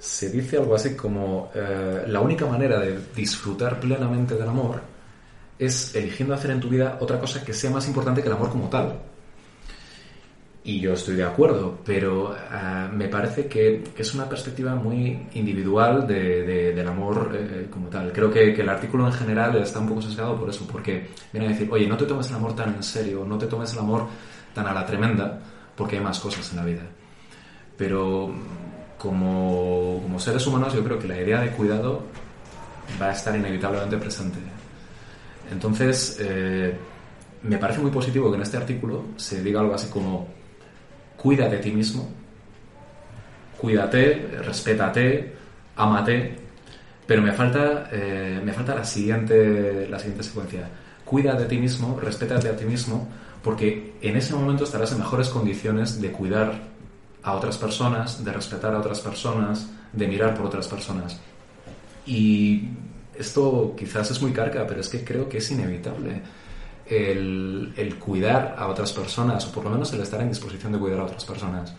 Se 0.00 0.30
dice 0.30 0.56
algo 0.56 0.74
así 0.74 0.96
como 0.96 1.50
eh, 1.54 2.04
la 2.08 2.20
única 2.20 2.46
manera 2.46 2.80
de 2.80 2.98
disfrutar 3.14 3.78
plenamente 3.78 4.34
del 4.34 4.48
amor 4.48 4.80
es 5.58 5.94
eligiendo 5.94 6.34
hacer 6.34 6.50
en 6.52 6.60
tu 6.60 6.68
vida 6.70 6.96
otra 7.00 7.20
cosa 7.20 7.44
que 7.44 7.52
sea 7.52 7.70
más 7.70 7.86
importante 7.86 8.22
que 8.22 8.28
el 8.28 8.34
amor 8.34 8.48
como 8.50 8.68
tal. 8.70 8.98
Y 10.64 10.80
yo 10.80 10.92
estoy 10.92 11.16
de 11.16 11.24
acuerdo, 11.24 11.78
pero 11.84 12.34
eh, 12.34 12.88
me 12.92 13.08
parece 13.08 13.46
que, 13.46 13.82
es 13.96 14.14
una 14.14 14.28
perspectiva 14.28 14.74
muy 14.74 15.26
individual 15.34 16.06
de- 16.06 16.42
de- 16.44 16.72
del 16.74 16.86
amor 16.88 17.30
eh, 17.34 17.66
como 17.70 17.88
tal. 17.88 18.12
Creo 18.12 18.30
que, 18.30 18.52
que 18.54 18.62
el 18.62 18.68
artículo 18.68 19.06
en 19.06 19.12
general 19.12 19.56
está 19.56 19.80
un 19.80 19.88
poco 19.88 20.02
sesgado 20.02 20.38
por 20.38 20.48
eso, 20.50 20.66
porque 20.70 21.08
viene 21.32 21.46
a 21.48 21.50
decir, 21.50 21.68
oye, 21.70 21.86
no 21.86 21.96
te 21.96 22.04
tomes 22.06 22.28
el 22.30 22.36
amor 22.36 22.54
tan 22.54 22.74
en 22.74 22.82
serio, 22.82 23.24
no 23.26 23.36
te 23.38 23.46
tomes 23.46 23.72
el 23.74 23.78
amor 23.80 24.06
tan 24.54 24.66
a 24.66 24.72
la 24.74 24.84
tremenda, 24.86 25.40
porque 25.76 25.96
hay 25.96 26.02
más 26.02 26.20
cosas 26.20 26.50
en 26.50 26.56
la 26.58 26.64
vida. 26.64 26.82
Pero 27.76 28.30
como, 28.98 29.59
seres 30.20 30.46
humanos 30.46 30.74
yo 30.74 30.84
creo 30.84 30.98
que 30.98 31.08
la 31.08 31.20
idea 31.20 31.40
de 31.40 31.50
cuidado 31.50 32.02
va 33.00 33.08
a 33.08 33.12
estar 33.12 33.34
inevitablemente 33.36 33.96
presente. 33.96 34.38
Entonces, 35.50 36.18
eh, 36.20 36.76
me 37.42 37.58
parece 37.58 37.80
muy 37.80 37.90
positivo 37.90 38.30
que 38.30 38.36
en 38.36 38.42
este 38.42 38.56
artículo 38.56 39.06
se 39.16 39.42
diga 39.42 39.60
algo 39.60 39.74
así 39.74 39.88
como, 39.88 40.28
cuida 41.16 41.48
de 41.48 41.58
ti 41.58 41.70
mismo, 41.72 42.08
cuídate, 43.58 44.38
respétate, 44.44 45.34
ámate, 45.76 46.36
pero 47.06 47.22
me 47.22 47.32
falta, 47.32 47.88
eh, 47.92 48.40
me 48.44 48.52
falta 48.52 48.74
la, 48.74 48.84
siguiente, 48.84 49.88
la 49.88 49.98
siguiente 49.98 50.22
secuencia. 50.22 50.68
Cuida 51.04 51.34
de 51.34 51.46
ti 51.46 51.58
mismo, 51.58 51.98
respétate 52.00 52.48
a 52.48 52.56
ti 52.56 52.64
mismo, 52.64 53.08
porque 53.42 53.94
en 54.00 54.16
ese 54.16 54.34
momento 54.34 54.64
estarás 54.64 54.92
en 54.92 54.98
mejores 54.98 55.28
condiciones 55.28 56.00
de 56.00 56.12
cuidar 56.12 56.69
a 57.22 57.32
otras 57.32 57.58
personas, 57.58 58.24
de 58.24 58.32
respetar 58.32 58.74
a 58.74 58.78
otras 58.78 59.00
personas, 59.00 59.68
de 59.92 60.06
mirar 60.06 60.34
por 60.34 60.46
otras 60.46 60.66
personas. 60.68 61.20
Y 62.06 62.68
esto 63.18 63.74
quizás 63.76 64.10
es 64.10 64.22
muy 64.22 64.32
carga, 64.32 64.66
pero 64.66 64.80
es 64.80 64.88
que 64.88 65.04
creo 65.04 65.28
que 65.28 65.38
es 65.38 65.50
inevitable. 65.50 66.22
El, 66.86 67.72
el 67.76 67.98
cuidar 67.98 68.56
a 68.58 68.66
otras 68.66 68.92
personas, 68.92 69.46
o 69.46 69.52
por 69.52 69.64
lo 69.64 69.70
menos 69.70 69.92
el 69.92 70.00
estar 70.00 70.20
en 70.20 70.28
disposición 70.28 70.72
de 70.72 70.78
cuidar 70.78 71.00
a 71.00 71.04
otras 71.04 71.24
personas. 71.24 71.74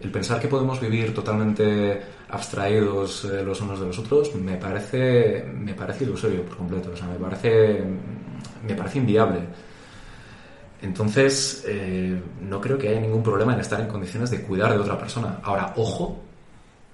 El 0.00 0.10
pensar 0.10 0.40
que 0.40 0.48
podemos 0.48 0.80
vivir 0.80 1.12
totalmente 1.14 2.00
abstraídos 2.30 3.24
eh, 3.24 3.42
los 3.42 3.60
unos 3.60 3.80
de 3.80 3.86
los 3.86 3.98
otros 3.98 4.34
me 4.34 4.56
parece, 4.56 5.44
me 5.52 5.74
parece 5.74 6.04
ilusorio 6.04 6.42
por 6.42 6.56
completo. 6.56 6.90
O 6.94 6.96
sea, 6.96 7.06
me 7.06 7.16
parece, 7.16 7.84
me 8.66 8.74
parece 8.74 8.98
inviable. 8.98 9.40
Entonces, 10.82 11.64
eh, 11.66 12.20
no 12.40 12.60
creo 12.60 12.78
que 12.78 12.88
haya 12.88 13.00
ningún 13.00 13.22
problema 13.22 13.52
en 13.52 13.60
estar 13.60 13.80
en 13.80 13.88
condiciones 13.88 14.30
de 14.30 14.42
cuidar 14.42 14.72
de 14.72 14.78
otra 14.78 14.98
persona. 14.98 15.40
Ahora, 15.42 15.74
ojo, 15.76 16.18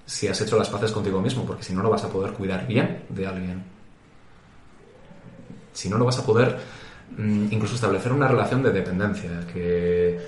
si 0.04 0.26
has 0.28 0.40
hecho 0.40 0.58
las 0.58 0.68
paces 0.68 0.90
contigo 0.92 1.20
mismo, 1.20 1.44
porque 1.44 1.62
si 1.62 1.72
no, 1.72 1.82
no 1.82 1.90
vas 1.90 2.04
a 2.04 2.08
poder 2.08 2.32
cuidar 2.32 2.66
bien 2.66 3.04
de 3.08 3.26
alguien. 3.26 3.62
Si 5.72 5.88
no, 5.88 5.98
no 5.98 6.04
vas 6.04 6.18
a 6.18 6.26
poder 6.26 6.58
mm, 7.16 7.46
incluso 7.50 7.74
establecer 7.74 8.12
una 8.12 8.26
relación 8.26 8.62
de 8.62 8.70
dependencia, 8.72 9.46
que 9.52 10.18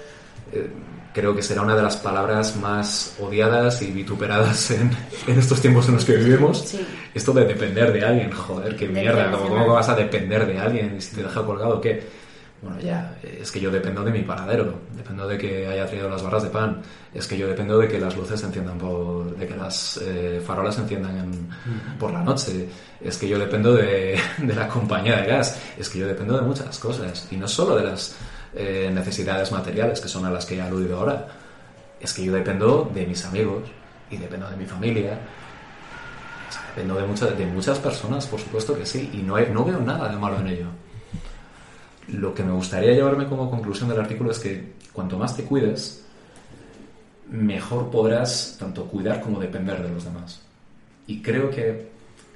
eh, 0.53 0.71
creo 1.13 1.35
que 1.35 1.43
será 1.43 1.63
una 1.63 1.75
de 1.75 1.83
las 1.83 1.97
palabras 1.97 2.57
más 2.57 3.17
odiadas 3.21 3.83
y 3.83 3.91
vituperadas 3.91 4.71
en, 4.73 4.91
en 5.27 5.39
estos 5.39 5.61
tiempos 5.61 5.89
en 5.89 5.95
los 5.95 6.05
que 6.05 6.17
vivimos. 6.17 6.61
Sí. 6.61 6.87
Esto 7.13 7.33
de 7.33 7.45
depender 7.45 7.93
de 7.93 8.05
alguien, 8.05 8.31
joder, 8.31 8.77
qué 8.77 8.87
mierda, 8.87 9.33
¿cómo, 9.33 9.49
cómo 9.49 9.73
vas 9.75 9.89
a 9.89 9.97
depender 9.97 10.47
de 10.47 10.59
alguien? 10.59 10.95
Y 10.97 11.01
si 11.01 11.17
te 11.17 11.23
deja 11.25 11.45
colgado, 11.45 11.81
¿qué? 11.81 12.28
Bueno, 12.61 12.81
ya, 12.81 13.17
es 13.23 13.53
que 13.53 13.61
yo 13.61 13.71
dependo 13.71 14.03
de 14.03 14.11
mi 14.11 14.23
paradero, 14.23 14.75
dependo 14.97 15.29
de 15.29 15.39
que 15.39 15.69
haya 15.69 15.87
traído 15.87 16.09
las 16.11 16.25
barras 16.25 16.43
de 16.43 16.51
pan, 16.51 16.83
es 17.15 17.29
que 17.29 17.39
yo 17.39 17.47
dependo 17.47 17.79
de 17.79 17.87
que 17.87 18.01
las 18.01 18.17
luces 18.17 18.41
se 18.41 18.47
enciendan 18.47 18.77
por, 18.79 19.37
de 19.37 19.47
que 19.47 19.57
las 19.57 20.01
eh, 20.03 20.43
farolas 20.45 20.75
se 20.75 20.81
enciendan 20.83 21.17
en- 21.19 21.49
por 22.01 22.13
la 22.13 22.25
noche, 22.25 22.69
es 23.01 23.17
que 23.17 23.29
yo 23.29 23.39
dependo 23.39 23.75
de, 23.75 24.19
de 24.39 24.55
la 24.55 24.67
compañía 24.67 25.19
de 25.21 25.27
gas, 25.29 25.57
es 25.79 25.89
que 25.89 26.01
yo 26.01 26.09
dependo 26.09 26.35
de 26.37 26.43
muchas 26.43 26.77
cosas, 26.81 27.29
y 27.31 27.37
no 27.37 27.47
solo 27.47 27.77
de 27.77 27.85
las 27.85 28.17
eh, 28.55 28.91
necesidades 28.93 29.53
materiales, 29.53 30.01
que 30.01 30.09
son 30.09 30.25
a 30.25 30.31
las 30.31 30.45
que 30.45 30.57
he 30.57 30.61
aludido 30.61 30.99
ahora, 30.99 31.29
es 32.01 32.13
que 32.13 32.25
yo 32.25 32.33
dependo 32.33 32.91
de 32.93 33.07
mis 33.07 33.25
amigos, 33.25 33.63
y 34.11 34.17
dependo 34.17 34.51
de 34.51 34.57
mi 34.57 34.65
familia, 34.67 35.13
o 36.49 36.53
sea, 36.53 36.63
dependo 36.75 36.97
de, 36.97 37.07
muchas 37.07 37.39
de 37.39 37.47
muchas 37.47 37.79
personas, 37.79 38.27
por 38.27 38.41
supuesto 38.41 38.77
que 38.77 38.85
sí, 38.85 39.11
y 39.13 39.19
no, 39.19 39.39
he- 39.39 39.49
no 39.51 39.65
veo 39.65 39.79
nada 39.81 40.09
de 40.09 40.17
malo 40.17 40.41
en 40.41 40.49
ello. 40.49 40.67
Lo 42.13 42.33
que 42.35 42.43
me 42.43 42.53
gustaría 42.53 42.93
llevarme 42.93 43.27
como 43.27 43.51
conclusión 43.51 43.89
del 43.89 44.01
artículo 44.01 44.31
es 44.31 44.39
que 44.39 44.73
cuanto 44.93 45.19
más 45.19 45.37
te 45.37 45.45
cuides, 45.45 46.05
mejor 47.31 47.91
podrás 47.91 48.57
tanto 48.59 48.87
cuidar 48.87 49.21
como 49.21 49.39
depender 49.39 49.83
de 49.83 49.91
los 49.91 50.05
demás. 50.05 50.41
Y 51.07 51.21
creo 51.21 51.51
que 51.51 51.89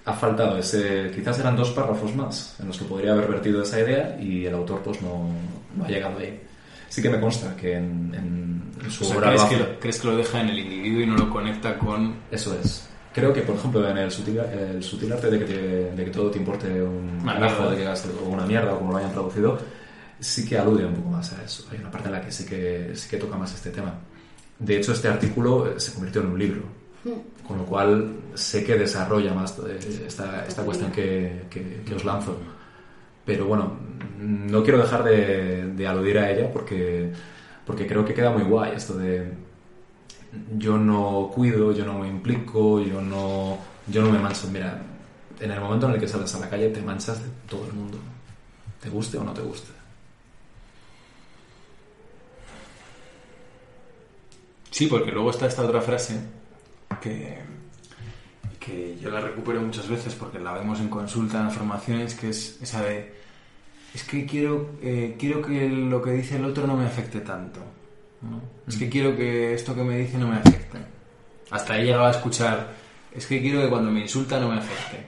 ha 0.04 0.12
faltado 0.14 0.58
ese, 0.58 1.10
quizás 1.14 1.38
eran 1.38 1.56
dos 1.56 1.70
párrafos 1.70 2.14
más 2.14 2.56
en 2.60 2.68
los 2.68 2.78
que 2.78 2.84
podría 2.84 3.12
haber 3.12 3.28
vertido 3.28 3.62
esa 3.62 3.80
idea 3.80 4.18
y 4.20 4.46
el 4.46 4.54
autor 4.54 4.80
pues 4.82 5.00
no, 5.00 5.30
no 5.76 5.84
ha 5.84 5.88
llegado 5.88 6.18
ahí. 6.18 6.40
Sí 6.88 7.00
que 7.00 7.08
me 7.08 7.20
consta 7.20 7.56
que 7.56 7.76
en, 7.76 8.62
su 8.90 9.04
O 9.04 9.06
sea, 9.06 9.16
obra 9.16 9.28
¿crees, 9.28 9.44
que 9.44 9.56
lo, 9.56 9.80
crees 9.80 10.00
que 10.00 10.06
lo 10.08 10.16
deja 10.16 10.40
en 10.40 10.48
el 10.50 10.58
individuo 10.58 11.02
y 11.02 11.06
no 11.06 11.16
lo 11.16 11.30
conecta 11.30 11.78
con... 11.78 12.16
Eso 12.30 12.58
es. 12.58 12.88
Creo 13.14 13.32
que, 13.32 13.42
por 13.42 13.56
ejemplo, 13.56 13.88
en 13.88 13.98
el 13.98 14.10
sutil, 14.10 14.38
el 14.38 14.82
sutil 14.82 15.12
arte 15.12 15.30
de 15.30 15.38
que, 15.38 15.44
te- 15.44 15.90
de 15.92 16.04
que 16.04 16.10
todo 16.10 16.30
te 16.30 16.38
importe 16.38 16.66
un 16.82 17.18
Una 17.22 17.34
carajo, 17.34 17.70
mierda. 17.70 17.92
de 17.94 18.02
que 18.02 18.18
o 18.24 18.28
una 18.28 18.46
mierda, 18.46 18.72
o 18.74 18.78
como 18.78 18.92
lo 18.92 18.96
hayan 18.98 19.12
traducido, 19.12 19.58
sí 20.18 20.48
que 20.48 20.56
alude 20.58 20.86
un 20.86 20.94
poco 20.94 21.10
más 21.10 21.32
a 21.34 21.42
eso. 21.44 21.66
Hay 21.70 21.78
una 21.78 21.90
parte 21.90 22.08
en 22.08 22.12
la 22.14 22.20
que 22.22 22.32
sí 22.32 22.46
que, 22.46 22.92
sí 22.94 23.10
que 23.10 23.18
toca 23.18 23.36
más 23.36 23.52
este 23.54 23.70
tema. 23.70 23.94
De 24.58 24.76
hecho, 24.76 24.92
este 24.92 25.08
artículo 25.08 25.66
eh, 25.72 25.80
se 25.80 25.92
convirtió 25.92 26.22
en 26.22 26.28
un 26.28 26.38
libro, 26.38 26.62
con 27.46 27.58
lo 27.58 27.64
cual 27.66 28.14
sé 28.34 28.64
que 28.64 28.78
desarrolla 28.78 29.34
más 29.34 29.58
eh, 29.58 29.78
esta, 30.06 30.46
esta 30.46 30.62
cuestión 30.62 30.90
que, 30.92 31.42
que- 31.50 31.82
que 31.84 31.94
os 31.94 32.04
lanzo. 32.04 32.38
Pero 33.26 33.46
bueno, 33.46 33.76
no 34.18 34.62
quiero 34.62 34.78
dejar 34.78 35.04
de, 35.04 35.72
de 35.76 35.86
aludir 35.86 36.18
a 36.18 36.30
ella 36.30 36.50
porque, 36.52 37.12
porque 37.66 37.86
creo 37.86 38.04
que 38.04 38.14
queda 38.14 38.30
muy 38.30 38.42
guay 38.44 38.72
esto 38.74 38.94
de 38.96 39.32
yo 40.56 40.78
no 40.78 41.30
cuido, 41.34 41.72
yo 41.72 41.84
no 41.84 41.98
me 41.98 42.08
implico, 42.08 42.80
yo 42.80 43.00
no, 43.00 43.58
yo 43.86 44.02
no 44.02 44.10
me 44.10 44.18
mancho. 44.18 44.48
Mira, 44.48 44.82
en 45.40 45.50
el 45.50 45.60
momento 45.60 45.86
en 45.86 45.94
el 45.94 46.00
que 46.00 46.08
sales 46.08 46.34
a 46.34 46.40
la 46.40 46.48
calle 46.48 46.68
te 46.68 46.82
manchas 46.82 47.22
de 47.22 47.28
todo 47.48 47.66
el 47.66 47.72
mundo, 47.72 47.98
te 48.80 48.88
guste 48.88 49.18
o 49.18 49.24
no 49.24 49.32
te 49.32 49.42
guste. 49.42 49.72
Sí, 54.70 54.86
porque 54.86 55.12
luego 55.12 55.30
está 55.30 55.46
esta 55.46 55.62
otra 55.62 55.82
frase 55.82 56.18
que, 57.00 57.38
que 58.58 58.98
yo 58.98 59.10
la 59.10 59.20
recupero 59.20 59.60
muchas 59.60 59.86
veces 59.88 60.14
porque 60.14 60.38
la 60.38 60.52
vemos 60.54 60.80
en 60.80 60.88
consulta, 60.88 61.42
en 61.42 61.50
formaciones, 61.50 62.14
que 62.14 62.30
es 62.30 62.58
esa 62.62 62.82
de, 62.82 63.14
es 63.94 64.04
que 64.04 64.24
quiero, 64.24 64.70
eh, 64.82 65.16
quiero 65.18 65.42
que 65.42 65.68
lo 65.68 66.00
que 66.00 66.12
dice 66.12 66.36
el 66.36 66.46
otro 66.46 66.66
no 66.66 66.76
me 66.76 66.86
afecte 66.86 67.20
tanto. 67.20 67.60
¿No? 68.22 68.40
Es 68.66 68.76
que 68.76 68.88
quiero 68.88 69.16
que 69.16 69.54
esto 69.54 69.74
que 69.74 69.82
me 69.82 69.98
dice 69.98 70.18
no 70.18 70.28
me 70.28 70.36
afecte. 70.36 70.78
Hasta 71.50 71.74
ahí 71.74 71.84
llegaba 71.84 72.08
a 72.08 72.12
escuchar, 72.12 72.72
es 73.14 73.26
que 73.26 73.40
quiero 73.40 73.60
que 73.60 73.68
cuando 73.68 73.90
me 73.90 74.00
insulta 74.00 74.40
no 74.40 74.48
me 74.48 74.58
afecte. 74.58 75.04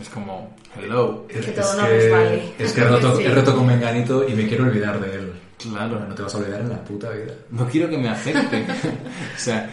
Es 0.00 0.08
como, 0.08 0.54
hello. 0.76 1.26
Que 1.28 1.40
todo 1.40 1.74
no 1.80 1.88
les 1.88 2.10
vale. 2.12 2.52
Es 2.58 2.72
que 2.72 2.80
he 2.80 2.84
roto, 2.84 3.16
Sí. 3.16 3.24
he 3.24 3.34
roto 3.34 3.54
con 3.56 3.66
Menganito 3.66 4.28
y 4.28 4.32
me 4.34 4.46
quiero 4.46 4.64
olvidar 4.64 5.00
de 5.00 5.14
él. 5.14 5.32
Claro. 5.58 5.98
No 6.06 6.14
te 6.14 6.22
vas 6.22 6.34
a 6.34 6.38
olvidar 6.38 6.60
en 6.60 6.68
la 6.68 6.84
puta 6.84 7.10
vida. 7.10 7.32
No 7.50 7.66
quiero 7.68 7.88
que 7.88 7.98
me 7.98 8.08
afecte. 8.08 8.64
o 9.36 9.38
sea, 9.38 9.70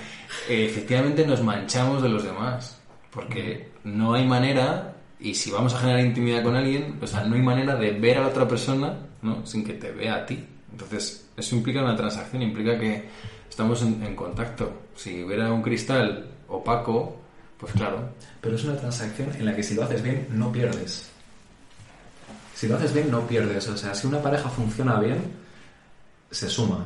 efectivamente 0.50 1.26
nos 1.26 1.42
manchamos 1.44 2.02
de 2.02 2.10
los 2.10 2.24
demás. 2.24 2.80
Porque 3.12 3.70
no 3.84 4.14
hay 4.16 4.26
manera, 4.28 4.96
y 5.20 5.36
si 5.36 5.52
vamos 5.52 5.74
a 5.76 5.80
generar 5.80 6.02
intimidad 6.02 6.44
con 6.44 6.56
alguien, 6.56 6.98
o 7.02 7.08
sea, 7.08 7.24
no 7.24 7.36
hay 7.36 7.42
manera 7.42 7.76
de 7.76 7.92
ver 7.92 8.18
a 8.18 8.22
la 8.22 8.28
otra 8.28 8.48
persona 8.48 8.98
¿no? 9.22 9.46
sin 9.46 9.64
que 9.64 9.74
te 9.74 9.92
vea 9.92 10.16
a 10.16 10.26
ti. 10.26 10.44
Entonces, 10.72 11.25
eso 11.38 11.56
implica 11.56 11.82
una 11.82 11.96
transacción, 11.96 12.42
implica 12.42 12.78
que 12.80 13.10
estamos 13.50 13.82
en, 13.82 14.02
en 14.04 14.16
contacto. 14.16 14.72
Si 14.96 15.24
hubiera 15.24 15.52
un 15.52 15.62
cristal 15.62 16.26
opaco, 16.48 17.18
pues 17.58 17.74
claro. 17.74 18.10
Pero 18.42 18.56
es 18.56 18.64
una 18.64 18.78
transacción 18.78 19.30
en 19.38 19.46
la 19.46 19.56
que 19.56 19.64
si 19.64 19.76
lo 19.76 19.84
haces 19.84 20.02
bien, 20.02 20.28
no 20.32 20.52
pierdes. 20.52 21.10
Si 22.54 22.68
lo 22.68 22.76
haces 22.78 22.94
bien, 22.94 23.12
no 23.12 23.28
pierdes. 23.28 23.68
O 23.68 23.76
sea, 23.78 23.94
si 23.94 24.08
una 24.08 24.22
pareja 24.22 24.50
funciona 24.50 25.00
bien, 25.00 25.18
se 26.32 26.50
suma. 26.50 26.86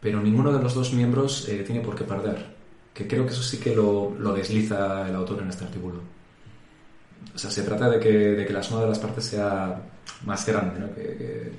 Pero 0.00 0.20
ninguno 0.22 0.52
de 0.52 0.62
los 0.62 0.74
dos 0.74 0.92
miembros 0.92 1.48
eh, 1.48 1.62
tiene 1.66 1.80
por 1.82 1.94
qué 1.96 2.04
perder. 2.04 2.54
Que 2.94 3.06
creo 3.06 3.26
que 3.26 3.32
eso 3.32 3.42
sí 3.42 3.58
que 3.58 3.74
lo, 3.74 4.14
lo 4.18 4.32
desliza 4.32 5.06
el 5.08 5.14
autor 5.14 5.42
en 5.42 5.50
este 5.50 5.64
artículo. 5.64 6.00
O 7.34 7.38
sea, 7.38 7.50
se 7.50 7.62
trata 7.62 7.90
de 7.90 8.00
que, 8.00 8.08
de 8.10 8.46
que 8.46 8.52
la 8.52 8.62
suma 8.62 8.80
de 8.82 8.88
las 8.88 8.98
partes 8.98 9.24
sea 9.26 9.78
más 10.24 10.46
grande, 10.46 10.80
¿no? 10.80 10.94
Que, 10.94 11.02
que- 11.02 11.52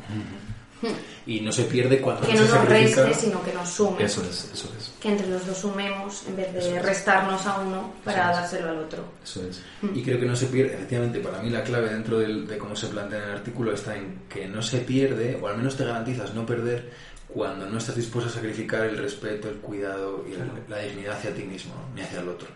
Y 1.26 1.40
no 1.42 1.52
se 1.52 1.64
pierde 1.64 2.00
cuando 2.00 2.22
Que 2.22 2.28
se 2.28 2.34
no 2.36 2.42
nos 2.42 2.50
sacrifica. 2.52 3.04
reste, 3.06 3.26
sino 3.26 3.44
que 3.44 3.54
nos 3.54 3.68
sume. 3.70 4.04
Eso 4.04 4.22
es, 4.22 4.50
eso 4.54 4.70
es, 4.78 4.94
Que 5.00 5.10
entre 5.10 5.28
los 5.28 5.46
dos 5.46 5.58
sumemos 5.58 6.24
en 6.28 6.36
vez 6.36 6.56
Eso 6.56 6.70
de 6.72 6.78
es. 6.78 6.86
restarnos 6.86 7.46
a 7.48 7.60
uno 7.60 7.94
para 8.06 8.22
Eso 8.22 8.30
es. 8.32 8.36
dárselo 8.38 8.70
al 8.70 8.78
otro. 8.80 9.04
eso 9.24 9.42
es. 9.48 9.62
Y 9.96 10.04
creo 10.04 10.20
que 10.20 10.26
no 10.26 10.36
se 10.36 10.46
pierde, 10.48 10.76
efectivamente, 10.76 11.20
para 11.20 11.42
mí 11.42 11.50
la 11.50 11.64
clave 11.64 11.90
dentro 11.90 12.20
del- 12.20 12.46
de 12.48 12.58
cómo 12.58 12.76
se 12.76 12.88
plantea 12.88 13.18
en 13.24 13.30
el 13.30 13.36
artículo 13.38 13.74
está 13.74 13.96
en 13.96 14.20
que 14.30 14.48
no 14.48 14.62
se 14.62 14.78
pierde, 14.80 15.38
o 15.42 15.48
al 15.48 15.58
menos 15.58 15.76
te 15.76 15.84
garantizas 15.86 16.34
no 16.34 16.46
perder, 16.46 16.92
cuando 17.28 17.68
no 17.68 17.78
estás 17.78 17.96
dispuesto 17.96 18.30
a 18.30 18.34
sacrificar 18.34 18.86
el 18.86 18.98
respeto, 18.98 19.50
el 19.50 19.56
cuidado 19.58 20.24
y 20.30 20.34
el- 20.34 20.50
la 20.70 20.80
dignidad 20.80 21.18
hacia 21.18 21.34
ti 21.34 21.44
mismo, 21.44 21.74
¿no? 21.76 21.96
ni 21.96 22.02
hacia 22.02 22.22
el 22.22 22.30
otro. 22.30 22.48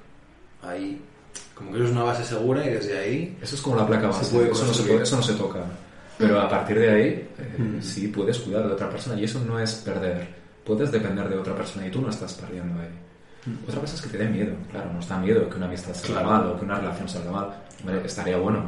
Ahí, 0.64 1.02
como 1.56 1.72
que 1.72 1.78
eso 1.78 1.86
es 1.86 1.92
una 1.92 2.04
base 2.04 2.24
segura 2.24 2.66
y 2.66 2.70
desde 2.70 2.98
ahí... 3.00 3.38
Eso 3.42 3.56
es 3.56 3.62
como 3.62 3.76
la 3.76 3.86
placa 3.88 4.12
Se 4.14 4.20
base, 4.20 4.32
puede 4.36 4.52
eso, 4.52 4.66
no 4.66 4.74
se 4.74 4.84
puede- 4.84 5.04
eso 5.04 5.16
no 5.18 5.24
se 5.24 5.34
toca. 5.34 5.66
Pero 6.22 6.40
a 6.40 6.48
partir 6.50 6.80
de 6.80 6.90
ahí, 6.90 7.04
eh, 7.38 7.56
Mm. 7.58 7.82
sí 7.82 8.08
puedes 8.08 8.38
cuidar 8.40 8.68
de 8.68 8.74
otra 8.74 8.90
persona 8.90 9.20
y 9.20 9.24
eso 9.26 9.40
no 9.46 9.60
es 9.60 9.74
perder. 9.76 10.28
Puedes 10.66 10.92
depender 10.92 11.28
de 11.28 11.38
otra 11.38 11.56
persona 11.56 11.88
y 11.88 11.92
tú 11.92 12.02
no 12.02 12.10
estás 12.10 12.34
perdiendo 12.36 12.80
ahí. 12.80 12.90
Otra 13.68 13.82
cosa 13.82 13.96
es 13.96 14.02
que 14.04 14.10
te 14.10 14.18
dé 14.20 14.30
miedo, 14.30 14.54
claro, 14.70 14.94
nos 14.94 15.08
da 15.10 15.18
miedo 15.18 15.50
que 15.50 15.58
una 15.58 15.66
amistad 15.66 15.94
salga 15.96 16.22
Claro. 16.22 16.28
mal 16.30 16.46
o 16.52 16.60
que 16.60 16.66
una 16.66 16.80
relación 16.80 17.10
salga 17.10 17.32
mal. 17.32 17.48
Hombre, 17.82 18.02
estaría 18.06 18.38
bueno, 18.38 18.64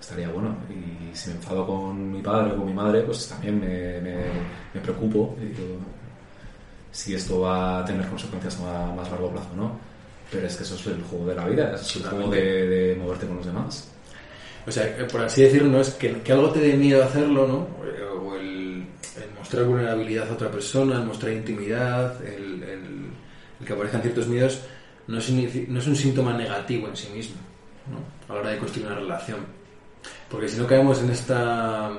estaría 0.00 0.28
bueno. 0.28 0.56
Y 0.68 1.14
si 1.16 1.30
me 1.30 1.36
enfado 1.36 1.64
con 1.66 2.10
mi 2.10 2.20
padre 2.20 2.52
o 2.52 2.56
con 2.56 2.66
mi 2.66 2.72
madre, 2.74 3.02
pues 3.02 3.28
también 3.28 3.60
me, 3.60 4.00
me, 4.00 4.16
me 4.74 4.80
preocupo 4.80 5.36
y 5.40 5.44
digo, 5.46 5.76
si 6.90 7.14
esto 7.14 7.40
va 7.42 7.78
a 7.80 7.84
tener 7.84 8.04
consecuencias 8.08 8.58
a 8.60 8.92
más 8.94 9.08
largo 9.10 9.30
plazo, 9.30 9.50
¿no? 9.56 9.78
Pero 10.32 10.46
es 10.48 10.56
que 10.56 10.62
eso 10.64 10.74
es 10.74 10.86
el 10.88 11.02
juego 11.04 11.26
de 11.26 11.34
la 11.36 11.46
vida, 11.46 11.74
es 11.74 11.96
el 11.96 12.02
juego 12.04 12.30
de, 12.30 12.40
de 12.68 12.96
moverte 12.96 13.26
con 13.26 13.36
los 13.36 13.46
demás. 13.46 13.88
O 14.66 14.70
sea, 14.70 14.84
eh, 14.86 15.04
por 15.10 15.22
así 15.22 15.42
decirlo, 15.42 15.68
no 15.68 15.80
es 15.80 15.90
que, 15.90 16.20
algo 16.32 16.50
te 16.50 16.60
dé 16.60 16.74
miedo 16.74 17.02
hacerlo, 17.02 17.46
¿no? 17.46 17.68
O 18.24 18.36
el, 18.36 18.84
mostrar 19.38 19.64
vulnerabilidad 19.64 20.28
a 20.28 20.34
otra 20.34 20.50
persona, 20.50 20.96
el 20.96 21.04
mostrar 21.04 21.32
intimidad, 21.32 22.22
el, 22.24 22.62
el- 22.62 23.10
que 23.66 23.72
aparezcan 23.74 24.00
ciertos 24.00 24.26
miedos, 24.26 24.60
no 25.06 25.18
es 25.18 25.28
un 25.86 25.96
síntoma 25.96 26.32
negativo 26.36 26.88
en 26.88 26.96
sí 26.96 27.08
mismo, 27.14 27.36
¿no? 27.90 27.98
A 28.32 28.34
la 28.36 28.40
hora 28.40 28.50
de 28.50 28.58
construir 28.58 28.86
una 28.86 28.96
relación. 28.96 29.38
Porque 30.30 30.48
si 30.48 30.56
no 30.58 30.66
caemos 30.66 31.02
en 31.02 31.10
esta 31.10 31.90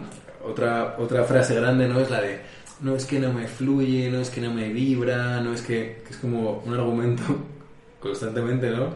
otra, 0.43 0.95
otra 0.97 1.23
frase 1.23 1.53
grande, 1.55 1.87
¿no? 1.87 1.99
Es 1.99 2.09
la 2.09 2.21
de, 2.21 2.41
no 2.79 2.95
es 2.95 3.05
que 3.05 3.19
no 3.19 3.31
me 3.33 3.47
fluye, 3.47 4.09
no 4.09 4.19
es 4.21 4.29
que 4.29 4.41
no 4.41 4.51
me 4.53 4.69
vibra, 4.69 5.39
no 5.41 5.53
es 5.53 5.61
que, 5.61 6.01
que 6.05 6.09
es 6.13 6.17
como 6.17 6.61
un 6.65 6.73
argumento 6.73 7.23
constantemente, 7.99 8.71
¿no? 8.71 8.95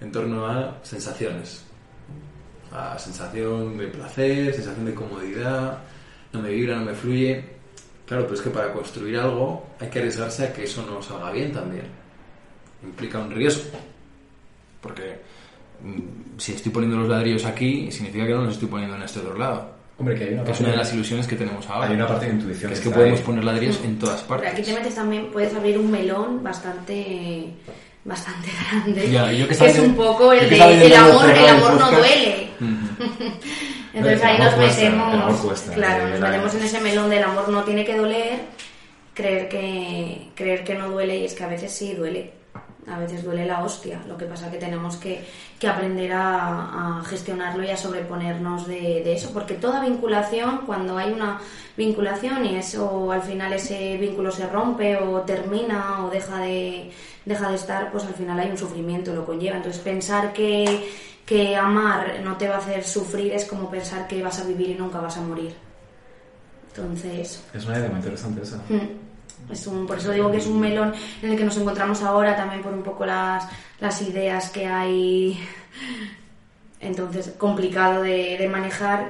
En 0.00 0.12
torno 0.12 0.46
a 0.46 0.78
sensaciones 0.82 1.64
a 2.74 2.98
sensación 2.98 3.78
de 3.78 3.86
placer, 3.88 4.52
sensación 4.54 4.84
de 4.86 4.94
comodidad, 4.94 5.78
no 6.32 6.40
me 6.42 6.50
vibra, 6.50 6.76
no 6.76 6.84
me 6.86 6.94
fluye. 6.94 7.44
Claro, 8.06 8.24
pero 8.24 8.34
es 8.34 8.40
que 8.42 8.50
para 8.50 8.72
construir 8.72 9.16
algo 9.18 9.66
hay 9.80 9.88
que 9.88 10.00
arriesgarse 10.00 10.44
a 10.44 10.52
que 10.52 10.64
eso 10.64 10.84
no 10.84 11.00
salga 11.00 11.30
bien 11.30 11.52
también. 11.52 11.86
Implica 12.82 13.18
un 13.20 13.30
riesgo. 13.30 13.78
Porque 14.80 15.20
mm, 15.82 16.36
si 16.38 16.52
estoy 16.52 16.70
poniendo 16.72 16.98
los 16.98 17.08
ladrillos 17.08 17.44
aquí, 17.46 17.90
significa 17.90 18.26
que 18.26 18.32
no 18.34 18.42
los 18.42 18.54
estoy 18.54 18.68
poniendo 18.68 18.96
en 18.96 19.02
este 19.02 19.20
otro 19.20 19.38
lado. 19.38 19.72
Hombre, 19.96 20.16
que 20.16 20.24
hay 20.24 20.34
una 20.34 20.44
Que 20.44 20.50
es 20.50 20.60
una 20.60 20.70
de 20.70 20.76
las 20.76 20.92
ilusiones 20.92 21.26
que 21.26 21.36
tenemos 21.36 21.66
ahora. 21.70 21.88
hay 21.88 21.94
una 21.94 22.06
parte 22.08 22.26
de 22.26 22.32
intuición. 22.32 22.68
que 22.68 22.74
es 22.74 22.80
que 22.80 22.90
podemos 22.90 23.20
ahí. 23.20 23.24
poner 23.24 23.44
ladrillos 23.44 23.80
en 23.84 23.98
todas 23.98 24.16
Pero 24.22 24.28
partes. 24.28 24.52
aquí 24.52 24.62
te 24.62 24.74
metes 24.74 24.94
también, 24.96 25.30
puedes 25.32 25.54
abrir 25.54 25.78
un 25.78 25.90
melón 25.90 26.42
bastante 26.42 27.54
bastante 28.04 28.50
grande. 28.70 29.10
Ya, 29.10 29.32
yo 29.32 29.48
que 29.48 29.56
que 29.56 29.66
es 29.66 29.78
un 29.78 29.94
poco 29.94 30.32
el 30.32 30.48
de 30.48 30.56
el 30.56 30.72
intentando 30.74 31.20
amor, 31.20 31.30
el 31.30 31.36
el 31.44 31.48
amor 31.48 31.74
no 31.74 31.90
duele. 31.90 32.48
Entonces 33.94 34.22
El 34.22 34.26
ahí 34.26 34.38
nos 34.38 34.56
metemos, 34.56 35.40
el 35.40 35.46
cuesta, 35.46 35.72
claro, 35.72 36.08
nos 36.08 36.20
metemos 36.20 36.54
en 36.54 36.62
ese 36.62 36.80
melón 36.80 37.10
del 37.10 37.22
amor 37.22 37.48
no 37.48 37.62
tiene 37.62 37.84
que 37.84 37.96
doler, 37.96 38.40
creer 39.14 39.48
que 39.48 40.28
creer 40.34 40.64
que 40.64 40.74
no 40.74 40.90
duele 40.90 41.18
y 41.18 41.24
es 41.24 41.34
que 41.34 41.44
a 41.44 41.48
veces 41.48 41.72
sí 41.72 41.94
duele 41.94 42.43
a 42.86 42.98
veces 42.98 43.24
duele 43.24 43.46
la 43.46 43.64
hostia. 43.64 44.00
Lo 44.06 44.16
que 44.16 44.26
pasa 44.26 44.50
que 44.50 44.58
tenemos 44.58 44.96
que, 44.96 45.24
que 45.58 45.68
aprender 45.68 46.12
a, 46.12 46.98
a, 46.98 47.04
gestionarlo 47.04 47.62
y 47.64 47.70
a 47.70 47.76
sobreponernos 47.76 48.66
de, 48.66 49.02
de, 49.04 49.14
eso, 49.14 49.30
porque 49.32 49.54
toda 49.54 49.80
vinculación, 49.80 50.62
cuando 50.66 50.98
hay 50.98 51.12
una 51.12 51.40
vinculación 51.76 52.44
y 52.44 52.56
eso 52.56 53.10
al 53.10 53.22
final 53.22 53.52
ese 53.52 53.96
vínculo 53.96 54.30
se 54.30 54.46
rompe 54.46 54.96
o 54.96 55.20
termina 55.22 56.04
o 56.04 56.10
deja 56.10 56.38
de, 56.38 56.90
deja 57.24 57.48
de 57.48 57.56
estar, 57.56 57.90
pues 57.90 58.04
al 58.04 58.14
final 58.14 58.38
hay 58.38 58.50
un 58.50 58.58
sufrimiento, 58.58 59.14
lo 59.14 59.26
conlleva. 59.26 59.56
Entonces 59.56 59.82
pensar 59.82 60.32
que, 60.32 60.90
que 61.24 61.56
amar 61.56 62.20
no 62.22 62.36
te 62.36 62.48
va 62.48 62.56
a 62.56 62.58
hacer 62.58 62.84
sufrir 62.84 63.32
es 63.32 63.44
como 63.44 63.70
pensar 63.70 64.06
que 64.06 64.22
vas 64.22 64.38
a 64.40 64.44
vivir 64.44 64.70
y 64.70 64.74
nunca 64.74 65.00
vas 65.00 65.16
a 65.16 65.22
morir. 65.22 65.54
Entonces... 66.68 67.44
Es 67.54 67.64
una 67.66 67.78
idea 67.78 67.88
muy 67.88 67.98
interesante 67.98 68.42
esa. 68.42 68.60
Es 69.50 69.66
un, 69.66 69.86
por 69.86 69.98
eso 69.98 70.12
digo 70.12 70.30
que 70.30 70.38
es 70.38 70.46
un 70.46 70.60
melón 70.60 70.92
en 71.22 71.30
el 71.30 71.36
que 71.36 71.44
nos 71.44 71.56
encontramos 71.56 72.02
ahora, 72.02 72.36
también 72.36 72.62
por 72.62 72.72
un 72.72 72.82
poco 72.82 73.04
las, 73.04 73.46
las 73.80 74.02
ideas 74.02 74.50
que 74.50 74.66
hay. 74.66 75.38
Entonces, 76.80 77.32
complicado 77.38 78.02
de, 78.02 78.36
de 78.38 78.48
manejar. 78.48 79.08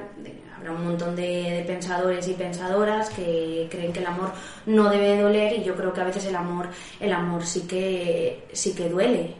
Habrá 0.57 0.71
un 0.71 0.85
montón 0.85 1.15
de, 1.15 1.51
de, 1.51 1.63
pensadores 1.67 2.27
y 2.27 2.33
pensadoras 2.33 3.09
que 3.09 3.67
creen 3.69 3.93
que 3.93 3.99
el 3.99 4.07
amor 4.07 4.31
no 4.65 4.89
debe 4.89 5.21
doler 5.21 5.59
y 5.59 5.63
yo 5.63 5.75
creo 5.75 5.93
que 5.93 6.01
a 6.01 6.05
veces 6.05 6.25
el 6.25 6.35
amor, 6.35 6.69
el 6.99 7.13
amor 7.13 7.45
sí 7.45 7.61
que, 7.61 8.47
sí 8.51 8.73
que 8.73 8.89
duele. 8.89 9.35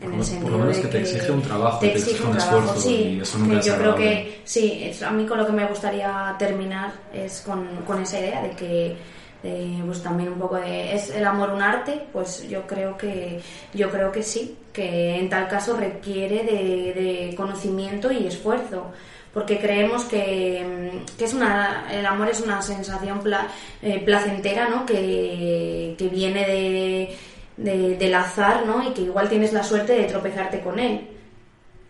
En 0.00 0.14
el 0.14 0.24
sentido 0.24 0.42
por 0.42 0.52
lo 0.52 0.58
menos 0.58 0.76
que, 0.76 0.82
que 0.82 0.88
te 0.88 1.00
exige 1.00 1.32
un 1.32 1.42
trabajo, 1.42 1.80
te 1.80 1.92
exige, 1.92 2.22
un, 2.22 2.30
trabajo, 2.30 2.58
esfuerzo, 2.58 2.80
sí, 2.80 2.94
y 2.94 3.20
eso 3.20 3.38
nunca 3.38 3.54
que 3.54 3.58
es 3.58 3.66
yo 3.66 3.76
creo 3.76 3.94
que 3.96 4.40
sí, 4.44 4.80
es, 4.84 5.02
a 5.02 5.10
mí 5.10 5.26
con 5.26 5.38
lo 5.38 5.46
que 5.46 5.52
me 5.52 5.66
gustaría 5.66 6.34
terminar 6.38 6.92
es 7.12 7.40
con, 7.40 7.66
con 7.86 8.00
esa 8.00 8.20
idea 8.20 8.40
de 8.40 8.50
que 8.50 8.96
de, 9.42 9.82
pues 9.84 10.02
también 10.02 10.30
un 10.30 10.38
poco 10.38 10.56
de 10.56 10.94
es 10.94 11.10
el 11.10 11.24
amor 11.24 11.50
un 11.50 11.62
arte 11.62 12.06
pues 12.12 12.48
yo 12.48 12.66
creo 12.66 12.96
que 12.96 13.40
yo 13.72 13.90
creo 13.90 14.12
que 14.12 14.22
sí 14.22 14.56
que 14.72 15.18
en 15.18 15.28
tal 15.28 15.48
caso 15.48 15.76
requiere 15.76 16.44
de, 16.44 17.34
conocimiento 17.36 18.12
y 18.12 18.26
esfuerzo 18.26 18.86
porque 19.32 19.58
creemos 19.58 20.04
que, 20.04 21.02
que, 21.16 21.24
es 21.24 21.32
una 21.34 21.86
el 21.90 22.04
amor 22.04 22.28
es 22.28 22.40
una 22.40 22.60
sensación 22.60 23.20
eh, 23.82 24.02
placentera 24.04 24.68
no 24.68 24.84
que, 24.84 25.94
que 25.96 26.08
viene 26.08 26.46
de, 26.46 27.16
de, 27.56 27.96
del 27.96 28.14
azar 28.14 28.66
no 28.66 28.88
y 28.88 28.92
que 28.92 29.02
igual 29.02 29.28
tienes 29.28 29.52
la 29.52 29.62
suerte 29.62 29.92
de 29.94 30.04
tropezarte 30.04 30.60
con 30.60 30.78
él. 30.78 31.06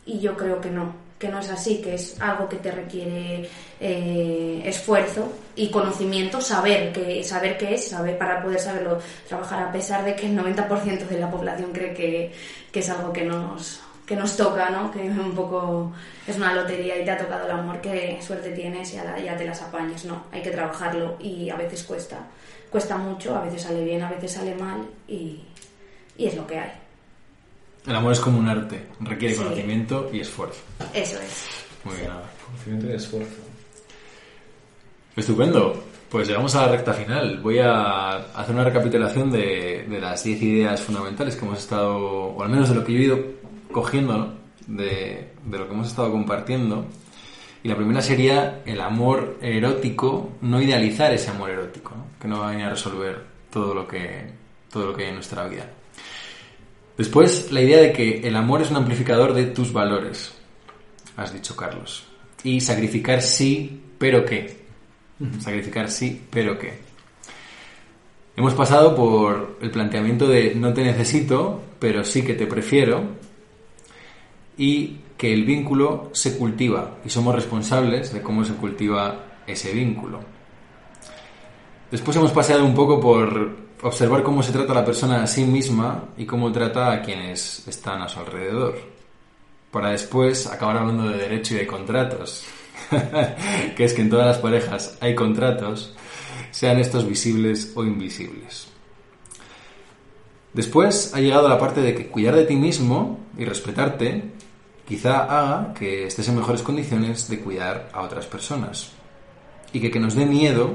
Y 0.04 0.18
yo 0.18 0.36
creo 0.36 0.60
que 0.60 0.70
no 0.70 1.10
que 1.20 1.28
no 1.28 1.38
es 1.38 1.50
así, 1.50 1.82
que 1.82 1.94
es 1.94 2.18
algo 2.18 2.48
que 2.48 2.56
te 2.56 2.70
requiere 2.70 3.46
eh, 3.78 4.62
esfuerzo 4.64 5.30
y 5.60 5.68
conocimiento, 5.68 6.40
saber 6.40 6.90
que 6.90 7.22
saber 7.22 7.58
qué 7.58 7.74
es, 7.74 7.88
saber 7.88 8.16
para 8.16 8.42
poder 8.42 8.58
saberlo 8.58 8.98
trabajar 9.28 9.62
a 9.62 9.70
pesar 9.70 10.02
de 10.06 10.16
que 10.16 10.24
el 10.24 10.38
90% 10.38 11.06
de 11.06 11.20
la 11.20 11.30
población 11.30 11.70
cree 11.70 11.92
que, 11.92 12.32
que, 12.72 12.80
es 12.80 12.88
algo 12.88 13.12
que 13.12 13.24
nos 13.26 13.82
que 14.06 14.16
nos 14.16 14.38
toca, 14.38 14.70
¿no? 14.70 14.90
Que 14.90 15.00
un 15.00 15.34
poco 15.34 15.92
es 16.26 16.34
una 16.36 16.54
lotería 16.54 16.98
y 16.98 17.04
te 17.04 17.10
ha 17.10 17.18
tocado 17.18 17.44
el 17.44 17.50
amor, 17.50 17.78
qué 17.82 18.18
suerte 18.22 18.52
tienes 18.52 18.90
y 18.94 18.96
ya, 18.96 19.18
ya 19.18 19.36
te 19.36 19.44
las 19.44 19.60
apañes, 19.60 20.06
no, 20.06 20.24
hay 20.32 20.40
que 20.40 20.50
trabajarlo 20.50 21.18
y 21.20 21.50
a 21.50 21.56
veces 21.56 21.84
cuesta, 21.84 22.26
cuesta 22.70 22.96
mucho, 22.96 23.36
a 23.36 23.42
veces 23.42 23.60
sale 23.60 23.84
bien, 23.84 24.02
a 24.02 24.08
veces 24.08 24.32
sale 24.32 24.54
mal 24.54 24.80
y, 25.06 25.42
y 26.16 26.26
es 26.26 26.34
lo 26.36 26.46
que 26.46 26.58
hay. 26.58 26.72
El 27.86 27.96
amor 27.96 28.12
es 28.12 28.20
como 28.20 28.38
un 28.38 28.48
arte, 28.48 28.86
requiere 29.00 29.34
sí. 29.34 29.42
conocimiento 29.42 30.08
y 30.10 30.20
esfuerzo. 30.20 30.62
Eso 30.94 31.20
es. 31.20 31.44
Muy 31.84 31.96
bien. 31.96 32.10
Conocimiento 32.46 32.86
y 32.86 32.92
esfuerzo. 32.92 33.49
Estupendo. 35.16 35.84
Pues 36.08 36.26
llegamos 36.26 36.54
a 36.56 36.66
la 36.66 36.72
recta 36.72 36.92
final. 36.92 37.38
Voy 37.40 37.58
a 37.58 38.16
hacer 38.16 38.54
una 38.54 38.64
recapitulación 38.64 39.30
de, 39.30 39.86
las 40.00 40.24
10 40.24 40.42
ideas 40.42 40.80
fundamentales 40.80 41.36
que 41.36 41.44
hemos 41.44 41.58
estado, 41.58 41.96
o 41.96 42.42
al 42.42 42.48
menos 42.48 42.68
de 42.68 42.74
lo 42.74 42.84
que 42.84 42.92
yo 42.92 42.98
he 42.98 43.02
ido 43.04 43.20
cogiendo, 43.70 44.16
¿no? 44.16 44.32
de, 44.66 45.32
de 45.44 45.58
lo 45.58 45.68
que 45.68 45.74
hemos 45.74 45.88
estado 45.88 46.10
compartiendo. 46.10 46.86
Y 47.62 47.68
la 47.68 47.76
primera 47.76 48.02
sería 48.02 48.62
el 48.64 48.80
amor 48.80 49.38
erótico, 49.40 50.32
no 50.40 50.60
idealizar 50.60 51.12
ese 51.12 51.30
amor 51.30 51.50
erótico, 51.50 51.94
¿no? 51.94 52.06
que 52.20 52.26
no 52.26 52.40
va 52.40 52.48
a 52.48 52.50
venir 52.50 52.66
a 52.66 52.70
resolver 52.70 53.24
todo 53.50 53.74
lo 53.74 53.86
que, 53.86 54.32
todo 54.72 54.86
lo 54.86 54.96
que 54.96 55.04
hay 55.04 55.08
en 55.10 55.16
nuestra 55.16 55.46
vida. 55.46 55.66
Después, 56.96 57.52
la 57.52 57.60
idea 57.60 57.80
de 57.80 57.92
que 57.92 58.26
el 58.26 58.36
amor 58.36 58.62
es 58.62 58.70
un 58.70 58.76
amplificador 58.76 59.32
de 59.34 59.46
tus 59.46 59.72
valores, 59.72 60.32
has 61.16 61.32
dicho 61.32 61.54
Carlos. 61.56 62.04
Y 62.42 62.60
sacrificar 62.60 63.22
sí, 63.22 63.80
pero 63.98 64.24
qué. 64.24 64.59
Sacrificar 65.38 65.90
sí, 65.90 66.22
pero 66.30 66.58
qué. 66.58 66.78
Hemos 68.36 68.54
pasado 68.54 68.94
por 68.96 69.58
el 69.60 69.70
planteamiento 69.70 70.26
de 70.26 70.54
no 70.54 70.72
te 70.72 70.82
necesito, 70.82 71.62
pero 71.78 72.04
sí 72.04 72.22
que 72.22 72.34
te 72.34 72.46
prefiero. 72.46 73.02
Y 74.56 75.00
que 75.18 75.32
el 75.34 75.44
vínculo 75.44 76.08
se 76.12 76.38
cultiva 76.38 76.96
y 77.04 77.10
somos 77.10 77.34
responsables 77.34 78.12
de 78.12 78.22
cómo 78.22 78.42
se 78.44 78.54
cultiva 78.54 79.26
ese 79.46 79.72
vínculo. 79.72 80.20
Después 81.90 82.16
hemos 82.16 82.30
paseado 82.30 82.64
un 82.64 82.74
poco 82.74 82.98
por 82.98 83.50
observar 83.82 84.22
cómo 84.22 84.42
se 84.42 84.52
trata 84.52 84.72
la 84.72 84.84
persona 84.84 85.22
a 85.22 85.26
sí 85.26 85.44
misma 85.44 86.04
y 86.16 86.24
cómo 86.24 86.50
trata 86.50 86.92
a 86.92 87.02
quienes 87.02 87.66
están 87.68 88.00
a 88.00 88.08
su 88.08 88.20
alrededor. 88.20 88.78
Para 89.70 89.90
después 89.90 90.46
acabar 90.46 90.78
hablando 90.78 91.08
de 91.10 91.18
derecho 91.18 91.54
y 91.54 91.58
de 91.58 91.66
contratos. 91.66 92.46
que 93.76 93.84
es 93.84 93.92
que 93.92 94.02
en 94.02 94.10
todas 94.10 94.26
las 94.26 94.38
parejas 94.38 94.96
hay 95.00 95.14
contratos, 95.14 95.94
sean 96.50 96.78
estos 96.78 97.06
visibles 97.08 97.72
o 97.74 97.84
invisibles. 97.84 98.68
Después 100.52 101.14
ha 101.14 101.20
llegado 101.20 101.48
la 101.48 101.58
parte 101.58 101.80
de 101.80 101.94
que 101.94 102.08
cuidar 102.08 102.34
de 102.34 102.44
ti 102.44 102.56
mismo 102.56 103.20
y 103.38 103.44
respetarte 103.44 104.24
quizá 104.86 105.22
haga 105.22 105.72
que 105.74 106.06
estés 106.06 106.28
en 106.28 106.36
mejores 106.36 106.62
condiciones 106.62 107.28
de 107.28 107.38
cuidar 107.38 107.88
a 107.92 108.02
otras 108.02 108.26
personas. 108.26 108.90
Y 109.72 109.80
que 109.80 109.90
que 109.92 110.00
nos 110.00 110.16
dé 110.16 110.26
miedo 110.26 110.74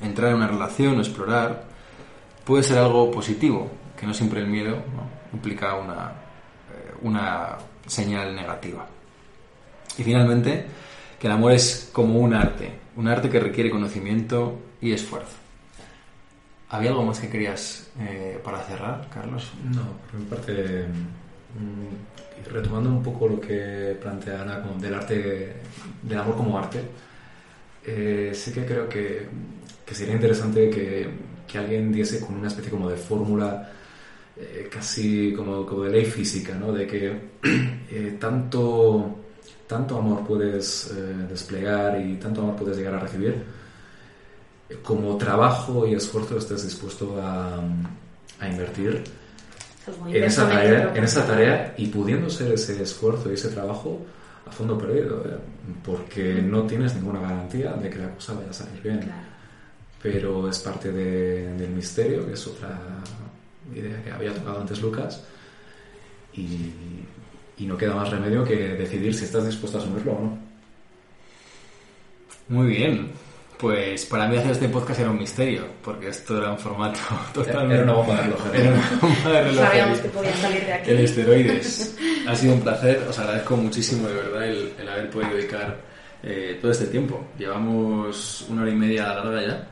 entrar 0.00 0.30
en 0.30 0.36
una 0.36 0.46
relación 0.46 0.98
o 0.98 1.00
explorar 1.00 1.64
puede 2.44 2.62
ser 2.62 2.78
algo 2.78 3.10
positivo, 3.10 3.68
que 3.98 4.06
no 4.06 4.14
siempre 4.14 4.40
el 4.40 4.46
miedo 4.46 4.76
implica 5.32 5.74
una, 5.74 6.12
eh, 6.72 6.94
una 7.02 7.58
señal 7.86 8.34
negativa. 8.34 8.86
Y 10.00 10.02
finalmente, 10.02 10.64
que 11.18 11.26
el 11.26 11.32
amor 11.34 11.52
es 11.52 11.90
como 11.92 12.18
un 12.18 12.32
arte, 12.32 12.70
un 12.96 13.06
arte 13.06 13.28
que 13.28 13.38
requiere 13.38 13.68
conocimiento 13.68 14.58
y 14.80 14.92
esfuerzo. 14.92 15.36
¿Había 16.70 16.88
algo 16.88 17.04
más 17.04 17.20
que 17.20 17.28
querías 17.28 17.90
eh, 18.00 18.40
para 18.42 18.62
cerrar, 18.62 19.10
Carlos? 19.12 19.50
No, 19.62 19.82
por 20.10 20.20
mi 20.20 20.24
parte, 20.24 20.86
mmm, 21.54 22.50
retomando 22.50 22.88
un 22.88 23.02
poco 23.02 23.28
lo 23.28 23.38
que 23.38 23.94
plantea 24.00 24.40
Ana 24.40 24.64
del 24.80 24.94
arte, 24.94 25.56
del 26.02 26.18
amor 26.18 26.36
como 26.36 26.58
arte, 26.58 26.80
eh, 27.84 28.32
sí 28.34 28.52
que 28.52 28.64
creo 28.64 28.88
que 28.88 29.28
que 29.84 29.94
sería 29.94 30.14
interesante 30.14 30.70
que, 30.70 31.10
que, 31.48 31.58
alguien 31.58 31.90
diese 31.90 32.20
con 32.20 32.36
una 32.36 32.46
especie 32.46 32.70
como 32.70 32.88
de 32.88 32.96
fórmula 32.96 33.72
eh, 34.36 34.68
casi 34.70 35.32
como, 35.34 35.66
como, 35.66 35.82
de 35.82 35.90
ley 35.90 36.04
física, 36.04 36.54
¿no? 36.54 36.72
De 36.72 36.86
que 36.86 37.12
tanto, 38.20 39.18
tanto 39.70 39.96
amor 39.96 40.26
puedes 40.26 40.90
eh, 40.90 41.26
desplegar 41.28 42.00
y 42.00 42.16
tanto 42.16 42.40
amor 42.40 42.56
puedes 42.56 42.76
llegar 42.76 42.94
a 42.94 42.98
recibir, 42.98 43.40
como 44.82 45.16
trabajo 45.16 45.86
y 45.86 45.94
esfuerzo 45.94 46.36
estés 46.36 46.64
dispuesto 46.64 47.20
a, 47.22 47.60
a 48.40 48.48
invertir 48.48 49.04
en 50.08 50.24
esa, 50.24 50.48
tarea, 50.48 50.92
en 50.92 51.04
esa 51.04 51.24
tarea 51.24 51.74
y 51.76 51.86
pudiendo 51.86 52.28
ser 52.28 52.52
ese 52.52 52.82
esfuerzo 52.82 53.30
y 53.30 53.34
ese 53.34 53.48
trabajo 53.50 54.04
a 54.44 54.50
fondo 54.50 54.76
perdido, 54.76 55.22
porque 55.84 56.42
no 56.42 56.64
tienes 56.64 56.96
ninguna 56.96 57.20
garantía 57.20 57.72
de 57.74 57.90
que 57.90 57.98
la 57.98 58.12
cosa 58.12 58.34
vaya 58.34 58.50
a 58.50 58.52
salir 58.52 58.82
bien. 58.82 58.98
Claro. 58.98 59.30
Pero 60.02 60.48
es 60.48 60.58
parte 60.58 60.90
de, 60.90 61.54
del 61.54 61.70
misterio, 61.70 62.26
que 62.26 62.32
es 62.32 62.46
otra 62.46 62.76
idea 63.72 64.02
que 64.02 64.10
había 64.10 64.34
tocado 64.34 64.62
antes 64.62 64.80
Lucas, 64.80 65.22
y, 66.32 66.72
y, 67.60 67.66
no 67.66 67.76
queda 67.76 67.94
más 67.94 68.10
remedio 68.10 68.44
que 68.44 68.56
decidir 68.56 69.14
si 69.14 69.24
estás 69.24 69.44
dispuesto 69.46 69.78
a 69.78 69.80
asumirlo 69.80 70.12
o 70.12 70.20
no. 70.20 70.38
Muy 72.48 72.66
bien. 72.68 73.10
Pues 73.58 74.06
para 74.06 74.26
mí 74.26 74.38
hacer 74.38 74.52
este 74.52 74.68
podcast 74.70 75.00
era 75.00 75.10
un 75.10 75.18
misterio, 75.18 75.66
porque 75.84 76.08
esto 76.08 76.38
era 76.38 76.50
un 76.50 76.58
formato 76.58 76.98
totalmente... 77.34 77.74
Era 77.74 77.84
una 77.84 77.92
bomba 77.92 78.16
de 78.16 78.22
reloj. 78.22 78.40
Era 78.54 78.70
una 78.70 78.98
bomba 79.00 79.30
de 79.30 79.42
reloj. 79.42 79.64
Sabíamos 79.66 79.98
que 79.98 80.08
podía 80.08 80.36
salir 80.36 80.64
de 80.64 80.72
aquí. 80.72 80.90
En 80.90 80.98
esteroides. 80.98 81.96
ha 82.26 82.34
sido 82.34 82.54
un 82.54 82.60
placer, 82.62 83.04
os 83.08 83.18
agradezco 83.18 83.56
muchísimo 83.58 84.08
de 84.08 84.14
verdad 84.14 84.48
el, 84.48 84.72
el 84.80 84.88
haber 84.88 85.10
podido 85.10 85.34
dedicar 85.34 85.76
eh, 86.22 86.58
todo 86.60 86.72
este 86.72 86.86
tiempo. 86.86 87.28
Llevamos 87.38 88.46
una 88.48 88.62
hora 88.62 88.70
y 88.70 88.76
media 88.76 89.14
larga 89.14 89.46
ya 89.46 89.68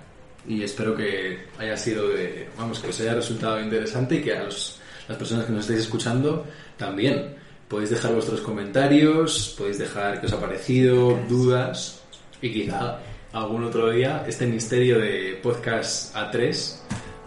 y 0.47 0.63
espero 0.63 0.97
que 0.97 1.47
haya 1.59 1.77
sido 1.77 2.09
de, 2.09 2.49
vamos, 2.59 2.81
que 2.81 2.89
os 2.89 3.01
haya 3.01 3.15
resultado 3.15 3.61
interesante 3.61 4.17
y 4.17 4.23
que 4.23 4.35
a 4.35 4.45
los, 4.45 4.81
las 5.09 5.19
personas 5.19 5.47
que 5.47 5.53
nos 5.53 5.63
estáis 5.63 5.81
escuchando 5.81 6.47
también. 6.77 7.38
Podéis 7.69 7.91
dejar 7.91 8.15
vuestros 8.15 8.41
comentarios, 8.41 9.55
podéis 9.59 9.79
dejar 9.79 10.21
qué 10.21 10.27
os 10.27 10.33
ha 10.33 10.41
parecido, 10.41 11.19
dudas 11.29 12.01
y 12.41 12.53
quizá 12.53 12.99
algún 13.33 13.65
otro 13.65 13.91
día 13.91 14.25
este 14.27 14.47
misterio 14.47 14.99
de 14.99 15.39
podcast 15.43 16.15
A3 16.17 16.77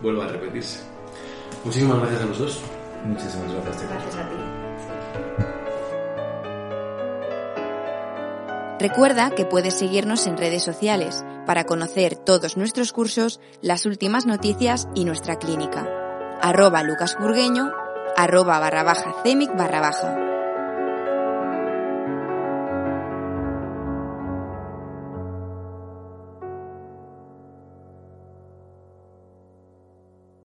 vuelva 0.01 0.25
a 0.25 0.27
repetirse. 0.29 0.79
Muchísimas 1.63 1.99
gracias 1.99 2.21
a 2.21 2.25
los 2.25 2.39
dos. 2.39 2.59
Muchísimas 3.05 3.53
gracias. 3.53 3.89
Gracias 3.89 4.15
a 4.15 4.29
ti. 4.29 4.35
Recuerda 8.79 9.29
que 9.29 9.45
puedes 9.45 9.75
seguirnos 9.75 10.25
en 10.25 10.37
redes 10.37 10.63
sociales 10.63 11.23
para 11.45 11.65
conocer 11.65 12.15
todos 12.15 12.57
nuestros 12.57 12.93
cursos, 12.93 13.39
las 13.61 13.85
últimas 13.85 14.25
noticias 14.25 14.87
y 14.95 15.05
nuestra 15.05 15.37
clínica. 15.37 15.87
Arroba 16.41 16.81
lucasburgueño, 16.81 17.71
arroba 18.17 18.57
barra 18.59 18.81
baja 18.81 19.13
cemic 19.23 19.55
barra 19.55 19.81
baja. 19.81 20.30